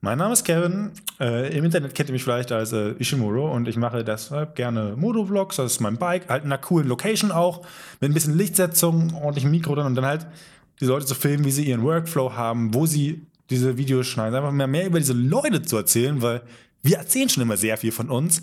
mein 0.00 0.18
Name 0.18 0.32
ist 0.32 0.44
Kevin. 0.44 0.92
Äh, 1.18 1.56
Im 1.56 1.64
Internet 1.64 1.94
kennt 1.94 2.08
ihr 2.08 2.12
mich 2.12 2.24
vielleicht 2.24 2.52
als 2.52 2.72
äh, 2.72 2.92
Ishimuro 2.98 3.52
und 3.52 3.68
ich 3.68 3.76
mache 3.76 4.02
deshalb 4.02 4.54
gerne 4.54 4.94
Motovlogs. 4.96 5.56
Das 5.56 5.72
ist 5.72 5.80
mein 5.80 5.96
Bike, 5.96 6.28
halt 6.28 6.44
in 6.44 6.52
einer 6.52 6.60
coolen 6.60 6.88
Location 6.88 7.30
auch, 7.30 7.66
mit 8.00 8.10
ein 8.10 8.14
bisschen 8.14 8.36
Lichtsetzung, 8.36 9.14
ordentlichem 9.14 9.50
Mikro 9.50 9.74
dann 9.74 9.86
und 9.86 9.94
dann 9.94 10.06
halt 10.06 10.26
die 10.80 10.86
Leute 10.86 11.04
zu 11.04 11.14
filmen, 11.14 11.44
wie 11.44 11.50
sie 11.50 11.64
ihren 11.64 11.82
Workflow 11.82 12.32
haben, 12.32 12.72
wo 12.72 12.86
sie 12.86 13.26
diese 13.50 13.76
Videos 13.76 14.06
schneiden. 14.06 14.34
Einfach 14.34 14.52
mehr, 14.52 14.66
mehr 14.66 14.86
über 14.86 14.98
diese 14.98 15.12
Leute 15.12 15.62
zu 15.62 15.76
erzählen, 15.76 16.22
weil 16.22 16.42
wir 16.82 16.96
erzählen 16.96 17.28
schon 17.28 17.42
immer 17.42 17.58
sehr 17.58 17.76
viel 17.76 17.92
von 17.92 18.08
uns, 18.08 18.40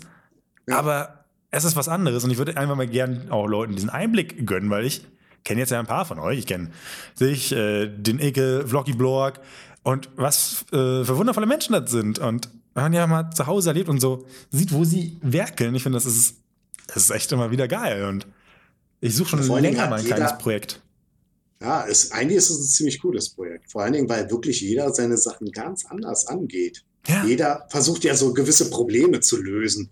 ja. 0.68 0.78
aber 0.78 1.24
es 1.50 1.64
ist 1.64 1.74
was 1.74 1.88
anderes 1.88 2.22
und 2.24 2.30
ich 2.30 2.38
würde 2.38 2.56
einfach 2.56 2.76
mal 2.76 2.86
gerne 2.86 3.26
auch 3.30 3.46
Leuten 3.46 3.74
diesen 3.74 3.90
Einblick 3.90 4.46
gönnen, 4.46 4.70
weil 4.70 4.84
ich 4.84 5.04
kenne 5.44 5.60
jetzt 5.60 5.70
ja 5.70 5.80
ein 5.80 5.86
paar 5.86 6.04
von 6.04 6.18
euch. 6.18 6.38
Ich 6.38 6.46
kenne 6.46 6.70
dich, 7.18 7.52
äh, 7.52 7.88
den 7.88 8.20
Icke, 8.20 8.64
Vloggy 8.66 8.92
Blog 8.92 9.40
und 9.82 10.08
was 10.16 10.64
äh, 10.72 11.04
für 11.04 11.16
wundervolle 11.16 11.46
Menschen 11.46 11.72
das 11.72 11.90
sind. 11.90 12.18
Und 12.18 12.48
wenn 12.74 12.82
man 12.84 12.92
ja 12.92 13.06
mal 13.06 13.30
zu 13.30 13.46
Hause 13.46 13.70
erlebt 13.70 13.88
und 13.88 14.00
so 14.00 14.26
sieht, 14.50 14.72
wo 14.72 14.84
sie 14.84 15.16
werkeln, 15.22 15.74
ich 15.74 15.82
finde, 15.82 15.96
das 15.96 16.06
ist, 16.06 16.36
das 16.86 16.96
ist 17.04 17.10
echt 17.10 17.32
immer 17.32 17.50
wieder 17.50 17.66
geil. 17.68 18.04
Und 18.04 18.26
ich 19.00 19.14
suche 19.14 19.30
schon 19.30 19.42
Vor 19.42 19.60
länger 19.60 19.88
mal 19.88 19.98
ein 19.98 20.04
jeder- 20.04 20.16
kleines 20.16 20.38
Projekt. 20.38 20.80
Ja, 21.60 21.86
es, 21.88 22.12
eigentlich 22.12 22.38
ist 22.38 22.50
es 22.50 22.58
ein 22.60 22.68
ziemlich 22.68 23.00
cooles 23.00 23.30
Projekt. 23.30 23.70
Vor 23.72 23.82
allen 23.82 23.92
Dingen, 23.92 24.08
weil 24.08 24.30
wirklich 24.30 24.60
jeder 24.60 24.92
seine 24.94 25.16
Sachen 25.16 25.50
ganz 25.50 25.84
anders 25.86 26.26
angeht. 26.28 26.84
Ja. 27.08 27.24
Jeder 27.24 27.66
versucht 27.70 28.04
ja 28.04 28.14
so 28.14 28.32
gewisse 28.32 28.70
Probleme 28.70 29.18
zu 29.20 29.40
lösen. 29.42 29.90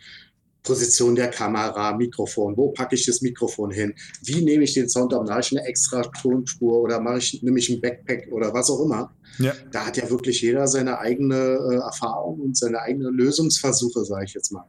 Position 0.66 1.14
der 1.14 1.28
Kamera, 1.28 1.97
Mikrofon, 1.97 2.56
wo 2.56 2.70
packe 2.72 2.97
ich 2.97 3.06
das 3.06 3.22
Mikrofon 3.22 3.70
hin? 3.70 3.94
Wie 4.22 4.44
nehme 4.44 4.64
ich 4.64 4.74
den 4.74 4.88
Sound 4.88 5.14
auf? 5.14 5.26
Mache 5.26 5.40
ich 5.40 5.56
eine 5.56 5.66
extra 5.66 6.02
Tonspur 6.02 6.80
oder 6.82 7.01
mache 7.01 7.18
ich, 7.18 7.43
nehme 7.43 7.59
ich 7.59 7.70
ein 7.70 7.80
Backpack 7.80 8.28
oder 8.32 8.52
was 8.52 8.68
auch 8.70 8.84
immer? 8.84 9.12
Ja. 9.38 9.52
Da 9.70 9.86
hat 9.86 9.97
ja 9.97 10.09
wirklich 10.10 10.43
jeder 10.43 10.66
seine 10.66 10.98
eigene 10.98 11.34
äh, 11.34 11.76
Erfahrung 11.76 12.40
und 12.40 12.56
seine 12.56 12.80
eigenen 12.80 13.14
Lösungsversuche, 13.14 14.05
sage 14.05 14.24
ich 14.24 14.34
jetzt 14.34 14.52
mal. 14.52 14.64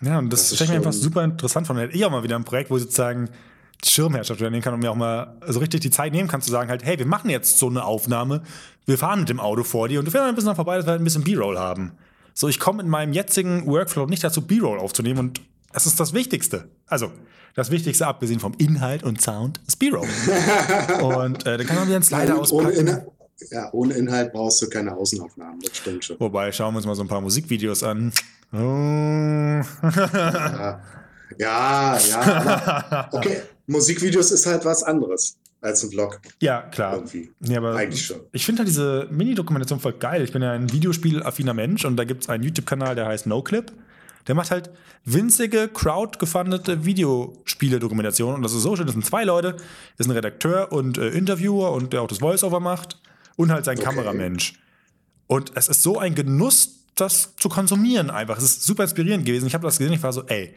Ja, 0.00 0.18
und 0.18 0.30
das, 0.32 0.40
Das 0.40 0.50
ist 0.50 0.56
stelle 0.56 0.66
ich 0.66 0.70
mir 0.72 0.76
einfach 0.78 0.92
super 0.92 1.24
interessant 1.24 1.66
von. 1.66 1.76
Hätte 1.78 1.94
ich 1.94 2.04
auch 2.04 2.10
mal 2.10 2.22
wieder 2.22 2.36
ein 2.36 2.44
Projekt, 2.44 2.70
wo 2.70 2.76
ich 2.76 2.82
sozusagen 2.82 3.30
Schirmherrschaft 3.84 4.40
übernehmen 4.40 4.62
kann 4.62 4.74
und 4.74 4.80
mir 4.80 4.90
auch 4.90 4.96
mal 4.96 5.38
so 5.46 5.60
richtig 5.60 5.80
die 5.80 5.90
Zeit 5.90 6.12
nehmen 6.12 6.28
kann, 6.28 6.40
zu 6.40 6.50
sagen, 6.50 6.70
halt, 6.70 6.84
hey, 6.84 6.98
wir 6.98 7.06
machen 7.06 7.30
jetzt 7.30 7.58
so 7.58 7.68
eine 7.68 7.84
Aufnahme, 7.84 8.42
wir 8.86 8.98
fahren 8.98 9.20
mit 9.20 9.28
dem 9.28 9.40
Auto 9.40 9.62
vor 9.62 9.88
dir 9.88 9.98
und 9.98 10.06
du 10.06 10.10
fährst 10.10 10.24
mal 10.24 10.28
ein 10.30 10.34
bisschen 10.34 10.50
noch 10.50 10.56
vorbei, 10.56 10.76
dass 10.76 10.86
wir 10.86 10.92
halt 10.92 11.00
ein 11.00 11.04
bisschen 11.04 11.24
B-Roll 11.24 11.58
haben. 11.58 11.92
So, 12.34 12.48
ich 12.48 12.58
komme 12.58 12.82
in 12.82 12.88
meinem 12.88 13.12
jetzigen 13.12 13.66
Workflow 13.66 14.06
nicht 14.06 14.24
dazu, 14.24 14.42
B-Roll 14.42 14.80
aufzunehmen 14.80 15.20
und 15.20 15.40
das 15.72 15.86
ist 15.86 15.98
das 15.98 16.12
Wichtigste. 16.12 16.68
Also, 16.86 17.10
das 17.54 17.70
Wichtigste, 17.70 18.06
abgesehen 18.06 18.40
vom 18.40 18.54
Inhalt 18.58 19.04
und 19.04 19.20
Sound, 19.20 19.60
ist 19.66 19.76
B-Roll. 19.76 20.06
und 21.02 21.46
äh, 21.46 21.58
dann 21.58 21.66
kann 21.66 21.76
man 21.76 21.86
wieder 21.86 21.96
einen 21.96 22.04
Slider 22.04 22.38
auspacken. 22.38 22.72
Inhalt, 22.72 23.06
ja, 23.50 23.68
ohne 23.72 23.94
Inhalt 23.94 24.32
brauchst 24.32 24.60
du 24.62 24.68
keine 24.68 24.96
Außenaufnahmen, 24.96 25.60
das 25.60 25.76
stimmt 25.76 26.04
schon. 26.04 26.18
Wobei, 26.18 26.50
schauen 26.50 26.74
wir 26.74 26.78
uns 26.78 26.86
mal 26.86 26.94
so 26.94 27.02
ein 27.02 27.08
paar 27.08 27.20
Musikvideos 27.20 27.82
an. 27.82 28.12
Oh. 28.52 28.58
Ja, 31.38 31.38
ja, 31.38 31.98
ja 31.98 33.08
okay, 33.12 33.42
Musikvideos 33.66 34.32
ist 34.32 34.46
halt 34.46 34.64
was 34.64 34.82
anderes 34.82 35.36
als 35.64 35.82
ein 35.82 35.90
Vlog 35.90 36.20
ja, 36.40 36.62
klar. 36.62 36.94
irgendwie. 36.94 37.30
Ja, 37.40 37.58
aber 37.58 37.74
Eigentlich 37.74 38.04
schon. 38.04 38.20
Ich 38.32 38.44
finde 38.44 38.60
halt 38.60 38.68
diese 38.68 39.08
Mini-Dokumentation 39.10 39.80
voll 39.80 39.94
geil. 39.94 40.22
Ich 40.22 40.32
bin 40.32 40.42
ja 40.42 40.52
ein 40.52 40.70
Videospiel-affiner 40.70 41.54
Mensch 41.54 41.84
und 41.84 41.96
da 41.96 42.04
gibt 42.04 42.22
es 42.22 42.28
einen 42.28 42.44
YouTube-Kanal, 42.44 42.94
der 42.94 43.06
heißt 43.06 43.26
NoClip. 43.26 43.72
Der 44.26 44.34
macht 44.34 44.50
halt 44.50 44.70
winzige, 45.04 45.68
crowd-gefundete 45.68 46.84
Videospiele-Dokumentationen. 46.84 48.36
Und 48.36 48.42
das 48.42 48.52
ist 48.52 48.62
so 48.62 48.76
schön. 48.76 48.86
Das 48.86 48.94
sind 48.94 49.04
zwei 49.04 49.24
Leute. 49.24 49.52
Das 49.52 50.06
ist 50.06 50.06
ein 50.06 50.12
Redakteur 50.12 50.72
und 50.72 50.98
äh, 50.98 51.08
Interviewer 51.10 51.72
und 51.72 51.92
der 51.92 52.02
auch 52.02 52.08
das 52.08 52.18
Voice-Over 52.18 52.60
macht. 52.60 53.00
Und 53.36 53.50
halt 53.50 53.64
sein 53.64 53.78
Okay. 53.78 53.86
Kameramensch. 53.86 54.54
Und 55.26 55.52
es 55.56 55.68
ist 55.68 55.82
so 55.82 55.98
ein 55.98 56.14
Genuss, 56.14 56.84
das 56.94 57.34
zu 57.36 57.48
konsumieren 57.48 58.10
einfach. 58.10 58.38
Es 58.38 58.44
ist 58.44 58.62
super 58.62 58.84
inspirierend 58.84 59.26
gewesen. 59.26 59.46
Ich 59.46 59.54
habe 59.54 59.64
das 59.64 59.78
gesehen, 59.78 59.92
ich 59.92 60.02
war 60.02 60.12
so, 60.12 60.22
ey, 60.26 60.54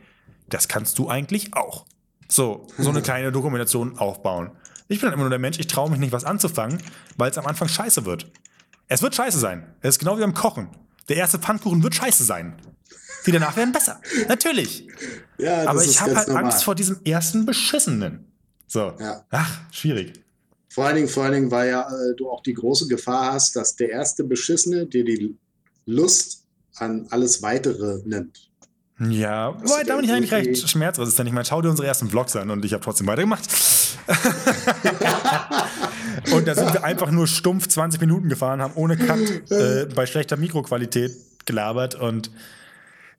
das 0.49 0.67
kannst 0.67 0.99
du 0.99 1.09
eigentlich 1.09 1.53
auch. 1.53 1.85
So, 2.29 2.67
so 2.77 2.89
eine 2.89 3.01
kleine 3.09 3.31
Dokumentation 3.31 3.97
aufbauen. 3.97 4.51
Ich 4.88 4.99
bin 4.99 5.07
halt 5.07 5.14
immer 5.14 5.23
nur 5.23 5.30
der 5.30 5.39
Mensch, 5.39 5.59
ich 5.59 5.68
traue 5.68 5.89
mich 5.89 5.99
nicht, 5.99 6.11
was 6.11 6.23
anzufangen, 6.23 6.81
weil 7.18 7.30
es 7.30 7.38
am 7.38 7.45
Anfang 7.45 7.68
scheiße 7.68 8.05
wird. 8.05 8.31
Es 8.88 9.01
wird 9.01 9.15
scheiße 9.15 9.38
sein. 9.38 9.76
Es 9.81 9.95
ist 9.95 9.99
genau 9.99 10.18
wie 10.18 10.22
beim 10.22 10.34
Kochen. 10.34 10.69
Der 11.09 11.18
erste 11.18 11.39
Pfannkuchen 11.39 11.84
wird 11.84 11.95
scheiße 11.95 12.23
sein. 12.23 12.55
Die 13.26 13.31
danach 13.31 13.55
werden 13.57 13.73
besser. 13.73 13.99
Natürlich. 14.30 14.88
Ja, 15.38 15.57
das 15.57 15.68
Aber 15.68 15.84
ich 15.84 15.99
habe 15.99 16.15
halt 16.15 16.27
normal. 16.30 16.45
Angst 16.45 16.64
vor 16.64 16.76
diesem 16.76 16.99
ersten 17.03 17.45
Beschissenen. 17.45 18.31
So. 18.68 18.93
Ja. 18.99 19.26
Ach, 19.30 19.59
schwierig. 19.72 20.14
Vor 20.69 20.85
allen 20.85 20.95
Dingen, 20.95 21.07
vor 21.09 21.23
allen 21.23 21.34
Dingen, 21.34 21.51
weil 21.51 21.69
ja 21.69 21.89
äh, 21.89 22.15
du 22.15 22.30
auch 22.30 22.41
die 22.43 22.53
große 22.53 22.88
Gefahr 22.88 23.34
hast, 23.34 23.55
dass 23.55 23.76
der 23.76 23.89
erste 23.89 24.23
Beschissene 24.23 24.85
dir 24.85 25.03
die 25.03 25.35
Lust 25.85 26.43
an 26.76 27.07
alles 27.09 27.41
Weitere 27.41 28.01
nimmt. 28.05 28.47
Ja, 28.99 29.53
wobei, 29.61 29.84
da 29.84 29.95
bin 29.98 30.06
ich 30.06 30.11
eigentlich 30.11 30.32
irgendwie- 30.32 30.49
recht 30.60 30.69
schmerzresistent. 30.69 31.28
Ich 31.28 31.34
meine, 31.34 31.45
schau 31.45 31.61
dir 31.61 31.69
unsere 31.69 31.88
ersten 31.88 32.10
Vlogs 32.10 32.36
an 32.36 32.49
und 32.49 32.65
ich 32.65 32.74
habe 32.74 32.84
trotzdem 32.84 33.06
weitergemacht. 33.07 33.48
und 36.34 36.48
da 36.48 36.56
sind 36.56 36.74
wir 36.74 36.84
einfach 36.84 37.11
nur 37.11 37.28
stumpf 37.28 37.68
20 37.68 38.02
Minuten 38.02 38.30
gefahren, 38.30 38.61
haben 38.61 38.74
ohne 38.76 38.98
Cut 38.98 39.52
äh, 39.52 39.86
bei 39.94 40.06
schlechter 40.06 40.38
Mikroqualität 40.38 41.11
gelabert 41.45 41.95
und 41.95 42.32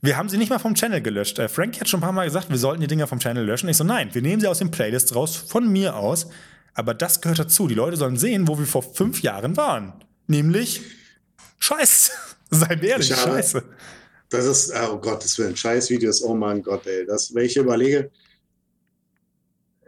wir 0.00 0.16
haben 0.16 0.28
sie 0.28 0.38
nicht 0.38 0.50
mal 0.50 0.58
vom 0.58 0.74
Channel 0.74 1.00
gelöscht. 1.00 1.38
Äh, 1.38 1.48
Frank 1.48 1.80
hat 1.80 1.88
schon 1.88 1.98
ein 1.98 2.02
paar 2.02 2.12
Mal 2.12 2.24
gesagt, 2.26 2.50
wir 2.50 2.58
sollten 2.58 2.80
die 2.80 2.86
Dinger 2.86 3.06
vom 3.06 3.18
Channel 3.18 3.44
löschen. 3.44 3.68
Ich 3.68 3.76
so, 3.76 3.84
nein, 3.84 4.10
wir 4.12 4.22
nehmen 4.22 4.40
sie 4.40 4.46
aus 4.46 4.58
den 4.58 4.70
Playlists 4.70 5.14
raus, 5.14 5.36
von 5.36 5.70
mir 5.70 5.96
aus. 5.96 6.28
Aber 6.74 6.94
das 6.94 7.20
gehört 7.20 7.40
dazu. 7.40 7.66
Die 7.66 7.74
Leute 7.74 7.96
sollen 7.96 8.16
sehen, 8.16 8.46
wo 8.46 8.58
wir 8.58 8.66
vor 8.66 8.82
fünf 8.82 9.22
Jahren 9.22 9.56
waren. 9.56 9.92
Nämlich 10.28 10.82
Scheiß. 11.58 12.12
Seien 12.50 12.80
wir 12.80 12.90
ehrlich, 12.90 13.10
Ich 13.10 13.16
habe- 13.16 13.32
Scheiße. 13.32 13.64
Das 14.30 14.44
ist, 14.44 14.72
oh 14.90 14.98
Gott, 14.98 15.24
das 15.24 15.38
wären 15.38 15.56
Scheißvideos, 15.56 16.22
oh 16.22 16.34
mein 16.34 16.62
Gott, 16.62 16.86
ey. 16.86 17.06
Das, 17.06 17.34
wenn 17.34 17.46
ich 17.46 17.56
überlege, 17.56 18.10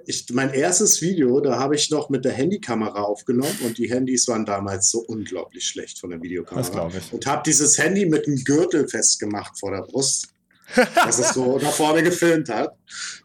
ich, 0.06 0.26
mein 0.32 0.52
erstes 0.52 1.00
Video, 1.02 1.40
da 1.40 1.58
habe 1.58 1.74
ich 1.74 1.90
noch 1.90 2.08
mit 2.08 2.24
der 2.24 2.32
Handykamera 2.32 3.02
aufgenommen 3.02 3.56
und 3.64 3.78
die 3.78 3.90
Handys 3.90 4.26
waren 4.28 4.44
damals 4.44 4.90
so 4.90 5.00
unglaublich 5.00 5.66
schlecht 5.66 5.98
von 5.98 6.10
der 6.10 6.22
Videokamera. 6.22 6.62
Das 6.62 6.72
glaub 6.72 6.94
ich. 6.94 7.12
Und 7.12 7.26
habe 7.26 7.42
dieses 7.44 7.78
Handy 7.78 8.06
mit 8.06 8.26
einem 8.26 8.42
Gürtel 8.44 8.88
festgemacht 8.88 9.58
vor 9.58 9.72
der 9.72 9.82
Brust, 9.82 10.28
dass 10.94 11.18
es 11.18 11.30
so 11.30 11.58
nach 11.58 11.72
vorne 11.72 12.02
gefilmt 12.02 12.48
hat. 12.48 12.76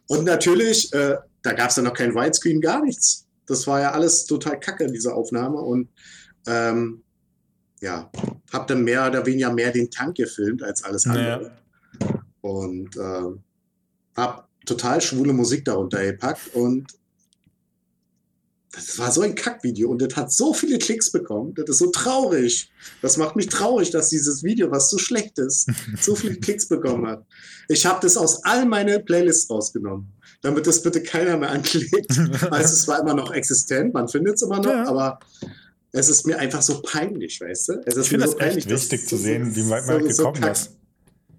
Und 0.06 0.24
natürlich, 0.24 0.92
äh, 0.92 1.16
da 1.42 1.52
gab 1.52 1.70
es 1.70 1.76
dann 1.76 1.84
noch 1.84 1.94
kein 1.94 2.14
Widescreen, 2.14 2.60
gar 2.60 2.82
nichts. 2.82 3.26
Das 3.46 3.66
war 3.66 3.80
ja 3.80 3.92
alles 3.92 4.24
total 4.24 4.58
kacke, 4.58 4.86
diese 4.90 5.14
Aufnahme. 5.14 5.58
Und 5.58 5.88
ähm, 6.46 7.02
ja, 7.80 8.10
habe 8.52 8.66
dann 8.66 8.84
mehr 8.84 9.06
oder 9.06 9.24
weniger 9.26 9.52
mehr 9.52 9.70
den 9.72 9.90
Tank 9.90 10.16
gefilmt 10.16 10.62
als 10.62 10.82
alles 10.84 11.06
andere. 11.06 11.52
Und 12.40 12.96
ähm, 12.96 13.42
habe 14.16 14.44
total 14.64 15.00
schwule 15.00 15.32
Musik 15.32 15.64
darunter 15.64 16.04
gepackt 16.04 16.54
und 16.54 16.86
das 18.72 18.98
war 18.98 19.10
so 19.10 19.22
ein 19.22 19.34
Kackvideo 19.34 19.88
und 19.88 20.02
das 20.02 20.14
hat 20.16 20.30
so 20.30 20.52
viele 20.52 20.76
Klicks 20.78 21.10
bekommen. 21.10 21.54
Das 21.54 21.64
ist 21.70 21.78
so 21.78 21.90
traurig. 21.90 22.70
Das 23.00 23.16
macht 23.16 23.34
mich 23.34 23.46
traurig, 23.48 23.90
dass 23.90 24.10
dieses 24.10 24.42
Video, 24.44 24.70
was 24.70 24.90
so 24.90 24.98
schlecht 24.98 25.38
ist, 25.38 25.70
so 26.00 26.14
viele 26.14 26.36
Klicks 26.36 26.68
bekommen 26.68 27.06
hat. 27.06 27.24
Ich 27.68 27.86
habe 27.86 28.00
das 28.02 28.18
aus 28.18 28.44
all 28.44 28.66
meine 28.66 29.00
Playlists 29.00 29.48
rausgenommen, 29.48 30.12
damit 30.42 30.66
das 30.66 30.82
bitte 30.82 31.02
keiner 31.02 31.38
mehr 31.38 31.50
anklickt. 31.50 32.18
Weil 32.50 32.62
es 32.64 32.82
zwar 32.82 33.00
immer 33.00 33.14
noch 33.14 33.32
existent, 33.32 33.94
man 33.94 34.08
findet 34.08 34.34
es 34.34 34.42
immer 34.42 34.58
noch, 34.58 34.66
Ja. 34.66 34.86
aber 34.86 35.20
es 35.96 36.08
ist 36.08 36.26
mir 36.26 36.38
einfach 36.38 36.62
so 36.62 36.82
peinlich, 36.82 37.40
weißt 37.40 37.68
du? 37.68 37.72
Es 37.86 37.96
ist 37.96 38.04
Ich 38.04 38.08
finde 38.10 38.26
mir 38.26 38.32
das 38.32 38.52
so 38.52 38.58
echt 38.58 38.70
wichtig 38.70 39.08
zu 39.08 39.16
sehen, 39.16 39.54
wie 39.56 39.68
weit 39.70 39.86
man 39.86 39.96
halt 40.02 40.08
gekommen 40.16 40.40
kack- 40.40 40.52
ist. 40.52 40.76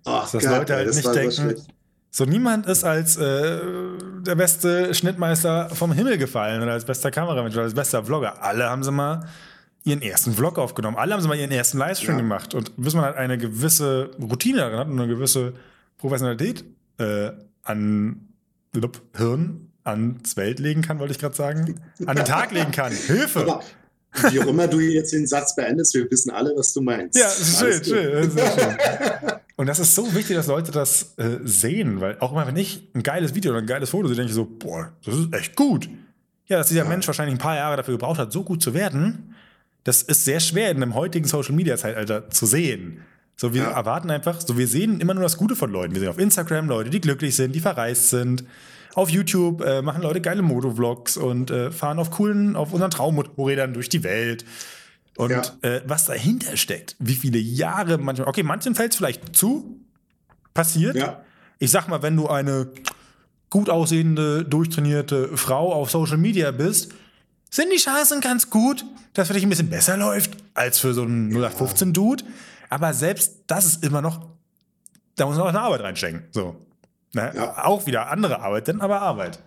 Ach, 0.06 0.32
Dass 0.32 0.44
Gott, 0.44 0.52
Leute 0.52 0.74
halt 0.76 0.88
das 0.90 0.96
nicht 0.96 1.06
so 1.06 1.14
denken, 1.14 1.62
so 2.12 2.26
niemand 2.26 2.66
ist 2.66 2.84
als 2.84 3.18
äh, 3.18 3.60
der 4.22 4.36
beste 4.36 4.94
Schnittmeister 4.94 5.70
vom 5.70 5.92
Himmel 5.92 6.18
gefallen 6.18 6.62
oder 6.64 6.72
als 6.74 6.86
bester 6.86 7.12
Kameramensch 7.12 7.54
oder 7.56 7.64
als 7.66 7.74
bester 7.74 8.04
Vlogger. 8.04 8.42
Alle 8.42 8.70
haben 8.70 8.84
sie 8.84 8.92
mal 8.92 9.28
ihren 9.84 10.02
ersten 10.02 10.34
Vlog 10.34 10.58
aufgenommen. 10.58 10.98
Alle 10.98 11.14
haben 11.14 11.22
sie 11.22 11.28
mal 11.28 11.38
ihren 11.38 11.52
ersten 11.52 11.78
Livestream 11.78 12.16
Ja. 12.16 12.22
gemacht. 12.22 12.54
Und 12.56 12.72
bis 12.78 12.94
man 12.94 13.04
halt 13.06 13.18
eine 13.18 13.38
gewisse 13.38 14.12
Routine 14.20 14.60
darin 14.60 14.80
hat 14.80 14.88
und 14.88 15.00
eine 15.00 15.08
gewisse 15.14 15.54
Professionalität 15.98 16.64
äh, 16.98 17.32
an 17.64 18.30
Lup, 18.74 19.02
Hirn 19.16 19.70
ans 19.84 20.36
Welt 20.38 20.60
legen 20.60 20.82
kann, 20.82 21.00
wollte 21.00 21.12
ich 21.14 21.20
gerade 21.20 21.36
sagen. 21.36 21.80
An 22.06 22.16
den 22.16 22.26
Tag 22.26 22.52
legen 22.52 22.72
kann. 22.72 22.92
Hilfe! 23.08 23.42
Aber 23.42 23.64
wie 24.32 24.40
auch 24.40 24.48
immer 24.48 24.68
du 24.68 24.80
jetzt 24.80 25.14
den 25.14 25.28
Satz 25.28 25.56
beendest, 25.56 25.94
wir 25.94 26.10
wissen 26.12 26.30
alle, 26.32 26.54
was 26.56 26.74
du 26.74 26.82
meinst. 26.82 27.18
Ja, 27.18 27.30
schön, 27.30 27.84
schön. 27.84 28.32
Und 29.56 29.66
das 29.68 29.80
ist 29.80 29.96
so 29.96 30.14
wichtig, 30.14 30.36
dass 30.36 30.48
Leute 30.48 30.72
das 30.72 31.14
äh, 31.18 31.40
sehen, 31.44 32.00
weil 32.00 32.18
auch 32.20 32.32
immer, 32.32 32.46
wenn 32.46 32.58
ich 32.58 32.88
ein 32.94 33.02
geiles 33.02 33.34
Video 33.34 33.52
oder 33.52 33.62
ein 33.62 33.66
geiles 33.68 33.90
Foto 33.90 34.08
sehe, 34.08 34.16
denke 34.16 34.30
ich 34.30 34.36
so, 34.36 34.46
boah, 34.46 34.92
das 35.04 35.16
ist 35.16 35.34
echt 35.34 35.56
gut. 35.56 35.90
Ja, 36.46 36.58
dass 36.60 36.68
dieser 36.68 36.84
Ja. 36.84 36.90
Mensch 36.90 37.08
wahrscheinlich 37.08 37.36
ein 37.36 37.40
paar 37.40 37.56
Jahre 37.56 37.76
dafür 37.78 37.96
gebraucht 37.96 38.20
hat, 38.20 38.32
so 38.32 38.44
gut 38.44 38.62
zu 38.62 38.74
werden, 38.76 39.34
das 39.84 40.04
ist 40.04 40.26
sehr 40.26 40.40
schwer 40.40 40.70
in 40.70 40.78
einem 40.78 40.94
heutigen 40.94 41.26
Social 41.26 41.56
Media 41.56 41.76
Zeitalter 41.78 42.30
zu 42.30 42.46
sehen. 42.46 43.00
So, 43.36 43.54
wir 43.54 43.64
Ja. 43.64 43.72
erwarten 43.72 44.12
einfach, 44.12 44.42
so, 44.42 44.58
wir 44.58 44.68
sehen 44.68 45.00
immer 45.02 45.14
nur 45.16 45.24
das 45.24 45.38
Gute 45.38 45.56
von 45.56 45.72
Leuten. 45.72 45.94
Wir 45.94 46.02
sehen 46.02 46.10
auf 46.10 46.20
Instagram 46.20 46.68
Leute, 46.68 46.90
die 46.90 47.02
glücklich 47.02 47.36
sind, 47.36 47.54
die 47.54 47.60
verreist 47.60 48.10
sind. 48.12 48.44
Auf 48.98 49.12
YouTube 49.12 49.62
äh, 49.62 49.84
machen 49.84 50.02
Leute 50.02 50.22
geile 50.22 50.42
Motovlogs 50.42 51.18
und 51.18 51.52
äh, 51.52 51.70
fahren 51.70 52.00
auf 52.00 52.10
coolen, 52.10 52.56
auf 52.56 52.74
unseren 52.74 52.90
Traummotorrädern 52.90 53.72
durch 53.76 53.90
die 53.90 54.04
Welt. 54.04 54.44
Und 55.18 55.30
Ja. 55.30 55.44
äh, 55.62 55.82
was 55.86 56.06
dahinter 56.06 56.58
steckt, 56.58 56.96
wie 56.98 57.14
viele 57.14 57.38
Jahre 57.38 58.00
manchmal, 58.00 58.28
okay, 58.28 58.42
manchen 58.42 58.74
fällt 58.74 58.94
es 58.94 58.98
vielleicht 58.98 59.36
zu, 59.36 59.80
passiert. 60.56 60.96
Ja. 60.96 61.22
Ich 61.60 61.70
sag 61.70 61.88
mal, 61.90 62.02
wenn 62.02 62.16
du 62.16 62.28
eine 62.28 62.72
gut 63.52 63.70
aussehende, 63.70 64.44
durchtrainierte 64.44 65.38
Frau 65.38 65.74
auf 65.74 65.92
Social 65.92 66.18
Media 66.18 66.50
bist, 66.50 66.92
sind 67.52 67.72
die 67.72 67.78
Chancen 67.78 68.20
ganz 68.20 68.50
gut, 68.50 68.84
dass 69.14 69.28
für 69.28 69.36
dich 69.36 69.44
ein 69.44 69.50
bisschen 69.50 69.70
besser 69.70 69.96
läuft 69.96 70.32
als 70.56 70.80
für 70.80 70.96
so 70.96 71.04
einen 71.04 71.32
0815-Dude. 71.38 72.24
Aber 72.72 72.96
selbst 72.96 73.44
das 73.46 73.66
ist 73.68 73.84
immer 73.86 74.02
noch, 74.02 74.26
da 75.18 75.28
muss 75.28 75.36
man 75.38 75.44
auch 75.46 75.50
eine 75.50 75.62
Arbeit 75.62 75.82
reinstecken. 75.82 76.24
So. 76.32 76.56
Ne? 77.18 77.34
Ja. 77.36 77.66
Auch 77.66 77.86
wieder 77.86 78.10
andere 78.10 78.40
Arbeit, 78.40 78.68
denn 78.68 78.82
aber 78.82 79.02
Arbeit. 79.02 79.40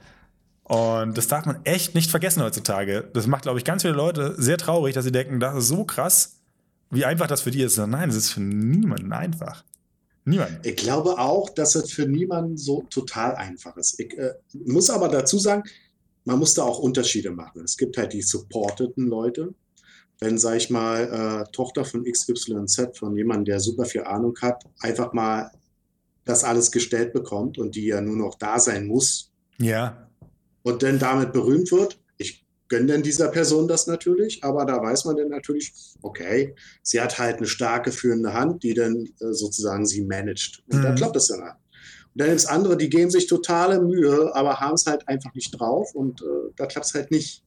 Und 0.65 1.17
das 1.17 1.27
darf 1.27 1.47
man 1.47 1.65
echt 1.65 1.95
nicht 1.95 2.11
vergessen 2.11 2.43
heutzutage. 2.43 3.09
Das 3.13 3.27
macht, 3.27 3.43
glaube 3.43 3.59
ich, 3.59 3.65
ganz 3.65 3.83
viele 3.83 3.95
Leute 3.95 4.35
sehr 4.39 4.57
traurig, 4.57 4.95
dass 4.95 5.05
sie 5.05 5.13
denken, 5.13 5.41
das 5.41 5.57
ist 5.57 5.69
so 5.69 5.85
krass, 5.85 6.37
wie 6.91 7.05
einfach 7.05 7.27
das 7.27 7.41
für 7.41 7.51
die 7.51 7.63
ist. 7.63 7.79
Nein, 7.79 8.09
es 8.09 8.17
ist 8.17 8.31
für 8.31 8.41
niemanden 8.41 9.13
einfach. 9.13 9.65
Niemand. 10.25 10.65
Ich 10.65 10.77
glaube 10.77 11.19
auch, 11.19 11.51
dass 11.51 11.75
es 11.75 11.93
für 11.93 12.07
niemanden 12.07 12.57
so 12.57 12.85
total 12.91 13.35
einfach 13.35 13.77
ist. 13.77 13.99
Ich 13.99 14.17
äh, 14.19 14.35
muss 14.65 14.91
aber 14.91 15.09
dazu 15.09 15.39
sagen, 15.39 15.65
man 16.25 16.39
muss 16.39 16.55
da 16.55 16.63
auch 16.63 16.79
Unterschiede 16.79 17.31
machen. 17.31 17.63
Es 17.65 17.77
gibt 17.77 17.97
halt 17.97 18.13
die 18.13 18.23
supporteten 18.23 19.09
Leute. 19.09 19.55
Wenn, 20.21 20.37
sag 20.39 20.57
ich 20.57 20.69
mal, 20.69 21.45
äh, 21.49 21.51
Tochter 21.53 21.85
von 21.85 22.05
XYZ, 22.05 22.99
von 22.99 23.17
jemandem, 23.17 23.47
der 23.47 23.61
super 23.61 23.87
viel 23.87 24.05
Ahnung 24.05 24.37
hat, 24.43 24.63
einfach 24.81 25.13
mal 25.15 25.51
das 26.25 26.45
alles 26.45 26.71
gestellt 26.71 27.13
bekommt 27.13 27.59
und 27.59 27.75
die 27.75 27.87
ja 27.87 28.01
nur 28.01 28.17
noch 28.17 28.37
da 28.37 28.59
sein 28.59 28.87
muss. 28.87 29.33
Ja. 29.59 30.09
Und 30.63 30.83
dann 30.83 30.99
damit 30.99 31.33
berühmt 31.33 31.73
wird. 31.73 31.99
Ich 32.19 32.47
gönne 32.69 32.87
denn 32.87 33.03
dieser 33.03 33.29
Person 33.29 33.67
das 33.67 33.87
natürlich, 33.87 34.45
aber 34.45 34.65
da 34.65 34.83
weiß 34.83 35.05
man 35.07 35.17
dann 35.17 35.29
natürlich, 35.29 35.73
okay, 36.03 36.55
sie 36.83 37.01
hat 37.01 37.19
halt 37.19 37.39
eine 37.39 37.47
starke 37.47 37.93
führende 37.93 38.33
Hand, 38.33 38.63
die 38.63 38.75
dann 38.75 39.07
äh, 39.21 39.33
sozusagen 39.33 39.87
sie 39.87 40.03
managt. 40.03 40.63
Und 40.71 40.79
mhm. 40.79 40.83
dann 40.83 40.95
klappt 40.97 41.17
das 41.17 41.29
dann 41.29 41.43
halt. 41.43 41.57
Und 42.15 42.21
dann 42.21 42.29
gibt 42.29 42.41
es 42.41 42.47
andere, 42.47 42.77
die 42.77 42.91
geben 42.91 43.11
sich 43.11 43.27
totale 43.27 43.81
Mühe, 43.81 44.35
aber 44.35 44.59
haben 44.59 44.75
es 44.75 44.87
halt 44.87 45.07
einfach 45.07 45.33
nicht 45.35 45.51
drauf 45.51 45.95
und 45.95 46.23
äh, 46.23 46.53
da 46.57 46.67
klappt 46.67 46.87
es 46.87 46.95
halt 46.95 47.11
nicht. 47.11 47.45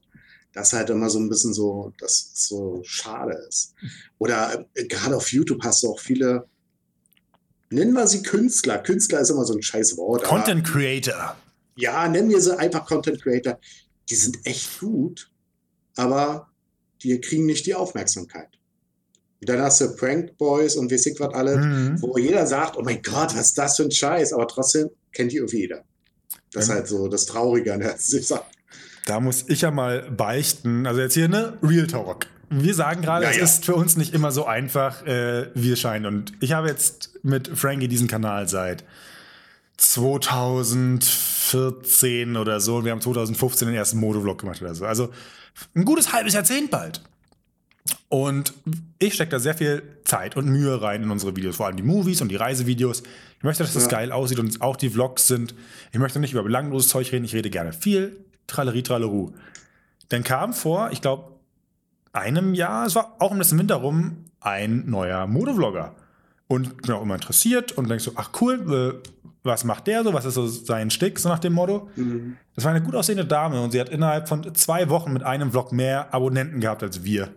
Das 0.53 0.67
ist 0.67 0.73
halt 0.73 0.89
immer 0.89 1.09
so 1.09 1.19
ein 1.19 1.29
bisschen 1.29 1.53
so, 1.53 1.91
dass 1.97 2.31
es 2.33 2.47
so 2.47 2.81
schade 2.83 3.33
ist. 3.49 3.73
Oder 4.19 4.65
äh, 4.73 4.85
gerade 4.85 5.17
auf 5.17 5.31
YouTube 5.31 5.63
hast 5.63 5.83
du 5.83 5.89
auch 5.89 5.99
viele, 5.99 6.47
nennen 7.73 7.93
wir 7.93 8.07
sie 8.07 8.23
Künstler. 8.23 8.79
Künstler 8.79 9.21
ist 9.21 9.29
immer 9.29 9.45
so 9.45 9.53
ein 9.53 9.61
scheiß 9.61 9.97
Wort. 9.97 10.23
Content 10.23 10.65
Creator. 10.65 11.35
Ja, 11.75 12.07
nennen 12.07 12.29
wir 12.29 12.41
sie 12.41 12.57
einfach 12.57 12.85
Content 12.85 13.21
Creator. 13.21 13.59
Die 14.09 14.15
sind 14.15 14.37
echt 14.45 14.79
gut, 14.79 15.29
aber 15.95 16.49
die 17.01 17.19
kriegen 17.19 17.45
nicht 17.45 17.65
die 17.65 17.75
Aufmerksamkeit. 17.75 18.49
Und 19.39 19.49
dann 19.49 19.61
hast 19.61 19.81
du 19.81 19.93
Prank 19.95 20.37
Boys 20.37 20.75
und 20.75 20.89
wie 20.89 20.95
ich 20.95 21.19
was 21.19 21.33
alle, 21.33 21.57
mhm. 21.57 22.01
wo 22.01 22.17
jeder 22.17 22.47
sagt, 22.47 22.77
oh 22.77 22.81
mein 22.81 23.01
Gott, 23.01 23.35
was 23.35 23.47
ist 23.47 23.57
das 23.57 23.75
für 23.75 23.83
ein 23.83 23.91
Scheiß, 23.91 24.31
aber 24.33 24.47
trotzdem 24.47 24.89
kennt 25.11 25.31
die 25.31 25.37
irgendwie 25.37 25.61
jeder. 25.61 25.83
Das 26.53 26.65
ist 26.65 26.69
halt 26.69 26.87
so 26.87 27.07
das 27.07 27.25
Traurige 27.25 27.73
an 27.73 27.81
der 27.81 27.95
Sache. 27.97 28.45
Da 29.05 29.19
muss 29.19 29.43
ich 29.49 29.61
ja 29.61 29.71
mal 29.71 30.09
beichten, 30.11 30.87
also 30.87 31.01
jetzt 31.01 31.15
hier 31.15 31.25
eine 31.25 31.57
Real 31.61 31.87
Talk. 31.87 32.27
Wir 32.55 32.75
sagen 32.75 33.01
gerade, 33.01 33.25
ja, 33.25 33.31
es 33.31 33.37
ist 33.37 33.65
für 33.65 33.75
uns 33.75 33.97
nicht 33.97 34.13
immer 34.13 34.31
so 34.31 34.45
einfach, 34.45 35.03
äh, 35.05 35.49
wie 35.55 35.71
es 35.71 35.79
scheint. 35.79 36.05
Und 36.05 36.33
ich 36.39 36.53
habe 36.53 36.67
jetzt 36.67 37.17
mit 37.23 37.47
Frankie 37.47 37.87
diesen 37.87 38.07
Kanal 38.07 38.47
seit 38.47 38.83
2014 39.77 42.37
oder 42.37 42.59
so. 42.59 42.75
Und 42.77 42.85
wir 42.85 42.91
haben 42.91 43.01
2015 43.01 43.67
den 43.67 43.75
ersten 43.75 43.99
Motovlog 43.99 44.39
gemacht 44.39 44.61
oder 44.61 44.75
so. 44.75 44.85
Also 44.85 45.09
ein 45.75 45.85
gutes 45.85 46.13
halbes 46.13 46.33
Jahrzehnt 46.33 46.69
bald. 46.69 47.01
Und 48.07 48.53
ich 48.99 49.15
stecke 49.15 49.31
da 49.31 49.39
sehr 49.39 49.55
viel 49.55 49.83
Zeit 50.05 50.37
und 50.37 50.47
Mühe 50.47 50.81
rein 50.81 51.03
in 51.03 51.11
unsere 51.11 51.35
Videos, 51.35 51.57
vor 51.57 51.65
allem 51.65 51.75
die 51.75 51.83
Movies 51.83 52.21
und 52.21 52.29
die 52.29 52.35
Reisevideos. 52.35 53.03
Ich 53.37 53.43
möchte, 53.43 53.63
dass 53.63 53.73
das 53.73 53.85
ja. 53.85 53.89
geil 53.89 54.11
aussieht 54.11 54.39
und 54.39 54.61
auch 54.61 54.77
die 54.77 54.89
Vlogs 54.89 55.27
sind. 55.27 55.53
Ich 55.91 55.99
möchte 55.99 56.19
nicht 56.19 56.31
über 56.31 56.43
belangloses 56.43 56.89
Zeug 56.89 57.11
reden, 57.11 57.25
ich 57.25 57.33
rede 57.33 57.49
gerne 57.49 57.73
viel. 57.73 58.17
Tralerie, 58.47 58.83
traleru. 58.83 59.31
Dann 60.09 60.23
kam 60.23 60.53
vor, 60.53 60.91
ich 60.91 61.01
glaube, 61.01 61.32
einem 62.13 62.53
Jahr, 62.53 62.85
es 62.85 62.95
war 62.95 63.15
auch 63.19 63.31
um 63.31 63.39
das 63.39 63.57
Winter 63.57 63.75
rum, 63.75 64.25
ein 64.39 64.89
neuer 64.89 65.27
Modevlogger. 65.27 65.95
Und 66.47 66.67
ich 66.67 66.77
bin 66.77 66.91
auch 66.91 67.01
immer 67.01 67.15
interessiert 67.15 67.71
und 67.73 67.89
denkst 67.89 68.05
so, 68.05 68.11
ach 68.15 68.29
cool, 68.41 69.01
äh, 69.03 69.09
was 69.43 69.63
macht 69.65 69.87
der 69.87 70.03
so, 70.03 70.13
was 70.13 70.25
ist 70.25 70.35
so 70.35 70.47
sein 70.47 70.89
Stick, 70.89 71.19
so 71.19 71.27
nach 71.27 71.39
dem 71.39 71.53
Motto. 71.53 71.89
Mhm. 71.95 72.37
Das 72.55 72.63
war 72.63 72.71
eine 72.71 72.81
gut 72.81 72.95
aussehende 72.95 73.25
Dame 73.25 73.61
und 73.61 73.71
sie 73.71 73.81
hat 73.81 73.89
innerhalb 73.89 74.29
von 74.29 74.55
zwei 74.55 74.89
Wochen 74.89 75.11
mit 75.11 75.23
einem 75.23 75.51
Vlog 75.51 75.71
mehr 75.71 76.13
Abonnenten 76.13 76.61
gehabt 76.61 76.83
als 76.83 77.03
wir 77.03 77.29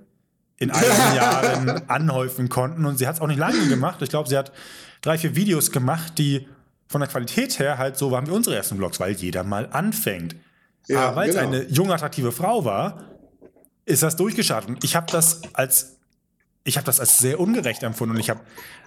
in 0.59 0.71
einigen 0.71 0.95
Jahren 1.17 1.89
anhäufen 1.89 2.49
konnten. 2.49 2.85
Und 2.85 2.99
sie 2.99 3.07
hat 3.07 3.17
es 3.17 3.21
auch 3.21 3.27
nicht 3.27 3.39
lange 3.39 3.67
gemacht. 3.69 4.01
Ich 4.03 4.11
glaube, 4.11 4.29
sie 4.29 4.37
hat 4.37 4.53
drei, 5.01 5.19
vier 5.19 5.35
Videos 5.35 5.71
gemacht, 5.71 6.19
die 6.19 6.47
von 6.89 7.01
der 7.01 7.09
Qualität 7.09 7.59
her 7.59 7.79
halt 7.79 7.97
so 7.97 8.11
waren 8.11 8.27
wie 8.27 8.31
unsere 8.31 8.57
ersten 8.57 8.77
Vlogs, 8.77 9.01
weil 9.01 9.13
jeder 9.13 9.43
mal 9.43 9.69
anfängt. 9.73 10.37
Ja, 10.87 11.09
Aber 11.09 11.17
weil 11.17 11.31
genau. 11.31 11.41
es 11.41 11.47
eine 11.47 11.65
junge, 11.69 11.95
attraktive 11.95 12.31
Frau 12.31 12.65
war, 12.65 13.03
ist 13.87 14.03
das 14.03 14.17
durchgestartet. 14.17 14.69
Und 14.69 14.85
ich 14.85 14.95
habe 14.95 15.07
das 15.11 15.41
als 15.55 15.97
ich 16.67 16.77
habe 16.77 16.85
das 16.85 16.99
als 16.99 17.19
sehr 17.19 17.39
ungerecht 17.39 17.85
empfunden 17.85 18.17
und 18.17 18.21
ich 18.21 18.29
habe 18.29 18.41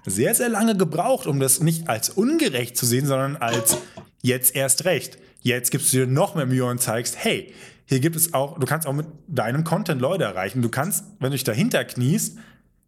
sehr, 0.05 0.35
sehr 0.35 0.49
lange 0.49 0.75
gebraucht, 0.75 1.27
um 1.27 1.39
das 1.39 1.61
nicht 1.61 1.87
als 1.87 2.09
ungerecht 2.09 2.75
zu 2.75 2.85
sehen, 2.85 3.07
sondern 3.07 3.37
als 3.37 3.77
jetzt 4.21 4.53
erst 4.53 4.83
recht. 4.83 5.17
Jetzt 5.41 5.71
gibst 5.71 5.93
du 5.93 5.97
dir 5.97 6.07
noch 6.07 6.35
mehr 6.35 6.45
Mühe 6.45 6.65
und 6.65 6.81
zeigst, 6.81 7.15
hey, 7.17 7.53
hier 7.85 8.01
gibt 8.01 8.17
es 8.17 8.33
auch, 8.33 8.59
du 8.59 8.65
kannst 8.65 8.85
auch 8.85 8.93
mit 8.93 9.07
deinem 9.27 9.63
Content 9.63 10.01
Leute 10.01 10.25
erreichen. 10.25 10.61
Du 10.61 10.69
kannst, 10.69 11.05
wenn 11.19 11.31
du 11.31 11.37
dich 11.37 11.45
dahinter 11.45 11.85
kniest, 11.85 12.37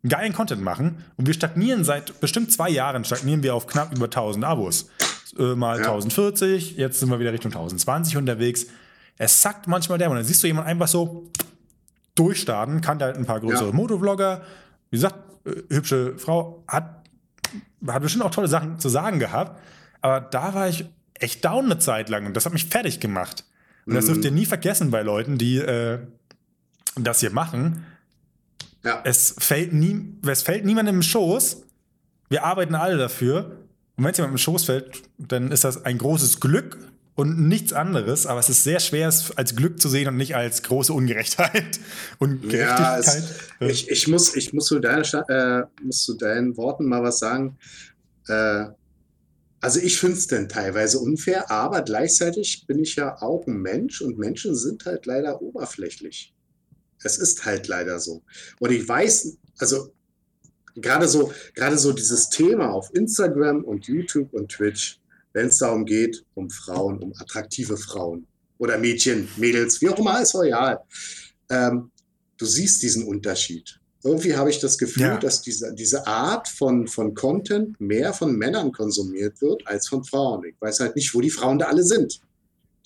geilen 0.07 0.33
Content 0.33 0.61
machen. 0.61 1.05
Und 1.15 1.25
wir 1.25 1.33
stagnieren 1.33 1.85
seit 1.85 2.19
bestimmt 2.19 2.51
zwei 2.51 2.69
Jahren, 2.69 3.05
stagnieren 3.05 3.43
wir 3.43 3.55
auf 3.55 3.67
knapp 3.67 3.95
über 3.95 4.05
1000 4.05 4.43
Abos. 4.43 4.89
Äh, 5.39 5.55
mal 5.55 5.77
ja. 5.79 5.85
1040, 5.85 6.75
jetzt 6.75 6.99
sind 6.99 7.09
wir 7.09 7.19
wieder 7.19 7.31
Richtung 7.31 7.51
1020 7.51 8.17
unterwegs. 8.17 8.65
Es 9.17 9.41
sackt 9.41 9.67
manchmal 9.67 9.97
der, 9.97 10.09
und 10.09 10.17
dann 10.17 10.25
siehst 10.25 10.43
du 10.43 10.47
jemanden 10.47 10.69
einfach 10.69 10.89
so 10.89 11.29
durchstarten, 12.15 12.81
kannte 12.81 13.05
halt 13.05 13.17
ein 13.17 13.25
paar 13.25 13.39
größere 13.39 13.69
ja. 13.69 13.73
Motovlogger. 13.73 14.41
Wie 14.89 14.97
gesagt, 14.97 15.15
äh, 15.45 15.63
hübsche 15.69 16.17
Frau, 16.17 16.63
hat, 16.67 17.07
hat 17.87 18.01
bestimmt 18.01 18.23
auch 18.23 18.31
tolle 18.31 18.47
Sachen 18.47 18.79
zu 18.79 18.89
sagen 18.89 19.19
gehabt. 19.19 19.59
Aber 20.01 20.21
da 20.21 20.53
war 20.53 20.67
ich 20.67 20.85
echt 21.13 21.45
down 21.45 21.65
eine 21.65 21.79
Zeit 21.79 22.09
lang 22.09 22.25
und 22.25 22.35
das 22.35 22.45
hat 22.45 22.53
mich 22.53 22.65
fertig 22.65 22.99
gemacht. 22.99 23.45
Und 23.85 23.95
das 23.95 24.05
dürft 24.05 24.23
ihr 24.23 24.31
nie 24.31 24.45
vergessen 24.45 24.91
bei 24.91 25.01
Leuten, 25.01 25.37
die 25.37 25.57
äh, 25.57 25.99
das 26.95 27.19
hier 27.19 27.31
machen. 27.31 27.83
Ja. 28.83 29.01
Es, 29.03 29.35
fällt 29.37 29.73
nie, 29.73 30.17
es 30.25 30.43
fällt 30.43 30.65
niemandem 30.65 30.95
im 30.97 31.01
Schoß. 31.01 31.63
Wir 32.29 32.43
arbeiten 32.43 32.75
alle 32.75 32.97
dafür. 32.97 33.57
Und 33.95 34.05
wenn 34.05 34.11
es 34.11 34.17
jemandem 34.17 34.35
im 34.35 34.39
Schoß 34.39 34.65
fällt, 34.65 35.03
dann 35.17 35.51
ist 35.51 35.63
das 35.63 35.85
ein 35.85 35.97
großes 35.97 36.39
Glück 36.39 36.77
und 37.21 37.47
nichts 37.47 37.71
anderes. 37.71 38.25
Aber 38.25 38.39
es 38.39 38.49
ist 38.49 38.63
sehr 38.63 38.79
schwer, 38.79 39.07
es 39.07 39.29
als 39.37 39.55
Glück 39.55 39.79
zu 39.79 39.89
sehen 39.89 40.07
und 40.07 40.17
nicht 40.17 40.35
als 40.35 40.63
große 40.63 40.91
Ungerechtheit 40.91 41.79
und 42.17 42.41
Gerechtigkeit. 42.41 42.77
Ja, 42.79 42.97
es, 42.97 43.29
ich, 43.59 43.91
ich, 43.91 44.07
muss, 44.07 44.35
ich 44.35 44.53
muss, 44.53 44.65
zu 44.65 44.79
deiner, 44.79 45.29
äh, 45.29 45.83
muss 45.83 46.01
zu 46.03 46.15
deinen 46.15 46.57
Worten 46.57 46.85
mal 46.85 47.03
was 47.03 47.19
sagen. 47.19 47.59
Äh, 48.27 48.65
also 49.59 49.79
ich 49.79 49.99
finde 49.99 50.17
es 50.17 50.25
dann 50.25 50.49
teilweise 50.49 50.97
unfair, 50.97 51.51
aber 51.51 51.83
gleichzeitig 51.83 52.65
bin 52.65 52.79
ich 52.79 52.95
ja 52.95 53.21
auch 53.21 53.45
ein 53.45 53.61
Mensch 53.61 54.01
und 54.01 54.17
Menschen 54.17 54.55
sind 54.55 54.83
halt 54.85 55.05
leider 55.05 55.43
oberflächlich. 55.43 56.33
Es 57.03 57.19
ist 57.19 57.45
halt 57.45 57.67
leider 57.67 57.99
so. 57.99 58.23
Und 58.59 58.71
ich 58.71 58.87
weiß, 58.87 59.37
also 59.59 59.93
gerade 60.73 61.07
so, 61.07 61.31
gerade 61.53 61.77
so 61.77 61.93
dieses 61.93 62.29
Thema 62.29 62.71
auf 62.71 62.89
Instagram 62.95 63.63
und 63.63 63.85
YouTube 63.85 64.33
und 64.33 64.51
Twitch, 64.51 65.00
wenn 65.33 65.47
es 65.47 65.57
darum 65.57 65.85
geht, 65.85 66.23
um 66.33 66.49
Frauen, 66.49 66.99
um 66.99 67.13
attraktive 67.17 67.77
Frauen 67.77 68.27
oder 68.57 68.77
Mädchen, 68.77 69.27
Mädels, 69.37 69.81
wie 69.81 69.89
auch 69.89 69.99
immer, 69.99 70.21
ist 70.21 70.35
royal. 70.35 70.79
Ähm, 71.49 71.91
du 72.37 72.45
siehst 72.45 72.81
diesen 72.83 73.05
Unterschied 73.05 73.81
irgendwie 74.03 74.35
habe 74.35 74.49
ich 74.49 74.59
das 74.59 74.77
Gefühl, 74.77 75.03
ja. 75.03 75.17
dass 75.17 75.41
diese, 75.41 75.73
diese 75.73 76.07
Art 76.07 76.47
von, 76.47 76.87
von 76.87 77.13
Content 77.13 77.79
mehr 77.79 78.13
von 78.13 78.35
Männern 78.35 78.71
konsumiert 78.71 79.41
wird 79.41 79.65
als 79.67 79.87
von 79.87 80.03
Frauen. 80.03 80.45
Ich 80.45 80.55
weiß 80.59 80.79
halt 80.79 80.95
nicht, 80.95 81.13
wo 81.13 81.21
die 81.21 81.29
Frauen 81.29 81.59
da 81.59 81.67
alle 81.67 81.83
sind. 81.83 82.19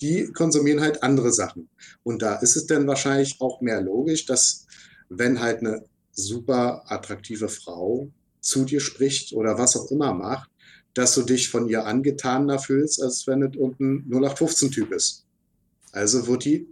Die 0.02 0.30
konsumieren 0.32 0.82
halt 0.82 1.02
andere 1.02 1.32
Sachen. 1.32 1.68
Und 2.02 2.20
da 2.20 2.36
ist 2.36 2.56
es 2.56 2.66
dann 2.66 2.86
wahrscheinlich 2.86 3.40
auch 3.40 3.60
mehr 3.62 3.80
logisch, 3.80 4.26
dass 4.26 4.66
wenn 5.08 5.40
halt 5.40 5.60
eine 5.60 5.84
super 6.12 6.82
attraktive 6.86 7.48
Frau 7.48 8.10
zu 8.40 8.64
dir 8.64 8.80
spricht 8.80 9.32
oder 9.32 9.58
was 9.58 9.76
auch 9.76 9.90
immer 9.90 10.12
macht, 10.12 10.50
dass 10.96 11.14
du 11.14 11.22
dich 11.22 11.50
von 11.50 11.68
ihr 11.68 11.84
angetaner 11.84 12.58
fühlst, 12.58 13.02
als 13.02 13.26
wenn 13.26 13.42
es 13.42 13.54
irgendein 13.54 14.10
0815-Typ 14.10 14.92
ist. 14.92 15.26
Also 15.92 16.26
wird 16.26 16.46
die 16.46 16.66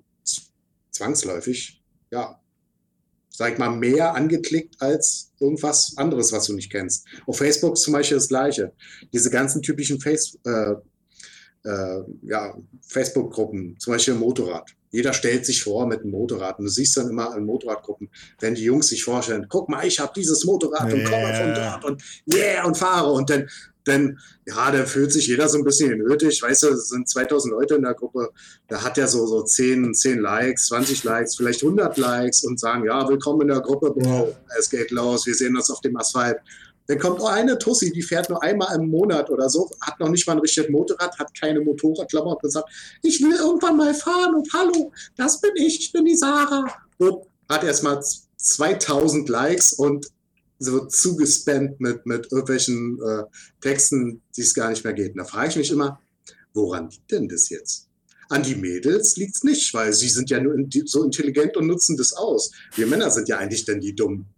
zwangsläufig, 0.91 1.83
ja, 2.11 2.41
sag 3.29 3.59
mal, 3.59 3.69
mehr 3.69 4.15
angeklickt 4.15 4.81
als 4.81 5.31
irgendwas 5.41 5.99
anderes, 5.99 6.33
was 6.33 6.47
du 6.47 6.55
nicht 6.55 6.71
kennst. 6.71 7.07
Auf 7.27 7.37
Facebook 7.37 7.77
zum 7.77 7.93
Beispiel 7.93 8.17
das 8.17 8.29
Gleiche. 8.29 8.73
Diese 9.13 9.29
ganzen 9.29 9.61
typischen 9.61 10.01
Face, 10.01 10.39
äh, 10.47 10.75
äh, 11.65 12.03
ja, 12.23 12.57
Facebook-Gruppen, 12.81 13.79
zum 13.79 13.93
Beispiel 13.93 14.15
Motorrad. 14.15 14.71
Jeder 14.95 15.13
stellt 15.13 15.45
sich 15.45 15.65
vor 15.65 15.87
mit 15.89 16.03
einem 16.03 16.13
Motorrad. 16.13 16.59
Und 16.59 16.67
du 16.67 16.71
siehst 16.71 16.97
dann 16.97 17.11
immer 17.11 17.37
in 17.37 17.45
Motorradgruppen, 17.45 18.09
wenn 18.39 18.55
die 18.55 18.63
Jungs 18.63 18.89
sich 18.89 19.03
vorstellen, 19.03 19.47
guck 19.49 19.69
mal, 19.69 19.85
ich 19.85 19.99
habe 19.99 20.13
dieses 20.15 20.45
Motorrad 20.45 20.89
yeah. 20.89 20.95
und 20.95 21.05
komme 21.05 21.35
von 21.35 21.55
dort 21.55 21.85
und 21.85 22.03
yeah 22.33 22.65
und 22.65 22.77
fahre. 22.77 23.11
Und 23.11 23.29
dann 23.29 23.49
denn 23.87 24.19
ja, 24.47 24.71
da 24.71 24.85
fühlt 24.87 25.13
sich 25.13 25.27
jeder 25.27 25.49
so 25.49 25.59
ein 25.59 25.65
bisschen 25.65 25.99
nötig. 25.99 26.41
Weißt 26.43 26.63
du, 26.63 26.69
es 26.69 26.89
sind 26.89 27.09
2000 27.09 27.53
Leute 27.53 27.75
in 27.75 27.83
der 27.83 27.95
Gruppe, 27.95 28.31
da 28.69 28.83
hat 28.83 28.97
er 28.97 29.09
so, 29.09 29.27
so 29.27 29.43
10, 29.43 29.93
10 29.93 30.21
Likes, 30.21 30.69
20 30.69 31.05
Likes, 31.05 31.37
vielleicht 31.37 31.63
100 31.63 31.97
Likes 31.99 32.45
und 32.45 32.59
sagen, 32.59 32.87
ja, 32.87 33.07
willkommen 33.09 33.43
in 33.43 33.49
der 33.49 33.61
Gruppe, 33.61 33.91
Bro, 33.91 34.35
es 34.59 34.71
geht 34.71 34.91
los, 34.91 35.27
wir 35.27 35.35
sehen 35.35 35.57
uns 35.57 35.71
auf 35.71 35.81
dem 35.81 35.97
Asphalt. 35.97 36.39
Dann 36.87 36.99
kommt 36.99 37.23
eine 37.23 37.59
Tussi, 37.59 37.91
die 37.93 38.03
fährt 38.03 38.29
nur 38.29 38.43
einmal 38.43 38.77
im 38.77 38.91
Monat 38.91 39.31
oder 39.31 39.49
so, 39.49 39.71
hat 39.81 39.99
noch 40.01 40.11
nicht 40.11 40.27
mal 40.27 40.35
ein 40.35 40.41
richtiges 40.41 40.71
Motorrad, 40.71 41.19
hat 41.19 41.39
keine 41.39 41.61
Motorradklamotten 41.61 42.47
und 42.47 42.51
sagt, 42.51 42.69
ich 43.03 43.23
will 43.23 43.37
irgendwann 43.37 43.77
mal 43.77 43.95
fahren 43.95 44.35
und 44.35 44.49
hallo, 44.53 44.93
das 45.17 45.41
bin 45.41 45.53
ich, 45.57 45.81
ich 45.81 45.93
bin 45.93 46.05
die 46.05 46.17
Sarah. 46.17 46.67
Und 46.99 47.25
hat 47.49 47.65
erstmal 47.65 48.03
2000 48.37 49.29
Likes 49.29 49.73
und 49.73 50.07
so 50.59 50.87
zugespammt 50.87 51.81
mit, 51.81 52.07
mit 52.07 52.31
irgendwelchen 52.31 52.99
äh, 53.03 53.25
Texten, 53.61 54.23
die 54.37 54.43
es 54.43 54.55
gar 54.55 54.71
nicht 54.71 54.85
mehr 54.85 54.93
geht. 54.93 55.13
Und 55.13 55.19
da 55.19 55.25
frage 55.25 55.49
ich 55.49 55.57
mich 55.57 55.71
immer, 55.71 56.01
woran 56.53 56.91
liegt 56.91 57.11
denn 57.11 57.29
das 57.29 57.49
jetzt? 57.49 57.89
An 58.29 58.43
die 58.43 58.55
Mädels 58.55 59.17
liegt 59.17 59.37
es 59.37 59.45
nicht, 59.45 59.75
weil 59.75 59.93
sie 59.93 60.09
sind 60.09 60.31
ja 60.31 60.41
nur 60.41 60.55
in, 60.55 60.71
so 60.87 61.03
intelligent 61.03 61.57
und 61.57 61.67
nutzen 61.67 61.97
das 61.97 62.15
aus. 62.15 62.51
Wir 62.75 62.87
Männer 62.87 63.11
sind 63.11 63.29
ja 63.29 63.39
eigentlich 63.39 63.65
denn 63.65 63.81
die 63.81 63.95
Dummen 63.95 64.34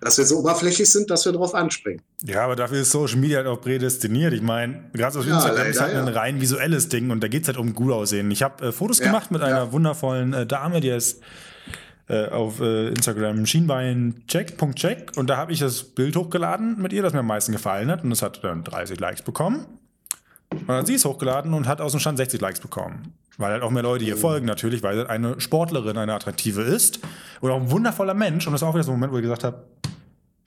dass 0.00 0.18
wir 0.18 0.24
so 0.24 0.38
oberflächlich 0.38 0.90
sind, 0.90 1.10
dass 1.10 1.24
wir 1.24 1.32
darauf 1.32 1.54
anspringen. 1.54 2.02
Ja, 2.24 2.44
aber 2.44 2.56
dafür 2.56 2.80
ist 2.80 2.90
Social 2.90 3.18
Media 3.18 3.38
halt 3.38 3.48
auch 3.48 3.60
prädestiniert. 3.60 4.32
Ich 4.32 4.42
meine, 4.42 4.84
gerade 4.92 5.18
auf 5.18 5.26
ja, 5.26 5.34
Instagram 5.34 5.58
leider, 5.58 5.70
ist 5.70 5.80
halt 5.80 5.94
ja. 5.94 6.02
ein 6.02 6.08
rein 6.08 6.40
visuelles 6.40 6.88
Ding 6.88 7.10
und 7.10 7.22
da 7.22 7.28
geht 7.28 7.42
es 7.42 7.48
halt 7.48 7.58
um 7.58 7.74
gut 7.74 7.92
aussehen. 7.92 8.30
Ich 8.30 8.42
habe 8.42 8.68
äh, 8.68 8.72
Fotos 8.72 8.98
ja, 8.98 9.06
gemacht 9.06 9.30
mit 9.30 9.42
einer 9.42 9.72
wundervollen 9.72 10.32
äh, 10.32 10.46
Dame, 10.46 10.80
die 10.80 10.92
heißt 10.92 11.20
äh, 12.08 12.28
auf 12.28 12.60
äh, 12.60 12.88
Instagram 12.88 13.44
schienbeincheck.check 13.44 15.12
und 15.16 15.28
da 15.28 15.36
habe 15.36 15.52
ich 15.52 15.58
das 15.58 15.82
Bild 15.82 16.16
hochgeladen 16.16 16.80
mit 16.80 16.92
ihr, 16.92 17.02
das 17.02 17.12
mir 17.12 17.20
am 17.20 17.26
meisten 17.26 17.52
gefallen 17.52 17.90
hat 17.90 18.04
und 18.04 18.10
das 18.10 18.22
hat 18.22 18.42
dann 18.44 18.64
30 18.64 19.00
Likes 19.00 19.22
bekommen. 19.22 19.66
Und 20.50 20.68
dann 20.68 20.78
hat 20.78 20.86
sie 20.86 20.94
es 20.94 21.04
hochgeladen 21.04 21.54
und 21.54 21.66
hat 21.66 21.80
aus 21.80 21.92
dem 21.92 22.00
Stand 22.00 22.18
60 22.18 22.40
Likes 22.40 22.60
bekommen. 22.60 23.14
Weil 23.36 23.52
halt 23.52 23.62
auch 23.62 23.70
mehr 23.70 23.82
Leute 23.82 24.04
ihr 24.04 24.16
oh. 24.16 24.18
folgen 24.18 24.46
natürlich, 24.46 24.82
weil 24.82 24.96
sie 24.96 25.08
eine 25.08 25.40
Sportlerin, 25.40 25.96
eine 25.96 26.14
attraktive 26.14 26.62
ist. 26.62 27.00
Oder 27.40 27.54
auch 27.54 27.60
ein 27.60 27.70
wundervoller 27.70 28.14
Mensch. 28.14 28.46
Und 28.46 28.52
das 28.52 28.62
war 28.62 28.70
auch 28.70 28.74
wieder 28.74 28.84
so 28.84 28.92
ein 28.92 28.94
Moment, 28.94 29.12
wo 29.12 29.16
ich 29.16 29.22
gesagt 29.22 29.44
habe, 29.44 29.64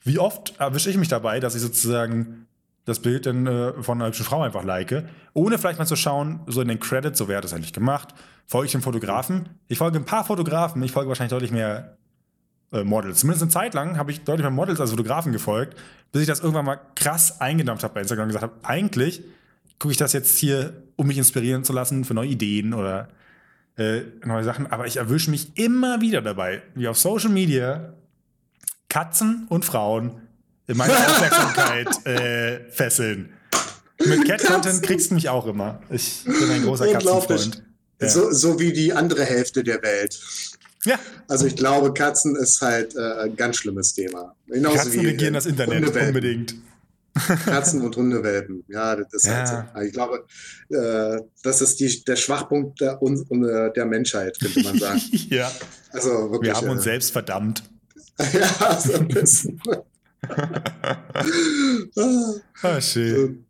wie 0.04 0.18
oft 0.18 0.54
erwische 0.58 0.90
ich 0.90 0.96
mich 0.96 1.08
dabei, 1.08 1.40
dass 1.40 1.54
ich 1.54 1.62
sozusagen 1.62 2.46
das 2.84 2.98
Bild 2.98 3.26
dann 3.26 3.46
äh, 3.46 3.82
von 3.82 3.98
einer 3.98 4.08
hübschen 4.08 4.24
Frau 4.24 4.42
einfach 4.42 4.64
like, 4.64 5.04
ohne 5.34 5.58
vielleicht 5.58 5.78
mal 5.78 5.86
zu 5.86 5.96
schauen, 5.96 6.40
so 6.46 6.60
in 6.60 6.68
den 6.68 6.80
Credits, 6.80 7.18
so 7.18 7.28
wer 7.28 7.36
hat 7.36 7.44
das 7.44 7.54
eigentlich 7.54 7.72
gemacht. 7.72 8.12
Folge 8.46 8.66
ich 8.66 8.72
dem 8.72 8.82
Fotografen? 8.82 9.48
Ich 9.68 9.78
folge 9.78 9.98
ein 9.98 10.04
paar 10.04 10.24
Fotografen, 10.24 10.82
ich 10.82 10.90
folge 10.90 11.08
wahrscheinlich 11.08 11.30
deutlich 11.30 11.52
mehr 11.52 11.96
äh, 12.72 12.82
Models. 12.82 13.20
Zumindest 13.20 13.42
eine 13.42 13.50
Zeit 13.50 13.74
lang 13.74 13.98
habe 13.98 14.10
ich 14.10 14.24
deutlich 14.24 14.42
mehr 14.42 14.50
Models 14.50 14.80
als 14.80 14.90
Fotografen 14.90 15.32
gefolgt, 15.32 15.78
bis 16.10 16.22
ich 16.22 16.28
das 16.28 16.40
irgendwann 16.40 16.64
mal 16.64 16.80
krass 16.96 17.40
eingedampft 17.40 17.84
habe 17.84 17.94
bei 17.94 18.00
Instagram 18.00 18.24
und 18.24 18.28
gesagt 18.28 18.42
habe, 18.42 18.54
eigentlich 18.64 19.22
gucke 19.82 19.90
ich 19.90 19.98
das 19.98 20.12
jetzt 20.12 20.38
hier, 20.38 20.84
um 20.94 21.08
mich 21.08 21.18
inspirieren 21.18 21.64
zu 21.64 21.72
lassen 21.72 22.04
für 22.04 22.14
neue 22.14 22.28
Ideen 22.28 22.72
oder 22.72 23.08
äh, 23.76 24.02
neue 24.24 24.44
Sachen. 24.44 24.68
Aber 24.68 24.86
ich 24.86 24.96
erwische 24.96 25.28
mich 25.28 25.58
immer 25.58 26.00
wieder 26.00 26.22
dabei, 26.22 26.62
wie 26.76 26.86
auf 26.86 26.96
Social 26.96 27.30
Media 27.30 27.92
Katzen 28.88 29.46
und 29.48 29.64
Frauen 29.64 30.22
in 30.68 30.76
meine 30.76 30.92
Aufmerksamkeit 30.96 32.06
äh, 32.06 32.60
fesseln. 32.70 33.30
Mit 33.98 34.24
Cat-Content 34.24 34.84
kriegst 34.84 35.10
du 35.10 35.16
mich 35.16 35.28
auch 35.28 35.46
immer. 35.46 35.80
Ich 35.90 36.22
bin 36.24 36.50
ein 36.50 36.62
großer 36.62 36.86
Katzenfreund. 36.92 37.64
Ja. 38.00 38.08
So, 38.08 38.30
so 38.30 38.60
wie 38.60 38.72
die 38.72 38.92
andere 38.92 39.24
Hälfte 39.24 39.64
der 39.64 39.82
Welt. 39.82 40.20
Ja. 40.84 40.96
Also 41.26 41.46
ich 41.46 41.56
glaube, 41.56 41.92
Katzen 41.92 42.36
ist 42.36 42.60
halt 42.60 42.94
äh, 42.94 43.24
ein 43.24 43.34
ganz 43.34 43.56
schlimmes 43.56 43.94
Thema. 43.94 44.36
Genauso 44.46 44.76
Katzen 44.76 45.02
wie, 45.02 45.06
regieren 45.06 45.34
das 45.34 45.46
Internet 45.46 45.88
unbedingt. 45.88 46.54
Katzen 47.44 47.82
und 47.82 47.96
Hundewelpen. 47.96 48.64
Ja, 48.68 48.96
das 48.96 49.12
ist 49.12 49.26
ja. 49.26 49.34
halt 49.34 49.48
so. 49.48 49.54
Also 49.74 49.86
ich 49.86 49.92
glaube, 49.92 50.26
äh, 50.70 51.20
das 51.42 51.60
ist 51.60 51.80
die, 51.80 52.04
der 52.04 52.16
Schwachpunkt 52.16 52.80
der, 52.80 52.98
der 53.70 53.86
Menschheit, 53.86 54.38
könnte 54.40 54.62
man 54.62 54.78
sagen. 54.78 55.00
ja. 55.28 55.50
Also 55.90 56.30
wirklich, 56.30 56.52
Wir 56.52 56.56
haben 56.56 56.70
uns 56.70 56.82
äh, 56.82 56.84
selbst 56.84 57.12
verdammt. 57.12 57.62
ja, 58.32 58.80
so 58.80 58.94
ein 58.94 59.08
bisschen. 59.08 59.60
ah, 62.62 62.80
schön. 62.80 63.44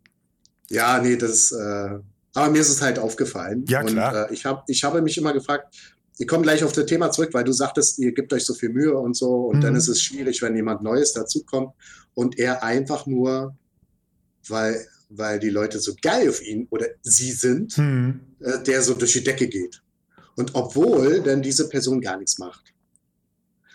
Ja, 0.69 0.99
nee, 0.99 1.15
das 1.15 1.51
äh, 1.51 1.99
aber 2.35 2.49
mir 2.49 2.61
ist 2.61 2.69
es 2.69 2.81
halt 2.81 2.97
aufgefallen. 2.97 3.63
Ja, 3.67 3.83
klar. 3.83 4.11
Und, 4.11 4.31
äh, 4.31 4.33
ich, 4.33 4.45
hab, 4.45 4.67
ich 4.67 4.83
habe 4.83 5.01
mich 5.01 5.17
immer 5.17 5.33
gefragt, 5.33 5.92
ich 6.17 6.27
komme 6.27 6.43
gleich 6.43 6.63
auf 6.63 6.71
das 6.73 6.85
Thema 6.85 7.11
zurück, 7.11 7.33
weil 7.33 7.43
du 7.43 7.51
sagtest, 7.51 7.99
ihr 7.99 8.13
gebt 8.13 8.31
euch 8.33 8.45
so 8.45 8.53
viel 8.53 8.69
Mühe 8.69 8.97
und 8.97 9.15
so 9.15 9.47
und 9.47 9.57
mhm. 9.57 9.61
dann 9.61 9.75
ist 9.75 9.87
es 9.87 10.01
schwierig, 10.01 10.41
wenn 10.41 10.55
jemand 10.55 10.83
Neues 10.83 11.13
dazukommt 11.13 11.73
und 12.13 12.37
er 12.37 12.63
einfach 12.63 13.05
nur, 13.05 13.55
weil, 14.47 14.85
weil 15.09 15.39
die 15.39 15.49
Leute 15.49 15.79
so 15.79 15.93
geil 16.01 16.29
auf 16.29 16.41
ihn 16.41 16.67
oder 16.69 16.87
sie 17.01 17.31
sind, 17.31 17.77
mhm. 17.77 18.19
äh, 18.39 18.61
der 18.63 18.81
so 18.81 18.93
durch 18.93 19.13
die 19.13 19.23
Decke 19.23 19.47
geht. 19.47 19.81
Und 20.35 20.55
obwohl 20.55 21.21
dann 21.21 21.41
diese 21.41 21.69
Person 21.69 22.01
gar 22.01 22.17
nichts 22.17 22.39
macht. 22.39 22.73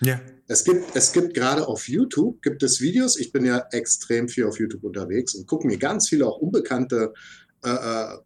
Ja. 0.01 0.21
Es 0.47 0.65
gibt, 0.65 0.97
es 0.97 1.13
gibt 1.13 1.35
gerade 1.35 1.67
auf 1.67 1.89
YouTube, 1.89 2.41
gibt 2.41 2.63
es 2.63 2.81
Videos, 2.81 3.19
ich 3.19 3.33
bin 3.33 3.45
ja 3.45 3.67
extrem 3.71 4.29
viel 4.29 4.45
auf 4.45 4.59
YouTube 4.59 4.83
unterwegs 4.83 5.35
und 5.35 5.47
gucke 5.47 5.67
mir 5.67 5.77
ganz 5.77 6.09
viele 6.09 6.27
auch 6.27 6.39
unbekannte, 6.39 7.13
äh, 7.65 7.71
äh 7.71 8.19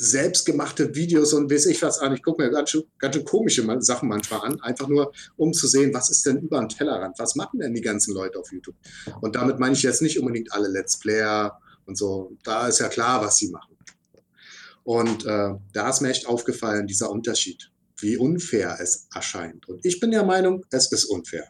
selbstgemachte 0.00 0.94
Videos 0.94 1.32
und 1.32 1.50
weiß 1.50 1.66
ich 1.66 1.82
was 1.82 1.98
an. 1.98 2.14
Ich 2.14 2.22
gucke 2.22 2.42
mir 2.42 2.50
ganz 2.50 2.70
schön, 2.70 2.84
ganz 2.98 3.16
schön 3.16 3.24
komische 3.24 3.66
Sachen 3.80 4.08
manchmal 4.08 4.40
an, 4.42 4.60
einfach 4.60 4.86
nur 4.86 5.12
um 5.36 5.52
zu 5.52 5.66
sehen, 5.66 5.92
was 5.92 6.08
ist 6.08 6.24
denn 6.24 6.38
über 6.38 6.60
den 6.60 6.68
Tellerrand, 6.68 7.18
was 7.18 7.34
machen 7.34 7.58
denn 7.58 7.74
die 7.74 7.80
ganzen 7.80 8.14
Leute 8.14 8.38
auf 8.38 8.52
YouTube. 8.52 8.76
Und 9.20 9.34
damit 9.34 9.58
meine 9.58 9.74
ich 9.74 9.82
jetzt 9.82 10.00
nicht 10.00 10.18
unbedingt 10.18 10.52
alle 10.52 10.68
Let's 10.68 10.98
Player 10.98 11.60
und 11.86 11.98
so. 11.98 12.36
Da 12.44 12.68
ist 12.68 12.78
ja 12.78 12.88
klar, 12.88 13.20
was 13.24 13.38
sie 13.38 13.50
machen. 13.50 13.76
Und 14.84 15.26
äh, 15.26 15.54
da 15.72 15.90
ist 15.90 16.00
mir 16.00 16.10
echt 16.10 16.26
aufgefallen, 16.26 16.86
dieser 16.86 17.10
Unterschied 17.10 17.70
wie 18.00 18.16
unfair 18.16 18.78
es 18.80 19.08
erscheint. 19.12 19.68
Und 19.68 19.84
ich 19.84 20.00
bin 20.00 20.10
der 20.10 20.24
Meinung, 20.24 20.64
es 20.70 20.90
ist 20.92 21.06
unfair. 21.06 21.48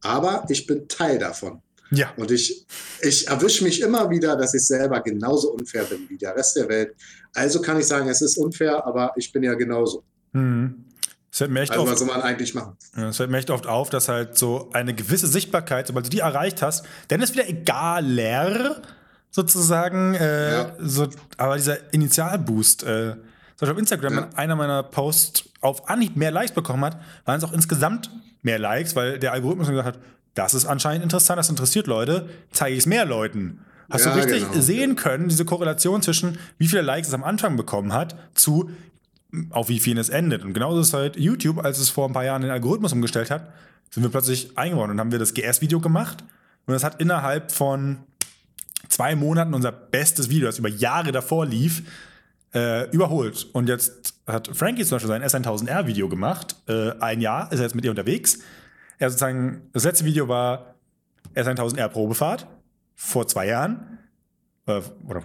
Aber 0.00 0.44
ich 0.48 0.66
bin 0.66 0.88
Teil 0.88 1.18
davon. 1.18 1.62
Ja. 1.90 2.12
Und 2.16 2.30
ich, 2.30 2.66
ich 3.00 3.28
erwische 3.28 3.64
mich 3.64 3.80
immer 3.80 4.10
wieder, 4.10 4.36
dass 4.36 4.54
ich 4.54 4.66
selber 4.66 5.00
genauso 5.00 5.52
unfair 5.52 5.84
bin 5.84 6.08
wie 6.08 6.18
der 6.18 6.36
Rest 6.36 6.56
der 6.56 6.68
Welt. 6.68 6.94
Also 7.34 7.60
kann 7.60 7.78
ich 7.78 7.86
sagen, 7.86 8.08
es 8.08 8.20
ist 8.20 8.36
unfair, 8.36 8.84
aber 8.86 9.12
ich 9.16 9.32
bin 9.32 9.42
ja 9.42 9.54
genauso. 9.54 10.02
Mhm. 10.32 10.84
Das 11.30 11.38
fällt 11.38 11.50
mir 11.50 11.60
echt 11.60 11.72
also, 11.72 11.82
oft, 11.82 11.92
was 11.92 11.98
soll 11.98 12.08
man 12.08 12.22
eigentlich 12.22 12.54
machen? 12.54 12.76
Es 12.94 13.16
fällt 13.16 13.30
mir 13.30 13.38
echt 13.38 13.50
oft 13.50 13.66
auf, 13.66 13.90
dass 13.90 14.08
halt 14.08 14.36
so 14.36 14.70
eine 14.72 14.94
gewisse 14.94 15.26
Sichtbarkeit, 15.26 15.86
sobald 15.86 16.06
du 16.06 16.10
die 16.10 16.20
erreicht 16.20 16.62
hast, 16.62 16.84
dann 17.08 17.20
ist 17.20 17.34
wieder 17.34 17.48
egaler, 17.48 18.82
sozusagen. 19.30 20.14
Äh, 20.14 20.52
ja. 20.52 20.76
so, 20.78 21.08
aber 21.36 21.56
dieser 21.56 21.92
Initialboost, 21.92 22.82
äh, 22.82 23.12
zum 23.14 23.20
Beispiel 23.60 23.72
auf 23.72 23.78
Instagram, 23.78 24.14
ja. 24.14 24.22
wenn 24.22 24.34
einer 24.34 24.56
meiner 24.56 24.82
Posts 24.82 25.44
auf 25.60 25.88
Anhieb 25.88 26.16
mehr 26.16 26.30
Likes 26.30 26.52
bekommen 26.52 26.84
hat, 26.84 27.00
waren 27.24 27.38
es 27.38 27.44
auch 27.44 27.52
insgesamt 27.52 28.10
mehr 28.42 28.58
Likes, 28.58 28.94
weil 28.96 29.18
der 29.18 29.32
Algorithmus 29.32 29.68
gesagt 29.68 29.86
hat, 29.86 29.98
das 30.38 30.54
ist 30.54 30.66
anscheinend 30.66 31.02
interessant, 31.02 31.38
das 31.38 31.50
interessiert 31.50 31.88
Leute, 31.88 32.28
zeige 32.52 32.74
ich 32.74 32.80
es 32.80 32.86
mehr 32.86 33.04
Leuten. 33.04 33.58
Hast 33.90 34.06
ja, 34.06 34.12
du 34.12 34.18
richtig 34.18 34.48
genau. 34.48 34.60
sehen 34.60 34.94
können, 34.94 35.28
diese 35.28 35.44
Korrelation 35.44 36.00
zwischen, 36.00 36.38
wie 36.58 36.68
viele 36.68 36.82
Likes 36.82 37.08
es 37.08 37.14
am 37.14 37.24
Anfang 37.24 37.56
bekommen 37.56 37.92
hat, 37.92 38.14
zu 38.34 38.70
auf 39.50 39.68
wie 39.68 39.80
vielen 39.80 39.98
es 39.98 40.10
endet. 40.10 40.44
Und 40.44 40.54
genauso 40.54 40.80
ist 40.80 40.94
halt 40.94 41.16
YouTube, 41.16 41.64
als 41.64 41.78
es 41.78 41.90
vor 41.90 42.08
ein 42.08 42.12
paar 42.12 42.24
Jahren 42.24 42.42
den 42.42 42.52
Algorithmus 42.52 42.92
umgestellt 42.92 43.30
hat, 43.32 43.52
sind 43.90 44.04
wir 44.04 44.10
plötzlich 44.10 44.56
eingebaut 44.56 44.90
und 44.90 45.00
haben 45.00 45.10
wir 45.10 45.18
das 45.18 45.34
GS-Video 45.34 45.80
gemacht. 45.80 46.22
Und 46.66 46.72
das 46.74 46.84
hat 46.84 47.00
innerhalb 47.00 47.50
von 47.50 47.98
zwei 48.88 49.16
Monaten 49.16 49.54
unser 49.54 49.72
bestes 49.72 50.30
Video, 50.30 50.46
das 50.46 50.58
über 50.58 50.68
Jahre 50.68 51.10
davor 51.10 51.46
lief, 51.46 51.82
äh, 52.54 52.88
überholt. 52.90 53.48
Und 53.52 53.68
jetzt 53.68 54.14
hat 54.26 54.50
Frankie 54.52 54.84
zum 54.84 54.96
Beispiel 54.96 55.08
sein 55.08 55.22
S1000R-Video 55.24 56.08
gemacht. 56.08 56.56
Äh, 56.68 56.92
ein 57.00 57.20
Jahr 57.20 57.50
ist 57.50 57.58
er 57.58 57.64
jetzt 57.64 57.74
mit 57.74 57.84
ihr 57.84 57.90
unterwegs. 57.90 58.38
Er 58.98 59.10
sozusagen, 59.10 59.68
das 59.72 59.84
letzte 59.84 60.04
Video 60.04 60.28
war 60.28 60.74
S1000R 61.34 61.88
Probefahrt 61.88 62.46
vor 62.94 63.26
zwei 63.26 63.46
Jahren. 63.46 63.98
Äh, 64.66 64.80
oder 65.06 65.24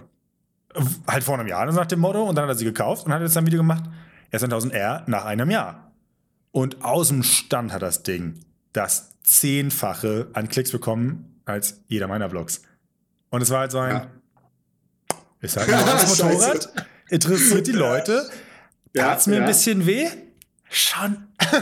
halt 1.06 1.24
vor 1.24 1.38
einem 1.38 1.46
Jahr 1.46 1.66
nach 1.66 1.86
dem 1.86 2.00
Motto. 2.00 2.22
Und 2.24 2.36
dann 2.36 2.44
hat 2.44 2.50
er 2.50 2.54
sie 2.56 2.64
gekauft 2.64 3.06
und 3.06 3.12
hat 3.12 3.20
jetzt 3.20 3.36
ein 3.36 3.46
Video 3.46 3.60
gemacht. 3.60 3.84
S1000R 4.32 5.02
nach 5.06 5.24
einem 5.24 5.50
Jahr. 5.50 5.92
Und 6.50 6.84
aus 6.84 7.08
dem 7.08 7.22
Stand 7.22 7.72
hat 7.72 7.82
das 7.82 8.02
Ding 8.02 8.40
das 8.72 9.14
Zehnfache 9.22 10.28
an 10.32 10.48
Klicks 10.48 10.70
bekommen 10.70 11.40
als 11.44 11.82
jeder 11.88 12.08
meiner 12.08 12.30
Vlogs. 12.30 12.62
Und 13.30 13.42
es 13.42 13.50
war 13.50 13.60
halt 13.60 13.72
so 13.72 13.78
ein. 13.78 13.94
Ja. 13.94 14.06
Ist 15.40 15.56
halt 15.56 15.72
ein 15.72 15.84
neues 15.84 16.22
Motorrad 16.22 16.72
interessiert 17.08 17.66
die 17.66 17.72
Leute. 17.72 18.28
Ja, 18.94 19.08
Tat's 19.08 19.26
mir 19.26 19.36
ja. 19.36 19.40
ein 19.42 19.46
bisschen 19.46 19.86
weh? 19.86 20.08
Schon. 20.74 21.28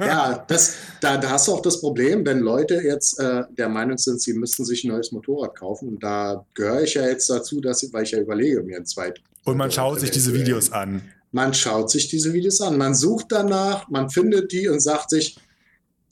ja, 0.00 0.42
das, 0.48 0.76
da, 1.02 1.18
da, 1.18 1.30
hast 1.30 1.48
du 1.48 1.52
auch 1.52 1.60
das 1.60 1.80
Problem, 1.80 2.24
wenn 2.24 2.38
Leute 2.38 2.76
jetzt 2.76 3.20
äh, 3.20 3.42
der 3.58 3.68
Meinung 3.68 3.98
sind, 3.98 4.22
sie 4.22 4.32
müssten 4.32 4.64
sich 4.64 4.84
ein 4.84 4.88
neues 4.88 5.12
Motorrad 5.12 5.54
kaufen. 5.54 5.88
Und 5.90 6.02
da 6.02 6.42
gehöre 6.54 6.82
ich 6.82 6.94
ja 6.94 7.06
jetzt 7.06 7.28
dazu, 7.28 7.60
dass 7.60 7.82
ich, 7.82 7.92
weil 7.92 8.04
ich 8.04 8.12
ja 8.12 8.20
überlege, 8.20 8.62
mir 8.62 8.78
ein 8.78 8.86
zweites. 8.86 9.22
Und 9.44 9.58
man 9.58 9.70
schaut 9.70 10.00
sich 10.00 10.10
diese 10.10 10.32
Videos 10.32 10.72
an. 10.72 11.02
Man 11.30 11.52
schaut 11.52 11.90
sich 11.90 12.08
diese 12.08 12.32
Videos 12.32 12.62
an. 12.62 12.78
Man 12.78 12.94
sucht 12.94 13.26
danach, 13.28 13.88
man 13.90 14.08
findet 14.08 14.50
die 14.50 14.66
und 14.66 14.80
sagt 14.80 15.10
sich, 15.10 15.36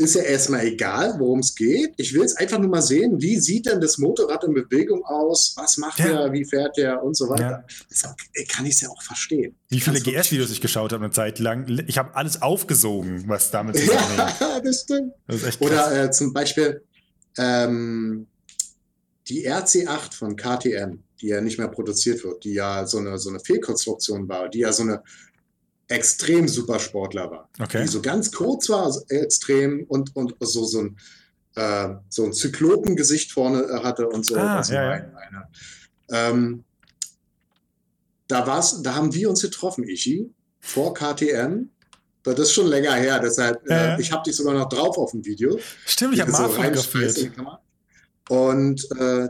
ist 0.00 0.14
ja 0.14 0.22
erstmal 0.22 0.64
egal, 0.64 1.14
worum 1.18 1.40
es 1.40 1.54
geht. 1.54 1.94
Ich 1.98 2.12
will 2.14 2.22
jetzt 2.22 2.38
einfach 2.38 2.58
nur 2.58 2.70
mal 2.70 2.82
sehen, 2.82 3.20
wie 3.20 3.38
sieht 3.38 3.66
denn 3.66 3.80
das 3.80 3.98
Motorrad 3.98 4.42
in 4.44 4.54
Bewegung 4.54 5.04
aus? 5.04 5.54
Was 5.56 5.76
macht 5.76 5.98
ja. 5.98 6.24
er? 6.24 6.32
Wie 6.32 6.44
fährt 6.44 6.78
er? 6.78 7.02
Und 7.02 7.16
so 7.16 7.28
weiter. 7.28 7.64
Ja. 8.02 8.14
kann 8.48 8.66
ich 8.66 8.74
es 8.74 8.80
ja 8.80 8.88
auch 8.88 9.02
verstehen. 9.02 9.54
Wie 9.68 9.80
viele 9.80 10.00
GS-Videos 10.00 10.50
ich 10.50 10.60
geschaut 10.60 10.92
habe 10.92 11.04
eine 11.04 11.12
Zeit 11.12 11.38
lang. 11.38 11.84
Ich 11.86 11.98
habe 11.98 12.14
alles 12.16 12.42
aufgesogen, 12.42 13.24
was 13.26 13.50
damit 13.50 13.76
zusammenhängt. 13.76 14.40
Ja, 14.40 14.60
das 14.64 14.80
stimmt. 14.80 15.12
Das 15.26 15.60
Oder 15.60 16.04
äh, 16.04 16.10
zum 16.10 16.32
Beispiel, 16.32 16.82
ähm, 17.36 18.26
die 19.28 19.48
RC8 19.48 20.14
von 20.14 20.36
KTM, 20.36 20.98
die 21.20 21.28
ja 21.28 21.40
nicht 21.40 21.58
mehr 21.58 21.68
produziert 21.68 22.24
wird, 22.24 22.42
die 22.44 22.54
ja 22.54 22.86
so 22.86 22.98
eine, 22.98 23.18
so 23.18 23.30
eine 23.30 23.40
Fehlkonstruktion 23.40 24.28
war, 24.28 24.48
die 24.48 24.60
ja 24.60 24.72
so 24.72 24.82
eine 24.82 25.02
extrem 25.90 26.46
Supersportler 26.46 27.30
war. 27.30 27.48
Okay. 27.60 27.82
Die 27.82 27.88
so 27.88 28.00
ganz 28.00 28.30
kurz 28.30 28.68
war, 28.68 28.94
extrem 29.08 29.84
und, 29.84 30.14
und 30.14 30.34
so, 30.40 30.64
so 30.64 30.80
ein, 30.80 30.96
äh, 31.56 31.94
so 32.08 32.24
ein 32.24 32.32
Zyklopengesicht 32.32 33.32
vorne 33.32 33.62
äh, 33.64 33.82
hatte 33.82 34.08
und 34.08 34.24
so. 34.24 34.36
Ah, 34.36 34.62
ja, 34.68 34.74
ja. 34.74 34.90
eine, 34.90 35.16
eine, 35.16 35.48
ähm, 36.10 36.64
da, 38.28 38.46
war's, 38.46 38.82
da 38.82 38.94
haben 38.94 39.12
wir 39.12 39.28
uns 39.28 39.42
getroffen, 39.42 39.84
Ichi, 39.84 40.32
vor 40.60 40.94
KTM. 40.94 41.68
Das 42.22 42.38
ist 42.38 42.52
schon 42.52 42.68
länger 42.68 42.94
her, 42.94 43.18
deshalb, 43.18 43.68
Ja, 43.68 43.76
ja. 43.76 43.96
äh, 43.96 44.00
ich 44.00 44.12
habe 44.12 44.22
dich 44.22 44.36
sogar 44.36 44.54
noch 44.54 44.68
drauf 44.68 44.96
auf 44.96 45.10
dem 45.10 45.24
Video. 45.24 45.58
Stimmt, 45.86 46.14
ich 46.14 46.20
habe 46.20 46.30
so 46.30 46.42
mal 46.42 46.50
reinschmeißt 46.50 47.18
in 47.18 47.24
die 47.24 47.30
fotografiert. 47.30 47.36
Kamera. 47.36 47.60
Und 48.28 48.88
äh, 49.00 49.28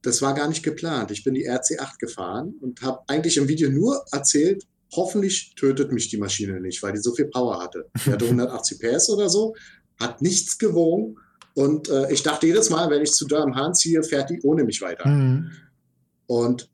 das 0.00 0.22
war 0.22 0.32
gar 0.32 0.48
nicht 0.48 0.62
geplant. 0.62 1.10
Ich 1.10 1.22
bin 1.22 1.34
die 1.34 1.50
RC8 1.50 1.98
gefahren 1.98 2.54
und 2.62 2.80
habe 2.80 3.02
eigentlich 3.08 3.36
im 3.36 3.48
Video 3.48 3.68
nur 3.68 4.02
erzählt, 4.12 4.66
hoffentlich 4.92 5.54
tötet 5.54 5.92
mich 5.92 6.08
die 6.08 6.16
Maschine 6.16 6.60
nicht, 6.60 6.82
weil 6.82 6.92
die 6.92 7.00
so 7.00 7.14
viel 7.14 7.26
Power 7.26 7.62
hatte. 7.62 7.88
Die 8.04 8.10
hatte 8.10 8.24
180 8.24 8.78
PS 8.80 9.10
oder 9.10 9.28
so, 9.28 9.54
hat 9.98 10.22
nichts 10.22 10.58
gewogen. 10.58 11.16
Und 11.54 11.88
äh, 11.88 12.12
ich 12.12 12.22
dachte 12.22 12.46
jedes 12.46 12.70
Mal, 12.70 12.88
wenn 12.90 13.02
ich 13.02 13.12
zu 13.12 13.26
da 13.26 13.42
am 13.42 13.54
Hahn 13.54 13.74
ziehe, 13.74 14.02
fährt 14.02 14.30
die 14.30 14.40
ohne 14.42 14.64
mich 14.64 14.80
weiter. 14.80 15.08
Mhm. 15.08 15.50
Und 16.26 16.70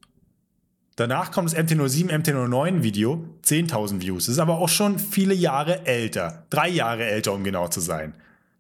Danach 0.97 1.31
kommt 1.31 1.53
das 1.53 1.59
MT07, 1.59 2.09
MT09 2.11 2.83
Video, 2.83 3.25
10.000 3.45 4.01
Views. 4.01 4.27
Das 4.27 4.35
ist 4.35 4.39
aber 4.39 4.59
auch 4.59 4.69
schon 4.71 4.99
viele 4.99 5.35
Jahre 5.35 5.85
älter. 5.85 6.47
Drei 6.49 6.69
Jahre 6.69 7.05
älter, 7.05 7.35
um 7.35 7.45
genau 7.45 7.69
zu 7.69 7.81
sein. 7.81 8.15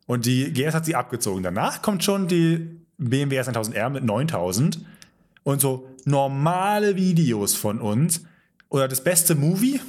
Und 0.07 0.27
die 0.27 0.53
GS 0.53 0.75
hat 0.75 0.85
sie 0.85 0.95
abgezogen. 0.95 1.43
Danach 1.43 1.81
kommt 1.81 2.05
schon 2.05 2.29
die 2.29 2.79
BMW 2.99 3.41
S1000R 3.41 3.89
mit 3.89 4.05
9000. 4.05 4.81
Und 5.45 5.61
so 5.61 5.89
normale 6.05 6.97
Videos 6.97 7.55
von 7.55 7.81
uns. 7.81 8.23
Oder 8.69 8.87
das 8.89 9.03
beste 9.03 9.35
Movie. 9.35 9.81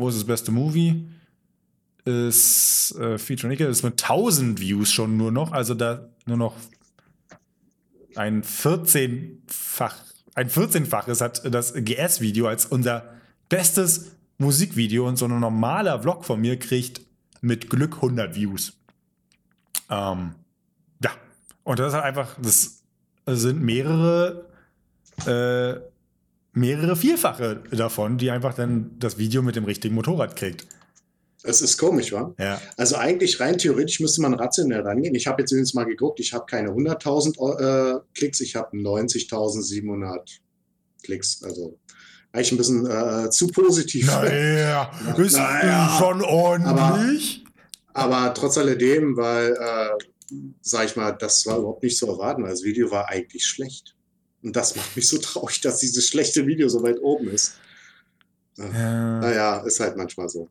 Wo 0.00 0.08
ist 0.08 0.16
das 0.16 0.24
beste 0.24 0.50
Movie? 0.50 1.06
Ist 2.06 2.96
äh, 2.98 3.18
Feature 3.18 3.48
Nickel. 3.48 3.68
Ist 3.68 3.82
mit 3.82 4.02
1000 4.02 4.58
Views 4.58 4.90
schon 4.90 5.18
nur 5.18 5.30
noch. 5.30 5.52
Also 5.52 5.74
da 5.74 6.08
nur 6.24 6.38
noch 6.38 6.56
ein 8.16 8.42
14-fach, 8.42 9.94
ein 10.34 10.48
14-faches 10.48 11.20
hat 11.20 11.54
das 11.54 11.74
GS-Video 11.74 12.48
als 12.48 12.66
unser 12.66 13.14
bestes 13.50 14.12
Musikvideo 14.38 15.06
und 15.06 15.16
so 15.16 15.26
ein 15.26 15.38
normaler 15.38 16.00
Vlog 16.00 16.24
von 16.24 16.40
mir 16.40 16.58
kriegt 16.58 17.02
mit 17.42 17.68
Glück 17.68 17.96
100 17.96 18.34
Views. 18.34 18.72
Ähm, 19.90 20.34
ja, 21.04 21.10
und 21.62 21.78
das 21.78 21.88
ist 21.88 21.94
halt 21.94 22.04
einfach, 22.04 22.36
das 22.40 22.82
sind 23.26 23.60
mehrere, 23.60 24.46
äh, 25.26 25.89
mehrere 26.60 26.94
Vierfache 26.94 27.62
davon, 27.72 28.18
die 28.18 28.30
einfach 28.30 28.54
dann 28.54 28.92
das 28.98 29.18
Video 29.18 29.42
mit 29.42 29.56
dem 29.56 29.64
richtigen 29.64 29.94
Motorrad 29.94 30.36
kriegt. 30.36 30.66
Es 31.42 31.62
ist 31.62 31.78
komisch, 31.78 32.12
wa? 32.12 32.34
Ja. 32.38 32.60
Also 32.76 32.96
eigentlich 32.96 33.40
rein 33.40 33.56
theoretisch 33.56 34.00
müsste 34.00 34.20
man 34.20 34.34
rationell 34.34 34.82
rangehen. 34.82 35.14
Ich 35.14 35.26
habe 35.26 35.40
jetzt 35.40 35.52
übrigens 35.52 35.72
mal 35.72 35.84
geguckt, 35.84 36.20
ich 36.20 36.34
habe 36.34 36.44
keine 36.44 36.68
100.000 36.70 37.96
äh, 37.96 38.00
Klicks, 38.14 38.40
ich 38.40 38.56
habe 38.56 38.76
90.700 38.76 40.18
Klicks. 41.02 41.42
Also 41.42 41.78
eigentlich 42.32 42.52
ein 42.52 42.58
bisschen 42.58 42.86
äh, 42.86 43.30
zu 43.30 43.46
positiv. 43.48 44.06
Naja, 44.06 44.90
ist 45.16 45.36
Naja, 45.36 45.96
schon 45.98 46.22
ordentlich. 46.22 47.44
Aber 47.94 48.34
trotz 48.34 48.58
alledem, 48.58 49.16
weil, 49.16 49.52
äh, 49.52 50.36
sag 50.60 50.86
ich 50.86 50.96
mal, 50.96 51.12
das 51.12 51.46
war 51.46 51.58
überhaupt 51.58 51.82
nicht 51.82 51.96
zu 51.96 52.06
erwarten. 52.06 52.44
Das 52.44 52.62
Video 52.62 52.90
war 52.90 53.08
eigentlich 53.08 53.46
schlecht. 53.46 53.96
Und 54.42 54.56
das 54.56 54.76
macht 54.76 54.96
mich 54.96 55.08
so 55.08 55.18
traurig, 55.22 55.60
dass 55.60 55.78
dieses 55.78 56.08
schlechte 56.08 56.46
Video 56.46 56.68
so 56.68 56.82
weit 56.82 57.00
oben 57.00 57.28
ist. 57.28 57.54
Äh, 58.58 58.62
Ja. 58.72 59.20
Naja, 59.20 59.60
ist 59.60 59.80
halt 59.80 59.96
manchmal 59.96 60.28
so. 60.28 60.48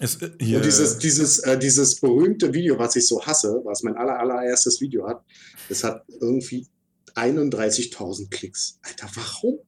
Ist, 0.00 0.22
äh, 0.22 0.30
hier, 0.40 0.56
Und 0.56 0.64
dieses, 0.64 0.98
dieses, 0.98 1.38
äh, 1.40 1.58
dieses 1.58 2.00
berühmte 2.00 2.52
Video, 2.52 2.78
was 2.78 2.96
ich 2.96 3.06
so 3.06 3.24
hasse, 3.24 3.60
was 3.64 3.82
mein 3.82 3.96
aller, 3.96 4.18
allererstes 4.18 4.80
Video 4.80 5.06
hat, 5.06 5.22
das 5.68 5.84
hat 5.84 6.02
irgendwie 6.20 6.66
31.000 7.14 8.30
Klicks. 8.30 8.78
Alter, 8.82 9.08
warum? 9.14 9.58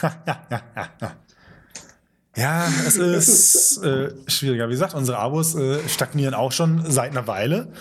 ja, 2.36 2.68
es 2.86 2.96
ist 2.96 3.78
äh, 3.78 4.12
schwieriger. 4.26 4.68
Wie 4.68 4.72
gesagt, 4.72 4.94
unsere 4.94 5.18
Abos 5.18 5.54
äh, 5.54 5.78
stagnieren 5.88 6.34
auch 6.34 6.52
schon 6.52 6.90
seit 6.90 7.12
einer 7.12 7.26
Weile. 7.26 7.72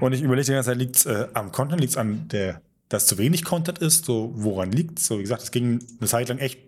Und 0.00 0.12
ich 0.12 0.22
überlege 0.22 0.46
die 0.46 0.52
ganze 0.52 0.70
Zeit, 0.70 0.78
liegt 0.78 0.96
es 0.96 1.06
äh, 1.06 1.28
am 1.32 1.50
Content, 1.50 1.80
liegt 1.80 1.92
es 1.92 1.96
an 1.96 2.28
der, 2.28 2.60
dass 2.88 3.06
zu 3.06 3.18
wenig 3.18 3.44
Content 3.44 3.78
ist? 3.78 4.04
So, 4.04 4.32
woran 4.34 4.72
liegt 4.72 4.98
So, 4.98 5.18
wie 5.18 5.22
gesagt, 5.22 5.42
es 5.42 5.50
ging 5.50 5.84
eine 6.00 6.08
Zeit 6.08 6.28
lang 6.28 6.38
echt 6.38 6.58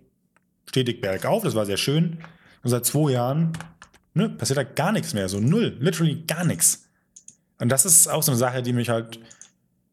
stetig 0.69 1.01
bergauf. 1.01 1.43
Das 1.43 1.55
war 1.55 1.67
sehr 1.67 1.77
schön. 1.77 2.19
Und 2.63 2.71
seit 2.71 2.85
zwei 2.87 3.13
Jahren 3.13 3.53
ne, 4.15 4.29
passiert 4.29 4.59
da 4.59 4.63
gar 4.65 4.93
nichts 4.93 5.15
mehr. 5.15 5.29
So 5.29 5.41
null. 5.41 5.77
Literally 5.81 6.23
gar 6.27 6.45
nichts. 6.45 6.85
Und 7.59 7.69
das 7.71 7.85
ist 7.85 8.09
auch 8.09 8.23
so 8.23 8.33
eine 8.33 8.39
Sache, 8.39 8.63
die 8.63 8.73
mich 8.73 8.89
halt 8.89 9.19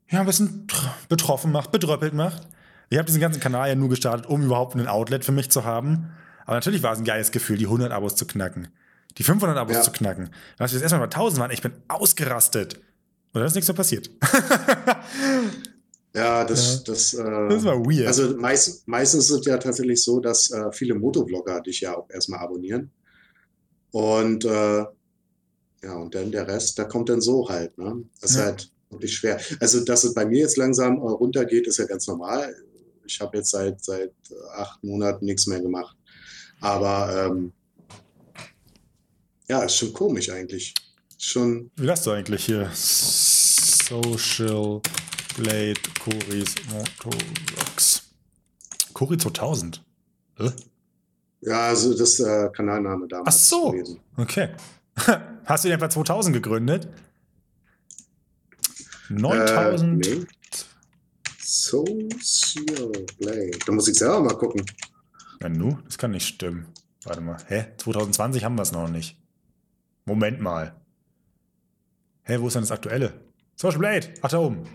ja, 0.10 0.20
ein 0.22 0.26
bisschen 0.26 0.68
tr- 0.68 0.90
betroffen 1.10 1.52
macht, 1.52 1.72
bedröppelt 1.72 2.14
macht. 2.14 2.48
Ich 2.90 2.98
habe 2.98 3.06
diesen 3.06 3.20
ganzen 3.20 3.41
Kanal 3.41 3.68
ja 3.68 3.76
nur 3.76 3.90
gestartet, 3.90 4.26
um 4.26 4.44
überhaupt 4.44 4.76
ein 4.76 4.88
Outlet 4.88 5.26
für 5.26 5.34
mich 5.34 5.49
zu 5.52 5.66
haben. 5.66 6.12
Aber 6.45 6.56
natürlich 6.56 6.82
war 6.84 6.94
es 6.94 6.99
ein 6.99 7.04
geiles 7.04 7.32
Gefühl, 7.32 7.58
die 7.58 7.66
100 7.66 7.91
Abos 7.91 8.16
zu 8.16 8.26
knacken. 8.26 8.70
Die 9.18 9.24
500 9.24 9.58
Abos 9.58 9.76
Ja. 9.76 9.82
zu 9.82 9.91
knacken. 9.91 10.30
Als 10.58 10.72
wir 10.72 10.78
das 10.80 10.84
erstmal 10.84 11.02
bei 11.02 11.14
1000 11.14 11.41
waren, 11.41 11.52
ich 11.52 11.62
bin 11.62 11.74
ausgerastet. 11.90 12.76
Und 12.76 13.41
dann 13.41 13.45
ist 13.45 13.56
nichts 13.56 13.68
mehr 13.68 13.76
passiert. 13.76 14.10
Ja, 16.18 16.44
das, 16.44 16.84
das, 16.84 17.14
äh, 17.14 17.23
Das 17.49 17.64
war 17.64 17.77
weird. 17.85 18.07
Also 18.07 18.35
meist, 18.38 18.88
meistens 18.88 19.30
ist 19.30 19.39
es 19.41 19.45
ja 19.45 19.57
tatsächlich 19.57 20.02
so, 20.03 20.19
dass 20.19 20.49
äh, 20.52 20.72
viele 20.72 20.95
Motovlogger 20.95 21.61
dich 21.61 21.81
ja 21.81 21.95
auch 21.95 22.10
erstmal 22.10 22.39
abonnieren. 22.39 22.91
Und 23.91 24.44
äh, 24.45 24.85
ja, 25.84 25.95
und 25.95 26.14
dann 26.15 26.31
der 26.31 26.48
Rest, 26.48 26.77
da 26.80 26.85
kommt 26.85 27.10
dann 27.10 27.22
so 27.22 27.48
halt. 27.48 27.77
Ne? 27.77 28.03
Das 28.19 28.31
ist 28.31 28.38
Ja. 28.38 28.45
halt 28.45 28.72
wirklich 28.89 29.15
schwer. 29.15 29.39
Also, 29.60 29.84
dass 29.85 30.03
es 30.03 30.14
bei 30.14 30.26
mir 30.26 30.39
jetzt 30.39 30.57
langsam 30.57 30.98
äh, 30.98 31.02
runtergeht, 31.02 31.68
ist 31.68 31.77
ja 31.77 31.85
ganz 31.85 32.07
normal. 32.07 32.56
Ich 33.06 33.19
habe 33.22 33.38
jetzt 33.38 33.52
seit, 33.52 33.84
seit 33.84 34.11
acht 34.56 34.84
Monaten 34.84 35.26
nichts 35.26 35.45
mehr 35.48 35.61
gemacht. 35.61 35.95
Aber 36.61 37.27
ähm, 37.27 37.53
ja, 39.48 39.61
ist 39.64 39.76
schon 39.77 39.94
komisch 39.94 40.30
eigentlich. 40.30 40.73
Schon, 41.19 41.72
Wie 41.77 41.89
hast 41.89 42.06
du 42.06 42.11
eigentlich 42.11 42.45
hier? 42.45 42.69
Social 42.73 44.81
Blade 45.38 45.80
Coris 46.03 46.55
Motovlogs. 46.72 48.11
Cori 48.93 49.18
2000. 49.18 49.84
Hä? 50.39 50.51
ja, 51.41 51.68
also 51.68 51.95
das 51.95 52.19
äh, 52.19 52.49
Kanalname 52.49 53.07
damals 53.07 53.27
Ach 53.35 53.39
so. 53.39 53.72
gewesen. 53.72 53.99
Okay. 54.18 54.49
Hast 55.45 55.64
du 55.64 55.69
den 55.69 55.76
etwa 55.77 55.89
2000 55.89 56.34
gegründet? 56.34 56.88
9000. 59.09 60.05
Äh, 60.07 60.15
nee. 60.15 60.26
Social 61.39 62.91
Blade. 63.19 63.59
Da 63.65 63.72
muss 63.72 63.88
ich 63.88 63.95
selber 63.95 64.22
mal 64.22 64.35
gucken. 64.35 64.65
Ja, 65.41 65.49
nu, 65.49 65.77
das 65.85 65.99
kann 65.99 66.11
nicht 66.11 66.27
stimmen. 66.27 66.65
Warte 67.03 67.22
mal. 67.22 67.38
Hä? 67.47 67.68
2020 67.77 68.43
haben 68.43 68.55
wir 68.55 68.64
es 68.64 68.72
noch 68.72 68.89
nicht. 68.89 69.22
Moment 70.05 70.41
mal. 70.41 70.76
Hä, 72.23 72.38
wo 72.39 72.47
ist 72.47 72.55
denn 72.55 72.64
das 72.64 72.72
aktuelle? 72.72 73.14
Social 73.55 73.80
Blade. 73.80 74.14
Ach, 74.22 74.30
da 74.30 74.39
oben. 74.39 74.68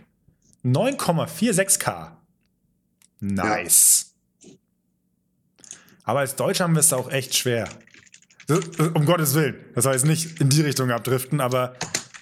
9,46k. 0.64 2.12
Nice. 3.20 4.14
Aber 6.04 6.20
als 6.20 6.36
Deutscher 6.36 6.64
haben 6.64 6.74
wir 6.74 6.80
es 6.80 6.92
auch 6.92 7.10
echt 7.10 7.34
schwer. 7.36 7.68
um 8.94 9.06
Gottes 9.06 9.34
Willen. 9.34 9.56
Das 9.74 9.86
heißt 9.86 10.04
nicht 10.04 10.40
in 10.40 10.48
die 10.48 10.62
Richtung 10.62 10.90
abdriften, 10.90 11.40
aber 11.40 11.74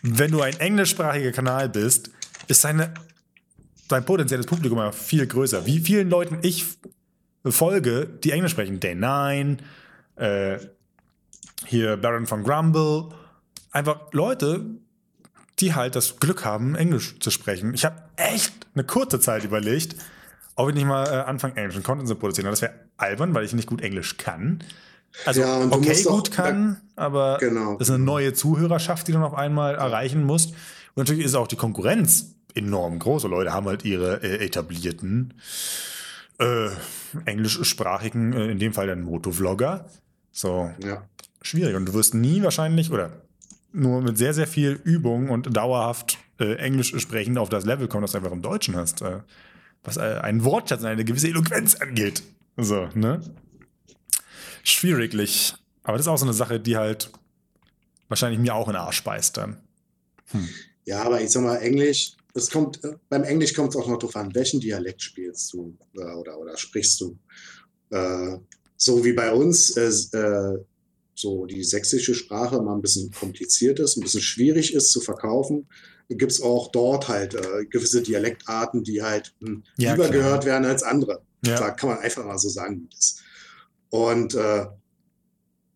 wenn 0.02 0.30
du 0.30 0.42
ein 0.42 0.58
englischsprachiger 0.60 1.32
Kanal 1.32 1.68
bist, 1.68 2.10
ist 2.46 2.64
deine, 2.64 2.94
dein 3.88 4.04
potenzielles 4.04 4.46
Publikum 4.46 4.78
ja 4.78 4.92
viel 4.92 5.26
größer. 5.26 5.66
Wie 5.66 5.80
vielen 5.80 6.10
Leuten 6.10 6.38
ich 6.42 6.66
folge, 7.44 8.06
die 8.06 8.32
Englisch 8.32 8.52
sprechen. 8.52 8.80
Day 8.80 8.94
9, 8.94 9.62
äh, 10.16 10.58
hier 11.66 11.96
Baron 11.96 12.26
von 12.26 12.42
Grumble. 12.42 13.08
Einfach 13.70 14.12
Leute, 14.12 14.66
die 15.61 15.74
halt 15.74 15.97
das 15.97 16.19
Glück 16.20 16.45
haben, 16.45 16.74
Englisch 16.74 17.19
zu 17.20 17.31
sprechen. 17.31 17.74
Ich 17.74 17.85
habe 17.85 17.97
echt 18.16 18.53
eine 18.74 18.85
kurze 18.85 19.20
Zeit 19.20 19.45
überlegt, 19.45 19.97
ob 20.57 20.69
ich 20.69 20.74
nicht 20.74 20.87
mal 20.87 21.07
äh, 21.07 21.11
anfange, 21.23 21.57
englischen 21.57 21.82
Content 21.82 22.09
zu 22.09 22.15
produzieren. 22.16 22.47
Das 22.51 22.62
wäre 22.62 22.74
albern, 22.97 23.35
weil 23.35 23.45
ich 23.45 23.53
nicht 23.53 23.69
gut 23.69 23.81
Englisch 23.82 24.16
kann. 24.16 24.62
Also 25.27 25.41
Ja, 25.41 25.61
okay, 25.70 26.03
gut 26.05 26.31
auch- 26.31 26.35
kann, 26.35 26.81
aber 26.97 27.39
Genau. 27.41 27.77
das 27.78 27.89
ist 27.89 27.95
eine 27.95 28.05
neue 28.05 28.32
Zuhörerschaft, 28.32 29.09
die 29.09 29.12
du 29.12 29.19
noch 29.19 29.35
einmal 29.35 29.74
erreichen 29.74 30.24
musst. 30.24 30.51
Und 30.95 30.99
natürlich 31.09 31.24
ist 31.24 31.35
auch 31.35 31.49
die 31.49 31.57
Konkurrenz 31.57 32.35
enorm 32.55 32.99
groß. 32.99 33.24
Und 33.24 33.31
Leute 33.32 33.53
haben 33.53 33.66
halt 33.66 33.85
ihre 33.85 34.23
äh, 34.23 34.45
etablierten 34.45 35.35
äh, 36.39 36.69
englischsprachigen, 37.24 38.32
äh, 38.32 38.51
in 38.51 38.59
dem 38.59 38.73
Fall 38.73 38.87
dann 38.87 39.03
Motovlogger. 39.03 39.87
So, 40.32 40.70
Ja. 40.85 41.03
schwierig. 41.43 41.74
Und 41.77 41.87
du 41.87 41.95
wirst 41.95 42.15
nie 42.15 42.43
wahrscheinlich 42.43 42.91
oder 42.91 43.11
nur 43.72 44.01
mit 44.02 44.18
sehr, 44.18 44.34
sehr 44.34 44.47
viel 44.47 44.80
Übung 44.84 45.30
und 45.30 45.56
dauerhaft 45.56 46.18
äh, 46.38 46.55
Englisch 46.56 46.94
sprechen 46.98 47.38
auf 47.38 47.48
das 47.48 47.64
Level 47.64 47.88
kommen, 47.88 48.02
das 48.02 48.12
du 48.12 48.18
einfach 48.18 48.32
im 48.32 48.42
Deutschen 48.42 48.76
hast. 48.76 49.02
Äh, 49.02 49.20
was 49.82 49.97
äh, 49.97 50.01
einen 50.01 50.44
Wortschatz 50.44 50.80
und 50.80 50.86
eine 50.86 51.05
gewisse 51.05 51.28
Eloquenz 51.28 51.76
angeht. 51.76 52.22
So, 52.56 52.88
ne? 52.94 53.20
Schwieriglich. 54.62 55.55
Aber 55.82 55.97
das 55.97 56.06
ist 56.06 56.09
auch 56.09 56.18
so 56.18 56.26
eine 56.26 56.34
Sache, 56.34 56.60
die 56.60 56.76
halt 56.76 57.10
wahrscheinlich 58.09 58.40
mir 58.40 58.55
auch 58.55 58.68
in 58.68 58.74
den 58.74 58.82
Arsch 58.82 59.02
beißt 59.02 59.36
dann. 59.36 59.56
Ja, 60.84 61.02
aber 61.02 61.20
ich 61.20 61.30
sag 61.30 61.42
mal, 61.42 61.56
Englisch, 61.56 62.12
es 62.34 62.51
kommt, 62.51 62.82
äh, 62.84 62.94
beim 63.09 63.24
Englisch 63.24 63.55
kommt 63.55 63.70
es 63.70 63.76
auch 63.76 63.88
noch 63.88 63.98
drauf 63.98 64.16
an, 64.16 64.34
welchen 64.34 64.60
Dialekt 64.60 65.02
spielst 65.02 65.52
du 65.52 65.76
äh, 65.97 66.02
oder, 66.02 66.38
oder 66.38 66.56
sprichst 66.56 67.01
du. 67.01 67.18
Äh, 67.90 68.38
so 68.76 69.05
wie 69.05 69.12
bei 69.12 69.32
uns, 69.32 69.76
äh, 69.76 69.88
äh, 70.16 70.59
so 71.20 71.47
die 71.47 71.64
sächsische 71.64 72.14
Sprache 72.14 72.60
mal 72.62 72.74
ein 72.74 72.82
bisschen 72.82 73.10
kompliziert 73.10 73.78
ist, 73.78 73.97
ein 73.97 74.02
bisschen 74.02 74.22
schwierig 74.22 74.74
ist 74.74 74.90
zu 74.90 75.01
verkaufen, 75.01 75.66
gibt 76.09 76.32
es 76.32 76.42
auch 76.42 76.70
dort 76.72 77.09
halt 77.09 77.34
äh, 77.34 77.64
gewisse 77.68 78.02
Dialektarten, 78.02 78.82
die 78.82 79.02
halt 79.02 79.32
hm, 79.40 79.62
Ja, 79.76 79.92
lieber 79.92 80.09
klar. 80.09 80.18
gehört 80.18 80.44
werden 80.44 80.64
als 80.64 80.82
andere. 80.82 81.22
Ja. 81.44 81.59
Da 81.59 81.70
kann 81.70 81.90
man 81.90 81.98
einfach 81.98 82.24
mal 82.24 82.38
so 82.38 82.48
sagen, 82.48 82.82
wie 82.82 82.88
das. 82.94 83.18
Und 83.90 84.34
äh, 84.34 84.66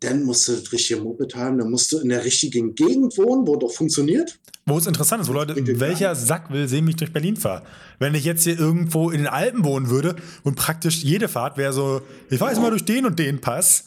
dann 0.00 0.24
musst 0.24 0.48
du 0.48 0.52
das 0.52 0.72
richtige 0.72 1.00
Moped 1.00 1.34
haben, 1.34 1.58
dann 1.58 1.70
musst 1.70 1.90
du 1.92 1.98
in 1.98 2.08
der 2.08 2.24
richtigen 2.24 2.74
Gegend 2.74 3.16
wohnen, 3.16 3.46
wo 3.46 3.56
doch 3.56 3.72
funktioniert. 3.72 4.38
Wo 4.66 4.78
es 4.78 4.86
interessant 4.86 5.22
ist, 5.22 5.28
wo 5.28 5.32
Leute, 5.32 5.54
welcher 5.78 6.14
Sack 6.14 6.50
will 6.50 6.68
sehen, 6.68 6.84
mich 6.84 6.96
durch 6.96 7.12
Berlin 7.12 7.36
fahre? 7.36 7.64
Wenn 7.98 8.14
ich 8.14 8.24
jetzt 8.24 8.44
hier 8.44 8.58
irgendwo 8.58 9.10
in 9.10 9.18
den 9.18 9.26
Alpen 9.26 9.64
wohnen 9.64 9.90
würde 9.90 10.16
und 10.42 10.56
praktisch 10.56 11.02
jede 11.02 11.28
Fahrt 11.28 11.58
wäre 11.58 11.72
so, 11.72 12.00
ich 12.30 12.38
fahre 12.38 12.52
jetzt 12.52 12.60
mal 12.60 12.70
durch 12.70 12.84
den 12.84 13.06
und 13.06 13.18
den 13.18 13.40
Pass. 13.40 13.84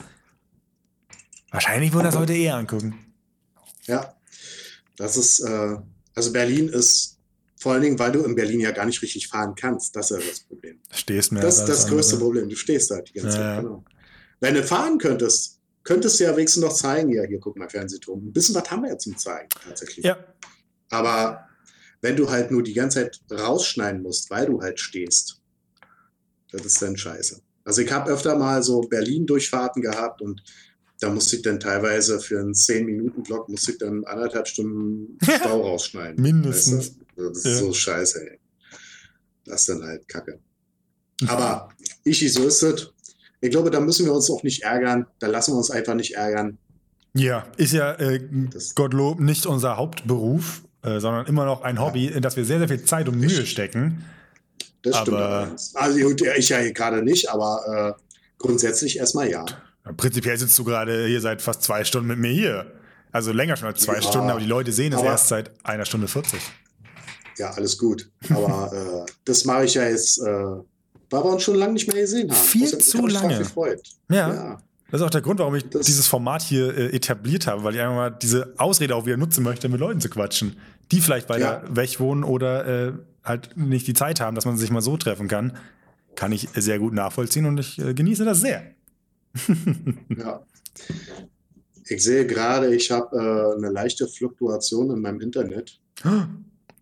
Wahrscheinlich 1.52 1.94
würden 1.94 2.06
das 2.06 2.16
Leute 2.16 2.34
eher 2.34 2.56
angucken. 2.56 3.14
Ja, 3.86 4.16
das 4.98 5.16
ist, 5.18 5.40
äh, 5.40 5.78
also 6.14 6.34
Berlin 6.34 6.68
ist 6.70 7.18
vor 7.60 7.74
allen 7.74 7.82
Dingen, 7.82 7.98
weil 8.00 8.12
du 8.12 8.24
in 8.24 8.36
Berlin 8.36 8.60
ja 8.60 8.72
gar 8.72 8.86
nicht 8.86 9.02
richtig 9.02 9.28
fahren 9.30 9.56
kannst. 9.56 9.96
Das 9.96 10.12
ist 10.12 10.20
ja 10.22 10.30
das 10.30 10.40
Problem. 10.42 10.80
Stehst 10.92 11.32
mir 11.32 11.40
Das 11.40 11.58
ist 11.60 11.66
das 11.66 11.88
größte 11.88 12.14
andere. 12.16 12.28
Problem. 12.30 12.50
Du 12.50 12.56
stehst 12.56 12.92
da 12.92 13.02
die 13.02 13.14
ganze 13.14 13.38
Ja, 13.38 13.56
Zeit. 13.56 13.64
Genau. 13.64 13.84
Wenn 14.40 14.54
du 14.54 14.64
fahren 14.64 14.98
könntest, 15.00 15.60
könntest 15.84 16.20
du 16.20 16.26
ja 16.26 16.36
wenigstens 16.36 16.64
noch 16.64 16.74
zeigen, 16.74 17.12
ja, 17.12 17.24
hier, 17.24 17.40
guck 17.40 17.58
mal, 17.58 17.70
Fernsehturm. 17.70 18.28
Ein 18.28 18.34
bisschen 18.34 18.54
was 18.54 18.70
haben 18.70 18.84
wir 18.84 18.90
ja 18.90 18.98
zum 18.98 19.18
Zeigen, 19.18 19.50
tatsächlich. 19.66 20.06
Ja, 20.06 20.18
Aber 20.90 21.48
wenn 22.02 22.16
du 22.16 22.30
halt 22.30 22.52
nur 22.52 22.62
die 22.62 22.74
ganze 22.74 23.00
Zeit 23.02 23.20
rausschneiden 23.32 24.04
musst, 24.04 24.30
weil 24.30 24.46
du 24.46 24.62
halt 24.62 24.80
stehst, 24.80 25.42
das 26.52 26.66
ist 26.66 26.82
dann 26.82 26.96
scheiße. 26.96 27.42
Also 27.64 27.82
ich 27.82 27.92
habe 27.92 28.12
öfter 28.12 28.38
mal 28.38 28.62
so 28.64 28.82
Berlin-Durchfahrten 28.82 29.82
gehabt 29.82 30.22
und 30.22 30.44
da 31.00 31.10
musste 31.12 31.36
ich 31.36 31.42
dann 31.44 31.60
teilweise 31.60 32.20
für 32.20 32.40
einen 32.40 32.54
10-Minuten-Block 32.54 33.50
musste 33.50 33.74
ich 33.74 33.78
dann 33.78 34.04
anderthalb 34.06 34.48
Stunden 34.48 35.18
Stau 35.24 35.62
rausschneiden. 35.62 36.22
Mindestens. 36.22 36.90
Weißt 36.90 36.96
du? 37.18 37.30
Das 37.30 37.38
ist 37.40 37.46
Ja. 37.46 37.56
so 37.58 37.74
scheiße, 37.74 38.30
ey. 38.32 38.40
Das 39.46 39.62
ist 39.62 39.70
dann 39.70 39.84
halt 39.84 40.08
Kacke. 40.08 40.40
Aber 41.28 41.70
Ichi, 42.04 42.28
so 42.30 42.46
ist 42.46 42.62
es. 42.64 42.92
Ich 43.42 43.52
glaube, 43.52 43.70
da 43.72 43.80
müssen 43.80 44.06
wir 44.06 44.14
uns 44.14 44.30
auch 44.30 44.44
nicht 44.44 44.64
ärgern. 44.64 45.06
Da 45.20 45.28
lassen 45.28 45.54
wir 45.54 45.58
uns 45.58 45.72
einfach 45.72 45.94
nicht 45.96 46.16
ärgern. 46.16 46.58
ja, 47.14 47.46
ist 47.58 47.74
ja 47.74 47.94
äh, 47.94 48.20
Gottlob 48.76 49.20
nicht 49.20 49.46
unser 49.46 49.78
Hauptberuf, 49.78 50.64
äh, 50.84 51.00
sondern 51.00 51.26
immer 51.28 51.46
noch 51.46 51.62
ein 51.62 51.80
Hobby, 51.80 52.08
in 52.08 52.22
das 52.22 52.36
wir 52.36 52.46
sehr, 52.46 52.60
sehr 52.60 52.68
viel 52.68 52.84
Zeit 52.84 53.08
und 53.08 53.20
Mühe 53.20 53.46
stecken. 53.46 54.04
Das 54.84 54.98
stimmt. 54.98 55.18
Aber-. 55.18 55.56
Also 55.74 55.98
ich 55.98 56.50
ja 56.50 56.58
hier 56.60 56.74
gerade 56.74 57.04
nicht, 57.04 57.30
aber 57.30 57.96
äh, 57.98 58.02
grundsätzlich 58.38 58.98
erstmal 58.98 59.30
ja. 59.30 59.46
Prinzipiell 59.96 60.38
sitzt 60.38 60.58
du 60.60 60.64
gerade 60.64 61.08
hier 61.08 61.22
seit 61.22 61.42
fast 61.42 61.64
zwei 61.64 61.84
Stunden 61.84 62.08
mit 62.08 62.20
mir 62.20 62.32
hier. 62.32 62.72
Also 63.12 63.32
länger 63.32 63.56
schon 63.56 63.68
als 63.70 63.82
zwei 63.82 63.96
Ja, 63.96 64.02
Stunden, 64.02 64.30
aber 64.30 64.40
die 64.40 64.46
Leute 64.46 64.72
sehen 64.72 64.94
es 64.94 65.02
erst 65.02 65.30
seit 65.30 65.52
einer 65.64 65.86
Stunde 65.86 66.08
40. 66.08 66.40
Ja, 67.38 67.52
alles 67.52 67.78
gut. 67.78 68.10
Aber 68.30 68.72
äh, 69.08 69.12
das 69.26 69.46
mache 69.46 69.66
ich 69.66 69.76
ja 69.76 69.88
jetzt, 69.88 70.20
äh, 70.20 70.24
weil 70.26 70.64
wir 71.10 71.26
uns 71.26 71.44
schon 71.44 71.56
lange 71.56 71.74
nicht 71.74 71.88
mehr 71.92 72.02
gesehen 72.02 72.30
haben. 72.30 72.38
Viel 72.38 72.70
Das 72.70 72.90
zu 72.90 73.08
lange. 73.08 73.38
Gefreut. 73.38 73.82
Ja. 74.10 74.34
ja. 74.34 74.62
Das 74.90 75.02
ist 75.02 75.06
auch 75.06 75.10
der 75.12 75.22
Grund, 75.22 75.40
warum 75.40 75.56
ich 75.56 75.68
Das- 75.70 75.86
dieses 75.86 76.08
Format 76.08 76.42
hier 76.42 76.76
äh, 76.78 76.96
etabliert 76.96 77.48
habe, 77.48 77.64
weil 77.64 77.76
ich 77.76 77.82
einfach 77.82 77.96
mal 77.96 78.10
diese 78.12 78.54
Ausrede 78.58 78.96
auch 78.96 79.06
wieder 79.06 79.18
nutzen 79.18 79.44
möchte, 79.44 79.68
mit 79.70 79.80
Leuten 79.80 80.00
zu 80.02 80.10
quatschen, 80.10 80.58
die 80.92 81.02
vielleicht 81.02 81.28
weiter 81.30 81.64
Ja. 81.68 81.76
weg 81.76 82.00
wohnen 82.00 82.24
oder 82.24 82.88
äh, 82.88 82.94
halt 83.24 83.58
nicht 83.58 83.86
die 83.88 83.94
Zeit 83.94 84.20
haben, 84.22 84.36
dass 84.36 84.46
man 84.46 84.58
sich 84.58 84.72
mal 84.72 84.82
so 84.82 84.96
treffen 84.98 85.28
kann. 85.28 85.58
Kann 86.16 86.32
ich 86.32 86.48
sehr 86.56 86.80
gut 86.80 86.94
nachvollziehen 86.94 87.46
und 87.46 87.60
ich 87.60 87.78
äh, 87.80 87.94
genieße 87.94 88.24
das 88.26 88.40
sehr. 88.42 88.64
Ja. 90.18 90.44
Ich 91.90 92.04
sehe 92.04 92.28
gerade, 92.28 92.76
ich 92.76 92.92
habe 92.92 93.16
äh, 93.16 93.58
eine 93.58 93.72
leichte 93.72 94.08
Fluktuation 94.08 94.92
in 94.92 95.02
meinem 95.02 95.22
Internet. 95.22 95.80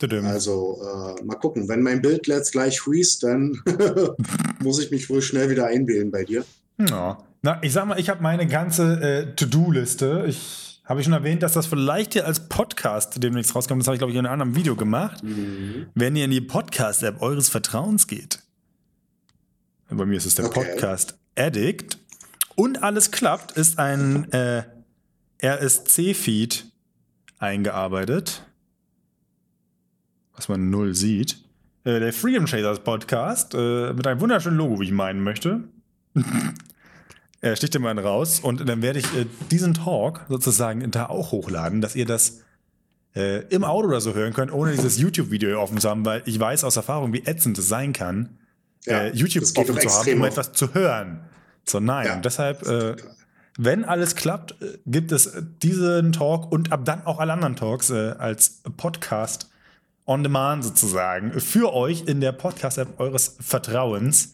Also 0.02 0.82
äh, 0.84 1.24
mal 1.24 1.36
gucken, 1.36 1.70
wenn 1.70 1.82
mein 1.82 2.02
Bild 2.02 2.28
letzt 2.28 2.52
gleich 2.52 2.82
freest, 2.82 3.24
dann 3.24 3.62
muss 4.62 4.80
ich 4.80 4.92
mich 4.92 5.10
wohl 5.10 5.22
schnell 5.22 5.50
wieder 5.50 5.68
einwählen 5.68 6.12
bei 6.12 6.26
dir. 6.26 6.44
Ja. 6.78 7.18
Na, 7.42 7.64
ich 7.64 7.72
sag 7.72 7.88
mal, 7.88 7.98
ich 7.98 8.10
habe 8.10 8.22
meine 8.22 8.46
ganze 8.46 9.02
äh, 9.02 9.36
To-Do-Liste. 9.36 10.26
Ich 10.28 10.82
habe 10.84 11.00
ich 11.00 11.06
schon 11.06 11.14
erwähnt, 11.14 11.42
dass 11.44 11.54
das 11.54 11.66
vielleicht 11.66 12.14
hier 12.14 12.28
als 12.28 12.48
Podcast 12.50 13.24
demnächst 13.24 13.56
rauskommt. 13.56 13.82
Das 13.82 13.88
habe 13.88 13.96
ich, 13.96 14.00
glaube 14.00 14.12
ich, 14.12 14.20
in 14.20 14.26
einem 14.26 14.34
anderen 14.34 14.56
Video 14.56 14.76
gemacht. 14.76 15.24
Mhm. 15.24 15.88
Wenn 15.96 16.16
ihr 16.16 16.26
in 16.26 16.32
die 16.32 16.42
Podcast-App 16.42 17.22
eures 17.22 17.50
Vertrauens 17.50 18.06
geht, 18.08 18.42
bei 19.90 20.06
mir 20.06 20.18
ist 20.18 20.26
es 20.26 20.36
der 20.36 20.46
Okay. 20.46 20.72
Podcast 20.72 21.18
Addict, 21.38 21.98
und 22.56 22.84
alles 22.84 23.12
klappt, 23.12 23.54
ist 23.54 23.80
ein 23.80 24.32
äh, 24.32 24.64
RSC-Feed 25.44 26.66
eingearbeitet, 27.38 28.44
was 30.36 30.50
man 30.50 30.70
null 30.70 30.96
sieht. 30.96 31.38
Äh, 31.84 32.00
der 32.00 32.14
Freedom 32.14 32.46
Chasers 32.46 32.80
Podcast 32.84 33.54
äh, 33.54 33.94
mit 33.94 34.08
einem 34.08 34.22
wunderschönen 34.22 34.58
Logo, 34.58 34.80
wie 34.80 34.86
ich 34.86 34.92
meinen 34.92 35.22
möchte. 35.22 35.64
Er 37.42 37.56
sticht 37.56 37.76
immer 37.76 37.96
raus 37.96 38.40
und 38.40 38.68
dann 38.68 38.82
werde 38.82 38.98
ich 38.98 39.06
äh, 39.16 39.28
diesen 39.52 39.76
Talk 39.76 40.26
sozusagen 40.30 40.90
da 40.90 41.06
auch 41.06 41.32
hochladen, 41.32 41.80
dass 41.80 41.96
ihr 41.96 42.08
das 42.08 42.42
äh, 43.16 43.42
im 43.50 43.64
Auto 43.64 43.88
oder 43.88 44.02
so 44.02 44.16
hören 44.16 44.34
könnt, 44.34 44.52
ohne 44.52 44.72
dieses 44.72 44.98
YouTube-Video 44.98 45.62
offen 45.62 45.78
zu 45.78 45.88
haben, 45.88 46.04
weil 46.06 46.24
ich 46.26 46.40
weiß 46.40 46.64
aus 46.64 46.76
Erfahrung, 46.76 47.14
wie 47.14 47.24
ätzend 47.24 47.60
es 47.60 47.68
sein 47.68 47.94
kann, 47.94 48.40
Ja, 48.86 49.02
äh, 49.02 49.12
YouTube 49.14 49.44
offen 49.58 49.80
zu 49.80 49.90
haben, 49.90 50.14
um 50.14 50.24
etwas 50.24 50.54
zu 50.54 50.74
hören. 50.74 51.22
So, 51.68 51.80
nein. 51.80 52.06
Ja. 52.06 52.16
Deshalb, 52.18 52.68
äh, 52.68 52.96
wenn 53.58 53.86
alles 53.86 54.16
klappt, 54.16 54.62
äh, 54.62 54.78
gibt 54.86 55.12
es 55.12 55.32
diesen 55.62 56.12
Talk 56.12 56.52
und 56.52 56.72
ab 56.72 56.86
dann 56.86 57.06
auch 57.06 57.20
alle 57.20 57.34
anderen 57.34 57.56
Talks 57.56 57.90
äh, 57.90 58.16
als 58.18 58.62
Podcast 58.78 59.50
on 60.06 60.24
demand 60.24 60.64
sozusagen 60.64 61.40
für 61.40 61.74
euch 61.74 62.04
in 62.06 62.22
der 62.22 62.32
Podcast-App 62.32 63.00
eures 63.00 63.38
Vertrauens. 63.40 64.34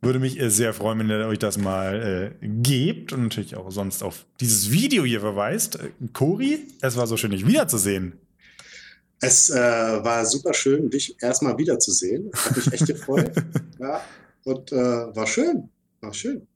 Würde 0.00 0.20
mich 0.20 0.38
äh, 0.38 0.48
sehr 0.50 0.72
freuen, 0.72 1.00
wenn 1.00 1.10
ihr 1.10 1.26
euch 1.26 1.40
das 1.40 1.58
mal 1.58 2.32
äh, 2.40 2.46
gebt 2.46 3.12
und 3.12 3.24
natürlich 3.24 3.56
auch 3.56 3.72
sonst 3.72 4.04
auf 4.04 4.26
dieses 4.38 4.70
Video 4.70 5.04
hier 5.04 5.20
verweist. 5.20 5.76
Äh, 5.76 5.90
Cori, 6.12 6.68
es 6.80 6.96
war 6.96 7.08
so 7.08 7.16
schön, 7.16 7.32
dich 7.32 7.44
wiederzusehen. 7.46 8.12
Es 9.20 9.50
äh, 9.50 9.56
war 9.56 10.24
super 10.24 10.54
schön, 10.54 10.90
dich 10.90 11.20
erstmal 11.20 11.58
wiederzusehen. 11.58 12.30
Hat 12.32 12.56
mich 12.56 12.72
echt 12.72 12.86
gefreut. 12.86 13.32
ja, 13.80 14.00
und 14.44 14.70
äh, 14.70 14.76
war 14.76 15.26
schön. 15.26 15.68
War 16.00 16.14
schön. 16.14 16.46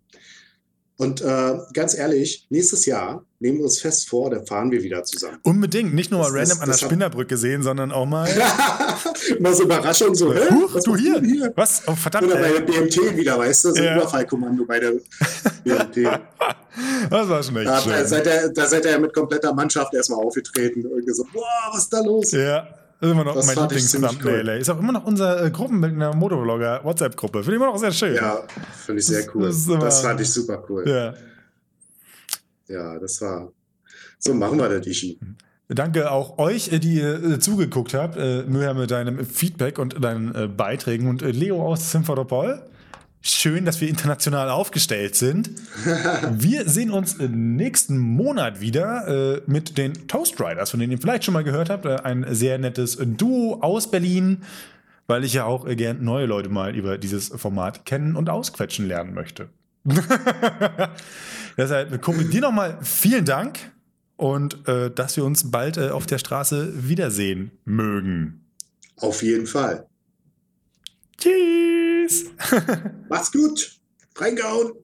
Und 0.98 1.20
äh, 1.20 1.58
ganz 1.72 1.94
ehrlich, 1.96 2.46
nächstes 2.50 2.86
Jahr 2.86 3.24
nehmen 3.40 3.58
wir 3.58 3.64
uns 3.64 3.80
fest 3.80 4.08
vor, 4.08 4.30
dann 4.30 4.46
fahren 4.46 4.70
wir 4.70 4.82
wieder 4.84 5.02
zusammen. 5.02 5.38
Unbedingt 5.42 5.94
nicht 5.94 6.12
nur 6.12 6.20
mal 6.20 6.26
Das- 6.26 6.34
random 6.34 6.48
das- 6.48 6.60
an 6.60 6.68
der 6.70 6.76
Spinnerbrücke 6.86 7.36
sehen, 7.36 7.62
sondern 7.64 7.90
auch 7.90 8.06
mal. 8.06 8.28
Mal 9.40 9.54
so 9.54 9.64
Überraschung, 9.64 10.14
so, 10.14 10.32
hä? 10.34 10.40
Huch, 10.50 10.74
Was 10.74 10.84
du 10.84 10.96
hier. 10.96 11.20
denn 11.20 11.52
Was? 11.56 11.82
Oh, 11.86 11.94
verdammt. 11.94 12.26
Oder 12.26 12.36
bei 12.40 12.50
der 12.52 12.60
BMT 12.60 13.16
wieder, 13.16 13.38
weißt 13.38 13.64
du, 13.66 13.70
so 13.72 13.82
Ja. 13.82 13.96
Überfallkommando 13.96 14.64
bei 14.64 14.78
der 14.80 14.92
BMT. 15.64 15.96
Das 17.10 17.28
war 17.28 17.42
schon 17.42 17.56
echt 17.58 17.66
Da, 17.68 17.80
schön. 17.82 17.92
da, 17.92 18.04
seid 18.06 18.26
ihr, 18.26 18.48
da 18.48 18.66
seid 18.66 18.84
ihr 18.86 18.98
mit 18.98 19.12
kompletter 19.12 19.52
Mannschaft 19.52 19.92
erstmal 19.94 20.24
aufgetreten. 20.24 20.86
Und 20.86 21.14
so, 21.14 21.24
boah, 21.32 21.42
was 21.72 21.82
ist 21.82 21.92
da 21.92 22.00
los? 22.00 22.30
Ja, 22.32 22.66
ist 23.02 23.10
immer 23.12 23.24
noch 23.24 23.34
Das 23.34 23.46
mein 23.46 23.56
Lieblings-Thumbnail. 23.68 24.42
cool. 24.48 24.48
Ist 24.60 24.70
auch 24.70 24.78
immer 24.78 24.92
noch 24.92 25.04
unser 25.04 25.44
äh, 25.44 25.50
Gruppenbildner 25.50 26.14
Motovlogger 26.14 26.80
WhatsApp-Gruppe. 26.84 27.42
Finde 27.42 27.56
ich 27.56 27.62
immer 27.62 27.72
noch 27.72 27.78
sehr 27.78 27.92
schön. 27.92 28.14
Ja, 28.14 28.42
finde 28.86 29.00
ich 29.00 29.06
sehr 29.06 29.26
cool. 29.34 29.46
Das 29.46 29.66
Das, 29.66 29.74
immer- 29.74 29.90
fand 29.90 30.20
ich 30.20 30.30
super 30.30 30.64
cool. 30.68 30.88
Ja. 30.88 31.14
Ja, 32.68 32.98
das 32.98 33.20
war. 33.20 33.52
So 34.18 34.34
machen 34.34 34.58
wir 34.58 34.68
das, 34.68 34.86
Ishi. 34.86 35.18
Danke 35.68 36.10
auch 36.10 36.38
euch, 36.38 36.70
äh, 36.72 36.78
die 36.78 36.94
ihr 36.96 37.22
äh, 37.24 37.38
zugeguckt 37.40 37.94
habt. 37.94 38.16
Äh, 38.16 38.44
Müher 38.44 38.74
mit 38.74 38.90
deinem 38.90 39.24
Feedback 39.24 39.78
und 39.78 40.02
deinen 40.02 40.34
äh, 40.34 40.46
Beiträgen. 40.48 41.08
Und 41.08 41.22
äh, 41.22 41.30
Leo 41.30 41.62
aus 41.64 41.90
Simferopol. 41.90 42.62
Schön, 43.24 43.64
dass 43.64 43.80
wir 43.80 43.88
international 43.88 44.50
aufgestellt 44.50 45.14
sind. 45.14 45.50
Wir 46.32 46.68
sehen 46.68 46.90
uns 46.90 47.18
nächsten 47.18 47.96
Monat 47.96 48.60
wieder 48.60 49.36
äh, 49.36 49.42
mit 49.46 49.78
den 49.78 50.08
Toast 50.08 50.40
Riders, 50.40 50.70
von 50.70 50.80
denen 50.80 50.90
ihr 50.90 50.98
vielleicht 50.98 51.24
schon 51.24 51.34
mal 51.34 51.44
gehört 51.44 51.70
habt. 51.70 51.84
Äh, 51.84 52.00
ein 52.02 52.26
sehr 52.30 52.58
nettes 52.58 52.98
Duo 53.00 53.60
aus 53.60 53.88
Berlin, 53.88 54.42
weil 55.06 55.22
ich 55.22 55.34
ja 55.34 55.44
auch 55.44 55.68
äh, 55.68 55.76
gern 55.76 56.02
neue 56.02 56.26
Leute 56.26 56.48
mal 56.48 56.74
über 56.74 56.98
dieses 56.98 57.28
Format 57.28 57.86
kennen 57.86 58.16
und 58.16 58.28
ausquetschen 58.28 58.88
lernen 58.88 59.14
möchte. 59.14 59.48
Deshalb, 61.56 62.02
Kobi, 62.02 62.24
dir 62.24 62.40
nochmal 62.40 62.78
vielen 62.82 63.24
Dank 63.24 63.58
und 64.16 64.66
äh, 64.66 64.90
dass 64.90 65.16
wir 65.16 65.24
uns 65.24 65.48
bald 65.52 65.76
äh, 65.76 65.90
auf 65.90 66.06
der 66.06 66.18
Straße 66.18 66.88
wiedersehen 66.88 67.52
mögen. 67.64 68.40
Auf 68.96 69.22
jeden 69.22 69.46
Fall. 69.46 69.86
Tschüss! 71.22 72.24
Macht's 73.08 73.30
gut. 73.30 73.78
Reingehauen. 74.16 74.81